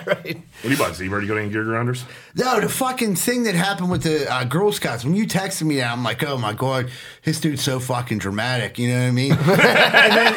Right. 0.06 0.36
What 0.36 0.62
do 0.62 0.70
you 0.70 0.76
buy, 0.76 0.92
Zebra? 0.92 1.22
You 1.22 1.28
got 1.28 1.36
any 1.36 1.50
gear 1.50 1.64
grounders? 1.64 2.04
No, 2.34 2.60
the 2.60 2.68
fucking 2.68 3.16
thing 3.16 3.44
that 3.44 3.54
happened 3.54 3.90
with 3.90 4.02
the 4.02 4.30
uh, 4.32 4.44
Girl 4.44 4.72
Scouts, 4.72 5.04
when 5.04 5.14
you 5.14 5.26
texted 5.26 5.62
me 5.62 5.76
that, 5.76 5.92
I'm 5.92 6.02
like, 6.02 6.22
oh 6.24 6.36
my 6.38 6.52
God, 6.52 6.90
this 7.24 7.38
dude's 7.40 7.62
so 7.62 7.78
fucking 7.78 8.18
dramatic. 8.18 8.78
You 8.78 8.88
know 8.88 9.00
what 9.02 9.08
I 9.08 9.10
mean? 9.10 9.32
and 9.32 9.40
then, 9.40 10.34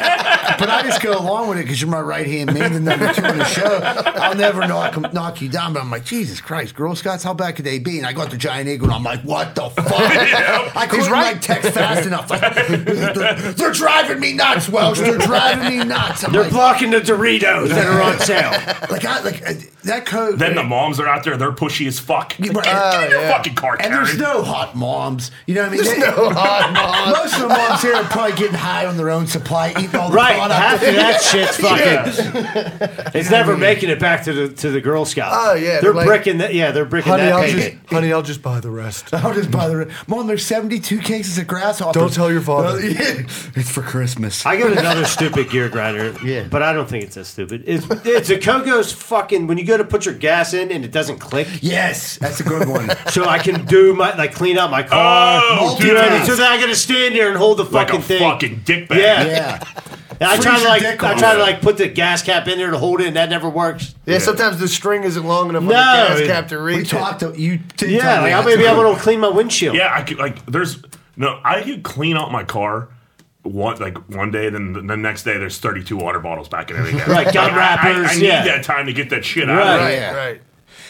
but 0.58 0.68
I 0.70 0.82
just 0.84 1.02
go 1.02 1.18
along 1.18 1.48
with 1.48 1.58
it 1.58 1.62
because 1.62 1.80
you're 1.80 1.90
my 1.90 2.00
right 2.00 2.26
hand 2.26 2.54
man, 2.54 2.72
the 2.72 2.80
number 2.80 3.12
two 3.12 3.24
on 3.24 3.38
the 3.38 3.44
show. 3.44 3.78
I'll 3.82 4.34
never 4.36 4.66
knock, 4.74 5.12
knock 5.12 5.40
you 5.40 5.48
down. 5.48 5.72
But 5.72 5.82
I'm 5.82 5.90
like, 5.90 6.04
Jesus 6.04 6.40
Christ, 6.40 6.74
Girl 6.74 6.94
Scouts, 6.94 7.22
how 7.22 7.34
bad 7.34 7.56
could 7.56 7.64
they 7.64 7.78
be? 7.78 7.98
And 7.98 8.06
I 8.06 8.12
got 8.12 8.30
the 8.30 8.36
giant 8.36 8.68
eagle, 8.68 8.86
and 8.88 8.94
I'm 8.94 9.02
like, 9.02 9.20
what 9.22 9.54
the 9.54 9.68
fuck? 9.70 9.86
I 10.76 10.86
couldn't 10.88 11.10
like 11.10 11.40
text 11.40 11.70
fast 11.70 12.06
enough. 12.06 12.30
Like, 12.30 12.40
they're 13.56 13.72
driving 13.72 14.20
me 14.20 14.32
nuts, 14.32 14.68
Welsh. 14.68 14.98
They're 14.98 15.18
driving 15.18 15.78
me 15.78 15.84
nuts. 15.84 16.24
I'm 16.24 16.32
They're 16.32 16.42
like, 16.42 16.52
blocking 16.52 16.90
the 16.90 17.00
Doritos 17.00 17.68
that 17.68 17.86
are 17.86 18.02
on 18.02 18.18
sale. 18.20 18.50
like, 18.90 19.04
I, 19.04 19.20
like 19.22 19.42
uh, 19.48 19.54
that 19.84 20.06
code. 20.06 20.38
Then 20.38 20.54
the 20.54 20.62
moms 20.62 20.98
are 21.00 21.06
out 21.08 21.24
there. 21.24 21.36
They're 21.36 21.52
pushy 21.52 21.86
as 21.86 21.98
fuck. 21.98 22.34
Like, 22.38 22.52
Right. 22.54 22.64
get, 22.64 22.92
get 22.92 23.04
in 23.04 23.10
your 23.10 23.20
yeah. 23.22 23.30
fucking 23.36 23.54
car, 23.54 23.76
And 23.80 23.92
there's 23.92 24.16
no 24.18 24.42
hot 24.42 24.74
moms. 24.74 25.30
You 25.46 25.54
know 25.54 25.62
what 25.62 25.68
I 25.72 25.74
mean? 25.76 25.84
There's 25.84 25.94
They- 25.96 26.00
no 26.00 26.30
hot 26.30 26.72
mom. 26.72 27.10
Most 27.12 27.34
of 27.34 27.42
the 27.42 27.48
moms 27.48 27.82
here 27.82 27.94
are 27.94 28.04
probably 28.04 28.36
getting 28.36 28.54
high 28.56 28.86
on 28.86 28.96
their 28.96 29.10
own 29.10 29.26
supply, 29.26 29.70
eating 29.70 29.94
all 29.96 30.10
the 30.10 30.16
Right, 30.16 30.36
product. 30.36 30.60
half 30.60 30.82
of 30.82 30.94
that 30.94 31.22
shit's 31.22 31.56
fucking. 31.56 33.10
It's 33.14 33.30
never 33.30 33.56
making 33.56 33.90
it 33.90 33.98
back 34.00 34.24
to 34.24 34.32
the 34.32 34.48
to 34.64 34.70
the 34.70 34.80
Girl 34.80 35.04
Scouts. 35.04 35.34
Oh, 35.38 35.54
yeah, 35.54 35.60
they're 35.72 35.80
they're 35.82 35.94
like- 35.94 36.06
bricking 36.06 36.38
that. 36.38 36.54
Yeah, 36.54 36.70
they're 36.72 36.84
bricking 36.84 37.10
honey, 37.12 37.24
that. 37.24 37.32
I'll 37.34 37.46
just, 37.48 37.72
honey, 37.90 38.12
I'll 38.12 38.22
just 38.22 38.42
buy 38.42 38.60
the 38.60 38.70
rest. 38.70 39.12
I'll 39.14 39.34
just 39.34 39.50
buy 39.50 39.68
the 39.68 39.76
rest. 39.76 40.08
mom. 40.08 40.26
There's 40.26 40.44
72 40.44 40.98
cases 41.00 41.36
of 41.38 41.46
grasshoppers. 41.46 41.94
Don't 42.00 42.12
tell 42.12 42.32
your 42.32 42.40
father. 42.40 42.80
It's 43.56 43.70
for 43.70 43.82
Christmas. 43.82 44.44
I 44.46 44.56
got 44.56 44.72
another 44.72 45.04
stupid 45.16 45.50
gear 45.50 45.68
grinder. 45.68 46.14
Yeah. 46.24 46.46
But 46.50 46.62
I 46.62 46.72
don't 46.72 46.88
think 46.88 47.04
it's 47.04 47.14
that 47.14 47.26
stupid. 47.26 47.64
It's 47.66 47.86
it's 48.04 48.30
a 48.30 48.38
Cogo's 48.38 48.92
fucking 48.92 49.46
when 49.46 49.58
you 49.58 49.64
go 49.64 49.76
to 49.76 49.84
put 49.84 50.06
your 50.06 50.14
gas 50.14 50.54
in 50.54 50.72
and 50.72 50.84
it 50.84 50.90
doesn't 50.90 51.18
click. 51.18 51.46
yes, 51.60 52.16
that's 52.18 52.40
a 52.40 52.42
good 52.42 52.68
one. 52.68 52.90
So 53.08 53.26
I 53.26 53.38
can 53.38 53.64
do 53.66 53.94
my 53.94 54.16
like 54.16 54.34
clean 54.34 54.58
out 54.58 54.70
my 54.70 54.82
car. 54.82 55.40
Oh, 55.42 55.76
you 55.80 55.88
know 55.88 56.00
what 56.00 56.04
I 56.04 56.10
mean? 56.10 56.18
dude. 56.20 56.28
So 56.28 56.36
then 56.36 56.50
I 56.50 56.58
gotta 56.60 56.74
stand 56.74 57.14
there 57.14 57.28
and 57.28 57.36
hold 57.36 57.58
the 57.58 57.64
like 57.64 57.88
fucking 57.88 58.00
a 58.00 58.02
thing. 58.02 58.20
fucking 58.20 58.60
dickbag. 58.60 58.96
Yeah. 58.98 59.24
yeah. 59.26 59.64
And 60.20 60.30
I 60.30 60.36
try 60.38 60.58
to 60.62 60.68
like 60.68 60.82
dick 60.82 61.02
I 61.02 61.12
off. 61.12 61.18
try 61.18 61.34
to 61.34 61.40
like 61.42 61.60
put 61.60 61.76
the 61.78 61.88
gas 61.88 62.22
cap 62.22 62.46
in 62.48 62.58
there 62.58 62.70
to 62.70 62.78
hold 62.78 63.00
it 63.00 63.06
and 63.08 63.16
that 63.16 63.30
never 63.30 63.48
works. 63.48 63.94
Yeah, 64.06 64.18
sometimes 64.18 64.58
the 64.58 64.68
string 64.68 65.02
isn't 65.04 65.24
long 65.24 65.48
enough 65.48 65.62
on 65.62 65.68
the 65.68 65.74
No, 65.74 65.78
gas 66.18 66.20
cap 66.26 66.48
to 66.48 66.58
We 66.58 66.76
reach 66.76 66.92
it. 66.92 66.96
talked. 66.96 67.20
To, 67.20 67.32
you 67.36 67.58
did 67.76 67.90
Yeah, 67.90 68.00
tell 68.00 68.16
me 68.24 68.30
like 68.30 68.34
I 68.34 68.42
that. 68.42 68.46
may 68.46 68.56
be 68.56 68.64
able 68.64 68.94
to 68.94 69.00
clean 69.00 69.20
my 69.20 69.28
windshield. 69.28 69.76
Yeah, 69.76 69.92
I 69.92 70.02
could 70.02 70.18
like. 70.18 70.44
There's 70.46 70.82
no. 71.16 71.40
I 71.44 71.62
could 71.62 71.82
clean 71.82 72.16
out 72.16 72.30
my 72.32 72.44
car. 72.44 72.88
One 73.42 73.76
like 73.78 73.98
one 74.08 74.30
day, 74.30 74.48
then 74.48 74.72
the, 74.72 74.80
the 74.80 74.96
next 74.96 75.24
day 75.24 75.36
there's 75.36 75.58
32 75.58 75.96
water 75.98 76.18
bottles 76.18 76.48
back 76.48 76.70
in 76.70 76.76
everything. 76.78 77.00
Right, 77.06 77.30
gun 77.32 77.50
I- 77.52 77.54
I- 77.54 77.56
wrappers, 77.58 78.10
I, 78.10 78.14
need 78.14 78.26
yeah. 78.26 78.44
that 78.44 78.64
time 78.64 78.86
to 78.86 78.92
get 78.94 79.10
that 79.10 79.22
shit 79.24 79.50
out. 79.50 79.56
Right. 79.58 79.74
Of 79.74 79.80
Right. 79.82 79.92
Yeah. 79.94 80.14
right. 80.14 80.42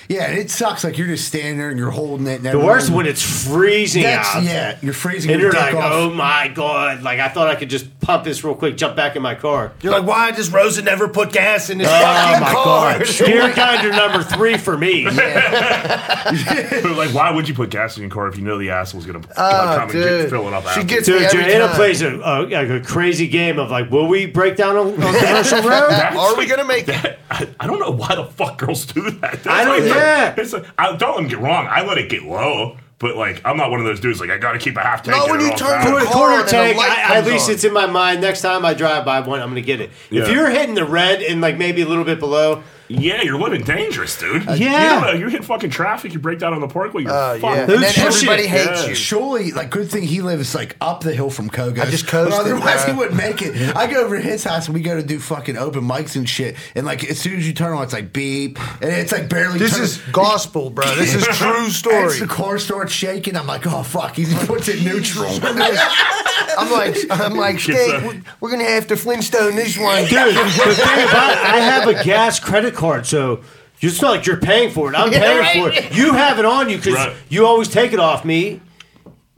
Yeah, 0.09 0.25
and 0.25 0.39
it 0.39 0.51
sucks. 0.51 0.85
Like 0.85 0.99
you're 0.99 1.07
just 1.07 1.27
standing 1.27 1.57
there 1.59 1.71
and 1.71 1.79
you're 1.79 1.91
holding 1.91 2.27
it. 2.27 2.37
And 2.37 2.45
The 2.45 2.59
worst 2.59 2.91
when 2.91 3.07
it's 3.07 3.23
freezing 3.23 4.03
That's, 4.03 4.37
out. 4.37 4.43
yeah, 4.43 4.79
you're 4.83 4.93
freezing. 4.93 5.31
And 5.31 5.41
your 5.41 5.53
you're 5.53 5.61
like, 5.61 5.75
off. 5.75 5.93
oh 5.93 6.11
my 6.11 6.49
god! 6.49 7.03
Like 7.03 7.21
I 7.21 7.29
thought 7.29 7.49
I 7.49 7.55
could 7.55 7.71
just 7.71 8.01
pump 8.01 8.25
this 8.25 8.45
real 8.45 8.55
quick, 8.55 8.77
jump 8.77 8.97
back 8.97 9.17
in 9.17 9.23
my 9.23 9.35
car. 9.35 9.73
You're 9.81 9.93
like, 9.93 10.07
why 10.07 10.31
does 10.31 10.51
Rosa 10.53 10.83
never 10.83 11.09
put 11.09 11.33
gas 11.33 11.71
in 11.71 11.79
his 11.79 11.89
Oh 11.89 11.91
fucking 11.91 12.41
my 12.41 12.53
car? 12.53 12.99
god! 12.99 13.07
Gear 13.27 13.53
grinder 13.55 13.91
number 13.93 14.23
three 14.23 14.57
for 14.59 14.77
me. 14.77 15.05
But 15.05 16.97
like, 16.97 17.15
why 17.15 17.31
would 17.31 17.49
you 17.49 17.55
put 17.55 17.71
gas 17.71 17.97
in 17.97 18.03
your 18.03 18.11
car 18.11 18.29
if 18.29 18.37
you 18.37 18.43
know 18.45 18.59
the 18.59 18.71
asshole's 18.71 19.07
gonna, 19.07 19.21
gonna 19.21 19.33
Oh, 19.37 19.75
come 19.79 19.83
and 19.91 19.93
get, 19.93 20.31
fill 20.31 20.47
it 20.49 20.55
up? 20.55 20.65
She 20.65 20.69
after? 20.69 20.85
gets- 20.85 21.07
Dude, 21.07 21.23
Every 21.23 21.43
Joanna 21.45 21.67
time. 21.69 21.77
plays 21.77 22.03
a, 22.03 22.15
a, 22.17 22.43
like 22.47 22.69
a 22.71 22.81
crazy 22.81 23.29
game 23.29 23.59
of 23.59 23.71
like, 23.71 23.91
will 23.91 24.07
we 24.09 24.27
break 24.27 24.57
down 24.57 24.77
on, 24.77 24.89
on 25.03 25.15
commercial 25.15 25.63
road? 25.63 25.91
Are 25.93 26.37
we 26.37 26.47
gonna 26.47 26.65
make 26.65 26.89
it? 26.89 27.19
I, 27.31 27.49
I 27.61 27.67
don't 27.67 27.79
know 27.79 27.91
why 27.91 28.15
the 28.15 28.25
fuck 28.25 28.59
girls 28.59 28.87
do 28.87 29.11
that. 29.11 29.21
That's 29.43 29.47
I 29.47 29.65
don't- 29.65 29.81
like- 29.89 29.94
yeah. 29.97 30.35
It's 30.37 30.53
like, 30.53 30.67
I, 30.79 30.97
don't 30.97 31.17
let 31.17 31.25
me 31.25 31.31
get 31.31 31.39
wrong. 31.39 31.67
I 31.69 31.83
let 31.85 31.99
it 31.99 32.09
get 32.11 32.23
low, 32.25 32.77
but 32.99 33.17
like 33.17 33.41
I'm 33.45 33.57
not 33.57 33.71
one 33.71 33.81
of 33.81 33.87
those 33.87 34.01
dudes. 34.01 34.21
Like 34.21 34.31
I 34.31 34.39
got 34.39 34.53
to 34.53 34.59
keep 34.59 34.77
a 34.77 34.81
half 34.81 35.03
tank. 35.03 35.17
No, 35.17 35.33
when 35.33 35.41
at 35.41 35.53
you 35.53 35.57
turn 35.57 35.81
times. 35.81 35.85
the 35.85 35.91
Quarter, 35.91 36.05
car 36.07 36.13
quarter 36.15 36.35
and 36.41 36.47
the 36.47 36.51
tank. 36.51 36.79
I, 36.79 37.19
at 37.19 37.27
least 37.27 37.49
on. 37.49 37.55
it's 37.55 37.65
in 37.65 37.73
my 37.73 37.87
mind. 37.87 38.21
Next 38.21 38.41
time 38.41 38.65
I 38.65 38.75
drive 38.75 39.05
by 39.05 39.21
one, 39.21 39.41
I'm 39.41 39.49
gonna 39.49 39.61
get 39.61 39.81
it. 39.81 39.91
If 40.11 40.29
you're 40.29 40.51
hitting 40.51 40.75
the 40.75 40.85
red 40.85 41.23
and 41.23 41.41
like 41.41 41.57
maybe 41.59 41.83
a 41.83 41.87
little 41.87 42.05
bit 42.05 42.19
below, 42.21 42.63
Yeah, 42.89 43.23
you're 43.23 43.39
living 43.41 43.63
dangerous, 43.65 44.19
dude. 44.19 44.47
Uh, 44.49 44.53
yeah. 44.53 44.99
you, 45.01 45.07
know, 45.07 45.13
you 45.13 45.29
hit 45.29 45.45
fucking 45.45 45.71
traffic. 45.71 46.13
You 46.13 46.19
break 46.19 46.39
down 46.39 46.53
on 46.53 46.61
the 46.61 46.69
parkway. 46.69 47.03
You're 47.05 47.13
Oh, 47.13 47.39
fucked. 47.41 47.43
yeah. 47.57 47.67
Who's 47.67 47.75
And 47.77 47.83
then 47.85 48.07
everybody 48.07 48.43
it? 48.43 48.49
hates 48.51 48.83
Yeah. 48.83 48.89
you. 48.89 48.95
Shuli, 48.95 49.55
like, 49.55 49.71
good 49.71 49.91
thing 49.91 50.03
he 50.03 50.21
lives 50.21 50.55
like 50.55 50.77
up 50.81 51.03
the 51.03 51.15
hill 51.15 51.31
from 51.31 51.49
Cogo. 51.49 51.81
I 51.81 51.87
just 51.91 52.07
coasted, 52.07 52.39
Otherwise, 52.39 52.85
he 52.85 52.93
wouldn't 52.93 53.17
make 53.17 53.41
it. 53.41 53.75
I 53.75 53.87
go 53.87 54.05
over 54.05 54.17
to 54.17 54.23
his 54.23 54.45
house 54.45 54.67
and 54.67 54.75
we 54.75 54.83
go 54.83 54.97
to 54.97 55.03
do 55.03 55.19
fucking 55.19 55.57
open 55.57 55.83
mics 55.83 56.15
and 56.17 56.29
shit. 56.29 56.57
And 56.75 56.85
like, 56.85 57.05
as 57.05 57.19
soon 57.19 57.37
as 57.39 57.47
you 57.47 57.55
turn 57.55 57.73
on, 57.75 57.83
it's 57.85 57.93
like 57.95 58.13
beep, 58.13 58.59
and 58.83 58.91
it's 58.93 59.13
like 59.13 59.29
barely. 59.31 59.59
This 59.59 59.75
turn- 59.75 59.83
is 59.85 59.99
gospel, 60.13 60.69
bro. 60.71 60.85
This 60.95 61.15
is 61.15 61.25
true 61.39 61.71
story. 61.71 61.97
As 62.05 62.15
story. 62.15 62.19
the 62.21 62.27
car 62.27 62.59
starts 62.59 62.93
shaking, 62.93 63.37
I'm 63.37 63.47
like, 63.47 63.67
oh 63.67 63.83
fuck, 63.83 64.17
he 64.17 64.27
puts 64.47 64.69
it 64.69 64.83
neutral. 64.85 65.31
I'm 65.43 66.71
like, 66.71 66.97
I'm 67.11 67.35
like, 67.37 67.57
Gets 67.65 67.69
we're, 67.69 68.11
uh, 68.11 68.15
we're 68.41 68.51
gonna 68.51 68.65
have 68.65 68.87
to 68.89 68.97
Flintstone 68.97 69.57
this 69.57 69.79
one, 69.79 70.03
dude. 70.05 70.11
the 70.37 70.75
thing 70.75 71.09
about 71.09 71.33
it, 71.33 71.39
I 71.45 71.59
have 71.61 71.89
a 71.89 72.05
gas 72.05 72.39
credit 72.39 72.74
card, 72.75 73.07
so 73.07 73.43
it's 73.81 74.01
not 74.03 74.11
like 74.13 74.27
you're 74.27 74.37
paying 74.39 74.71
for 74.71 74.93
it. 74.93 74.97
I'm 74.99 75.13
Yeah, 75.13 75.19
paying 75.25 75.39
right. 75.39 75.57
for 75.75 75.87
it. 75.87 75.95
You 75.95 76.13
have 76.13 76.39
it 76.39 76.45
on 76.45 76.69
you 76.71 76.77
because 76.77 76.95
Right. 76.95 77.15
you 77.29 77.47
always 77.47 77.69
take 77.69 77.93
it 77.93 77.99
off 78.01 78.25
me, 78.25 78.61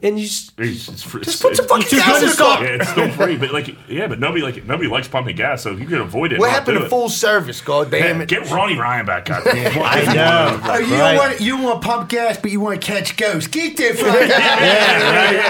and 0.03 0.19
you. 0.21 0.27
Just, 0.27 0.53
It's, 0.59 0.89
it's, 0.89 1.03
free- 1.03 1.23
Just 1.23 1.41
put 1.43 1.57
some 1.57 1.65
it's- 1.65 1.69
fucking 1.69 1.89
too 1.89 1.97
gas 2.05 2.23
in 2.23 2.29
to 2.29 2.37
the 2.37 2.43
car. 2.43 2.63
Yeah, 2.63 2.71
it's 2.71 2.89
still 2.91 3.11
free, 3.13 3.37
but 3.37 3.51
like, 3.53 3.75
yeah, 3.89 4.07
but 4.07 4.21
nobody 4.21 4.43
like 4.43 4.65
nobody 4.67 4.89
likes 4.89 5.09
pumping 5.09 5.35
gas, 5.37 5.63
so 5.63 5.71
you 5.73 5.87
can 5.87 6.01
avoid 6.03 6.33
it. 6.33 6.39
What 6.39 6.47
not 6.49 6.53
happened 6.55 6.75
do 6.77 6.81
to 6.81 6.87
it. 6.87 6.91
full 6.91 7.09
service? 7.09 7.61
God 7.61 7.91
damn 7.91 8.17
Yeah, 8.19 8.23
it! 8.23 8.29
get 8.29 8.51
Ronnie 8.51 8.79
Ryan 8.79 9.07
back 9.07 9.31
out 9.31 9.43
there. 9.45 9.55
I 9.83 10.15
know. 10.15 10.61
Oh, 10.65 10.79
you 10.79 10.95
right? 10.95 11.15
don't 11.15 11.17
want 11.17 11.41
you 11.41 11.53
don't 11.57 11.63
want 11.65 11.83
to 11.83 11.89
pump 11.89 12.09
gas, 12.11 12.37
but 12.39 12.51
you 12.51 12.61
want 12.61 12.81
to 12.81 12.87
catch 12.87 13.17
ghosts. 13.17 13.49
Get 13.49 13.77
that 13.79 13.97
fuck 13.97 14.15
out. 14.31 14.31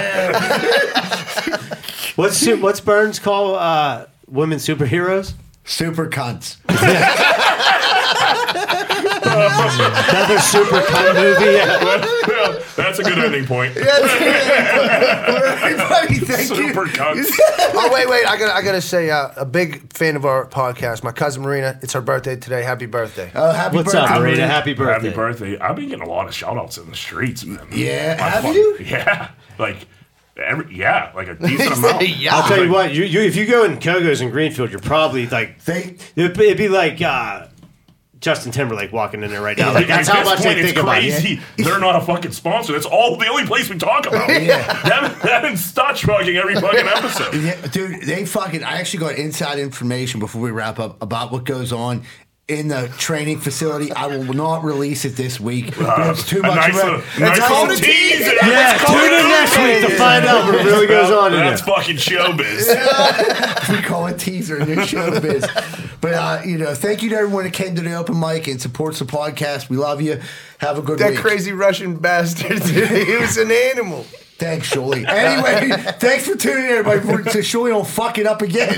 Yeah, 0.07 1.57
right. 1.59 1.73
What's 2.15 2.37
su- 2.37 2.59
what's 2.59 2.79
Burns 2.79 3.19
call 3.19 3.53
uh, 3.55 4.05
women 4.27 4.57
superheroes? 4.57 5.33
Super 5.65 6.07
cunts. 6.09 6.57
Another 9.31 10.39
super 10.39 10.79
cunt 10.81 11.15
movie. 11.15 12.17
Well, 12.37 12.61
That's 12.75 12.99
a 12.99 13.03
good 13.03 13.17
ending 13.17 13.45
point. 13.47 13.75
Everybody, 13.77 13.95
thank 16.19 16.47
Super 16.47 16.85
you. 16.85 16.91
cunts. 16.93 17.29
Oh 17.79 17.93
wait, 17.93 18.09
wait! 18.09 18.25
I 18.25 18.37
gotta, 18.37 18.53
I 18.55 18.61
gotta 18.63 18.81
say, 18.81 19.09
uh, 19.11 19.29
a 19.35 19.45
big 19.45 19.91
fan 19.93 20.15
of 20.15 20.25
our 20.25 20.47
podcast. 20.47 21.03
My 21.03 21.11
cousin 21.11 21.43
Marina. 21.43 21.77
It's 21.83 21.93
her 21.93 22.01
birthday 22.01 22.35
today. 22.35 22.63
Happy 22.63 22.85
birthday! 22.85 23.29
Oh, 23.35 23.51
happy 23.51 23.75
What's 23.77 23.93
birthday. 23.93 24.13
up, 24.13 24.21
Marina? 24.21 24.47
Happy 24.47 24.73
birthday. 24.73 25.07
Happy 25.09 25.15
birthday. 25.15 25.57
I've 25.59 25.75
been 25.75 25.89
getting 25.89 26.05
a 26.05 26.09
lot 26.09 26.27
of 26.27 26.33
shout 26.33 26.57
outs 26.57 26.77
in 26.77 26.89
the 26.89 26.95
streets, 26.95 27.45
man. 27.45 27.65
Yeah, 27.71 28.17
My 28.19 28.29
have 28.29 28.43
fuck- 28.43 28.55
you? 28.55 28.77
Yeah. 28.79 29.29
Like, 29.59 29.87
Every, 30.37 30.75
yeah, 30.75 31.11
like 31.15 31.27
a 31.27 31.35
decent 31.35 31.77
amount. 31.77 32.07
Yeah. 32.09 32.35
I'll 32.35 32.47
tell 32.47 32.63
you 32.63 32.71
what. 32.71 32.93
You, 32.93 33.03
you 33.05 33.21
if 33.21 33.35
you 33.35 33.45
go 33.47 33.63
in 33.63 33.79
Cogo's 33.79 34.21
in 34.21 34.29
Greenfield, 34.29 34.69
you're 34.71 34.79
probably 34.79 35.27
like 35.27 35.63
They 35.65 35.95
it'd, 36.15 36.37
be- 36.37 36.45
it'd 36.45 36.57
be 36.57 36.69
like 36.69 37.01
uh, 37.01 37.47
Justin 38.19 38.51
Timberlake 38.51 38.91
walking 38.91 39.21
in 39.23 39.29
there 39.29 39.41
right 39.41 39.57
now. 39.57 39.73
Like, 39.73 39.87
that's 39.87 40.07
how 40.09 40.23
much 40.23 40.39
point, 40.39 40.55
they 40.57 40.63
think 40.63 40.77
it's 40.77 40.79
about 40.79 41.03
it. 41.03 41.39
They're 41.57 41.79
not 41.79 41.95
a 42.01 42.05
fucking 42.05 42.31
sponsor. 42.31 42.73
That's 42.73 42.85
all 42.85 43.15
the 43.17 43.27
only 43.27 43.45
place 43.45 43.69
we 43.69 43.77
talk 43.77 44.07
about. 44.07 44.29
yeah. 44.41 44.81
Them, 44.83 45.19
them 45.21 45.45
and 45.45 45.57
Stutch 45.57 46.03
fucking 46.05 46.35
every 46.35 46.55
fucking 46.55 46.87
episode. 46.87 47.35
Yeah, 47.35 47.61
dude, 47.67 48.01
they 48.03 48.25
fucking. 48.25 48.63
I 48.63 48.79
actually 48.79 48.99
got 48.99 49.15
inside 49.15 49.59
information 49.59 50.19
before 50.19 50.41
we 50.41 50.51
wrap 50.51 50.79
up 50.79 51.01
about 51.01 51.31
what 51.31 51.43
goes 51.45 51.71
on 51.71 52.03
in 52.47 52.69
the 52.69 52.87
training 52.97 53.37
facility. 53.39 53.91
I 53.91 54.07
will 54.07 54.23
not 54.33 54.63
release 54.63 55.03
it 55.03 55.17
this 55.17 55.37
week. 55.37 55.77
Uh, 55.79 56.13
it's 56.15 56.25
too 56.25 56.41
much. 56.41 56.55
nice 56.55 56.69
of 56.69 56.75
a- 56.75 56.85
little, 56.85 56.99
It's 57.01 57.19
nice 57.19 57.39
called 57.47 57.69
a 57.71 57.75
teaser. 57.75 58.31
teaser. 58.31 58.35
Yeah, 58.47 58.77
tune 58.77 59.13
in 59.13 59.27
next 59.27 59.57
week 59.57 59.89
to 59.91 59.97
find 59.97 60.25
out 60.25 60.45
what 60.53 60.63
really 60.65 60.87
goes 60.87 61.11
on 61.11 61.33
in 61.33 61.39
That's 61.39 61.61
there. 61.61 61.75
fucking 61.75 61.97
showbiz. 61.97 63.69
we 63.75 63.81
call 63.81 64.07
it 64.07 64.17
teaser 64.17 64.59
in 64.61 64.67
this 64.69 64.89
showbiz. 64.91 65.43
But 65.99 66.13
uh, 66.13 66.41
you 66.45 66.57
know, 66.57 66.73
thank 66.75 67.01
you 67.01 67.09
to 67.09 67.15
everyone 67.15 67.43
that 67.45 67.53
came 67.53 67.75
to 67.75 67.81
the 67.81 67.93
open 67.93 68.19
mic 68.19 68.47
and 68.47 68.61
supports 68.61 68.99
the 68.99 69.05
podcast. 69.05 69.69
We 69.69 69.77
love 69.77 70.01
you. 70.01 70.21
Have 70.59 70.77
a 70.77 70.81
good 70.81 70.91
week. 70.91 70.99
That 70.99 71.11
week. 71.11 71.19
crazy 71.19 71.51
Russian 71.51 71.97
bastard. 71.97 72.63
he 72.63 73.15
was 73.15 73.37
an 73.37 73.51
animal. 73.51 74.05
Thanks, 74.39 74.69
Shuli. 74.71 75.03
Anyway, 75.07 75.75
thanks 75.99 76.27
for 76.27 76.35
tuning 76.37 76.65
in, 76.65 76.69
everybody. 76.71 77.23
For- 77.23 77.29
So 77.31 77.39
Shuli 77.39 77.69
don't 77.69 77.87
fuck 77.87 78.19
it 78.19 78.27
up 78.27 78.43
again. 78.43 78.69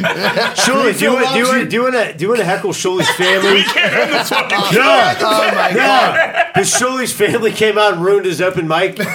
Shuli, 0.55 0.97
do 0.97 1.03
you 1.05 1.14
want 1.14 1.34
do 1.34 1.38
you 1.39 1.47
want 1.47 1.70
do 1.70 1.76
you 1.76 1.84
want 1.84 1.95
to 1.95 2.14
do 2.18 2.24
you 2.24 2.30
want 2.30 2.39
to 2.39 2.45
heckle 2.45 2.72
Shuli's 2.72 3.10
family? 3.12 3.60
End 3.78 4.14
this 4.14 4.30
fucking 4.30 4.57
Oh 4.57 4.72
my 4.72 5.16
god. 5.20 5.76
Yeah, 5.76 6.47
because 6.53 6.74
Shuli's 6.74 7.12
family 7.12 7.51
came 7.51 7.78
out 7.78 7.93
and 7.93 8.01
ruined 8.01 8.26
his 8.26 8.41
open 8.41 8.68
mic. 8.70 8.97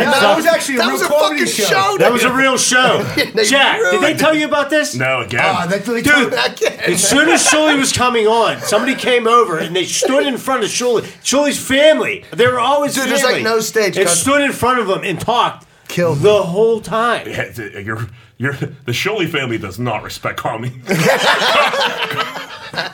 No, 0.00 0.06
that 0.20 0.34
was 0.36 0.46
actually 0.46 0.76
a 0.76 0.78
That 0.78 0.84
real 0.86 0.92
was 0.92 1.02
a 1.02 1.06
comedy 1.08 1.40
fucking 1.40 1.54
show. 1.54 1.64
show. 1.64 1.96
That 1.98 2.12
was 2.12 2.24
a 2.24 2.32
real 2.32 2.56
show. 2.56 3.02
They 3.34 3.44
Jack, 3.44 3.80
did 3.90 4.00
they 4.02 4.14
tell 4.14 4.34
you 4.34 4.46
about 4.46 4.70
this? 4.70 4.94
No, 4.94 5.20
again. 5.20 5.40
Ah, 5.42 5.66
that's 5.68 5.86
really 5.86 6.02
Dude, 6.02 6.32
Again. 6.32 6.78
as 6.86 7.06
soon 7.06 7.28
as 7.28 7.44
Shuli 7.46 7.76
was 7.78 7.92
coming 7.92 8.26
on, 8.26 8.60
somebody 8.60 8.94
came 8.94 9.26
over 9.26 9.58
and 9.58 9.74
they 9.76 9.84
stood 9.84 10.26
in 10.26 10.38
front 10.38 10.62
of 10.64 10.70
Shuli. 10.70 11.02
Shuli's 11.22 11.58
family. 11.58 12.24
They 12.32 12.46
were 12.46 12.60
always 12.60 12.94
Dude, 12.94 13.08
there's, 13.08 13.20
family. 13.20 13.36
like, 13.42 13.44
no 13.44 13.60
stage 13.60 13.96
And 13.96 14.06
cut. 14.06 14.16
stood 14.16 14.40
in 14.42 14.52
front 14.52 14.78
of 14.80 14.88
him 14.88 15.00
and 15.04 15.20
talked 15.20 15.66
Killed 15.90 16.18
the 16.20 16.42
whole 16.42 16.80
time. 16.80 17.28
Yeah, 17.28 17.48
the- 17.50 17.76
uh, 17.76 17.80
You're, 17.80 18.06
you're, 18.38 18.52
the 18.54 18.92
Shuli 18.92 19.28
family 19.28 19.58
does 19.58 19.78
not 19.78 20.02
respect 20.02 20.38
comedy. 20.38 20.72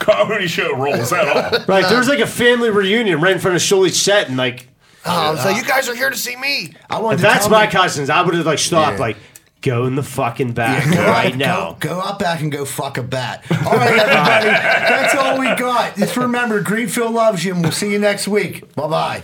comedy 0.00 0.46
show 0.48 0.74
rolls 0.76 1.12
at 1.12 1.28
all. 1.28 1.64
Right, 1.66 1.86
there 1.88 1.98
was 1.98 2.08
like 2.08 2.20
a 2.20 2.26
family 2.26 2.70
reunion 2.70 3.20
right 3.20 3.32
in 3.34 3.38
front 3.38 3.56
of 3.56 3.62
Shuli's 3.62 4.00
set, 4.00 4.28
and 4.28 4.36
like, 4.36 4.68
Oh, 5.04 5.36
so 5.36 5.50
you 5.50 5.62
guys 5.64 5.88
are 5.88 5.94
here 5.94 6.10
to 6.10 6.16
see 6.16 6.34
me. 6.36 6.72
I 6.90 6.98
wanted 7.00 7.16
if 7.16 7.20
to 7.20 7.26
that's 7.28 7.44
tell 7.44 7.50
my 7.52 7.66
them- 7.66 7.72
cousins, 7.72 8.10
I 8.10 8.22
would 8.22 8.34
have 8.34 8.46
like 8.46 8.58
stopped, 8.58 8.94
Yeah. 8.96 9.00
like, 9.00 9.16
go 9.60 9.86
in 9.86 9.94
the 9.94 10.02
fucking 10.02 10.52
back 10.52 10.84
Go 10.92 11.00
right 11.04 11.32
out- 11.32 11.38
now. 11.38 11.76
Go, 11.78 11.90
go 11.90 12.00
out 12.00 12.18
back 12.18 12.40
and 12.40 12.50
go 12.50 12.64
fuck 12.64 12.98
a 12.98 13.02
bat. 13.02 13.44
All 13.50 13.76
right, 13.76 13.90
everybody. 13.98 14.46
that's 14.48 15.14
all 15.14 15.38
we 15.38 15.46
got. 15.54 15.96
Just 15.96 16.16
remember, 16.16 16.60
Greenfield 16.60 17.12
loves 17.12 17.44
you, 17.44 17.52
and 17.54 17.62
we'll 17.62 17.72
see 17.72 17.92
you 17.92 17.98
next 17.98 18.26
week. 18.26 18.74
Bye 18.74 18.88
bye. 18.88 19.22